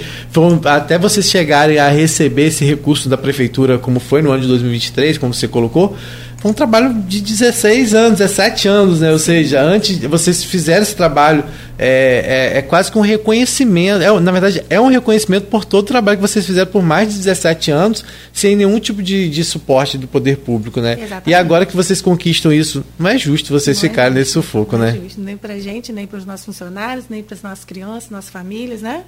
até 0.65 0.97
vocês 0.97 1.29
chegarem 1.29 1.79
a 1.79 1.91
receber 1.91 2.47
esse 2.47 2.65
recurso 2.65 3.11
da 3.11 3.19
prefeitura, 3.19 3.77
como 3.77 4.01
foi 4.01 4.23
no 4.23 4.31
ano 4.31 4.41
de 4.41 4.49
2023, 4.49 5.19
como 5.19 5.35
você 5.35 5.47
colocou, 5.49 5.95
foi 6.41 6.51
um 6.51 6.55
trabalho 6.55 6.95
de 7.03 7.21
16 7.21 7.95
anos, 7.95 8.19
17 8.19 8.67
anos, 8.67 9.01
né? 9.01 9.13
Ou 9.13 9.19
seja, 9.19 9.61
antes 9.61 9.99
vocês 9.99 10.43
fizeram 10.43 10.83
esse 10.83 10.97
trabalho, 10.97 11.45
é, 11.79 12.53
é, 12.55 12.59
é 12.59 12.63
quase 12.63 12.91
que 12.91 12.97
um 12.97 13.03
reconhecimento. 13.03 14.03
É, 14.03 14.19
na 14.19 14.33
verdade, 14.33 14.65
é 14.71 14.81
um 14.81 14.89
reconhecimento 14.89 15.49
por 15.49 15.67
todo 15.67 15.85
o 15.85 15.87
trabalho 15.87 16.17
que 16.17 16.23
vocês 16.23 16.47
fizeram 16.47 16.73
por 16.73 16.83
mais 16.83 17.11
de 17.11 17.19
17 17.19 17.71
anos, 17.71 18.03
sem 18.33 18.57
nenhum 18.57 18.81
tipo 18.81 19.03
de, 19.03 19.29
de 19.29 19.45
suporte 19.45 19.99
do 19.99 20.09
poder 20.09 20.39
público, 20.39 20.81
né? 20.81 20.95
Exatamente. 20.95 21.29
E 21.29 21.35
agora 21.35 21.67
que 21.67 21.77
vocês 21.77 22.01
conquistam 22.01 22.51
isso, 22.51 22.83
não 22.99 23.11
é 23.11 23.19
justo 23.19 23.53
vocês 23.53 23.77
não 23.77 23.85
é 23.85 23.89
ficarem 23.91 24.15
nesse 24.15 24.31
sufoco, 24.31 24.79
não 24.79 24.87
é 24.87 24.93
né? 24.93 24.99
É 24.99 25.03
justo, 25.03 25.21
nem 25.21 25.37
pra 25.37 25.59
gente, 25.59 25.93
nem 25.93 26.07
para 26.07 26.19
os 26.19 26.25
nossos 26.25 26.47
funcionários, 26.47 27.05
nem 27.11 27.23
para 27.23 27.35
as 27.35 27.43
nossas 27.43 27.67
crianças, 27.67 28.09
nossas 28.09 28.31
famílias, 28.31 28.81
né? 28.81 29.05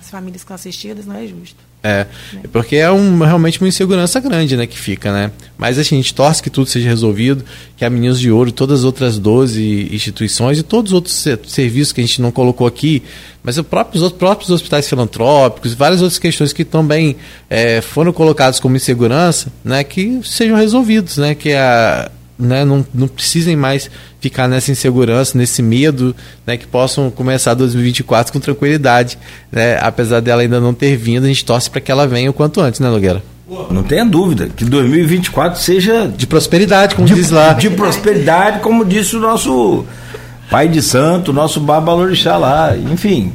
As 0.00 0.08
famílias 0.08 0.44
que 0.44 0.48
são 0.48 0.54
assistidas, 0.54 1.06
não 1.06 1.16
é 1.16 1.26
justo. 1.26 1.71
É, 1.84 2.06
porque 2.52 2.76
é 2.76 2.90
um, 2.92 3.18
realmente 3.18 3.60
uma 3.60 3.66
insegurança 3.66 4.20
grande, 4.20 4.56
né, 4.56 4.68
que 4.68 4.78
fica, 4.78 5.12
né? 5.12 5.32
Mas 5.58 5.80
assim, 5.80 5.96
a 5.96 5.98
gente 5.98 6.14
torce 6.14 6.40
que 6.40 6.48
tudo 6.48 6.68
seja 6.68 6.88
resolvido, 6.88 7.44
que 7.76 7.84
a 7.84 7.90
Meninos 7.90 8.20
de 8.20 8.30
Ouro, 8.30 8.52
todas 8.52 8.80
as 8.80 8.84
outras 8.84 9.18
12 9.18 9.88
instituições 9.92 10.58
e 10.58 10.62
todos 10.62 10.92
os 10.92 10.94
outros 10.94 11.26
serviços 11.48 11.92
que 11.92 12.00
a 12.00 12.04
gente 12.04 12.22
não 12.22 12.30
colocou 12.30 12.68
aqui, 12.68 13.02
mas 13.42 13.58
os 13.58 13.66
próprios, 13.66 14.00
os 14.00 14.12
próprios 14.12 14.50
hospitais 14.50 14.88
filantrópicos, 14.88 15.74
várias 15.74 16.00
outras 16.00 16.20
questões 16.20 16.52
que 16.52 16.64
também 16.64 17.16
é, 17.50 17.80
foram 17.80 18.12
colocadas 18.12 18.60
como 18.60 18.76
insegurança, 18.76 19.52
né, 19.64 19.82
que 19.82 20.20
sejam 20.22 20.56
resolvidos, 20.56 21.16
né? 21.16 21.34
Que 21.34 21.52
a 21.52 22.10
né, 22.42 22.64
não, 22.64 22.84
não 22.92 23.08
precisem 23.08 23.56
mais 23.56 23.90
ficar 24.20 24.48
nessa 24.48 24.70
insegurança, 24.70 25.36
nesse 25.36 25.62
medo, 25.62 26.14
né, 26.46 26.56
que 26.56 26.66
possam 26.66 27.10
começar 27.10 27.54
2024 27.54 28.32
com 28.32 28.40
tranquilidade. 28.40 29.18
Né? 29.50 29.78
Apesar 29.80 30.20
dela 30.20 30.42
ainda 30.42 30.60
não 30.60 30.74
ter 30.74 30.96
vindo, 30.96 31.24
a 31.24 31.28
gente 31.28 31.44
torce 31.44 31.70
para 31.70 31.80
que 31.80 31.90
ela 31.90 32.06
venha 32.06 32.30
o 32.30 32.34
quanto 32.34 32.60
antes, 32.60 32.80
né, 32.80 32.90
Nogueira? 32.90 33.22
Não 33.70 33.82
tenha 33.82 34.04
dúvida 34.04 34.48
que 34.48 34.64
2024 34.64 35.60
seja 35.60 36.08
de 36.08 36.26
prosperidade, 36.26 36.94
como 36.94 37.06
de, 37.06 37.14
diz 37.14 37.30
lá. 37.30 37.52
De 37.52 37.68
prosperidade, 37.68 38.60
como 38.60 38.84
disse 38.84 39.14
o 39.16 39.20
nosso 39.20 39.84
pai 40.50 40.68
de 40.68 40.80
santo, 40.80 41.32
nosso 41.32 41.60
Babalorixá 41.60 42.38
lá. 42.38 42.74
Enfim, 42.76 43.32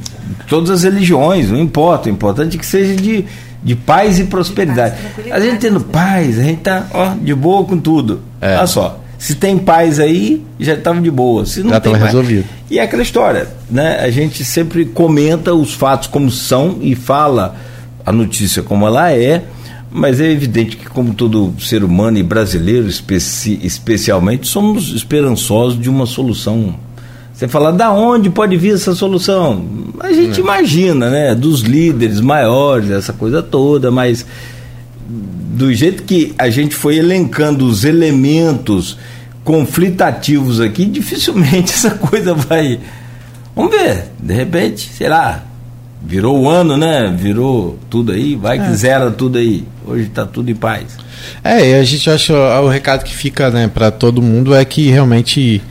todas 0.47 0.71
as 0.71 0.83
religiões, 0.83 1.49
não 1.49 1.59
importa. 1.59 2.09
O 2.09 2.11
importante 2.11 2.57
é 2.57 2.59
que 2.59 2.65
seja 2.65 2.95
de, 2.95 3.25
de 3.67 3.75
paz 3.75 4.17
e 4.17 4.23
prosperidade. 4.23 4.95
Paz, 5.13 5.29
a 5.29 5.39
gente 5.41 5.59
tendo 5.59 5.81
paz, 5.81 6.39
a 6.39 6.43
gente 6.43 6.61
tá 6.61 6.87
ó, 6.93 7.09
de 7.21 7.35
boa 7.35 7.65
com 7.65 7.77
tudo. 7.77 8.21
É. 8.39 8.55
Olha 8.55 8.65
só. 8.65 9.01
Se 9.17 9.35
tem 9.35 9.57
paz 9.57 9.99
aí, 9.99 10.41
já 10.57 10.75
estava 10.75 11.01
de 11.01 11.11
boa. 11.11 11.45
Se 11.45 11.61
não 11.61 11.71
já 11.71 11.77
estava 11.77 11.97
resolvido. 11.97 12.45
E 12.71 12.79
é 12.79 12.83
aquela 12.83 13.01
história, 13.03 13.49
né? 13.69 13.99
A 13.99 14.09
gente 14.09 14.45
sempre 14.45 14.85
comenta 14.85 15.53
os 15.53 15.73
fatos 15.73 16.07
como 16.07 16.31
são 16.31 16.77
e 16.79 16.95
fala 16.95 17.57
a 18.05 18.11
notícia 18.13 18.63
como 18.63 18.87
ela 18.87 19.11
é, 19.11 19.43
mas 19.91 20.21
é 20.21 20.31
evidente 20.31 20.77
que, 20.77 20.85
como 20.85 21.13
todo 21.13 21.53
ser 21.59 21.83
humano 21.83 22.17
e 22.17 22.23
brasileiro 22.23 22.87
especi 22.87 23.59
especialmente, 23.63 24.47
somos 24.47 24.93
esperançosos 24.93 25.77
de 25.77 25.89
uma 25.89 26.05
solução. 26.05 26.75
Você 27.37 27.47
fala, 27.47 27.71
da 27.71 27.91
onde 27.91 28.31
pode 28.31 28.57
vir 28.57 28.73
essa 28.73 28.95
solução? 28.95 29.63
A 29.99 30.11
gente 30.11 30.39
é. 30.39 30.43
imagina, 30.43 31.07
né? 31.07 31.35
Dos 31.35 31.61
líderes 31.61 32.19
maiores, 32.19 32.89
essa 32.89 33.13
coisa 33.13 33.43
toda, 33.43 33.91
mas 33.91 34.25
do 35.07 35.71
jeito 35.71 36.01
que 36.01 36.33
a 36.35 36.49
gente 36.49 36.73
foi 36.73 36.97
elencando 36.97 37.67
os 37.67 37.85
elementos 37.85 38.97
conflitativos 39.43 40.59
aqui, 40.59 40.83
dificilmente 40.89 41.73
essa 41.73 41.91
coisa 41.91 42.33
vai. 42.33 42.79
Vamos 43.55 43.71
ver, 43.71 44.05
de 44.19 44.33
repente, 44.33 44.89
sei 44.91 45.07
lá, 45.07 45.43
virou 46.03 46.41
o 46.41 46.49
ano, 46.49 46.75
né? 46.75 47.15
Virou 47.15 47.77
tudo 47.87 48.13
aí, 48.13 48.35
vai 48.35 48.57
que 48.57 48.65
é. 48.65 48.73
zera 48.73 49.11
tudo 49.11 49.37
aí. 49.37 49.63
Hoje 49.85 50.05
está 50.05 50.25
tudo 50.25 50.49
em 50.49 50.55
paz. 50.55 50.85
É, 51.43 51.79
a 51.79 51.83
gente 51.83 52.09
acha 52.09 52.33
o 52.61 52.67
recado 52.67 53.03
que 53.03 53.15
fica, 53.15 53.51
né, 53.51 53.67
para 53.71 53.91
todo 53.91 54.23
mundo 54.23 54.55
é 54.55 54.65
que 54.65 54.89
realmente 54.89 55.61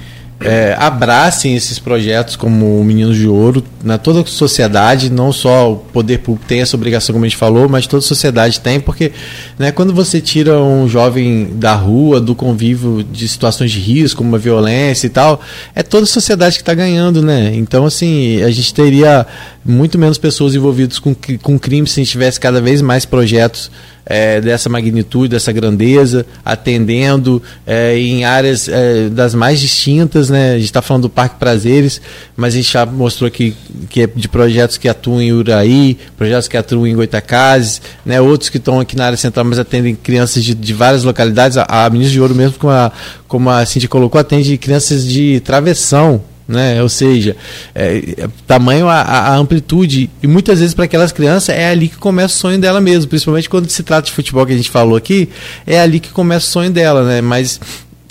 é, 0.40 0.76
abracem 0.78 1.54
esses 1.56 1.78
projetos 1.78 2.36
como 2.36 2.78
o 2.78 2.84
Meninos 2.84 3.16
de 3.16 3.26
Ouro 3.26 3.64
na 3.82 3.96
toda 3.96 4.20
a 4.20 4.26
sociedade, 4.26 5.10
não 5.10 5.32
só 5.32 5.72
o 5.72 5.76
poder 5.76 6.18
público 6.18 6.46
tem 6.46 6.60
essa 6.60 6.76
obrigação, 6.76 7.14
como 7.14 7.24
a 7.24 7.28
gente 7.28 7.38
falou, 7.38 7.68
mas 7.68 7.86
toda 7.86 8.04
a 8.04 8.06
sociedade 8.06 8.60
tem, 8.60 8.78
porque 8.78 9.12
né, 9.58 9.72
quando 9.72 9.94
você 9.94 10.20
tira 10.20 10.60
um 10.60 10.88
jovem 10.88 11.50
da 11.54 11.74
rua, 11.74 12.20
do 12.20 12.34
convívio 12.34 13.02
de 13.02 13.26
situações 13.26 13.70
de 13.70 13.78
risco, 13.78 14.18
como 14.18 14.36
violência 14.38 15.06
e 15.06 15.10
tal, 15.10 15.40
é 15.74 15.82
toda 15.82 16.04
a 16.04 16.06
sociedade 16.06 16.56
que 16.56 16.62
está 16.62 16.74
ganhando, 16.74 17.22
né? 17.22 17.52
Então, 17.54 17.86
assim, 17.86 18.42
a 18.42 18.50
gente 18.50 18.74
teria 18.74 19.26
muito 19.64 19.98
menos 19.98 20.18
pessoas 20.18 20.54
envolvidas 20.54 20.98
com, 20.98 21.14
com 21.42 21.58
crime 21.58 21.86
se 21.86 22.00
a 22.00 22.02
gente 22.02 22.12
tivesse 22.12 22.38
cada 22.38 22.60
vez 22.60 22.82
mais 22.82 23.04
projetos 23.04 23.70
é, 24.06 24.40
dessa 24.40 24.68
magnitude, 24.68 25.30
dessa 25.30 25.50
grandeza, 25.50 26.24
atendendo 26.44 27.42
é, 27.66 27.98
em 27.98 28.24
áreas 28.24 28.68
é, 28.68 29.08
das 29.08 29.34
mais 29.34 29.60
distintas. 29.60 30.30
Né? 30.30 30.52
A 30.52 30.58
gente 30.58 30.66
está 30.66 30.80
falando 30.80 31.02
do 31.02 31.10
Parque 31.10 31.36
Prazeres, 31.40 32.00
mas 32.36 32.54
a 32.54 32.56
gente 32.56 32.72
já 32.72 32.86
mostrou 32.86 33.28
que, 33.28 33.54
que 33.90 34.02
é 34.02 34.06
de 34.06 34.28
projetos 34.28 34.78
que 34.78 34.88
atuam 34.88 35.20
em 35.20 35.32
Uraí, 35.32 35.98
projetos 36.16 36.46
que 36.46 36.56
atuam 36.56 36.86
em 36.86 36.94
Goitacazes, 36.94 37.82
né? 38.04 38.20
outros 38.20 38.48
que 38.48 38.58
estão 38.58 38.78
aqui 38.78 38.94
na 38.94 39.06
área 39.06 39.18
central, 39.18 39.44
mas 39.44 39.58
atendem 39.58 39.96
crianças 39.96 40.44
de, 40.44 40.54
de 40.54 40.72
várias 40.72 41.02
localidades. 41.02 41.58
A, 41.58 41.66
a 41.66 41.90
Ministra 41.90 42.12
de 42.12 42.20
Ouro, 42.20 42.34
mesmo 42.34 42.58
como 42.58 42.72
a, 42.72 42.92
como 43.26 43.50
a 43.50 43.66
Cindy 43.66 43.88
colocou, 43.88 44.20
atende 44.20 44.56
crianças 44.56 45.04
de 45.04 45.40
travessão 45.40 46.22
né? 46.48 46.82
Ou 46.82 46.88
seja, 46.88 47.36
é, 47.74 47.96
é, 48.16 48.28
tamanho 48.46 48.88
a, 48.88 49.00
a, 49.00 49.36
amplitude 49.36 50.10
e 50.22 50.26
muitas 50.26 50.60
vezes 50.60 50.74
para 50.74 50.84
aquelas 50.84 51.12
crianças 51.12 51.48
é 51.48 51.68
ali 51.68 51.88
que 51.88 51.96
começa 51.96 52.34
o 52.34 52.38
sonho 52.38 52.58
dela 52.58 52.80
mesmo, 52.80 53.08
principalmente 53.08 53.48
quando 53.48 53.68
se 53.68 53.82
trata 53.82 54.06
de 54.06 54.12
futebol 54.12 54.46
que 54.46 54.52
a 54.52 54.56
gente 54.56 54.70
falou 54.70 54.96
aqui, 54.96 55.28
é 55.66 55.80
ali 55.80 55.98
que 55.98 56.10
começa 56.10 56.46
o 56.46 56.50
sonho 56.50 56.70
dela, 56.70 57.04
né? 57.04 57.20
Mas 57.20 57.60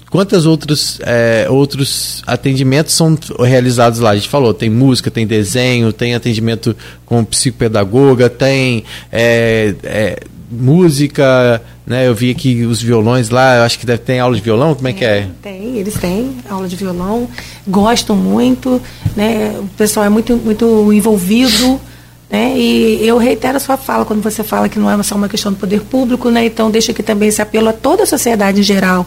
quantos 0.10 0.46
outros 0.46 1.00
é, 1.04 1.48
outros 1.50 2.24
atendimentos 2.28 2.94
são 2.94 3.18
realizados 3.40 4.00
lá? 4.00 4.12
A 4.12 4.16
gente 4.16 4.30
falou, 4.30 4.54
tem 4.54 4.70
música, 4.70 5.10
tem 5.10 5.26
desenho, 5.26 5.94
tem 5.94 6.14
atendimento 6.14 6.76
com 7.06 7.24
psicopedagoga, 7.24 8.30
tem 8.30 8.84
é, 9.12 9.76
é 9.84 10.20
música, 10.50 11.62
né? 11.86 12.08
Eu 12.08 12.16
vi 12.16 12.32
aqui 12.32 12.66
os 12.66 12.82
violões 12.82 13.30
lá, 13.30 13.58
eu 13.58 13.64
acho 13.64 13.80
que 13.80 13.86
deve 13.86 14.00
ter 14.00 14.20
aula 14.20 14.36
de 14.36 14.42
violão, 14.42 14.76
como 14.76 14.88
é, 14.88 14.92
é 14.92 14.94
que 14.94 15.06
é? 15.06 15.28
Tem, 15.42 15.78
eles 15.78 15.96
têm 15.96 16.36
aula 16.50 16.68
de 16.68 16.76
violão, 16.76 17.28
gostam 17.68 18.16
muito, 18.16 18.82
né? 19.16 19.56
O 19.60 19.68
pessoal 19.78 20.06
é 20.06 20.10
muito, 20.10 20.36
muito 20.38 20.92
envolvido. 20.94 21.80
Né? 22.28 22.58
E 22.58 23.08
eu 23.08 23.18
reitero 23.20 23.58
a 23.58 23.60
sua 23.60 23.78
fala 23.78 24.04
quando 24.04 24.24
você 24.24 24.44
fala 24.44 24.68
que 24.68 24.80
não 24.80 24.90
é 24.90 25.04
só 25.04 25.16
uma 25.16 25.30
questão 25.30 25.54
do 25.54 25.60
poder 25.60 25.82
público, 25.82 26.32
né? 26.32 26.46
então 26.46 26.72
deixa 26.72 26.92
aqui 26.92 27.04
também 27.04 27.30
esse 27.30 27.40
apelo 27.40 27.70
a 27.70 27.74
toda 27.74 28.02
a 28.02 28.06
sociedade 28.06 28.62
em 28.62 28.64
geral 28.64 29.06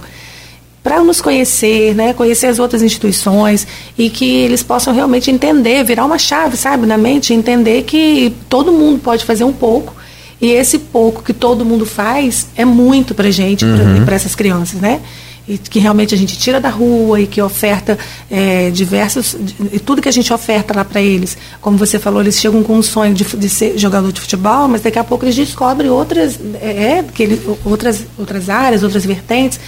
para 0.83 1.03
nos 1.03 1.21
conhecer, 1.21 1.95
né, 1.95 2.15
conhecer 2.15 2.47
as 2.47 2.59
outras 2.59 2.83
instituições 2.83 3.67
e 3.99 4.09
que 4.09 4.25
eles 4.25 4.63
possam 4.63 4.95
realmente 4.95 5.31
entender, 5.31 5.85
virar 5.85 6.05
uma 6.05 6.17
chave, 6.17 6.57
sabe, 6.57 6.87
na 6.87 6.97
mente, 6.97 7.35
entender 7.35 7.83
que 7.83 8.35
todo 8.49 8.73
mundo 8.73 9.01
pode 9.01 9.25
fazer 9.25 9.45
um 9.45 9.53
pouco 9.53 9.98
e 10.41 10.53
esse 10.53 10.79
pouco 10.79 11.23
que 11.23 11.33
todo 11.33 11.65
mundo 11.65 11.85
faz 11.85 12.49
é 12.57 12.65
muito 12.65 13.15
para 13.15 13.31
gente 13.31 13.65
uhum. 13.65 14.05
para 14.05 14.15
essas 14.15 14.35
crianças, 14.35 14.81
né? 14.81 15.01
E 15.49 15.57
que 15.57 15.79
realmente 15.79 16.15
a 16.15 16.19
gente 16.19 16.39
tira 16.39 16.61
da 16.61 16.69
rua 16.69 17.21
e 17.21 17.27
que 17.27 17.41
oferta 17.41 17.99
é, 18.31 18.71
diversos. 18.71 19.35
E 19.73 19.79
tudo 19.79 20.03
que 20.03 20.09
a 20.09 20.13
gente 20.13 20.31
oferta 20.33 20.77
lá 20.77 20.85
para 20.85 21.01
eles. 21.01 21.39
Como 21.61 21.79
você 21.79 21.99
falou, 21.99 22.21
eles 22.21 22.39
chegam 22.39 22.63
com 22.63 22.75
um 22.75 22.83
sonho 22.83 23.15
de, 23.15 23.25
de, 23.25 23.49
ser 23.49 23.79
jogador 23.79 24.13
de 24.13 24.21
futebol, 24.21 24.69
mas 24.69 24.83
daqui 24.83 24.99
a 24.99 25.05
pouco 25.05 25.25
eles 25.25 25.35
descobrem 25.35 25.91
outras, 25.91 26.39
é, 26.61 27.03
que 27.15 27.23
ele, 27.23 27.41
outras, 27.65 28.05
outras 28.19 28.51
áreas, 28.51 28.83
outras 28.83 29.07
vertentes, 29.07 29.59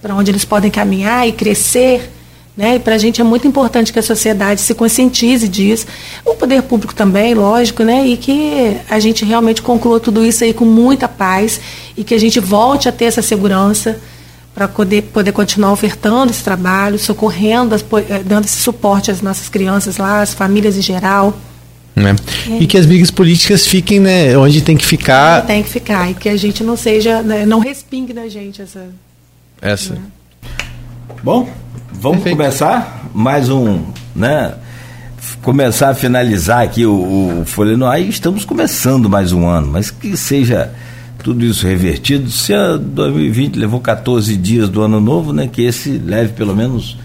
para 0.00 0.14
onde 0.14 0.30
eles 0.30 0.44
podem 0.44 0.70
caminhar 0.70 1.26
e 1.26 1.32
crescer. 1.32 2.12
Né? 2.56 2.76
E 2.76 2.78
para 2.78 2.94
a 2.94 2.98
gente 2.98 3.20
é 3.20 3.24
muito 3.24 3.46
importante 3.46 3.92
que 3.92 3.98
a 3.98 4.02
sociedade 4.02 4.62
se 4.62 4.74
conscientize 4.74 5.46
disso, 5.46 5.86
o 6.24 6.34
poder 6.34 6.62
público 6.62 6.94
também, 6.94 7.34
lógico, 7.34 7.82
né? 7.82 8.06
e 8.06 8.16
que 8.16 8.78
a 8.88 8.98
gente 8.98 9.24
realmente 9.24 9.60
conclua 9.60 10.00
tudo 10.00 10.24
isso 10.24 10.42
aí 10.42 10.54
com 10.54 10.64
muita 10.64 11.06
paz 11.06 11.60
e 11.96 12.02
que 12.02 12.14
a 12.14 12.18
gente 12.18 12.40
volte 12.40 12.88
a 12.88 12.92
ter 12.92 13.04
essa 13.04 13.20
segurança 13.20 14.00
para 14.54 14.66
poder, 14.66 15.02
poder 15.02 15.32
continuar 15.32 15.70
ofertando 15.70 16.30
esse 16.30 16.42
trabalho, 16.42 16.98
socorrendo, 16.98 17.74
eh, 17.74 18.22
dando 18.24 18.46
esse 18.46 18.56
suporte 18.56 19.10
às 19.10 19.20
nossas 19.20 19.50
crianças 19.50 19.98
lá, 19.98 20.22
às 20.22 20.32
famílias 20.32 20.78
em 20.78 20.82
geral. 20.82 21.38
Né? 21.94 22.16
É. 22.50 22.62
E 22.62 22.66
que 22.66 22.78
as 22.78 22.86
brigas 22.86 23.10
políticas 23.10 23.66
fiquem 23.66 24.00
né, 24.00 24.36
onde 24.36 24.62
tem 24.62 24.74
que 24.74 24.86
ficar. 24.86 25.44
Tem 25.44 25.62
que 25.62 25.68
ficar, 25.68 26.10
e 26.10 26.14
que 26.14 26.28
a 26.30 26.36
gente 26.38 26.64
não 26.64 26.74
seja, 26.74 27.22
né, 27.22 27.44
não 27.44 27.58
respingue 27.58 28.14
na 28.14 28.28
gente 28.28 28.62
essa. 28.62 28.88
Essa. 29.60 29.94
Né? 29.94 30.00
Bom, 31.22 31.48
Vamos 31.92 32.18
Perfeito. 32.18 32.36
começar 32.36 33.08
mais 33.14 33.48
um, 33.48 33.80
né? 34.14 34.54
Começar 35.42 35.90
a 35.90 35.94
finalizar 35.94 36.62
aqui 36.62 36.84
o, 36.84 37.40
o 37.40 37.44
Folha 37.46 37.76
no 37.76 37.86
Ar 37.86 38.00
e 38.00 38.08
estamos 38.08 38.44
começando 38.44 39.08
mais 39.08 39.32
um 39.32 39.46
ano, 39.48 39.68
mas 39.72 39.90
que 39.90 40.16
seja 40.16 40.72
tudo 41.22 41.44
isso 41.44 41.66
revertido. 41.66 42.30
Se 42.30 42.52
a 42.52 42.76
2020 42.76 43.56
levou 43.56 43.80
14 43.80 44.36
dias 44.36 44.68
do 44.68 44.82
ano 44.82 45.00
novo, 45.00 45.32
né? 45.32 45.48
Que 45.50 45.62
esse 45.62 45.90
leve 45.90 46.32
pelo 46.34 46.54
menos 46.54 46.98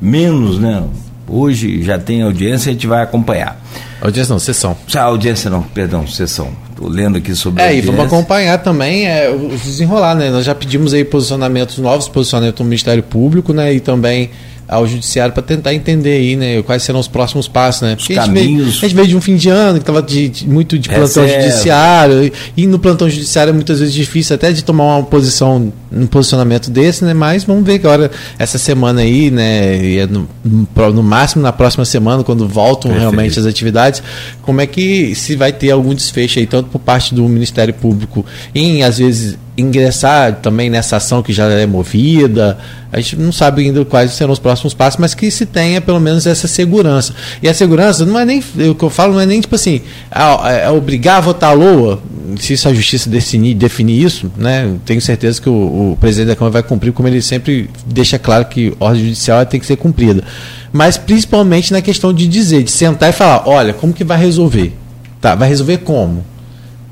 menos, 0.00 0.58
né? 0.58 0.82
Hoje 1.28 1.82
já 1.82 1.98
tem 1.98 2.22
audiência, 2.22 2.70
a 2.70 2.72
gente 2.72 2.86
vai 2.86 3.02
acompanhar. 3.02 3.60
Audiência 4.00 4.32
não, 4.32 4.38
sessão. 4.38 4.76
Ah, 4.94 5.02
audiência 5.02 5.48
não, 5.48 5.62
perdão, 5.62 6.06
sessão. 6.06 6.48
Estou 6.70 6.88
lendo 6.88 7.18
aqui 7.18 7.34
sobre 7.34 7.62
É, 7.62 7.74
e 7.74 7.80
vamos 7.80 8.04
acompanhar 8.04 8.58
também 8.58 9.06
é, 9.06 9.30
os 9.30 9.62
desenrolar, 9.62 10.14
né? 10.14 10.30
Nós 10.30 10.44
já 10.44 10.54
pedimos 10.54 10.92
aí 10.92 11.04
posicionamentos 11.04 11.78
novos, 11.78 12.08
posicionamento 12.08 12.58
do 12.58 12.64
Ministério 12.64 13.02
Público, 13.02 13.52
né? 13.52 13.72
E 13.72 13.80
também 13.80 14.30
ao 14.66 14.86
judiciário 14.86 15.32
para 15.32 15.42
tentar 15.42 15.74
entender 15.74 16.12
aí, 16.12 16.36
né, 16.36 16.62
quais 16.62 16.82
serão 16.82 16.98
os 16.98 17.08
próximos 17.08 17.46
passos, 17.46 17.82
né? 17.82 17.96
Porque 17.96 18.18
a 18.18 18.24
gente, 18.24 18.32
veio, 18.32 18.66
a 18.66 18.70
gente 18.70 18.94
veio 18.94 19.08
de 19.08 19.16
um 19.16 19.20
fim 19.20 19.36
de 19.36 19.48
ano 19.48 19.74
que 19.74 19.82
estava 19.82 20.02
de, 20.02 20.28
de, 20.28 20.48
muito 20.48 20.78
de 20.78 20.88
plantão 20.88 21.22
Reserva. 21.22 21.42
judiciário 21.42 22.32
e 22.56 22.66
no 22.66 22.78
plantão 22.78 23.08
judiciário 23.08 23.50
é 23.50 23.52
muitas 23.52 23.80
vezes 23.80 23.94
difícil 23.94 24.34
até 24.34 24.52
de 24.52 24.64
tomar 24.64 24.84
uma 24.96 25.02
posição, 25.02 25.72
um 25.92 26.06
posicionamento 26.06 26.70
desse, 26.70 27.04
né? 27.04 27.12
Mas 27.12 27.44
vamos 27.44 27.64
ver 27.64 27.74
agora 27.74 28.10
essa 28.38 28.58
semana 28.58 29.02
aí, 29.02 29.30
né, 29.30 29.84
e 29.84 29.98
é 29.98 30.06
no, 30.06 30.28
no, 30.44 31.02
máximo 31.02 31.42
na 31.42 31.52
próxima 31.52 31.84
semana 31.84 32.24
quando 32.24 32.48
voltam 32.48 32.90
Perfeito. 32.90 33.00
realmente 33.00 33.38
as 33.38 33.46
atividades, 33.46 34.02
como 34.42 34.60
é 34.60 34.66
que 34.66 35.14
se 35.14 35.36
vai 35.36 35.52
ter 35.52 35.70
algum 35.70 35.94
desfecho 35.94 36.38
aí 36.38 36.46
tanto 36.46 36.70
por 36.70 36.78
parte 36.78 37.14
do 37.14 37.28
Ministério 37.28 37.74
Público 37.74 38.24
em 38.54 38.82
às 38.82 38.98
vezes 38.98 39.36
ingressar 39.56 40.36
também 40.36 40.68
nessa 40.68 40.96
ação 40.96 41.22
que 41.22 41.32
já 41.32 41.48
é 41.48 41.66
movida. 41.66 42.58
A 42.92 43.00
gente 43.00 43.16
não 43.16 43.32
sabe 43.32 43.62
ainda 43.62 43.84
quais 43.84 44.12
serão 44.12 44.32
os 44.32 44.38
próximos 44.38 44.74
passos, 44.74 44.98
mas 44.98 45.14
que 45.14 45.30
se 45.30 45.46
tenha 45.46 45.80
pelo 45.80 46.00
menos 46.00 46.26
essa 46.26 46.46
segurança. 46.46 47.14
E 47.42 47.48
a 47.48 47.54
segurança 47.54 48.04
não 48.04 48.18
é 48.18 48.24
nem 48.24 48.42
o 48.70 48.74
que 48.74 48.84
eu 48.84 48.90
falo, 48.90 49.14
não 49.14 49.20
é 49.20 49.26
nem 49.26 49.40
tipo 49.40 49.54
assim, 49.54 49.80
é, 50.10 50.64
é 50.64 50.70
obrigar 50.70 51.18
a 51.18 51.20
votar 51.20 51.50
a 51.50 51.52
LOA, 51.52 52.00
se 52.38 52.52
isso 52.52 52.68
a 52.68 52.74
justiça 52.74 53.08
definir, 53.08 53.54
definir 53.54 54.02
isso, 54.02 54.30
né? 54.36 54.74
Tenho 54.84 55.00
certeza 55.00 55.40
que 55.40 55.48
o, 55.48 55.92
o 55.92 55.98
presidente 56.00 56.28
da 56.28 56.36
Câmara 56.36 56.52
vai 56.52 56.62
cumprir, 56.62 56.92
como 56.92 57.08
ele 57.08 57.22
sempre 57.22 57.68
deixa 57.86 58.18
claro 58.18 58.44
que 58.46 58.74
ordem 58.80 59.04
judicial 59.04 59.44
tem 59.46 59.60
que 59.60 59.66
ser 59.66 59.76
cumprida. 59.76 60.24
Mas 60.72 60.96
principalmente 60.96 61.72
na 61.72 61.80
questão 61.80 62.12
de 62.12 62.26
dizer, 62.26 62.64
de 62.64 62.70
sentar 62.70 63.10
e 63.10 63.12
falar, 63.12 63.48
olha, 63.48 63.72
como 63.72 63.92
que 63.92 64.02
vai 64.02 64.18
resolver? 64.18 64.72
Tá, 65.20 65.34
vai 65.34 65.48
resolver 65.48 65.78
como? 65.78 66.24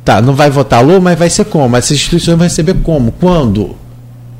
Tá, 0.04 0.20
não 0.20 0.34
vai 0.34 0.50
votar 0.50 0.84
LOA, 0.84 1.00
mas 1.00 1.18
vai 1.18 1.30
ser 1.30 1.44
como? 1.44 1.76
Essa 1.76 1.94
instituição 1.94 2.36
vai 2.36 2.48
receber 2.48 2.74
como? 2.82 3.12
Quando? 3.12 3.76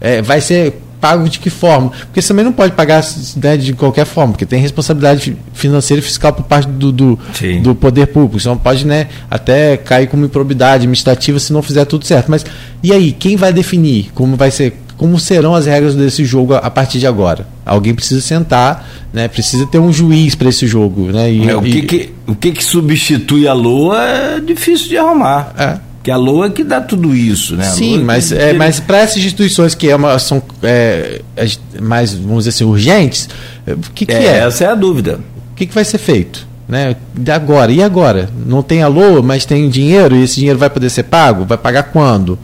É, 0.01 0.21
vai 0.21 0.41
ser 0.41 0.83
pago 1.01 1.29
de 1.29 1.41
que 1.41 1.51
forma? 1.51 1.91
Porque 1.91 2.23
você 2.23 2.29
também 2.29 2.45
não 2.45 2.53
pode 2.53 2.73
pagar 2.75 3.05
né, 3.37 3.57
de 3.57 3.73
qualquer 3.73 4.05
forma, 4.05 4.33
porque 4.33 4.47
tem 4.47 4.61
responsabilidade 4.61 5.37
financeira 5.53 6.01
e 6.01 6.03
fiscal 6.05 6.33
por 6.33 6.45
parte 6.45 6.69
do, 6.69 6.93
do, 6.93 7.19
do 7.61 7.75
poder 7.75 8.07
público. 8.07 8.39
Você 8.39 8.49
não 8.49 8.57
pode 8.57 8.87
né, 8.87 9.09
até 9.29 9.77
cair 9.77 10.07
como 10.07 10.25
improbidade 10.25 10.77
administrativa 10.77 11.41
se 11.41 11.53
não 11.53 11.61
fizer 11.61 11.85
tudo 11.85 12.07
certo. 12.07 12.31
Mas 12.31 12.47
e 12.83 12.93
aí, 12.93 13.13
quem 13.13 13.37
vai 13.37 13.53
definir 13.53 14.11
como 14.15 14.37
vai 14.37 14.51
ser 14.51 14.81
como 15.03 15.19
serão 15.19 15.53
as 15.53 15.67
regras 15.67 15.97
desse 15.97 16.25
jogo 16.25 16.55
a 16.55 16.71
partir 16.71 17.01
de 17.01 17.09
agora. 17.09 17.45
Alguém 17.67 17.93
precisa 17.93 18.21
sentar, 18.21 18.89
né? 19.13 19.27
Precisa 19.27 19.67
ter 19.67 19.81
um 19.81 19.93
juiz 19.93 20.37
para 20.37 20.49
esse 20.49 20.65
jogo, 20.65 21.11
né? 21.11 21.29
E, 21.29 21.51
é, 21.51 21.57
o, 21.57 21.61
que, 21.61 21.83
que, 21.83 22.11
o 22.25 22.37
que, 22.37 22.53
que 22.53 22.63
substitui 22.63 23.49
a 23.49 23.53
LOA 23.53 24.01
é 24.01 24.41
difícil 24.41 24.87
de 24.87 24.97
arrumar. 24.97 25.55
É. 25.59 25.77
Que 26.05 26.11
a 26.13 26.17
LOA 26.17 26.47
é 26.47 26.51
que 26.51 26.63
dá 26.63 26.81
tudo 26.81 27.17
isso, 27.17 27.57
né? 27.57 27.65
Sim, 27.65 27.99
mas, 28.05 28.31
é, 28.31 28.53
mas 28.53 28.79
para 28.79 28.99
essas 28.99 29.17
instituições 29.17 29.75
que 29.75 29.91
é 29.91 29.97
uma, 29.97 30.17
são 30.21 30.41
é, 30.63 31.21
é, 31.35 31.47
mais, 31.81 32.15
vamos 32.15 32.45
dizer 32.45 32.51
assim, 32.51 32.65
urgentes, 32.65 33.29
o 33.67 33.91
que, 33.91 34.07
que 34.07 34.13
é, 34.13 34.25
é? 34.25 34.39
Essa 34.39 34.67
é 34.67 34.67
a 34.69 34.75
dúvida. 34.77 35.19
O 35.51 35.57
que, 35.57 35.67
que 35.67 35.75
vai 35.75 35.85
ser 35.85 35.99
feito? 35.99 36.47
Né? 36.69 36.95
Agora, 37.35 37.73
e 37.73 37.83
agora? 37.83 38.31
Não 38.47 38.63
tem 38.63 38.85
a 38.85 38.87
LOA, 38.87 39.21
mas 39.21 39.45
tem 39.45 39.69
dinheiro, 39.69 40.15
e 40.15 40.23
esse 40.23 40.37
dinheiro 40.37 40.61
vai 40.61 40.71
poder 40.71 40.91
ser 40.91 41.03
pago? 41.03 41.45
Vai 41.45 41.59
pagar 41.59 41.83
quando? 41.91 42.39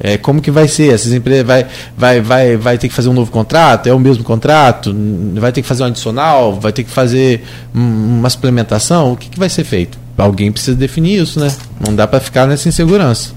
É, 0.00 0.16
como 0.16 0.40
que 0.40 0.50
vai 0.50 0.68
ser? 0.68 0.94
Essas 0.94 1.12
empresas 1.12 1.44
vai, 1.44 1.66
vai, 1.96 2.20
vai, 2.20 2.56
vai 2.56 2.78
ter 2.78 2.88
que 2.88 2.94
fazer 2.94 3.08
um 3.08 3.12
novo 3.12 3.30
contrato? 3.30 3.88
É 3.88 3.92
o 3.92 3.98
mesmo 3.98 4.22
contrato? 4.22 4.94
Vai 5.34 5.50
ter 5.50 5.62
que 5.62 5.68
fazer 5.68 5.82
um 5.82 5.86
adicional? 5.86 6.58
Vai 6.60 6.72
ter 6.72 6.84
que 6.84 6.90
fazer 6.90 7.42
uma 7.74 8.30
suplementação? 8.30 9.12
O 9.12 9.16
que, 9.16 9.28
que 9.28 9.38
vai 9.38 9.48
ser 9.48 9.64
feito? 9.64 9.98
Alguém 10.16 10.52
precisa 10.52 10.76
definir 10.76 11.22
isso, 11.22 11.40
né? 11.40 11.52
Não 11.80 11.94
dá 11.94 12.06
para 12.06 12.20
ficar 12.20 12.46
nessa 12.46 12.68
insegurança. 12.68 13.32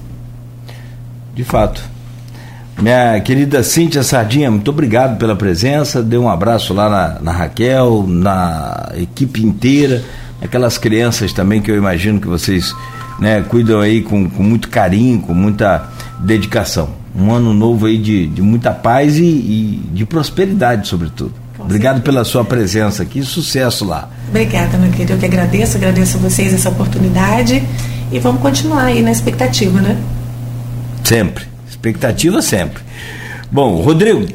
De 1.34 1.42
fato. 1.42 1.82
Minha 2.80 3.20
querida 3.20 3.62
Cíntia 3.62 4.02
Sardinha, 4.02 4.50
muito 4.50 4.70
obrigado 4.70 5.18
pela 5.18 5.36
presença. 5.36 6.02
Dê 6.02 6.16
um 6.16 6.28
abraço 6.28 6.72
lá 6.72 6.88
na, 6.88 7.20
na 7.20 7.32
Raquel, 7.32 8.04
na 8.08 8.90
equipe 8.96 9.44
inteira, 9.44 10.02
aquelas 10.40 10.78
crianças 10.78 11.32
também 11.32 11.60
que 11.60 11.70
eu 11.70 11.76
imagino 11.76 12.20
que 12.20 12.26
vocês 12.26 12.74
né, 13.18 13.42
cuidam 13.48 13.80
aí 13.80 14.02
com, 14.02 14.28
com 14.28 14.42
muito 14.42 14.68
carinho, 14.68 15.20
com 15.20 15.34
muita 15.34 15.88
dedicação. 16.20 16.90
Um 17.14 17.30
ano 17.32 17.52
novo 17.52 17.86
aí 17.86 17.98
de, 17.98 18.26
de 18.26 18.40
muita 18.40 18.70
paz 18.72 19.18
e, 19.18 19.22
e 19.22 19.82
de 19.92 20.04
prosperidade, 20.06 20.88
sobretudo. 20.88 21.34
Com 21.56 21.64
Obrigado 21.64 21.96
certeza. 21.96 22.12
pela 22.12 22.24
sua 22.24 22.44
presença 22.44 23.02
aqui, 23.02 23.22
sucesso 23.22 23.84
lá. 23.84 24.08
Obrigada, 24.28 24.78
meu 24.78 24.90
querido. 24.90 25.12
Eu 25.12 25.18
que 25.18 25.26
agradeço, 25.26 25.76
agradeço 25.76 26.16
a 26.16 26.20
vocês 26.20 26.54
essa 26.54 26.70
oportunidade 26.70 27.62
e 28.10 28.18
vamos 28.18 28.40
continuar 28.40 28.84
aí 28.84 29.02
na 29.02 29.12
expectativa, 29.12 29.80
né? 29.80 29.96
Sempre. 31.04 31.44
Expectativa 31.68 32.40
sempre. 32.40 32.82
Bom, 33.50 33.82
Rodrigo, 33.82 34.26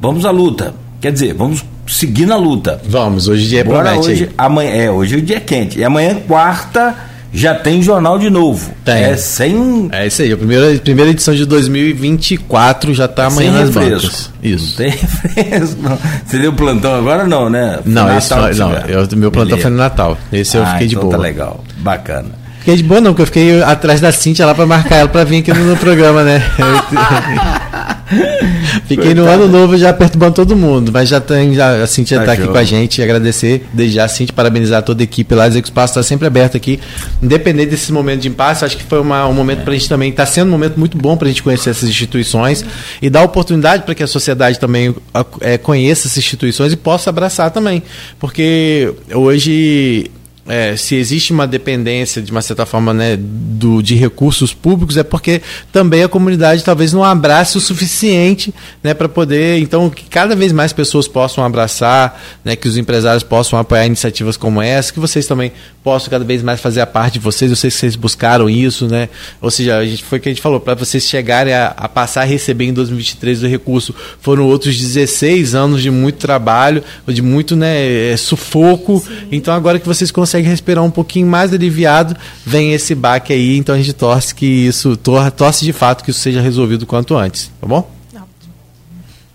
vamos 0.00 0.24
à 0.26 0.30
luta. 0.30 0.74
Quer 1.00 1.12
dizer, 1.12 1.32
vamos 1.32 1.64
seguir 1.86 2.26
na 2.26 2.36
luta. 2.36 2.80
Vamos, 2.86 3.28
hoje 3.28 3.46
o 3.46 3.48
dia 3.48 3.60
é 3.60 3.64
Bora 3.64 3.98
hoje, 3.98 4.24
aí. 4.24 4.30
amanhã, 4.36 4.70
é, 4.70 4.90
hoje 4.90 5.16
o 5.16 5.22
dia 5.22 5.36
é 5.36 5.40
quente. 5.40 5.78
E 5.78 5.84
amanhã, 5.84 6.16
quarta, 6.26 6.94
já 7.32 7.54
tem 7.54 7.82
jornal 7.82 8.18
de 8.18 8.30
novo. 8.30 8.70
Tem. 8.84 9.04
É 9.04 9.16
sem. 9.16 9.88
É 9.92 10.06
isso 10.06 10.22
aí. 10.22 10.32
A 10.32 10.36
primeira, 10.36 10.78
primeira 10.78 11.10
edição 11.10 11.34
de 11.34 11.44
2024 11.44 12.94
já 12.94 13.04
está 13.04 13.26
amanhã 13.26 13.52
nas 13.52 13.74
refresco. 13.74 14.06
bancas. 14.06 14.32
Isso. 14.42 14.70
Não 14.70 14.76
tem 14.76 14.90
refresco. 15.36 15.82
Não. 15.82 15.98
Você 16.26 16.38
deu 16.38 16.52
plantão 16.52 16.94
agora 16.94 17.26
não, 17.26 17.50
né? 17.50 17.80
Foi 17.82 17.92
não, 17.92 18.16
esse 18.16 18.28
foi, 18.34 18.54
não. 18.54 18.72
Eu, 18.72 19.08
meu 19.16 19.30
plantão 19.30 19.56
Beleza. 19.56 19.62
foi 19.62 19.70
no 19.70 19.76
Natal. 19.76 20.18
Esse 20.32 20.56
eu 20.56 20.62
ah, 20.62 20.66
fiquei 20.72 20.86
de 20.86 20.94
então 20.94 21.08
tá 21.08 21.16
boa. 21.16 21.26
Tá 21.26 21.28
legal. 21.30 21.64
Bacana. 21.78 22.30
Fiquei 22.60 22.76
de 22.76 22.82
boa 22.82 23.00
não, 23.00 23.12
porque 23.12 23.22
eu 23.22 23.26
fiquei 23.26 23.62
atrás 23.62 24.00
da 24.00 24.12
Cintia 24.12 24.44
lá 24.44 24.54
para 24.54 24.66
marcar 24.66 24.96
ela 24.96 25.08
para 25.08 25.24
vir 25.24 25.38
aqui 25.38 25.52
no, 25.52 25.64
no 25.64 25.76
programa, 25.76 26.22
né? 26.22 26.42
Fiquei 28.86 29.14
no 29.14 29.26
ano 29.26 29.48
novo 29.48 29.76
já 29.76 29.92
perturbando 29.92 30.34
todo 30.34 30.56
mundo, 30.56 30.90
mas 30.92 31.08
já 31.08 31.20
tem, 31.20 31.54
já, 31.54 31.82
a 31.82 31.86
Cintia 31.86 32.18
está 32.18 32.26
tá 32.26 32.32
aqui 32.32 32.48
com 32.48 32.56
a 32.56 32.64
gente, 32.64 33.02
agradecer 33.02 33.66
desde 33.72 33.96
já 33.96 34.08
Cintia, 34.08 34.34
parabenizar 34.34 34.82
toda 34.82 35.02
a 35.02 35.04
equipe 35.04 35.34
lá, 35.34 35.46
dizer 35.46 35.62
que 35.62 35.68
o 35.68 35.70
espaço 35.70 35.92
está 35.92 36.02
sempre 36.02 36.26
aberto 36.26 36.56
aqui, 36.56 36.80
independente 37.22 37.70
desse 37.70 37.92
momento 37.92 38.20
de 38.20 38.28
impasse, 38.28 38.64
acho 38.64 38.76
que 38.76 38.82
foi 38.84 39.00
uma, 39.00 39.26
um 39.26 39.34
momento 39.34 39.62
para 39.62 39.72
a 39.72 39.76
gente 39.76 39.88
também, 39.88 40.10
está 40.10 40.26
sendo 40.26 40.48
um 40.48 40.52
momento 40.52 40.78
muito 40.78 40.96
bom 40.96 41.16
para 41.16 41.26
a 41.26 41.30
gente 41.30 41.42
conhecer 41.42 41.70
essas 41.70 41.88
instituições 41.88 42.64
e 43.00 43.10
dar 43.10 43.22
oportunidade 43.22 43.82
para 43.82 43.94
que 43.94 44.02
a 44.02 44.06
sociedade 44.06 44.58
também 44.58 44.94
é, 45.40 45.58
conheça 45.58 46.08
essas 46.08 46.18
instituições 46.18 46.72
e 46.72 46.76
possa 46.76 47.10
abraçar 47.10 47.50
também, 47.50 47.82
porque 48.18 48.92
hoje 49.12 50.10
é, 50.48 50.76
se 50.76 50.94
existe 50.94 51.32
uma 51.32 51.46
dependência, 51.46 52.22
de 52.22 52.30
uma 52.30 52.42
certa 52.42 52.64
forma, 52.64 52.92
né, 52.94 53.16
do, 53.18 53.82
de 53.82 53.94
recursos 53.94 54.54
públicos, 54.54 54.96
é 54.96 55.02
porque 55.02 55.42
também 55.70 56.02
a 56.02 56.08
comunidade 56.08 56.64
talvez 56.64 56.92
não 56.92 57.04
abrace 57.04 57.56
o 57.58 57.60
suficiente 57.60 58.52
né, 58.82 58.94
para 58.94 59.08
poder. 59.08 59.58
Então, 59.58 59.90
que 59.90 60.04
cada 60.04 60.34
vez 60.34 60.50
mais 60.52 60.72
pessoas 60.72 61.06
possam 61.06 61.44
abraçar, 61.44 62.20
né, 62.44 62.56
que 62.56 62.66
os 62.66 62.76
empresários 62.76 63.22
possam 63.22 63.58
apoiar 63.58 63.86
iniciativas 63.86 64.36
como 64.36 64.62
essa, 64.62 64.92
que 64.92 64.98
vocês 64.98 65.26
também 65.26 65.52
possam 65.84 66.10
cada 66.10 66.24
vez 66.24 66.42
mais 66.42 66.60
fazer 66.60 66.80
a 66.80 66.86
parte 66.86 67.14
de 67.14 67.20
vocês. 67.20 67.50
Eu 67.50 67.56
sei 67.56 67.70
que 67.70 67.76
vocês 67.76 67.96
buscaram 67.96 68.48
isso, 68.48 68.86
né? 68.86 69.08
Ou 69.40 69.50
seja, 69.50 69.78
a 69.78 69.84
gente, 69.84 70.04
foi 70.04 70.18
o 70.18 70.20
que 70.20 70.28
a 70.28 70.32
gente 70.32 70.42
falou, 70.42 70.60
para 70.60 70.74
vocês 70.74 71.04
chegarem 71.04 71.54
a, 71.54 71.68
a, 71.68 71.88
passar 71.88 72.22
a 72.22 72.24
receber 72.24 72.66
em 72.66 72.72
2023 72.72 73.42
o 73.42 73.46
recurso, 73.46 73.94
foram 74.20 74.46
outros 74.46 74.78
16 74.78 75.54
anos 75.54 75.82
de 75.82 75.90
muito 75.90 76.16
trabalho, 76.16 76.82
de 77.06 77.22
muito 77.22 77.56
né, 77.56 78.12
é, 78.12 78.16
sufoco. 78.16 79.00
Sim. 79.00 79.28
Então, 79.32 79.54
agora 79.54 79.78
que 79.78 79.86
vocês 79.86 80.10
conseguem 80.10 80.37
consegue 80.38 80.48
respirar 80.48 80.84
um 80.84 80.90
pouquinho 80.90 81.26
mais 81.26 81.52
aliviado, 81.52 82.16
vem 82.44 82.72
esse 82.72 82.94
baque 82.94 83.32
aí, 83.32 83.56
então 83.56 83.74
a 83.74 83.78
gente 83.78 83.92
torce 83.92 84.34
que 84.34 84.46
isso, 84.46 84.96
torce 84.96 85.64
de 85.64 85.72
fato 85.72 86.04
que 86.04 86.10
isso 86.10 86.20
seja 86.20 86.40
resolvido 86.40 86.86
quanto 86.86 87.16
antes, 87.16 87.50
tá 87.60 87.66
bom? 87.66 87.88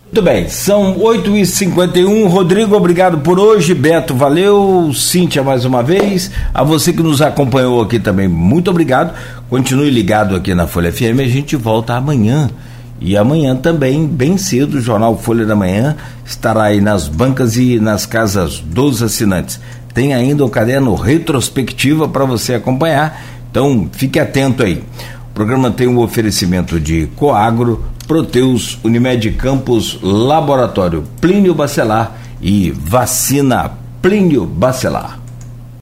Muito 0.06 0.22
bem, 0.22 0.48
são 0.48 1.00
8h51. 1.00 2.28
Rodrigo, 2.28 2.76
obrigado 2.76 3.18
por 3.22 3.40
hoje. 3.40 3.74
Beto, 3.74 4.14
valeu. 4.14 4.92
Cíntia, 4.94 5.42
mais 5.42 5.66
uma 5.66 5.82
vez. 5.82 6.30
A 6.54 6.64
você 6.64 6.94
que 6.94 7.02
nos 7.02 7.20
acompanhou 7.20 7.82
aqui 7.82 7.98
também, 8.00 8.28
muito 8.28 8.70
obrigado. 8.70 9.12
Continue 9.50 9.90
ligado 9.90 10.36
aqui 10.36 10.54
na 10.54 10.68
Folha 10.68 10.94
FM. 10.94 11.20
A 11.20 11.28
gente 11.28 11.56
volta 11.56 11.96
amanhã. 11.96 12.48
E 13.02 13.18
amanhã 13.18 13.56
também, 13.56 14.06
bem 14.06 14.38
cedo, 14.38 14.78
o 14.78 14.82
Jornal 14.82 15.18
Folha 15.18 15.48
da 15.48 15.56
Manhã 15.56 15.96
estará 16.24 16.66
aí 16.66 16.80
nas 16.80 17.08
bancas 17.08 17.58
e 17.58 17.80
nas 17.80 18.06
casas 18.06 18.60
dos 18.60 19.02
assinantes. 19.02 19.60
Tem 19.94 20.14
ainda 20.14 20.44
o 20.44 20.50
caderno 20.50 20.96
retrospectiva 20.96 22.08
para 22.08 22.26
você 22.26 22.56
acompanhar. 22.56 23.22
Então, 23.50 23.88
fique 23.92 24.20
atento 24.20 24.64
aí. 24.64 24.84
O 25.30 25.34
programa 25.34 25.72
tem 25.72 25.88
um 25.88 26.00
oferecimento 26.00 26.80
de 26.80 27.08
Coagro, 27.16 27.84
Proteus, 28.08 28.78
Unimed 28.84 29.32
Campos, 29.32 30.00
Laboratório 30.02 31.04
Plínio 31.22 31.54
Bacelar 31.54 32.18
e 32.42 32.72
Vacina 32.72 33.72
Plínio 34.02 34.46
Bacelar. 34.46 35.23